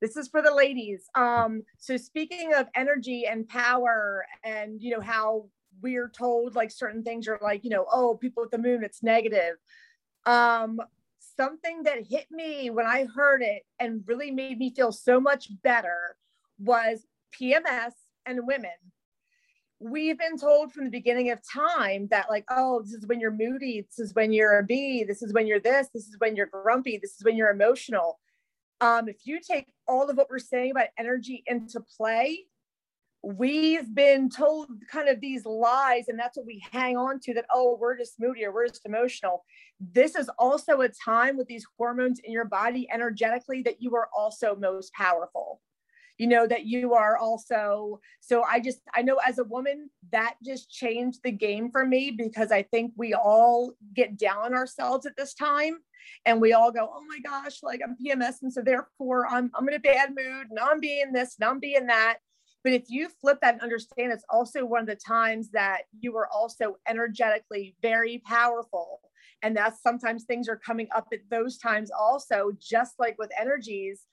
this 0.00 0.16
is 0.16 0.28
for 0.28 0.42
the 0.42 0.54
ladies. 0.54 1.08
Um, 1.14 1.62
so 1.78 1.96
speaking 1.96 2.54
of 2.54 2.68
energy 2.74 3.26
and 3.26 3.48
power 3.48 4.24
and 4.42 4.80
you 4.80 4.92
know 4.92 5.00
how 5.00 5.46
we're 5.82 6.08
told 6.08 6.54
like 6.54 6.70
certain 6.70 7.02
things 7.02 7.28
are 7.28 7.38
like, 7.42 7.64
you 7.64 7.70
know, 7.70 7.86
oh, 7.90 8.16
people 8.16 8.42
with 8.42 8.50
the 8.50 8.58
moon, 8.58 8.84
it's 8.84 9.02
negative. 9.02 9.56
Um, 10.26 10.80
something 11.36 11.84
that 11.84 12.06
hit 12.06 12.26
me 12.30 12.70
when 12.70 12.86
I 12.86 13.06
heard 13.14 13.42
it 13.42 13.62
and 13.78 14.02
really 14.06 14.30
made 14.30 14.58
me 14.58 14.74
feel 14.74 14.92
so 14.92 15.20
much 15.20 15.50
better 15.62 16.16
was 16.58 17.06
PMS 17.40 17.92
and 18.26 18.46
women. 18.46 18.70
We've 19.78 20.18
been 20.18 20.36
told 20.36 20.72
from 20.72 20.84
the 20.84 20.90
beginning 20.90 21.30
of 21.30 21.38
time 21.42 22.08
that, 22.10 22.28
like, 22.28 22.44
oh, 22.50 22.82
this 22.82 22.92
is 22.92 23.06
when 23.06 23.18
you're 23.18 23.30
moody, 23.30 23.80
this 23.80 23.98
is 23.98 24.14
when 24.14 24.30
you're 24.30 24.58
a 24.58 24.62
bee, 24.62 25.04
this 25.04 25.22
is 25.22 25.32
when 25.32 25.46
you're 25.46 25.60
this, 25.60 25.88
this 25.94 26.06
is 26.06 26.16
when 26.18 26.36
you're 26.36 26.46
grumpy, 26.46 26.98
this 26.98 27.16
is 27.16 27.24
when 27.24 27.34
you're 27.34 27.50
emotional 27.50 28.18
um, 28.80 29.08
if 29.08 29.26
you 29.26 29.40
take 29.40 29.66
all 29.86 30.08
of 30.08 30.16
what 30.16 30.30
we're 30.30 30.38
saying 30.38 30.70
about 30.70 30.88
energy 30.98 31.42
into 31.46 31.80
play, 31.80 32.46
we've 33.22 33.94
been 33.94 34.30
told 34.30 34.68
kind 34.90 35.08
of 35.08 35.20
these 35.20 35.44
lies, 35.44 36.08
and 36.08 36.18
that's 36.18 36.36
what 36.36 36.46
we 36.46 36.62
hang 36.72 36.96
on 36.96 37.20
to 37.20 37.34
that, 37.34 37.46
oh, 37.52 37.76
we're 37.80 37.98
just 37.98 38.18
moody 38.18 38.44
or 38.44 38.52
we're 38.52 38.68
just 38.68 38.86
emotional. 38.86 39.44
This 39.78 40.16
is 40.16 40.30
also 40.38 40.80
a 40.80 40.88
time 40.88 41.36
with 41.36 41.46
these 41.46 41.66
hormones 41.76 42.20
in 42.20 42.32
your 42.32 42.46
body 42.46 42.88
energetically 42.92 43.62
that 43.62 43.82
you 43.82 43.94
are 43.96 44.08
also 44.16 44.56
most 44.56 44.92
powerful 44.94 45.60
you 46.20 46.26
know 46.26 46.46
that 46.46 46.66
you 46.66 46.92
are 46.92 47.16
also 47.16 47.98
so 48.20 48.42
i 48.42 48.60
just 48.60 48.80
i 48.94 49.00
know 49.00 49.18
as 49.26 49.38
a 49.38 49.44
woman 49.44 49.88
that 50.12 50.34
just 50.44 50.70
changed 50.70 51.20
the 51.24 51.30
game 51.30 51.70
for 51.70 51.86
me 51.86 52.10
because 52.10 52.52
i 52.52 52.62
think 52.62 52.92
we 52.94 53.14
all 53.14 53.72
get 53.94 54.18
down 54.18 54.44
on 54.44 54.54
ourselves 54.54 55.06
at 55.06 55.16
this 55.16 55.32
time 55.32 55.78
and 56.26 56.38
we 56.38 56.52
all 56.52 56.70
go 56.70 56.90
oh 56.92 57.02
my 57.08 57.18
gosh 57.20 57.62
like 57.62 57.80
i'm 57.82 57.96
pms 57.96 58.42
and 58.42 58.52
so 58.52 58.60
therefore 58.60 59.26
i'm 59.28 59.50
i'm 59.54 59.66
in 59.66 59.74
a 59.74 59.78
bad 59.78 60.10
mood 60.10 60.46
and 60.50 60.58
i'm 60.58 60.78
being 60.78 61.10
this 61.10 61.36
and 61.40 61.48
i'm 61.48 61.58
being 61.58 61.86
that 61.86 62.18
but 62.62 62.72
if 62.72 62.84
you 62.88 63.08
flip 63.20 63.38
that 63.40 63.54
and 63.54 63.62
understand 63.62 64.12
it's 64.12 64.24
also 64.28 64.64
one 64.64 64.82
of 64.82 64.86
the 64.86 64.96
times 64.96 65.50
that 65.50 65.82
you 65.98 66.16
are 66.16 66.28
also 66.28 66.76
energetically 66.86 67.74
very 67.82 68.22
powerful. 68.26 69.00
And 69.42 69.56
that's 69.56 69.82
sometimes 69.82 70.24
things 70.24 70.48
are 70.48 70.56
coming 70.56 70.88
up 70.94 71.08
at 71.12 71.20
those 71.30 71.56
times 71.56 71.90
also. 71.90 72.52
Just 72.60 72.98
like 72.98 73.16
with 73.18 73.30
energies 73.40 74.04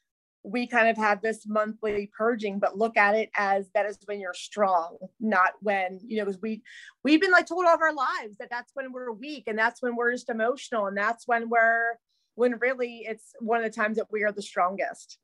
we 0.47 0.65
kind 0.65 0.87
of 0.87 0.95
have 0.95 1.21
this 1.21 1.45
monthly 1.45 2.09
purging 2.17 2.57
but 2.57 2.77
look 2.77 2.95
at 2.95 3.15
it 3.15 3.29
as 3.35 3.69
that 3.73 3.85
is 3.85 3.97
when 4.05 4.19
you're 4.19 4.33
strong 4.33 4.97
not 5.19 5.53
when 5.61 5.99
you 6.05 6.17
know 6.17 6.25
because 6.25 6.41
we 6.41 6.61
we've 7.03 7.19
been 7.19 7.31
like 7.31 7.45
told 7.45 7.65
all 7.65 7.73
of 7.73 7.81
our 7.81 7.93
lives 7.93 8.37
that 8.39 8.49
that's 8.49 8.71
when 8.73 8.91
we're 8.93 9.11
weak 9.11 9.43
and 9.47 9.57
that's 9.57 9.81
when 9.81 9.95
we're 9.95 10.11
just 10.11 10.29
emotional 10.29 10.85
and 10.87 10.95
that's 10.97 11.27
when 11.27 11.49
we're 11.49 11.97
when 12.35 12.57
really 12.59 13.03
it's 13.05 13.33
one 13.39 13.57
of 13.57 13.63
the 13.63 13.75
times 13.75 13.97
that 13.97 14.11
we 14.11 14.23
are 14.23 14.31
the 14.31 14.41
strongest 14.41 15.17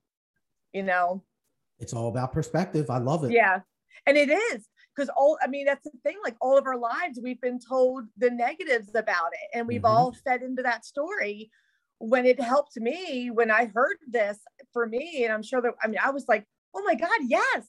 you 0.73 0.83
know 0.83 1.23
it's 1.79 1.93
all 1.93 2.07
about 2.07 2.33
perspective 2.33 2.89
i 2.89 2.97
love 2.97 3.23
it 3.23 3.31
yeah 3.31 3.59
and 4.05 4.17
it 4.17 4.29
is 4.29 4.67
because 4.95 5.09
all 5.17 5.37
i 5.43 5.47
mean 5.47 5.65
that's 5.65 5.83
the 5.83 5.91
thing 6.03 6.17
like 6.23 6.35
all 6.41 6.57
of 6.57 6.65
our 6.65 6.77
lives 6.77 7.19
we've 7.21 7.41
been 7.41 7.59
told 7.59 8.05
the 8.17 8.29
negatives 8.29 8.89
about 8.95 9.31
it 9.33 9.57
and 9.57 9.67
we've 9.67 9.81
mm-hmm. 9.81 9.95
all 9.95 10.15
fed 10.25 10.41
into 10.41 10.61
that 10.61 10.85
story 10.85 11.49
when 12.03 12.25
it 12.25 12.39
helped 12.39 12.75
me 12.75 13.31
when 13.31 13.49
I 13.49 13.71
heard 13.73 13.95
this 14.09 14.37
for 14.73 14.85
me, 14.85 15.23
and 15.23 15.31
I'm 15.31 15.41
sure 15.41 15.61
that 15.61 15.73
I 15.81 15.87
mean 15.87 15.99
I 16.03 16.09
was 16.09 16.25
like, 16.27 16.45
oh 16.75 16.83
my 16.83 16.95
God, 16.95 17.09
yes. 17.27 17.65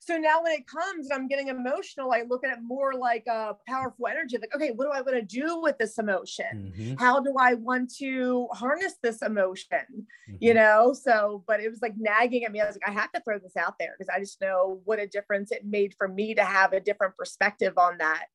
So 0.00 0.16
now 0.16 0.42
when 0.42 0.52
it 0.52 0.66
comes 0.66 1.10
and 1.10 1.20
I'm 1.20 1.28
getting 1.28 1.48
emotional, 1.48 2.12
I 2.12 2.22
look 2.28 2.44
at 2.44 2.52
it 2.52 2.62
more 2.62 2.94
like 2.94 3.26
a 3.26 3.56
powerful 3.66 4.06
energy. 4.06 4.38
Like, 4.38 4.54
okay, 4.54 4.70
what 4.70 4.84
do 4.86 4.90
I 4.92 5.00
want 5.00 5.16
to 5.16 5.22
do 5.22 5.60
with 5.60 5.78
this 5.78 5.98
emotion? 5.98 6.72
Mm-hmm. 6.76 6.94
How 6.96 7.20
do 7.20 7.34
I 7.38 7.54
want 7.54 7.94
to 7.96 8.48
harness 8.52 8.94
this 9.02 9.22
emotion? 9.22 9.78
Mm-hmm. 9.90 10.36
You 10.40 10.54
know, 10.54 10.94
so 10.94 11.44
but 11.46 11.60
it 11.60 11.70
was 11.70 11.82
like 11.82 11.94
nagging 11.96 12.44
at 12.44 12.52
me. 12.52 12.60
I 12.60 12.66
was 12.66 12.76
like, 12.76 12.88
I 12.88 12.92
have 12.92 13.12
to 13.12 13.20
throw 13.20 13.38
this 13.38 13.56
out 13.56 13.74
there 13.78 13.94
because 13.98 14.12
I 14.14 14.20
just 14.20 14.40
know 14.40 14.80
what 14.84 14.98
a 14.98 15.06
difference 15.06 15.50
it 15.52 15.64
made 15.64 15.94
for 15.98 16.08
me 16.08 16.34
to 16.34 16.44
have 16.44 16.72
a 16.72 16.80
different 16.80 17.16
perspective 17.16 17.74
on 17.76 17.98
that 17.98 18.26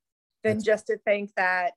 than 0.44 0.58
That's- 0.58 0.66
just 0.66 0.88
to 0.88 0.98
think 0.98 1.32
that 1.36 1.74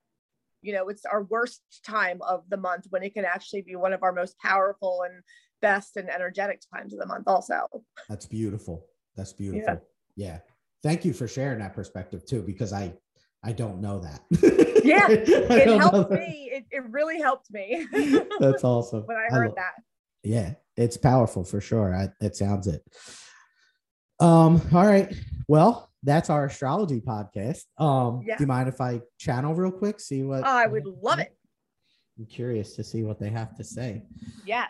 you 0.62 0.72
know 0.72 0.88
it's 0.88 1.04
our 1.04 1.22
worst 1.24 1.62
time 1.86 2.20
of 2.22 2.42
the 2.48 2.56
month 2.56 2.86
when 2.90 3.02
it 3.02 3.14
can 3.14 3.24
actually 3.24 3.62
be 3.62 3.76
one 3.76 3.92
of 3.92 4.02
our 4.02 4.12
most 4.12 4.38
powerful 4.38 5.02
and 5.04 5.22
best 5.60 5.96
and 5.96 6.10
energetic 6.10 6.62
times 6.74 6.92
of 6.92 6.98
the 6.98 7.06
month 7.06 7.24
also 7.26 7.68
that's 8.08 8.26
beautiful 8.26 8.86
that's 9.16 9.32
beautiful 9.32 9.80
yeah, 10.16 10.26
yeah. 10.26 10.38
thank 10.82 11.04
you 11.04 11.12
for 11.12 11.28
sharing 11.28 11.58
that 11.58 11.74
perspective 11.74 12.24
too 12.26 12.42
because 12.42 12.72
i 12.72 12.92
i 13.42 13.52
don't 13.52 13.80
know 13.80 13.98
that 13.98 14.22
yeah 14.84 15.06
it 15.10 15.80
helped 15.80 16.10
me 16.10 16.50
it, 16.52 16.64
it 16.70 16.84
really 16.90 17.20
helped 17.20 17.50
me 17.50 17.86
that's 18.40 18.64
awesome 18.64 19.02
when 19.02 19.16
i 19.16 19.34
heard 19.34 19.50
I 19.52 19.54
that 19.56 19.72
yeah 20.22 20.54
it's 20.76 20.96
powerful 20.96 21.44
for 21.44 21.60
sure 21.60 21.94
I, 21.94 22.08
it 22.20 22.36
sounds 22.36 22.66
it 22.66 22.82
um 24.20 24.60
all 24.72 24.86
right 24.86 25.14
well 25.48 25.90
that's 26.04 26.28
our 26.30 26.44
astrology 26.44 27.00
podcast. 27.00 27.62
Um, 27.78 28.22
yeah. 28.24 28.36
do 28.36 28.44
you 28.44 28.46
mind 28.46 28.68
if 28.68 28.80
I 28.80 29.00
channel 29.18 29.54
real 29.54 29.72
quick? 29.72 29.98
See 29.98 30.22
what 30.22 30.40
oh, 30.40 30.46
I 30.46 30.66
would 30.66 30.84
love 30.86 31.18
it. 31.18 31.34
I'm 32.18 32.26
curious 32.26 32.76
to 32.76 32.84
see 32.84 33.02
what 33.02 33.18
they 33.18 33.30
have 33.30 33.56
to 33.56 33.64
say. 33.64 34.04
Yeah. 34.46 34.66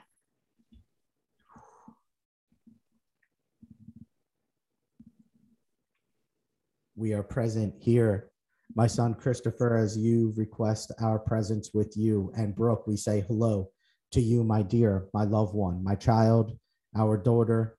We 6.96 7.12
are 7.12 7.22
present 7.22 7.74
here, 7.80 8.30
my 8.74 8.86
son 8.86 9.14
Christopher, 9.14 9.76
as 9.76 9.98
you 9.98 10.32
request 10.36 10.92
our 11.00 11.18
presence 11.18 11.70
with 11.74 11.96
you. 11.96 12.32
And 12.36 12.54
Brooke, 12.54 12.86
we 12.86 12.96
say 12.96 13.24
hello 13.26 13.70
to 14.12 14.20
you, 14.20 14.44
my 14.44 14.62
dear, 14.62 15.08
my 15.12 15.24
loved 15.24 15.54
one, 15.54 15.82
my 15.82 15.96
child, 15.96 16.56
our 16.96 17.16
daughter, 17.16 17.76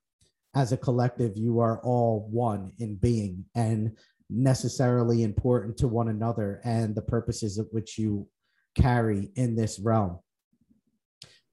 as 0.56 0.72
a 0.72 0.76
collective, 0.76 1.36
you 1.36 1.60
are 1.60 1.80
all 1.82 2.26
one 2.30 2.72
in 2.78 2.96
being 2.96 3.44
and 3.54 3.94
necessarily 4.30 5.22
important 5.22 5.76
to 5.76 5.86
one 5.86 6.08
another 6.08 6.62
and 6.64 6.94
the 6.94 7.02
purposes 7.02 7.58
of 7.58 7.68
which 7.72 7.98
you 7.98 8.26
carry 8.74 9.30
in 9.36 9.54
this 9.54 9.78
realm. 9.78 10.18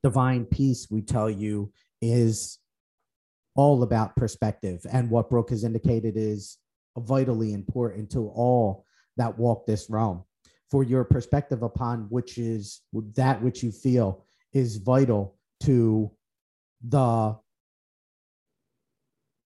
Divine 0.04 0.46
peace, 0.46 0.88
we 0.90 1.02
tell 1.02 1.30
you, 1.30 1.74
is 2.02 2.60
all 3.56 3.84
about 3.84 4.16
perspective. 4.16 4.80
And 4.92 5.10
what 5.10 5.30
Brooke 5.30 5.50
has 5.50 5.66
indicated 5.66 6.14
is 6.16 6.58
vitally 6.98 7.54
important 7.54 8.12
to 8.12 8.28
all 8.30 8.86
that 9.18 9.38
walk 9.38 9.66
this 9.66 9.90
realm. 9.90 10.24
For 10.70 10.84
your 10.84 11.04
perspective 11.04 11.62
upon 11.62 12.08
which 12.10 12.38
is 12.38 12.82
that 13.16 13.42
which 13.42 13.62
you 13.62 13.72
feel 13.72 14.26
is 14.54 14.78
vital 14.78 15.38
to 15.62 16.12
the 16.88 17.38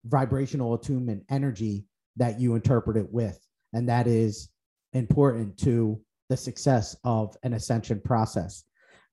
vibrational 0.05 0.73
attunement 0.73 1.23
energy 1.29 1.85
that 2.15 2.39
you 2.39 2.55
interpret 2.55 2.97
it 2.97 3.11
with. 3.11 3.39
And 3.73 3.89
that 3.89 4.07
is 4.07 4.49
important 4.93 5.57
to 5.59 5.99
the 6.29 6.37
success 6.37 6.95
of 7.03 7.35
an 7.43 7.53
ascension 7.53 8.01
process. 8.01 8.63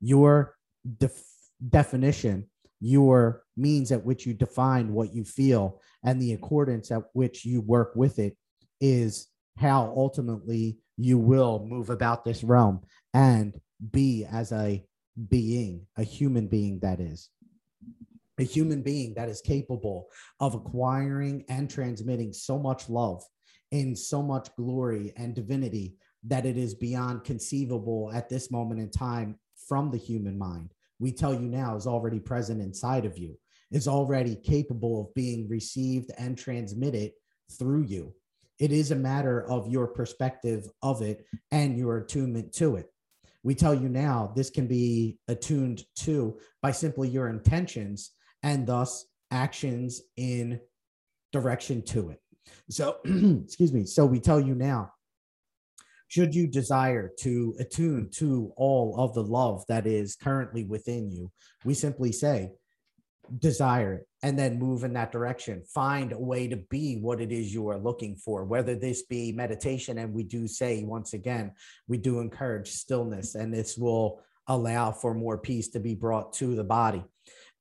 Your 0.00 0.54
def- 0.98 1.24
definition, 1.68 2.48
your 2.84 3.42
means 3.56 3.90
at 3.92 4.04
which 4.04 4.26
you 4.26 4.34
define 4.34 4.92
what 4.92 5.14
you 5.14 5.24
feel, 5.24 5.80
and 6.04 6.20
the 6.20 6.34
accordance 6.34 6.90
at 6.90 7.04
which 7.14 7.46
you 7.46 7.62
work 7.62 7.92
with 7.96 8.18
it 8.18 8.36
is 8.78 9.28
how 9.56 9.94
ultimately 9.96 10.76
you 10.98 11.16
will 11.16 11.64
move 11.66 11.88
about 11.88 12.26
this 12.26 12.44
realm 12.44 12.82
and 13.14 13.58
be 13.90 14.26
as 14.30 14.52
a 14.52 14.84
being, 15.30 15.86
a 15.96 16.02
human 16.02 16.46
being 16.46 16.78
that 16.80 17.00
is. 17.00 17.30
A 18.38 18.42
human 18.42 18.82
being 18.82 19.14
that 19.14 19.30
is 19.30 19.40
capable 19.40 20.08
of 20.38 20.54
acquiring 20.54 21.46
and 21.48 21.70
transmitting 21.70 22.34
so 22.34 22.58
much 22.58 22.90
love 22.90 23.22
in 23.70 23.96
so 23.96 24.22
much 24.22 24.54
glory 24.56 25.14
and 25.16 25.34
divinity 25.34 25.96
that 26.24 26.44
it 26.44 26.58
is 26.58 26.74
beyond 26.74 27.24
conceivable 27.24 28.12
at 28.12 28.28
this 28.28 28.50
moment 28.50 28.80
in 28.80 28.90
time 28.90 29.38
from 29.68 29.90
the 29.90 29.96
human 29.96 30.36
mind. 30.36 30.73
We 31.04 31.12
tell 31.12 31.34
you 31.34 31.50
now 31.50 31.76
is 31.76 31.86
already 31.86 32.18
present 32.18 32.62
inside 32.62 33.04
of 33.04 33.18
you, 33.18 33.36
is 33.70 33.86
already 33.86 34.36
capable 34.36 35.02
of 35.02 35.12
being 35.12 35.46
received 35.50 36.10
and 36.16 36.34
transmitted 36.34 37.12
through 37.58 37.82
you. 37.82 38.14
It 38.58 38.72
is 38.72 38.90
a 38.90 38.96
matter 38.96 39.46
of 39.50 39.68
your 39.68 39.86
perspective 39.86 40.66
of 40.80 41.02
it 41.02 41.26
and 41.50 41.76
your 41.76 41.98
attunement 41.98 42.54
to 42.54 42.76
it. 42.76 42.86
We 43.42 43.54
tell 43.54 43.74
you 43.74 43.90
now 43.90 44.32
this 44.34 44.48
can 44.48 44.66
be 44.66 45.18
attuned 45.28 45.84
to 45.96 46.38
by 46.62 46.70
simply 46.70 47.10
your 47.10 47.28
intentions 47.28 48.12
and 48.42 48.66
thus 48.66 49.04
actions 49.30 50.00
in 50.16 50.58
direction 51.34 51.82
to 51.82 52.12
it. 52.12 52.20
So, 52.70 52.96
excuse 53.44 53.74
me. 53.74 53.84
So 53.84 54.06
we 54.06 54.20
tell 54.20 54.40
you 54.40 54.54
now 54.54 54.94
should 56.08 56.34
you 56.34 56.46
desire 56.46 57.10
to 57.20 57.54
attune 57.58 58.10
to 58.14 58.52
all 58.56 58.94
of 58.98 59.14
the 59.14 59.22
love 59.22 59.64
that 59.68 59.86
is 59.86 60.16
currently 60.16 60.64
within 60.64 61.10
you, 61.10 61.30
we 61.64 61.74
simply 61.74 62.12
say, 62.12 62.50
desire 63.38 63.94
it 63.94 64.06
and 64.22 64.38
then 64.38 64.58
move 64.58 64.84
in 64.84 64.92
that 64.92 65.12
direction. 65.12 65.62
Find 65.72 66.12
a 66.12 66.18
way 66.18 66.48
to 66.48 66.56
be 66.56 66.98
what 67.00 67.20
it 67.20 67.32
is 67.32 67.52
you 67.52 67.68
are 67.68 67.78
looking 67.78 68.16
for, 68.16 68.44
whether 68.44 68.74
this 68.74 69.02
be 69.02 69.32
meditation. 69.32 69.98
And 69.98 70.12
we 70.12 70.24
do 70.24 70.46
say, 70.46 70.84
once 70.84 71.14
again, 71.14 71.52
we 71.88 71.98
do 71.98 72.20
encourage 72.20 72.68
stillness, 72.68 73.34
and 73.34 73.52
this 73.52 73.76
will 73.76 74.20
allow 74.46 74.92
for 74.92 75.14
more 75.14 75.38
peace 75.38 75.68
to 75.70 75.80
be 75.80 75.94
brought 75.94 76.34
to 76.34 76.54
the 76.54 76.64
body. 76.64 77.02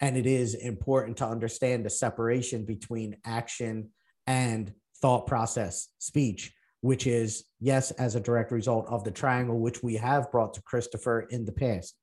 And 0.02 0.18
it 0.18 0.26
is 0.26 0.54
important 0.54 1.18
to 1.18 1.28
understand 1.28 1.86
the 1.86 1.90
separation 1.90 2.66
between 2.66 3.18
action 3.26 3.90
and 4.28 4.74
thought 5.02 5.28
process, 5.28 5.88
speech 6.00 6.54
which 6.84 7.08
is, 7.08 7.46
yes, 7.62 7.92
as 7.92 8.16
a 8.16 8.20
direct 8.20 8.52
result 8.52 8.86
of 8.90 9.06
the 9.06 9.12
triangle, 9.12 9.58
which 9.58 9.82
we 9.82 9.96
have 9.96 10.30
brought 10.30 10.54
to 10.54 10.62
Christopher 10.64 11.22
in 11.30 11.46
the 11.46 11.52
past. 11.54 11.96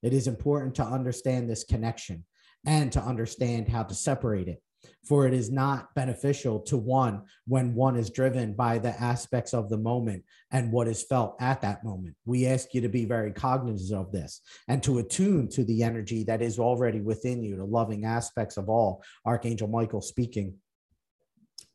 It 0.00 0.12
is 0.12 0.28
important 0.28 0.76
to 0.76 0.84
understand 0.84 1.50
this 1.50 1.64
connection 1.64 2.24
and 2.64 2.92
to 2.92 3.02
understand 3.02 3.68
how 3.68 3.82
to 3.82 3.94
separate 3.94 4.46
it. 4.46 4.62
For 5.08 5.26
it 5.26 5.34
is 5.34 5.50
not 5.50 5.92
beneficial 5.96 6.60
to 6.60 6.76
one 6.76 7.22
when 7.48 7.74
one 7.74 7.96
is 7.96 8.10
driven 8.10 8.52
by 8.52 8.78
the 8.78 8.90
aspects 9.02 9.52
of 9.52 9.68
the 9.68 9.76
moment 9.76 10.22
and 10.52 10.70
what 10.70 10.86
is 10.86 11.02
felt 11.02 11.34
at 11.40 11.60
that 11.62 11.82
moment. 11.82 12.14
We 12.24 12.46
ask 12.46 12.72
you 12.74 12.80
to 12.82 12.88
be 12.88 13.06
very 13.06 13.32
cognizant 13.32 14.00
of 14.00 14.12
this 14.12 14.40
and 14.68 14.80
to 14.84 14.98
attune 14.98 15.48
to 15.48 15.64
the 15.64 15.82
energy 15.82 16.22
that 16.24 16.42
is 16.42 16.60
already 16.60 17.00
within 17.00 17.42
you, 17.42 17.56
the 17.56 17.64
loving 17.64 18.04
aspects 18.04 18.56
of 18.56 18.68
all. 18.68 19.02
Archangel 19.26 19.66
Michael 19.66 20.00
speaking, 20.00 20.54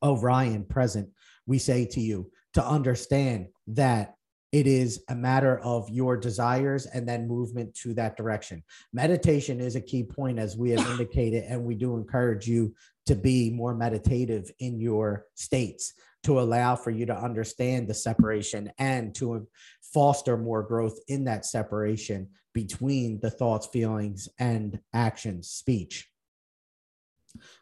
Orion 0.02 0.64
present. 0.64 1.10
We 1.46 1.60
say 1.60 1.86
to 1.88 2.00
you, 2.00 2.32
to 2.54 2.66
understand 2.66 3.48
that 3.68 4.16
it 4.52 4.68
is 4.68 5.04
a 5.10 5.16
matter 5.16 5.60
of 5.60 5.90
your 5.90 6.16
desires 6.16 6.86
and 6.86 7.10
then 7.10 7.28
movement 7.28 7.74
to 7.74 7.94
that 7.96 8.16
direction. 8.16 8.64
Meditation 8.94 9.60
is 9.60 9.76
a 9.76 9.82
key 9.82 10.04
point, 10.04 10.38
as 10.38 10.56
we 10.56 10.70
have 10.70 10.88
indicated, 10.92 11.46
and 11.48 11.64
we 11.64 11.74
do 11.74 11.96
encourage 11.96 12.48
you 12.48 12.74
to 13.08 13.16
be 13.16 13.50
more 13.50 13.74
meditative 13.74 14.52
in 14.60 14.80
your 14.80 15.26
states 15.34 15.94
to 16.24 16.40
allow 16.40 16.76
for 16.76 16.92
you 16.92 17.06
to 17.06 17.18
understand 17.18 17.88
the 17.88 17.94
separation 17.94 18.72
and 18.78 19.14
to 19.16 19.48
foster 19.82 20.38
more 20.38 20.64
growth 20.64 20.98
in 21.08 21.26
that 21.26 21.46
separation 21.46 22.30
between 22.54 23.20
the 23.20 23.30
thoughts, 23.30 23.68
feelings, 23.68 24.30
and 24.40 24.80
actions, 24.94 25.50
speech. 25.50 26.08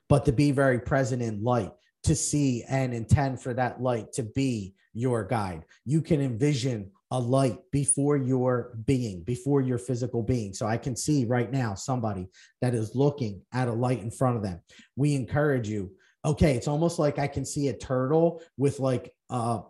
But 0.09 0.25
to 0.25 0.31
be 0.31 0.51
very 0.51 0.79
present 0.79 1.21
in 1.21 1.43
light, 1.43 1.71
to 2.03 2.15
see 2.15 2.63
and 2.67 2.93
intend 2.93 3.41
for 3.41 3.53
that 3.53 3.81
light 3.81 4.11
to 4.13 4.23
be 4.23 4.75
your 4.93 5.23
guide. 5.23 5.65
You 5.85 6.01
can 6.01 6.21
envision 6.21 6.91
a 7.11 7.19
light 7.19 7.59
before 7.71 8.17
your 8.17 8.77
being, 8.85 9.21
before 9.23 9.61
your 9.61 9.77
physical 9.77 10.23
being. 10.23 10.53
So 10.53 10.65
I 10.65 10.77
can 10.77 10.95
see 10.95 11.25
right 11.25 11.51
now 11.51 11.75
somebody 11.75 12.27
that 12.61 12.73
is 12.73 12.95
looking 12.95 13.41
at 13.53 13.67
a 13.67 13.73
light 13.73 13.99
in 13.99 14.11
front 14.11 14.37
of 14.37 14.43
them. 14.43 14.61
We 14.95 15.15
encourage 15.15 15.67
you. 15.67 15.91
Okay, 16.23 16.55
it's 16.55 16.67
almost 16.67 16.99
like 16.99 17.19
I 17.19 17.27
can 17.27 17.45
see 17.45 17.67
a 17.67 17.77
turtle 17.77 18.41
with 18.57 18.79
like 18.79 19.11
a, 19.29 19.61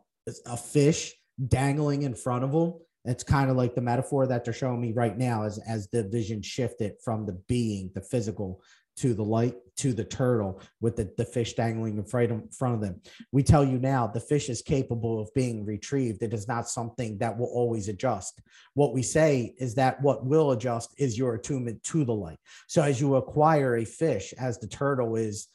a 0.46 0.58
fish 0.58 1.14
dangling 1.48 2.04
in 2.04 2.14
front 2.14 2.44
of 2.44 2.52
them. 2.52 2.74
It's 3.06 3.24
kind 3.24 3.50
of 3.50 3.58
like 3.58 3.74
the 3.74 3.82
metaphor 3.82 4.28
that 4.28 4.46
they're 4.46 4.54
showing 4.54 4.80
me 4.80 4.92
right 4.92 5.18
now 5.18 5.44
as 5.44 5.58
as 5.68 5.88
the 5.90 6.04
vision 6.04 6.44
shifted 6.44 6.94
from 7.04 7.26
the 7.26 7.34
being, 7.48 7.90
the 7.96 8.02
physical, 8.02 8.62
to 8.98 9.14
the 9.14 9.24
light 9.24 9.56
to 9.78 9.94
the 9.94 10.04
turtle 10.04 10.62
with 10.80 10.96
the, 10.96 11.12
the 11.18 11.26
fish 11.26 11.54
dangling 11.54 11.98
in 11.98 12.04
front 12.04 12.76
of 12.76 12.82
them. 12.82 13.02
We 13.32 13.42
tell 13.42 13.66
you 13.66 13.80
now 13.80 14.06
the 14.06 14.20
fish 14.20 14.48
is 14.48 14.62
capable 14.62 15.20
of 15.20 15.34
being 15.34 15.66
retrieved. 15.66 16.22
It 16.22 16.34
is 16.34 16.48
not 16.48 16.70
something 16.70 17.18
that 17.18 17.36
will 17.36 17.48
always 17.48 17.88
adjust. 17.88 18.42
What 18.76 18.94
we 18.94 19.02
say 19.02 19.56
is 19.58 19.74
that 19.76 20.00
what 20.02 20.24
will 20.24 20.52
adjust 20.52 20.94
is 20.98 21.18
your 21.18 21.34
attunement 21.34 21.84
to 21.86 22.06
the 22.06 22.14
light. 22.14 22.38
So 22.68 22.84
as 22.84 23.02
you 23.02 23.16
acquire 23.16 23.78
a 23.78 23.86
fish, 23.86 24.34
as 24.39 24.60
the 24.60 24.68
turtle 24.68 25.16
is 25.16 25.48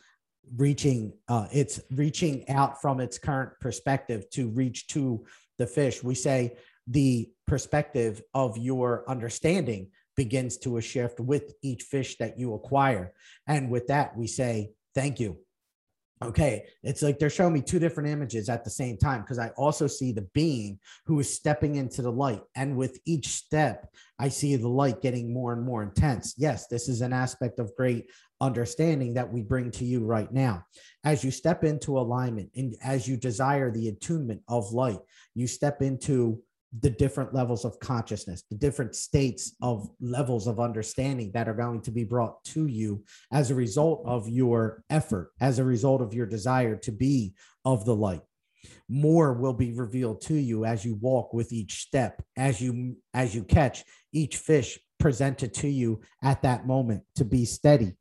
reaching, 0.57 1.12
uh, 1.28 1.47
it's 1.53 1.80
reaching 1.93 2.49
out 2.49 2.80
from 2.80 3.01
its 3.01 3.18
current 3.18 3.53
perspective 3.61 4.28
to 4.30 4.49
reach 4.49 4.89
to 4.89 5.24
the 5.59 5.68
fish. 5.68 6.03
We 6.03 6.16
say 6.16 6.57
the 6.89 7.30
perspective 7.47 8.22
of 8.34 8.59
your 8.59 9.05
understanding 9.09 9.91
begins 10.17 10.57
to 10.59 10.79
a 10.79 10.83
shift 10.83 11.21
with 11.21 11.55
each 11.62 11.83
fish 11.83 12.17
that 12.19 12.39
you 12.39 12.55
acquire. 12.55 13.12
And 13.47 13.71
with 13.71 13.87
that, 13.89 14.17
we 14.17 14.27
say, 14.27 14.73
thank 14.95 15.21
you. 15.21 15.39
Okay, 16.25 16.64
it's 16.83 17.03
like 17.03 17.19
they're 17.19 17.29
showing 17.29 17.53
me 17.53 17.61
two 17.61 17.79
different 17.79 18.09
images 18.09 18.49
at 18.49 18.64
the 18.64 18.71
same 18.71 18.97
time 18.97 19.21
because 19.21 19.39
I 19.39 19.51
also 19.51 19.87
see 19.87 20.12
the 20.12 20.27
being 20.33 20.79
who 21.05 21.21
is 21.21 21.35
stepping 21.35 21.75
into 21.75 22.01
the 22.01 22.11
light. 22.11 22.41
And 22.55 22.79
with 22.79 22.99
each 23.05 23.29
step, 23.29 23.87
I 24.19 24.31
see 24.31 24.57
the 24.57 24.67
light 24.67 25.03
getting 25.03 25.35
more 25.35 25.53
and 25.53 25.62
more 25.62 25.83
intense. 25.83 26.35
Yes, 26.39 26.69
this 26.69 26.89
is 26.89 27.03
an 27.03 27.12
aspect 27.12 27.59
of 27.59 27.77
great 27.77 28.11
understanding 28.41 29.12
that 29.14 29.31
we 29.31 29.43
bring 29.43 29.71
to 29.73 29.85
you 29.85 30.07
right 30.07 30.33
now. 30.33 30.64
As 31.05 31.23
you 31.23 31.31
step 31.31 31.64
into 31.64 31.99
alignment 31.99 32.51
and 32.57 32.75
as 32.83 33.07
you 33.07 33.19
desire 33.19 33.71
the 33.71 33.89
attunement 33.89 34.41
of 34.49 34.73
light, 34.73 35.01
you 35.34 35.47
step 35.47 35.83
into 35.83 36.43
the 36.80 36.90
different 36.90 37.32
levels 37.32 37.64
of 37.64 37.78
consciousness, 37.78 38.42
the 38.50 38.57
different 38.57 38.94
states 38.94 39.54
of 39.62 39.88
levels 40.00 40.46
of 40.46 40.61
understanding 40.61 41.30
that 41.32 41.48
are 41.48 41.54
going 41.54 41.80
to 41.80 41.90
be 41.90 42.04
brought 42.04 42.42
to 42.44 42.66
you 42.66 43.04
as 43.32 43.50
a 43.50 43.54
result 43.54 44.03
of 44.04 44.28
your 44.28 44.82
effort, 44.90 45.30
as 45.40 45.58
a 45.58 45.64
result 45.64 46.03
of 46.03 46.12
your 46.12 46.26
desire 46.26 46.76
to 46.76 46.92
be 46.92 47.34
of 47.64 47.84
the 47.84 47.94
light. 47.94 48.22
More 48.88 49.32
will 49.32 49.53
be 49.53 49.72
revealed 49.72 50.20
to 50.22 50.34
you 50.34 50.64
as 50.64 50.84
you 50.84 50.96
walk 50.96 51.32
with 51.32 51.53
each 51.53 51.82
step, 51.82 52.22
as 52.36 52.61
you 52.61 52.96
as 53.14 53.34
you 53.34 53.44
catch 53.44 53.84
each 54.12 54.36
fish 54.36 54.78
presented 54.98 55.54
to 55.54 55.68
you 55.68 56.00
at 56.22 56.42
that 56.42 56.66
moment 56.66 57.03
to 57.14 57.24
be 57.24 57.44
steady 57.44 57.92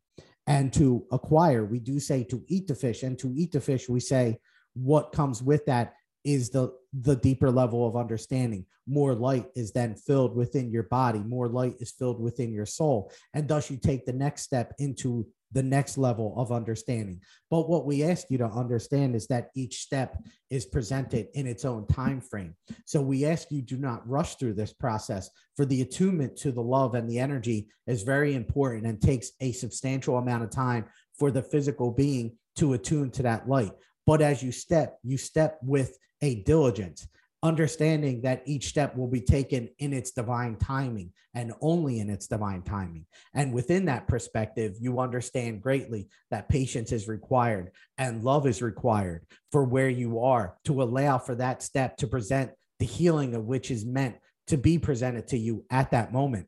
and 0.47 0.73
to 0.73 1.05
acquire. 1.11 1.65
We 1.65 1.79
do 1.79 1.99
say 1.99 2.23
to 2.25 2.43
eat 2.47 2.67
the 2.67 2.75
fish, 2.75 3.03
and 3.03 3.17
to 3.19 3.31
eat 3.35 3.51
the 3.51 3.61
fish, 3.61 3.87
we 3.87 3.99
say 3.99 4.37
what 4.73 5.11
comes 5.11 5.41
with 5.41 5.65
that 5.65 5.93
is 6.25 6.49
the 6.49 6.73
the 7.01 7.15
deeper 7.15 7.51
level 7.51 7.87
of 7.87 7.95
understanding. 7.95 8.65
More 8.87 9.13
light 9.13 9.47
is 9.55 9.71
then 9.71 9.95
filled 9.95 10.35
within 10.35 10.71
your 10.71 10.83
body. 10.83 11.19
More 11.19 11.47
light 11.47 11.75
is 11.79 11.91
filled 11.91 12.19
within 12.19 12.51
your 12.51 12.65
soul. 12.65 13.11
And 13.33 13.47
thus 13.47 13.69
you 13.69 13.77
take 13.77 14.05
the 14.05 14.13
next 14.13 14.43
step 14.43 14.73
into 14.79 15.27
the 15.51 15.63
next 15.63 15.97
level 15.97 16.33
of 16.37 16.51
understanding. 16.51 17.21
But 17.49 17.69
what 17.69 17.85
we 17.85 18.03
ask 18.03 18.29
you 18.29 18.37
to 18.39 18.47
understand 18.47 19.15
is 19.15 19.27
that 19.27 19.49
each 19.55 19.81
step 19.81 20.17
is 20.49 20.65
presented 20.65 21.27
in 21.33 21.47
its 21.47 21.63
own 21.63 21.87
time 21.87 22.19
frame. 22.19 22.55
So 22.85 23.01
we 23.01 23.25
ask 23.25 23.49
you 23.51 23.61
do 23.61 23.77
not 23.77 24.07
rush 24.07 24.35
through 24.35 24.53
this 24.53 24.73
process 24.73 25.29
for 25.55 25.65
the 25.65 25.81
attunement 25.81 26.35
to 26.37 26.51
the 26.51 26.61
love 26.61 26.95
and 26.95 27.09
the 27.09 27.19
energy 27.19 27.69
is 27.87 28.03
very 28.03 28.35
important 28.35 28.85
and 28.85 29.01
takes 29.01 29.31
a 29.39 29.51
substantial 29.53 30.17
amount 30.17 30.43
of 30.43 30.49
time 30.49 30.85
for 31.17 31.31
the 31.31 31.41
physical 31.41 31.91
being 31.91 32.35
to 32.57 32.73
attune 32.73 33.11
to 33.11 33.23
that 33.23 33.47
light 33.47 33.71
but 34.05 34.21
as 34.21 34.43
you 34.43 34.51
step 34.51 34.97
you 35.03 35.17
step 35.17 35.59
with 35.61 35.97
a 36.21 36.35
diligence, 36.43 37.07
understanding 37.43 38.21
that 38.21 38.41
each 38.45 38.67
step 38.67 38.95
will 38.95 39.07
be 39.07 39.21
taken 39.21 39.69
in 39.77 39.93
its 39.93 40.11
divine 40.11 40.55
timing 40.55 41.11
and 41.35 41.53
only 41.61 41.99
in 41.99 42.09
its 42.09 42.27
divine 42.27 42.63
timing. 42.63 43.05
And 43.33 43.53
within 43.53 43.85
that 43.85 44.07
perspective, 44.07 44.75
you 44.79 44.99
understand 44.99 45.61
greatly 45.61 46.07
that 46.31 46.49
patience 46.49 46.91
is 46.91 47.07
required 47.07 47.71
and 47.97 48.23
love 48.23 48.47
is 48.47 48.61
required 48.61 49.25
for 49.51 49.63
where 49.63 49.89
you 49.89 50.21
are 50.21 50.55
to 50.63 50.81
allow 50.81 51.17
for 51.17 51.35
that 51.35 51.61
step 51.61 51.97
to 51.97 52.07
present 52.07 52.51
the 52.79 52.85
healing 52.85 53.35
of 53.35 53.45
which 53.45 53.69
is 53.69 53.85
meant 53.85 54.15
to 54.47 54.57
be 54.57 54.79
presented 54.79 55.27
to 55.27 55.37
you 55.37 55.65
at 55.69 55.91
that 55.91 56.13
moment 56.13 56.47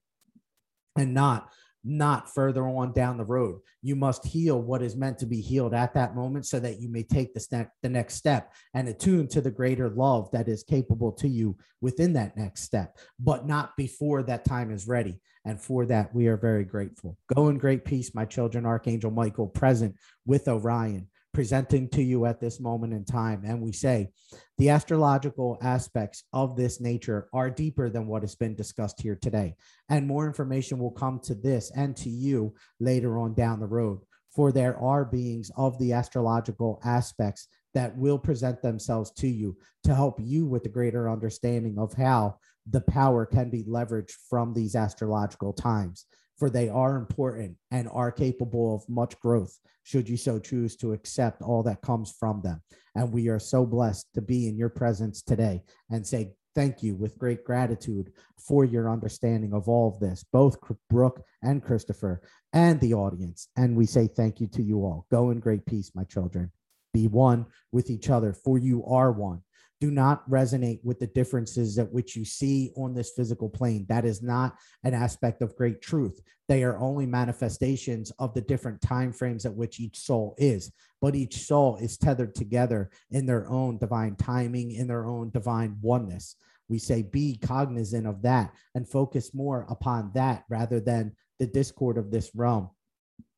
and 0.98 1.14
not 1.14 1.52
not 1.84 2.34
further 2.34 2.68
on 2.68 2.92
down 2.94 3.18
the 3.18 3.26
road. 3.26 3.60
You 3.82 3.96
must 3.96 4.26
heal 4.26 4.62
what 4.62 4.82
is 4.82 4.96
meant 4.96 5.18
to 5.20 5.26
be 5.26 5.42
healed 5.42 5.74
at 5.74 5.94
that 5.94 6.16
moment 6.16 6.46
so 6.46 6.60
that 6.60 6.80
you 6.80 6.90
may 6.90 7.04
take 7.04 7.34
the, 7.34 7.40
step, 7.40 7.72
the 7.82 7.90
next 7.90 8.16
step 8.16 8.54
and 8.74 8.88
attune 8.88 9.28
to 9.30 9.42
the 9.42 9.52
greater 9.52 9.90
love 9.90 10.30
that 10.32 10.48
is 10.48 10.64
capable 10.64 11.12
to 11.14 11.28
you 11.28 11.58
within 11.82 12.14
that 12.14 12.36
next 12.36 12.64
step, 12.64 12.98
but 13.20 13.48
not 13.48 13.76
before 13.78 14.24
that 14.24 14.46
time 14.46 14.72
is 14.72 14.88
ready. 14.88 15.20
And 15.46 15.62
for 15.62 15.86
that, 15.86 16.14
we 16.14 16.28
are 16.28 16.36
very 16.36 16.66
grateful. 16.66 17.18
Go 17.34 17.48
in 17.48 17.58
great 17.58 17.86
peace, 17.86 18.14
my 18.14 18.26
children, 18.26 18.66
Archangel 18.66 19.12
Michael, 19.12 19.48
present 19.48 19.96
with 20.26 20.48
Orion 20.50 21.08
presenting 21.38 21.88
to 21.88 22.02
you 22.02 22.26
at 22.26 22.40
this 22.40 22.60
moment 22.60 22.94
in 22.94 23.06
time. 23.06 23.44
And 23.46 23.62
we 23.62 23.72
say 23.72 24.10
the 24.58 24.70
astrological 24.70 25.60
aspects 25.62 26.24
of 26.34 26.56
this 26.56 26.82
nature 26.82 27.30
are 27.32 27.52
deeper 27.52 27.92
than 27.92 28.08
what 28.08 28.24
has 28.24 28.34
been 28.34 28.56
discussed 28.56 29.00
here 29.00 29.16
today. 29.22 29.56
And 29.88 30.08
more 30.08 30.26
information 30.26 30.80
will 30.80 30.90
come 30.90 31.20
to 31.26 31.36
this 31.36 31.72
and 31.76 31.96
to 31.98 32.10
you 32.10 32.56
later 32.80 33.20
on 33.20 33.36
down 33.36 33.60
the 33.60 33.68
road. 33.68 34.00
For 34.36 34.52
there 34.52 34.80
are 34.80 35.06
beings 35.06 35.52
of 35.56 35.78
the 35.78 35.94
astrological 35.94 36.82
aspects 36.84 37.50
that 37.76 37.96
will 37.96 38.18
present 38.18 38.64
themselves 38.64 39.12
to 39.18 39.28
you 39.28 39.58
to 39.84 39.94
help 39.94 40.20
you 40.20 40.48
with 40.48 40.64
the 40.64 40.70
greater 40.70 41.08
understanding 41.08 41.78
of 41.78 41.94
how 41.94 42.40
the 42.68 42.82
power 42.82 43.28
can 43.28 43.52
be 43.52 43.64
leveraged 43.64 44.14
from 44.28 44.56
these 44.56 44.76
astrological 44.76 45.54
times 45.54 46.08
for 46.38 46.50
they 46.50 46.70
are 46.70 46.96
important 46.96 47.58
and 47.72 47.90
are 47.92 48.12
capable 48.12 48.76
of 48.76 48.88
much 48.90 49.20
growth 49.20 49.58
should 49.84 50.10
you 50.10 50.18
so 50.18 50.38
choose 50.38 50.76
to 50.76 50.92
accept 50.92 51.42
all 51.42 51.64
that 51.64 51.82
comes 51.82 52.14
from 52.20 52.42
them. 52.42 52.62
And 52.96 53.12
we 53.12 53.30
are 53.30 53.40
so 53.40 53.66
blessed 53.66 54.08
to 54.16 54.22
be 54.22 54.48
in 54.50 54.58
your 54.58 54.70
presence 54.70 55.22
today 55.22 55.64
and 55.90 56.06
say 56.06 56.34
thank 56.56 56.84
you 56.84 56.96
with 56.96 57.18
great 57.18 57.44
gratitude 57.44 58.12
for 58.38 58.66
your 58.66 58.92
understanding 58.92 59.54
of 59.54 59.70
all 59.70 59.88
of 59.88 60.00
this, 60.00 60.26
both 60.34 60.58
Brooke 60.90 61.22
and 61.42 61.64
Christopher 61.64 62.22
and 62.52 62.80
the 62.82 62.96
audience. 62.96 63.48
And 63.56 63.78
we 63.78 63.86
say 63.86 64.08
thank 64.08 64.42
you 64.42 64.48
to 64.48 64.64
you 64.64 64.80
all. 64.80 65.06
Go 65.10 65.30
in 65.32 65.40
great 65.40 65.66
peace, 65.66 65.92
my 65.96 66.04
children. 66.04 66.52
Be 66.94 67.08
one 67.08 67.46
with 67.72 67.90
each 67.90 68.10
other, 68.10 68.34
for 68.34 68.58
you 68.58 68.84
are 68.86 69.12
one 69.12 69.42
do 69.80 69.92
not 69.92 70.28
resonate 70.30 70.80
with 70.84 71.00
the 71.00 71.08
differences 71.08 71.78
at 71.78 71.92
which 71.92 72.16
you 72.16 72.26
see 72.26 72.72
on 72.76 72.94
this 72.94 73.12
physical 73.16 73.50
plane. 73.50 73.86
That 73.90 74.06
is 74.06 74.24
not 74.24 74.58
an 74.84 74.94
aspect 74.94 75.42
of 75.42 75.56
great 75.56 75.82
truth. 75.82 76.20
They 76.48 76.64
are 76.64 76.80
only 76.80 77.06
manifestations 77.06 78.12
of 78.20 78.34
the 78.34 78.42
different 78.42 78.82
time 78.82 79.14
frames 79.14 79.46
at 79.46 79.54
which 79.54 79.80
each 79.80 79.98
soul 79.98 80.36
is. 80.38 80.72
But 81.02 81.16
each 81.16 81.38
soul 81.46 81.78
is 81.78 81.98
tethered 81.98 82.34
together 82.34 82.90
in 83.12 83.26
their 83.26 83.48
own 83.50 83.78
divine 83.78 84.16
timing, 84.16 84.72
in 84.72 84.88
their 84.88 85.06
own 85.06 85.30
divine 85.30 85.78
oneness. 85.82 86.36
We 86.70 86.80
say 86.80 87.04
be 87.04 87.38
cognizant 87.38 88.08
of 88.08 88.24
that 88.24 88.54
and 88.76 88.90
focus 88.90 89.34
more 89.34 89.66
upon 89.70 90.12
that 90.16 90.44
rather 90.50 90.80
than 90.80 91.16
the 91.40 91.48
discord 91.48 91.98
of 91.98 92.12
this 92.12 92.32
realm 92.34 92.72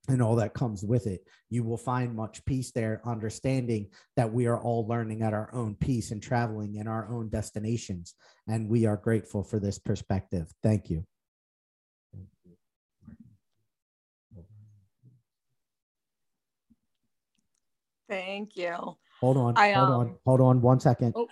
and 0.10 0.22
all 0.23 0.36
that 0.38 0.56
comes 0.56 0.84
with 0.84 1.06
it. 1.06 1.22
You 1.49 1.64
will 1.64 1.77
find 1.77 2.15
much 2.15 2.44
peace 2.45 2.72
there, 2.72 3.02
understanding 3.06 3.90
that 4.15 4.34
we 4.34 4.48
are 4.48 4.60
all 4.60 4.88
learning 4.88 5.22
at 5.22 5.34
our 5.34 5.49
own 5.53 5.76
pace 5.76 6.11
and 6.11 6.22
traveling 6.22 6.76
in 6.76 6.88
our 6.88 7.07
own 7.10 7.30
destinations. 7.30 8.15
And 8.48 8.68
we 8.68 8.88
are 8.88 8.98
grateful 8.98 9.44
for 9.44 9.60
this 9.60 9.77
perspective. 9.77 10.52
Thank 10.64 10.90
you. 10.90 11.06
Thank 18.10 18.57
you. 18.57 18.98
Hold 19.22 19.38
on. 19.38 19.53
I, 19.56 19.73
um, 19.73 19.86
hold 19.86 19.99
on. 19.99 20.15
Hold 20.26 20.41
on 20.41 20.61
one 20.61 20.80
second. 20.80 21.14
Oh. 21.15 21.27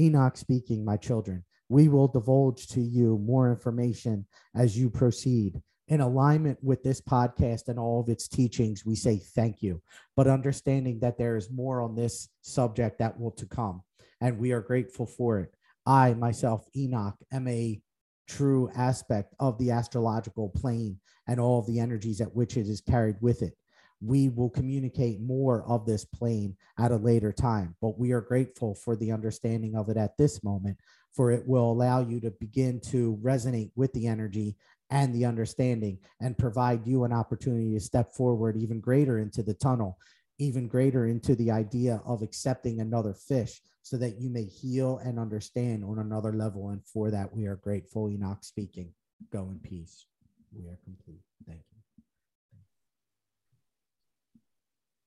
Enoch 0.00 0.36
speaking, 0.36 0.84
my 0.84 0.96
children. 0.96 1.44
We 1.68 1.86
will 1.88 2.08
divulge 2.08 2.66
to 2.68 2.80
you 2.80 3.18
more 3.18 3.48
information 3.50 4.26
as 4.56 4.76
you 4.76 4.90
proceed 4.90 5.62
in 5.88 6.00
alignment 6.00 6.58
with 6.62 6.82
this 6.82 7.00
podcast 7.00 7.68
and 7.68 7.78
all 7.78 8.00
of 8.00 8.08
its 8.08 8.28
teachings, 8.28 8.84
we 8.84 8.94
say 8.94 9.16
thank 9.16 9.62
you, 9.62 9.82
but 10.16 10.26
understanding 10.26 11.00
that 11.00 11.18
there 11.18 11.36
is 11.36 11.50
more 11.50 11.80
on 11.80 11.94
this 11.94 12.28
subject 12.42 12.98
that 12.98 13.18
will 13.18 13.30
to 13.32 13.46
come, 13.46 13.82
and 14.20 14.38
we 14.38 14.52
are 14.52 14.60
grateful 14.60 15.06
for 15.06 15.40
it. 15.40 15.54
I, 15.86 16.12
myself, 16.14 16.66
Enoch, 16.76 17.16
am 17.32 17.48
a 17.48 17.80
true 18.28 18.70
aspect 18.76 19.34
of 19.40 19.56
the 19.58 19.70
astrological 19.70 20.50
plane 20.50 21.00
and 21.26 21.40
all 21.40 21.60
of 21.60 21.66
the 21.66 21.80
energies 21.80 22.20
at 22.20 22.34
which 22.34 22.58
it 22.58 22.68
is 22.68 22.82
carried 22.82 23.16
with 23.22 23.40
it. 23.42 23.54
We 24.00 24.28
will 24.28 24.50
communicate 24.50 25.20
more 25.20 25.64
of 25.64 25.86
this 25.86 26.04
plane 26.04 26.56
at 26.78 26.92
a 26.92 26.96
later 26.96 27.32
time, 27.32 27.74
but 27.80 27.98
we 27.98 28.12
are 28.12 28.20
grateful 28.20 28.74
for 28.74 28.94
the 28.94 29.10
understanding 29.10 29.74
of 29.74 29.88
it 29.88 29.96
at 29.96 30.16
this 30.18 30.44
moment, 30.44 30.76
for 31.14 31.32
it 31.32 31.48
will 31.48 31.72
allow 31.72 32.00
you 32.00 32.20
to 32.20 32.30
begin 32.30 32.80
to 32.90 33.18
resonate 33.22 33.72
with 33.74 33.92
the 33.94 34.06
energy 34.06 34.56
and 34.90 35.14
the 35.14 35.24
understanding 35.24 35.98
and 36.20 36.38
provide 36.38 36.86
you 36.86 37.04
an 37.04 37.12
opportunity 37.12 37.74
to 37.74 37.80
step 37.80 38.12
forward 38.14 38.56
even 38.56 38.80
greater 38.80 39.18
into 39.18 39.42
the 39.42 39.54
tunnel, 39.54 39.98
even 40.38 40.68
greater 40.68 41.06
into 41.06 41.34
the 41.34 41.50
idea 41.50 42.00
of 42.06 42.22
accepting 42.22 42.80
another 42.80 43.14
fish 43.14 43.60
so 43.82 43.96
that 43.96 44.20
you 44.20 44.30
may 44.30 44.44
heal 44.44 44.98
and 45.04 45.18
understand 45.18 45.84
on 45.84 45.98
another 45.98 46.32
level. 46.32 46.70
And 46.70 46.84
for 46.84 47.10
that, 47.10 47.34
we 47.34 47.46
are 47.46 47.56
grateful. 47.56 48.10
Enoch 48.10 48.42
speaking. 48.42 48.92
Go 49.32 49.48
in 49.50 49.58
peace. 49.58 50.06
We 50.52 50.68
are 50.68 50.78
complete. 50.84 51.20
Thank 51.46 51.60
you. 51.72 52.58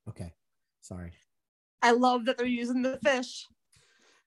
Okay. 0.10 0.34
Sorry. 0.82 1.14
I 1.82 1.92
love 1.92 2.26
that 2.26 2.38
they're 2.38 2.48
using 2.48 2.82
the 2.82 3.00
fish. 3.04 3.48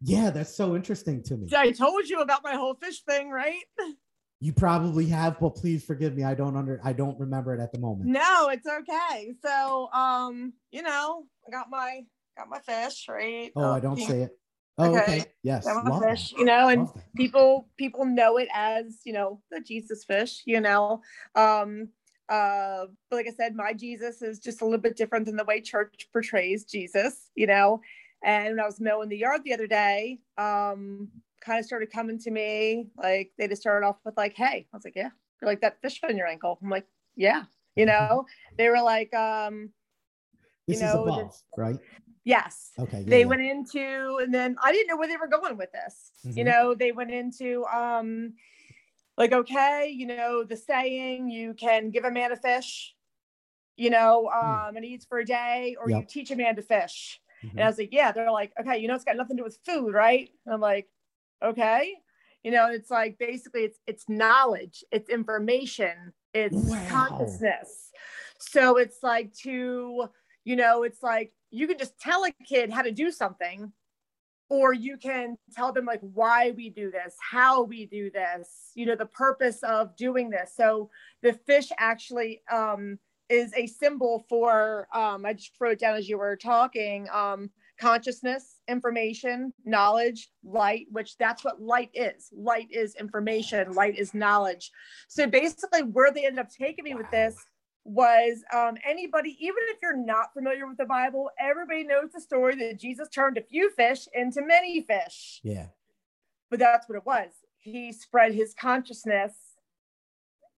Yeah, 0.01 0.31
that's 0.31 0.55
so 0.55 0.74
interesting 0.74 1.22
to 1.24 1.36
me. 1.36 1.48
I 1.56 1.70
told 1.70 2.09
you 2.09 2.20
about 2.20 2.43
my 2.44 2.55
whole 2.55 2.74
fish 2.74 3.02
thing, 3.02 3.31
right? 3.31 3.62
You 4.40 4.52
probably 4.52 5.06
have, 5.06 5.39
but 5.40 5.55
please 5.55 5.85
forgive 5.85 6.15
me. 6.15 6.24
I 6.24 6.35
don't 6.35 6.56
under 6.56 6.81
I 6.85 6.93
don't 6.93 7.19
remember 7.19 7.55
it 7.55 7.61
at 7.61 7.73
the 7.73 7.78
moment. 7.78 8.11
No, 8.11 8.48
it's 8.51 8.66
okay. 8.66 9.35
So 9.43 9.89
um, 9.93 10.52
you 10.70 10.82
know, 10.82 11.24
I 11.47 11.51
got 11.51 11.70
my 11.70 12.02
got 12.36 12.48
my 12.48 12.59
fish, 12.59 13.06
right? 13.09 13.52
Oh, 13.56 13.70
I 13.70 13.81
don't 13.81 13.98
say 13.98 14.23
it. 14.23 14.39
Oh, 14.77 14.97
okay. 14.97 15.02
okay. 15.02 15.24
Yes. 15.43 15.65
fish, 16.01 16.31
that. 16.31 16.39
you 16.39 16.44
know, 16.44 16.69
and 16.69 16.89
people 17.16 17.69
people 17.77 18.05
know 18.05 18.39
it 18.39 18.48
as, 18.52 18.98
you 19.05 19.12
know, 19.12 19.40
the 19.51 19.61
Jesus 19.61 20.05
fish, 20.05 20.43
you 20.44 20.61
know. 20.61 21.01
Um 21.35 21.89
uh 22.28 22.86
but 23.11 23.16
like 23.16 23.28
I 23.28 23.32
said, 23.32 23.55
my 23.55 23.73
Jesus 23.73 24.20
is 24.20 24.40
just 24.40 24.62
a 24.62 24.65
little 24.65 24.81
bit 24.81 24.97
different 24.97 25.27
than 25.27 25.36
the 25.36 25.44
way 25.44 25.61
church 25.61 26.09
portrays 26.12 26.65
Jesus, 26.65 27.31
you 27.35 27.47
know. 27.47 27.81
And 28.24 28.56
when 28.56 28.61
I 28.61 28.66
was 28.66 28.81
mowing 28.81 29.11
the 29.11 29.19
yard 29.19 29.43
the 29.44 29.52
other 29.52 29.66
day, 29.66 30.19
um, 30.39 31.09
kind 31.44 31.58
of 31.58 31.64
started 31.64 31.92
coming 31.92 32.18
to 32.20 32.30
me. 32.30 32.86
Like 32.96 33.32
they 33.38 33.48
just 33.48 33.62
started 33.62 33.86
off 33.86 33.96
with 34.04 34.16
like, 34.16 34.34
"Hey," 34.34 34.66
I 34.72 34.76
was 34.76 34.84
like, 34.84 34.96
"Yeah." 34.96 35.10
They're 35.40 35.48
like 35.48 35.60
that 35.60 35.80
fish 35.82 36.00
on 36.08 36.16
your 36.16 36.26
ankle. 36.26 36.58
I'm 36.62 36.70
like, 36.70 36.86
"Yeah." 37.16 37.44
You 37.76 37.86
know, 37.86 38.26
they 38.58 38.68
were 38.68 38.82
like, 38.82 39.12
um, 39.14 39.70
this 40.66 40.80
you 40.80 40.86
know, 40.86 41.04
above, 41.04 41.42
right? 41.56 41.78
Yes. 42.24 42.70
Okay. 42.78 43.00
Yeah, 43.00 43.04
they 43.06 43.20
yeah. 43.20 43.26
went 43.26 43.42
into, 43.42 44.18
and 44.22 44.32
then 44.32 44.56
I 44.62 44.72
didn't 44.72 44.88
know 44.88 44.96
where 44.96 45.08
they 45.08 45.16
were 45.16 45.28
going 45.28 45.58
with 45.58 45.72
this. 45.72 46.12
Mm-hmm. 46.26 46.38
You 46.38 46.44
know, 46.44 46.74
they 46.74 46.92
went 46.92 47.10
into, 47.10 47.64
um, 47.66 48.34
like, 49.18 49.32
okay, 49.32 49.92
you 49.94 50.06
know, 50.06 50.42
the 50.42 50.56
saying, 50.56 51.30
you 51.30 51.54
can 51.54 51.90
give 51.90 52.04
a 52.04 52.10
man 52.10 52.32
a 52.32 52.36
fish, 52.36 52.94
you 53.76 53.90
know, 53.90 54.30
hmm. 54.32 54.46
um, 54.46 54.54
mm. 54.54 54.76
and 54.76 54.84
he 54.84 54.94
eats 54.94 55.04
for 55.04 55.18
a 55.18 55.24
day, 55.24 55.76
or 55.78 55.90
yep. 55.90 56.00
you 56.00 56.06
teach 56.06 56.30
a 56.30 56.36
man 56.36 56.56
to 56.56 56.62
fish. 56.62 57.20
Mm-hmm. 57.44 57.58
And 57.58 57.64
I 57.64 57.68
was 57.68 57.78
like, 57.78 57.92
yeah, 57.92 58.10
they're 58.10 58.32
like, 58.32 58.52
okay, 58.58 58.78
you 58.78 58.88
know, 58.88 58.94
it's 58.94 59.04
got 59.04 59.16
nothing 59.16 59.36
to 59.36 59.42
do 59.42 59.44
with 59.44 59.58
food, 59.66 59.92
right? 59.92 60.30
And 60.46 60.54
I'm 60.54 60.60
like, 60.60 60.88
okay? 61.44 61.94
You 62.42 62.50
know 62.50 62.70
it's 62.70 62.90
like 62.90 63.18
basically 63.18 63.62
it's 63.62 63.78
it's 63.86 64.08
knowledge 64.08 64.84
it's 64.90 65.08
information 65.08 66.12
it's 66.34 66.54
wow. 66.54 66.86
consciousness. 66.88 67.90
So 68.38 68.76
it's 68.76 69.02
like 69.02 69.32
to 69.42 70.06
you 70.44 70.56
know 70.56 70.82
it's 70.82 71.02
like 71.02 71.32
you 71.50 71.66
can 71.66 71.78
just 71.78 71.98
tell 71.98 72.24
a 72.24 72.32
kid 72.46 72.70
how 72.70 72.82
to 72.82 72.90
do 72.90 73.10
something 73.10 73.72
or 74.50 74.74
you 74.74 74.98
can 74.98 75.36
tell 75.54 75.72
them 75.72 75.86
like 75.86 76.00
why 76.00 76.50
we 76.50 76.68
do 76.68 76.90
this 76.90 77.16
how 77.18 77.62
we 77.62 77.86
do 77.86 78.10
this 78.10 78.72
you 78.74 78.84
know 78.84 78.96
the 78.96 79.06
purpose 79.06 79.62
of 79.62 79.96
doing 79.96 80.28
this. 80.28 80.52
So 80.54 80.90
the 81.22 81.32
fish 81.32 81.70
actually 81.78 82.42
um 82.52 82.98
is 83.30 83.54
a 83.56 83.66
symbol 83.66 84.26
for 84.28 84.86
um 84.92 85.24
i 85.24 85.32
just 85.32 85.52
wrote 85.58 85.78
down 85.78 85.96
as 85.96 86.06
you 86.10 86.18
were 86.18 86.36
talking 86.36 87.08
um 87.10 87.48
consciousness, 87.78 88.53
information, 88.69 89.53
knowledge, 89.65 90.31
light, 90.43 90.86
which 90.91 91.16
that's 91.19 91.45
what 91.45 91.61
light 91.61 91.91
is. 91.95 92.28
Light 92.32 92.69
is 92.70 92.95
information, 92.97 93.73
light 93.73 93.99
is 93.99 94.15
knowledge. 94.15 94.70
So 95.09 95.27
basically, 95.27 95.82
where 95.82 96.12
they 96.12 96.27
ended 96.27 96.41
up 96.41 96.51
taking 96.51 96.85
me 96.85 96.95
with 96.95 97.11
this 97.11 97.36
was 97.85 98.43
um, 98.53 98.77
anybody, 98.89 99.36
even 99.41 99.59
if 99.70 99.78
you're 99.82 99.97
not 99.97 100.32
familiar 100.32 100.66
with 100.66 100.78
the 100.78 100.86
Bible, 100.86 101.31
everybody 101.39 101.85
knows 101.85 102.11
the 102.15 102.20
story 102.20 102.57
that 102.57 102.78
Jesus 102.78 103.09
turned 103.09 103.36
a 103.36 103.43
few 103.43 103.70
fish 103.70 104.09
into 104.15 104.43
many 104.43 104.81
fish. 104.81 105.41
Yeah. 105.43 105.66
But 106.51 106.61
that's 106.61 106.89
what 106.89 106.97
it 106.97 107.07
was. 107.07 107.31
He 107.59 107.93
spread 107.93 108.35
his 108.35 108.55
consciousness. 108.55 109.35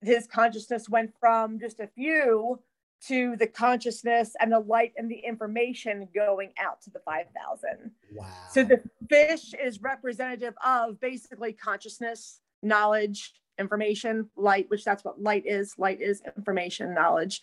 His 0.03 0.27
consciousness 0.27 0.89
went 0.89 1.12
from 1.19 1.59
just 1.59 1.81
a 1.81 1.89
few 1.89 2.61
to 3.09 3.36
the 3.36 3.47
consciousness 3.47 4.35
and 4.40 4.51
the 4.51 4.60
light 4.60 4.93
and 4.97 5.10
the 5.10 5.18
information 5.18 6.09
going 6.14 6.51
out 6.59 6.81
to 6.81 6.90
the 6.90 7.01
5000 7.01 7.90
wow 8.14 8.27
so 8.51 8.64
the 8.64 8.81
fish 9.09 9.55
is 9.62 9.82
representative 9.82 10.55
of 10.64 10.98
basically 11.01 11.52
consciousness 11.52 12.40
knowledge 12.62 13.35
information, 13.59 14.28
light, 14.36 14.68
which 14.68 14.85
that's 14.85 15.05
what 15.05 15.20
light 15.20 15.44
is. 15.47 15.74
Light 15.78 16.01
is 16.01 16.23
information, 16.36 16.94
knowledge, 16.94 17.43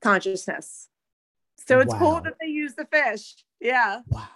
consciousness. 0.00 0.88
So 1.66 1.80
it's 1.80 1.92
wow. 1.92 1.98
cool 1.98 2.20
that 2.22 2.34
they 2.40 2.48
use 2.48 2.74
the 2.74 2.86
fish. 2.86 3.34
Yeah. 3.60 4.00
Wow. 4.08 4.28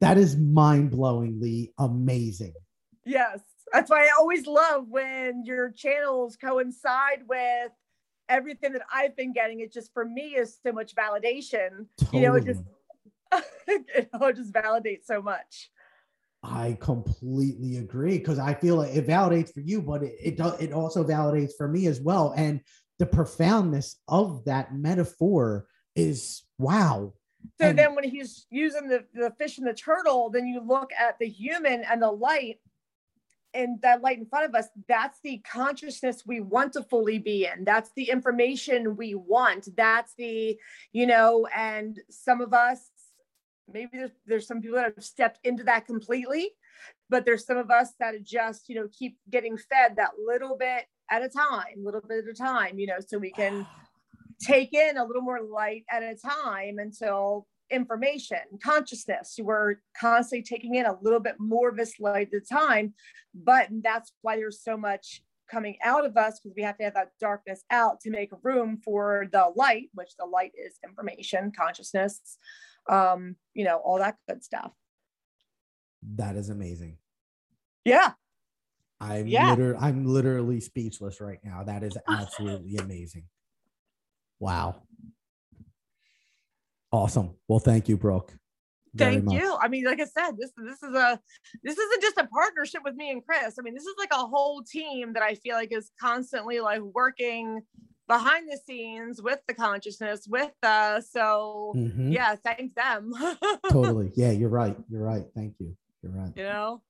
That 0.00 0.18
is 0.18 0.36
mind 0.36 0.90
blowingly 0.90 1.72
amazing. 1.78 2.52
Yes. 3.04 3.40
That's 3.72 3.90
why 3.90 4.04
I 4.04 4.10
always 4.18 4.46
love 4.46 4.86
when 4.88 5.44
your 5.44 5.70
channels 5.70 6.36
coincide 6.36 7.22
with 7.26 7.72
everything 8.28 8.72
that 8.72 8.82
I've 8.92 9.16
been 9.16 9.32
getting. 9.32 9.60
It 9.60 9.72
just 9.72 9.92
for 9.92 10.04
me 10.04 10.34
is 10.34 10.58
so 10.64 10.72
much 10.72 10.94
validation. 10.94 11.86
Totally. 11.98 12.22
You 12.22 12.28
know, 12.28 12.34
it 12.34 12.44
just 12.44 12.62
it 13.66 14.08
all 14.18 14.32
just 14.32 14.52
validates 14.52 15.06
so 15.06 15.22
much. 15.22 15.70
I 16.42 16.76
completely 16.80 17.78
agree 17.78 18.18
because 18.18 18.38
I 18.38 18.54
feel 18.54 18.76
like 18.76 18.94
it 18.94 19.06
validates 19.06 19.52
for 19.52 19.60
you, 19.60 19.82
but 19.82 20.02
it 20.02 20.14
it, 20.22 20.36
does, 20.36 20.60
it 20.60 20.72
also 20.72 21.02
validates 21.02 21.52
for 21.56 21.66
me 21.66 21.86
as 21.86 22.00
well. 22.00 22.32
And 22.36 22.60
the 22.98 23.06
profoundness 23.06 23.96
of 24.08 24.44
that 24.44 24.74
metaphor 24.74 25.66
is 25.94 26.44
wow. 26.58 27.14
So 27.60 27.68
and, 27.68 27.78
then 27.78 27.94
when 27.94 28.04
he's 28.04 28.46
using 28.50 28.88
the, 28.88 29.04
the 29.14 29.32
fish 29.38 29.58
and 29.58 29.66
the 29.66 29.74
turtle, 29.74 30.30
then 30.30 30.46
you 30.46 30.60
look 30.60 30.90
at 30.98 31.18
the 31.18 31.28
human 31.28 31.84
and 31.84 32.02
the 32.02 32.10
light 32.10 32.58
and 33.56 33.80
that 33.82 34.02
light 34.02 34.18
in 34.18 34.26
front 34.26 34.44
of 34.44 34.54
us, 34.54 34.68
that's 34.86 35.18
the 35.24 35.38
consciousness 35.50 36.22
we 36.26 36.40
want 36.40 36.74
to 36.74 36.82
fully 36.82 37.18
be 37.18 37.46
in. 37.46 37.64
That's 37.64 37.90
the 37.96 38.10
information 38.10 38.96
we 38.96 39.14
want. 39.14 39.68
That's 39.76 40.14
the, 40.16 40.58
you 40.92 41.06
know, 41.06 41.48
and 41.54 41.98
some 42.10 42.40
of 42.40 42.52
us, 42.52 42.90
maybe 43.72 43.90
there's, 43.94 44.10
there's 44.26 44.46
some 44.46 44.60
people 44.60 44.76
that 44.76 44.92
have 44.94 45.04
stepped 45.04 45.40
into 45.44 45.64
that 45.64 45.86
completely, 45.86 46.50
but 47.08 47.24
there's 47.24 47.46
some 47.46 47.56
of 47.56 47.70
us 47.70 47.92
that 47.98 48.22
just, 48.22 48.68
you 48.68 48.74
know, 48.76 48.88
keep 48.92 49.16
getting 49.30 49.56
fed 49.56 49.96
that 49.96 50.12
little 50.24 50.56
bit 50.56 50.84
at 51.10 51.22
a 51.22 51.28
time, 51.28 51.82
little 51.82 52.02
bit 52.02 52.24
at 52.24 52.30
a 52.30 52.34
time, 52.34 52.78
you 52.78 52.86
know, 52.86 52.98
so 53.04 53.18
we 53.18 53.30
can 53.30 53.66
take 54.40 54.74
in 54.74 54.98
a 54.98 55.04
little 55.04 55.22
more 55.22 55.40
light 55.40 55.84
at 55.90 56.02
a 56.02 56.14
time 56.14 56.78
until 56.78 57.46
information, 57.70 58.38
consciousness. 58.62 59.38
We're 59.40 59.76
constantly 59.98 60.42
taking 60.42 60.74
in 60.76 60.86
a 60.86 60.98
little 61.00 61.20
bit 61.20 61.36
more 61.38 61.68
of 61.68 61.76
this 61.76 61.98
light 62.00 62.28
at 62.32 62.42
a 62.42 62.54
time. 62.54 62.94
But 63.34 63.68
that's 63.82 64.12
why 64.22 64.36
there's 64.36 64.62
so 64.62 64.76
much 64.76 65.22
coming 65.50 65.76
out 65.84 66.04
of 66.04 66.16
us 66.16 66.40
because 66.40 66.54
we 66.56 66.62
have 66.62 66.76
to 66.78 66.84
have 66.84 66.94
that 66.94 67.10
darkness 67.20 67.62
out 67.70 68.00
to 68.00 68.10
make 68.10 68.30
room 68.42 68.80
for 68.84 69.26
the 69.32 69.46
light, 69.54 69.90
which 69.94 70.16
the 70.18 70.26
light 70.26 70.52
is 70.56 70.78
information, 70.84 71.52
consciousness, 71.56 72.38
um, 72.88 73.36
you 73.54 73.64
know, 73.64 73.76
all 73.76 73.98
that 73.98 74.16
good 74.28 74.42
stuff. 74.42 74.72
That 76.16 76.36
is 76.36 76.50
amazing. 76.50 76.98
Yeah. 77.84 78.12
I'm 79.00 79.26
yeah. 79.26 79.50
Liter- 79.50 79.76
I'm 79.76 80.06
literally 80.06 80.60
speechless 80.60 81.20
right 81.20 81.40
now. 81.44 81.62
That 81.64 81.82
is 81.82 81.96
absolutely 82.08 82.76
amazing. 82.76 83.24
Wow. 84.38 84.82
Awesome. 86.92 87.34
Well, 87.48 87.58
thank 87.58 87.88
you, 87.88 87.96
Brooke. 87.96 88.32
Thank 88.96 89.30
you. 89.30 89.56
I 89.60 89.68
mean, 89.68 89.84
like 89.84 90.00
I 90.00 90.04
said, 90.04 90.32
this 90.38 90.52
this 90.56 90.82
is 90.82 90.94
a 90.94 91.20
this 91.62 91.76
isn't 91.76 92.02
just 92.02 92.18
a 92.18 92.26
partnership 92.26 92.82
with 92.84 92.94
me 92.94 93.10
and 93.10 93.24
Chris. 93.24 93.56
I 93.58 93.62
mean, 93.62 93.74
this 93.74 93.84
is 93.84 93.94
like 93.98 94.12
a 94.12 94.26
whole 94.26 94.62
team 94.62 95.12
that 95.12 95.22
I 95.22 95.34
feel 95.34 95.54
like 95.54 95.70
is 95.72 95.90
constantly 96.00 96.60
like 96.60 96.80
working 96.80 97.62
behind 98.08 98.50
the 98.50 98.58
scenes 98.66 99.20
with 99.20 99.40
the 99.48 99.54
consciousness 99.54 100.26
with 100.28 100.50
the 100.62 101.00
so 101.00 101.72
mm-hmm. 101.76 102.12
yeah 102.12 102.36
thank 102.36 102.74
them 102.74 103.12
totally 103.70 104.12
yeah 104.14 104.30
you're 104.30 104.48
right 104.48 104.76
you're 104.88 105.02
right 105.02 105.24
thank 105.34 105.54
you 105.58 105.76
you're 106.02 106.12
right 106.12 106.32
you 106.36 106.44
know 106.44 106.80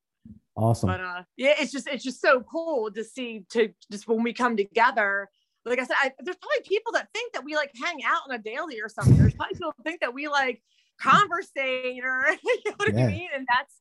awesome 0.56 0.89
but 0.89 1.01
uh 1.01 1.23
yeah 1.36 1.55
it's 1.59 1.73
just 1.73 1.89
it's 1.89 2.05
just 2.05 2.20
so 2.20 2.43
cool 2.43 2.90
to 2.90 3.02
see 3.02 3.44
to 3.48 3.73
just 3.90 4.06
when 4.06 4.23
we 4.23 4.32
come 4.32 4.56
together 4.56 5.28
like 5.66 5.80
I 5.80 5.84
said, 5.84 5.97
I, 6.01 6.12
there's 6.20 6.36
probably 6.36 6.62
people 6.64 6.93
that 6.93 7.09
think 7.12 7.32
that 7.32 7.44
we 7.44 7.56
like 7.56 7.72
hang 7.82 7.98
out 8.05 8.22
on 8.28 8.34
a 8.34 8.38
daily 8.38 8.80
or 8.80 8.88
something. 8.88 9.16
There's 9.16 9.34
probably 9.34 9.55
people 9.55 9.74
that 9.76 9.84
think 9.84 10.01
that 10.01 10.14
we 10.14 10.28
like 10.28 10.62
conversate 11.01 12.02
or 12.05 12.28
you 12.44 12.60
know 12.66 12.72
what 12.76 12.94
yeah. 12.94 13.05
I 13.05 13.09
mean? 13.09 13.28
And 13.34 13.47
that's 13.48 13.74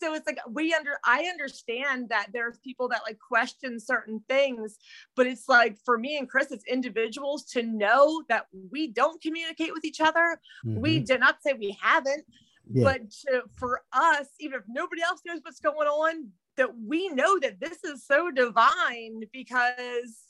so 0.00 0.14
it's 0.14 0.26
like 0.26 0.38
we 0.48 0.74
under 0.74 0.98
I 1.04 1.24
understand 1.24 2.10
that 2.10 2.28
there's 2.32 2.58
people 2.58 2.88
that 2.88 3.02
like 3.06 3.18
question 3.18 3.80
certain 3.80 4.22
things, 4.28 4.76
but 5.16 5.26
it's 5.26 5.48
like 5.48 5.76
for 5.84 5.98
me 5.98 6.18
and 6.18 6.28
Chris, 6.28 6.50
it's 6.50 6.64
individuals 6.66 7.44
to 7.52 7.62
know 7.62 8.22
that 8.28 8.46
we 8.70 8.88
don't 8.88 9.20
communicate 9.22 9.72
with 9.72 9.84
each 9.84 10.00
other. 10.00 10.38
Mm-hmm. 10.64 10.80
We 10.80 11.00
did 11.00 11.20
not 11.20 11.42
say 11.42 11.54
we 11.54 11.76
haven't, 11.80 12.24
yeah. 12.70 12.84
but 12.84 13.10
to, 13.10 13.42
for 13.56 13.82
us, 13.92 14.28
even 14.38 14.60
if 14.60 14.64
nobody 14.68 15.02
else 15.02 15.20
knows 15.26 15.40
what's 15.42 15.60
going 15.60 15.88
on, 15.88 16.28
that 16.56 16.70
we 16.78 17.08
know 17.08 17.38
that 17.38 17.60
this 17.60 17.82
is 17.84 18.06
so 18.06 18.30
divine 18.30 19.22
because 19.32 20.29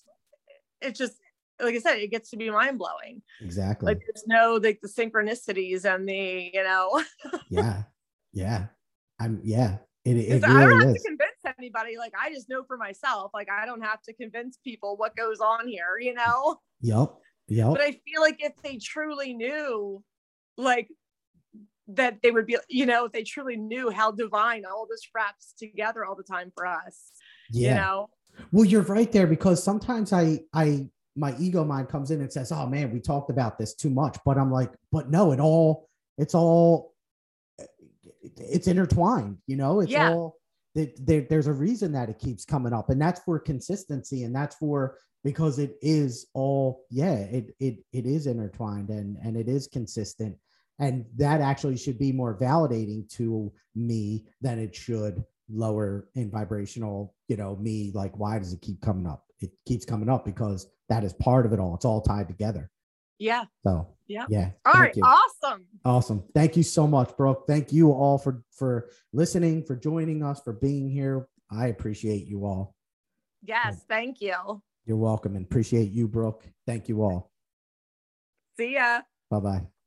it's 0.81 0.99
just 0.99 1.15
like 1.63 1.75
I 1.75 1.79
said, 1.79 1.99
it 1.99 2.11
gets 2.11 2.31
to 2.31 2.37
be 2.37 2.51
mind 2.51 2.79
blowing. 2.79 3.23
Exactly. 3.41 3.87
Like 3.87 4.01
there's 4.01 4.25
no 4.27 4.59
like 4.63 4.81
the 4.81 4.89
synchronicities 4.89 5.85
and 5.85 6.09
the 6.09 6.51
you 6.53 6.65
know. 6.65 7.03
yeah, 7.51 7.83
yeah, 8.33 8.67
I'm 9.19 9.41
yeah. 9.43 9.79
It, 10.05 10.17
it 10.17 10.43
really 10.43 10.45
I 10.45 10.67
don't 10.67 10.81
have 10.81 10.97
is. 10.97 11.03
to 11.03 11.09
convince 11.09 11.59
anybody. 11.59 11.99
Like 11.99 12.15
I 12.21 12.33
just 12.33 12.49
know 12.49 12.65
for 12.65 12.77
myself. 12.77 13.33
Like 13.35 13.49
I 13.51 13.67
don't 13.67 13.83
have 13.83 14.01
to 14.03 14.15
convince 14.15 14.59
people 14.65 14.97
what 14.97 15.17
goes 15.17 15.41
on 15.41 15.69
here. 15.69 15.99
You 16.01 16.15
know. 16.15 16.59
Yep. 16.81 17.15
Yep. 17.49 17.69
But 17.71 17.81
I 17.81 18.01
feel 18.07 18.21
like 18.21 18.43
if 18.43 18.53
they 18.63 18.79
truly 18.79 19.35
knew, 19.35 20.03
like 20.57 20.89
that 21.89 22.21
they 22.23 22.31
would 22.31 22.47
be, 22.47 22.57
you 22.69 22.87
know, 22.87 23.07
if 23.07 23.13
they 23.13 23.25
truly 23.25 23.57
knew 23.57 23.91
how 23.91 24.13
divine 24.13 24.65
all 24.65 24.87
this 24.89 25.03
wraps 25.15 25.53
together 25.59 26.05
all 26.05 26.15
the 26.15 26.23
time 26.23 26.53
for 26.55 26.67
us. 26.67 27.11
Yeah. 27.51 27.69
You 27.69 27.75
know 27.75 28.11
well, 28.53 28.65
you're 28.65 28.83
right 28.83 29.11
there 29.11 29.27
because 29.27 29.63
sometimes 29.63 30.13
I 30.13 30.41
I 30.53 30.89
my 31.17 31.35
ego 31.39 31.65
mind 31.65 31.89
comes 31.89 32.11
in 32.11 32.21
and 32.21 32.33
says, 32.33 32.53
"Oh 32.53 32.67
man, 32.67 32.93
we 32.93 33.01
talked 33.01 33.31
about 33.31 33.59
this 33.59 33.75
too 33.75 33.91
much," 33.91 34.19
but 34.25 34.39
I'm 34.39 34.51
like, 34.51 34.73
"But 34.93 35.11
no, 35.11 35.33
it 35.33 35.41
all 35.41 35.89
it's 36.19 36.35
all 36.35 36.95
it's 38.37 38.69
intertwined, 38.69 39.39
you 39.47 39.57
know. 39.57 39.81
It's 39.81 39.91
yeah. 39.91 40.13
all 40.13 40.37
there, 40.75 41.27
there's 41.29 41.47
a 41.47 41.53
reason 41.53 41.93
that 41.93 42.09
it 42.09 42.19
keeps 42.19 42.45
coming 42.45 42.73
up, 42.73 42.91
and 42.91 43.01
that's 43.01 43.21
for 43.21 43.39
consistency, 43.39 44.25
and 44.25 44.35
that's 44.35 44.57
for 44.57 44.97
because 45.25 45.59
it 45.59 45.77
is 45.83 46.27
all 46.35 46.85
yeah, 46.91 47.15
it 47.15 47.55
it 47.59 47.79
it 47.93 48.07
is 48.07 48.27
intertwined 48.27 48.89
and 48.89 49.17
and 49.23 49.37
it 49.37 49.49
is 49.49 49.67
consistent, 49.67 50.37
and 50.79 51.05
that 51.17 51.41
actually 51.41 51.77
should 51.77 51.99
be 51.99 52.13
more 52.13 52.39
validating 52.39 53.09
to 53.17 53.53
me 53.75 54.27
than 54.41 54.59
it 54.59 54.75
should 54.75 55.25
lower 55.53 56.09
in 56.15 56.31
vibrational, 56.31 57.15
you 57.31 57.37
know, 57.37 57.55
me, 57.57 57.93
like, 57.95 58.19
why 58.19 58.39
does 58.39 58.53
it 58.53 58.61
keep 58.61 58.81
coming 58.83 59.07
up? 59.07 59.25
It 59.39 59.53
keeps 59.67 59.85
coming 59.85 60.09
up 60.09 60.25
because 60.25 60.67
that 60.89 61.05
is 61.05 61.13
part 61.15 61.47
of 61.47 61.53
it 61.53 61.61
all. 61.61 61.77
It's 61.77 61.85
all 61.85 62.03
tied 62.03 62.27
together. 62.27 62.71
Yeah. 63.19 63.45
So 63.65 63.95
yeah. 64.09 64.27
Yeah. 64.29 64.51
All 64.67 64.75
right. 64.75 64.95
You. 64.97 65.05
Awesome. 65.05 65.65
Awesome. 65.85 66.25
Thank 66.35 66.57
you 66.57 66.65
so 66.65 66.87
much, 66.87 67.17
Brooke. 67.17 67.45
Thank 67.47 67.73
you 67.73 67.93
all 67.93 68.19
for 68.19 68.43
for 68.51 68.91
listening, 69.13 69.63
for 69.63 69.77
joining 69.77 70.25
us, 70.25 70.41
for 70.41 70.53
being 70.53 70.91
here. 70.91 71.29
I 71.51 71.69
appreciate 71.69 72.27
you 72.27 72.45
all. 72.45 72.75
Yes, 73.43 73.85
thank 73.89 74.21
you. 74.21 74.63
You're 74.85 74.97
welcome 74.97 75.37
and 75.37 75.45
appreciate 75.45 75.91
you, 75.91 76.09
Brooke. 76.09 76.45
Thank 76.67 76.89
you 76.89 77.03
all. 77.03 77.31
See 78.57 78.75
ya. 78.75 79.03
Bye 79.31 79.41
bye. 79.41 79.80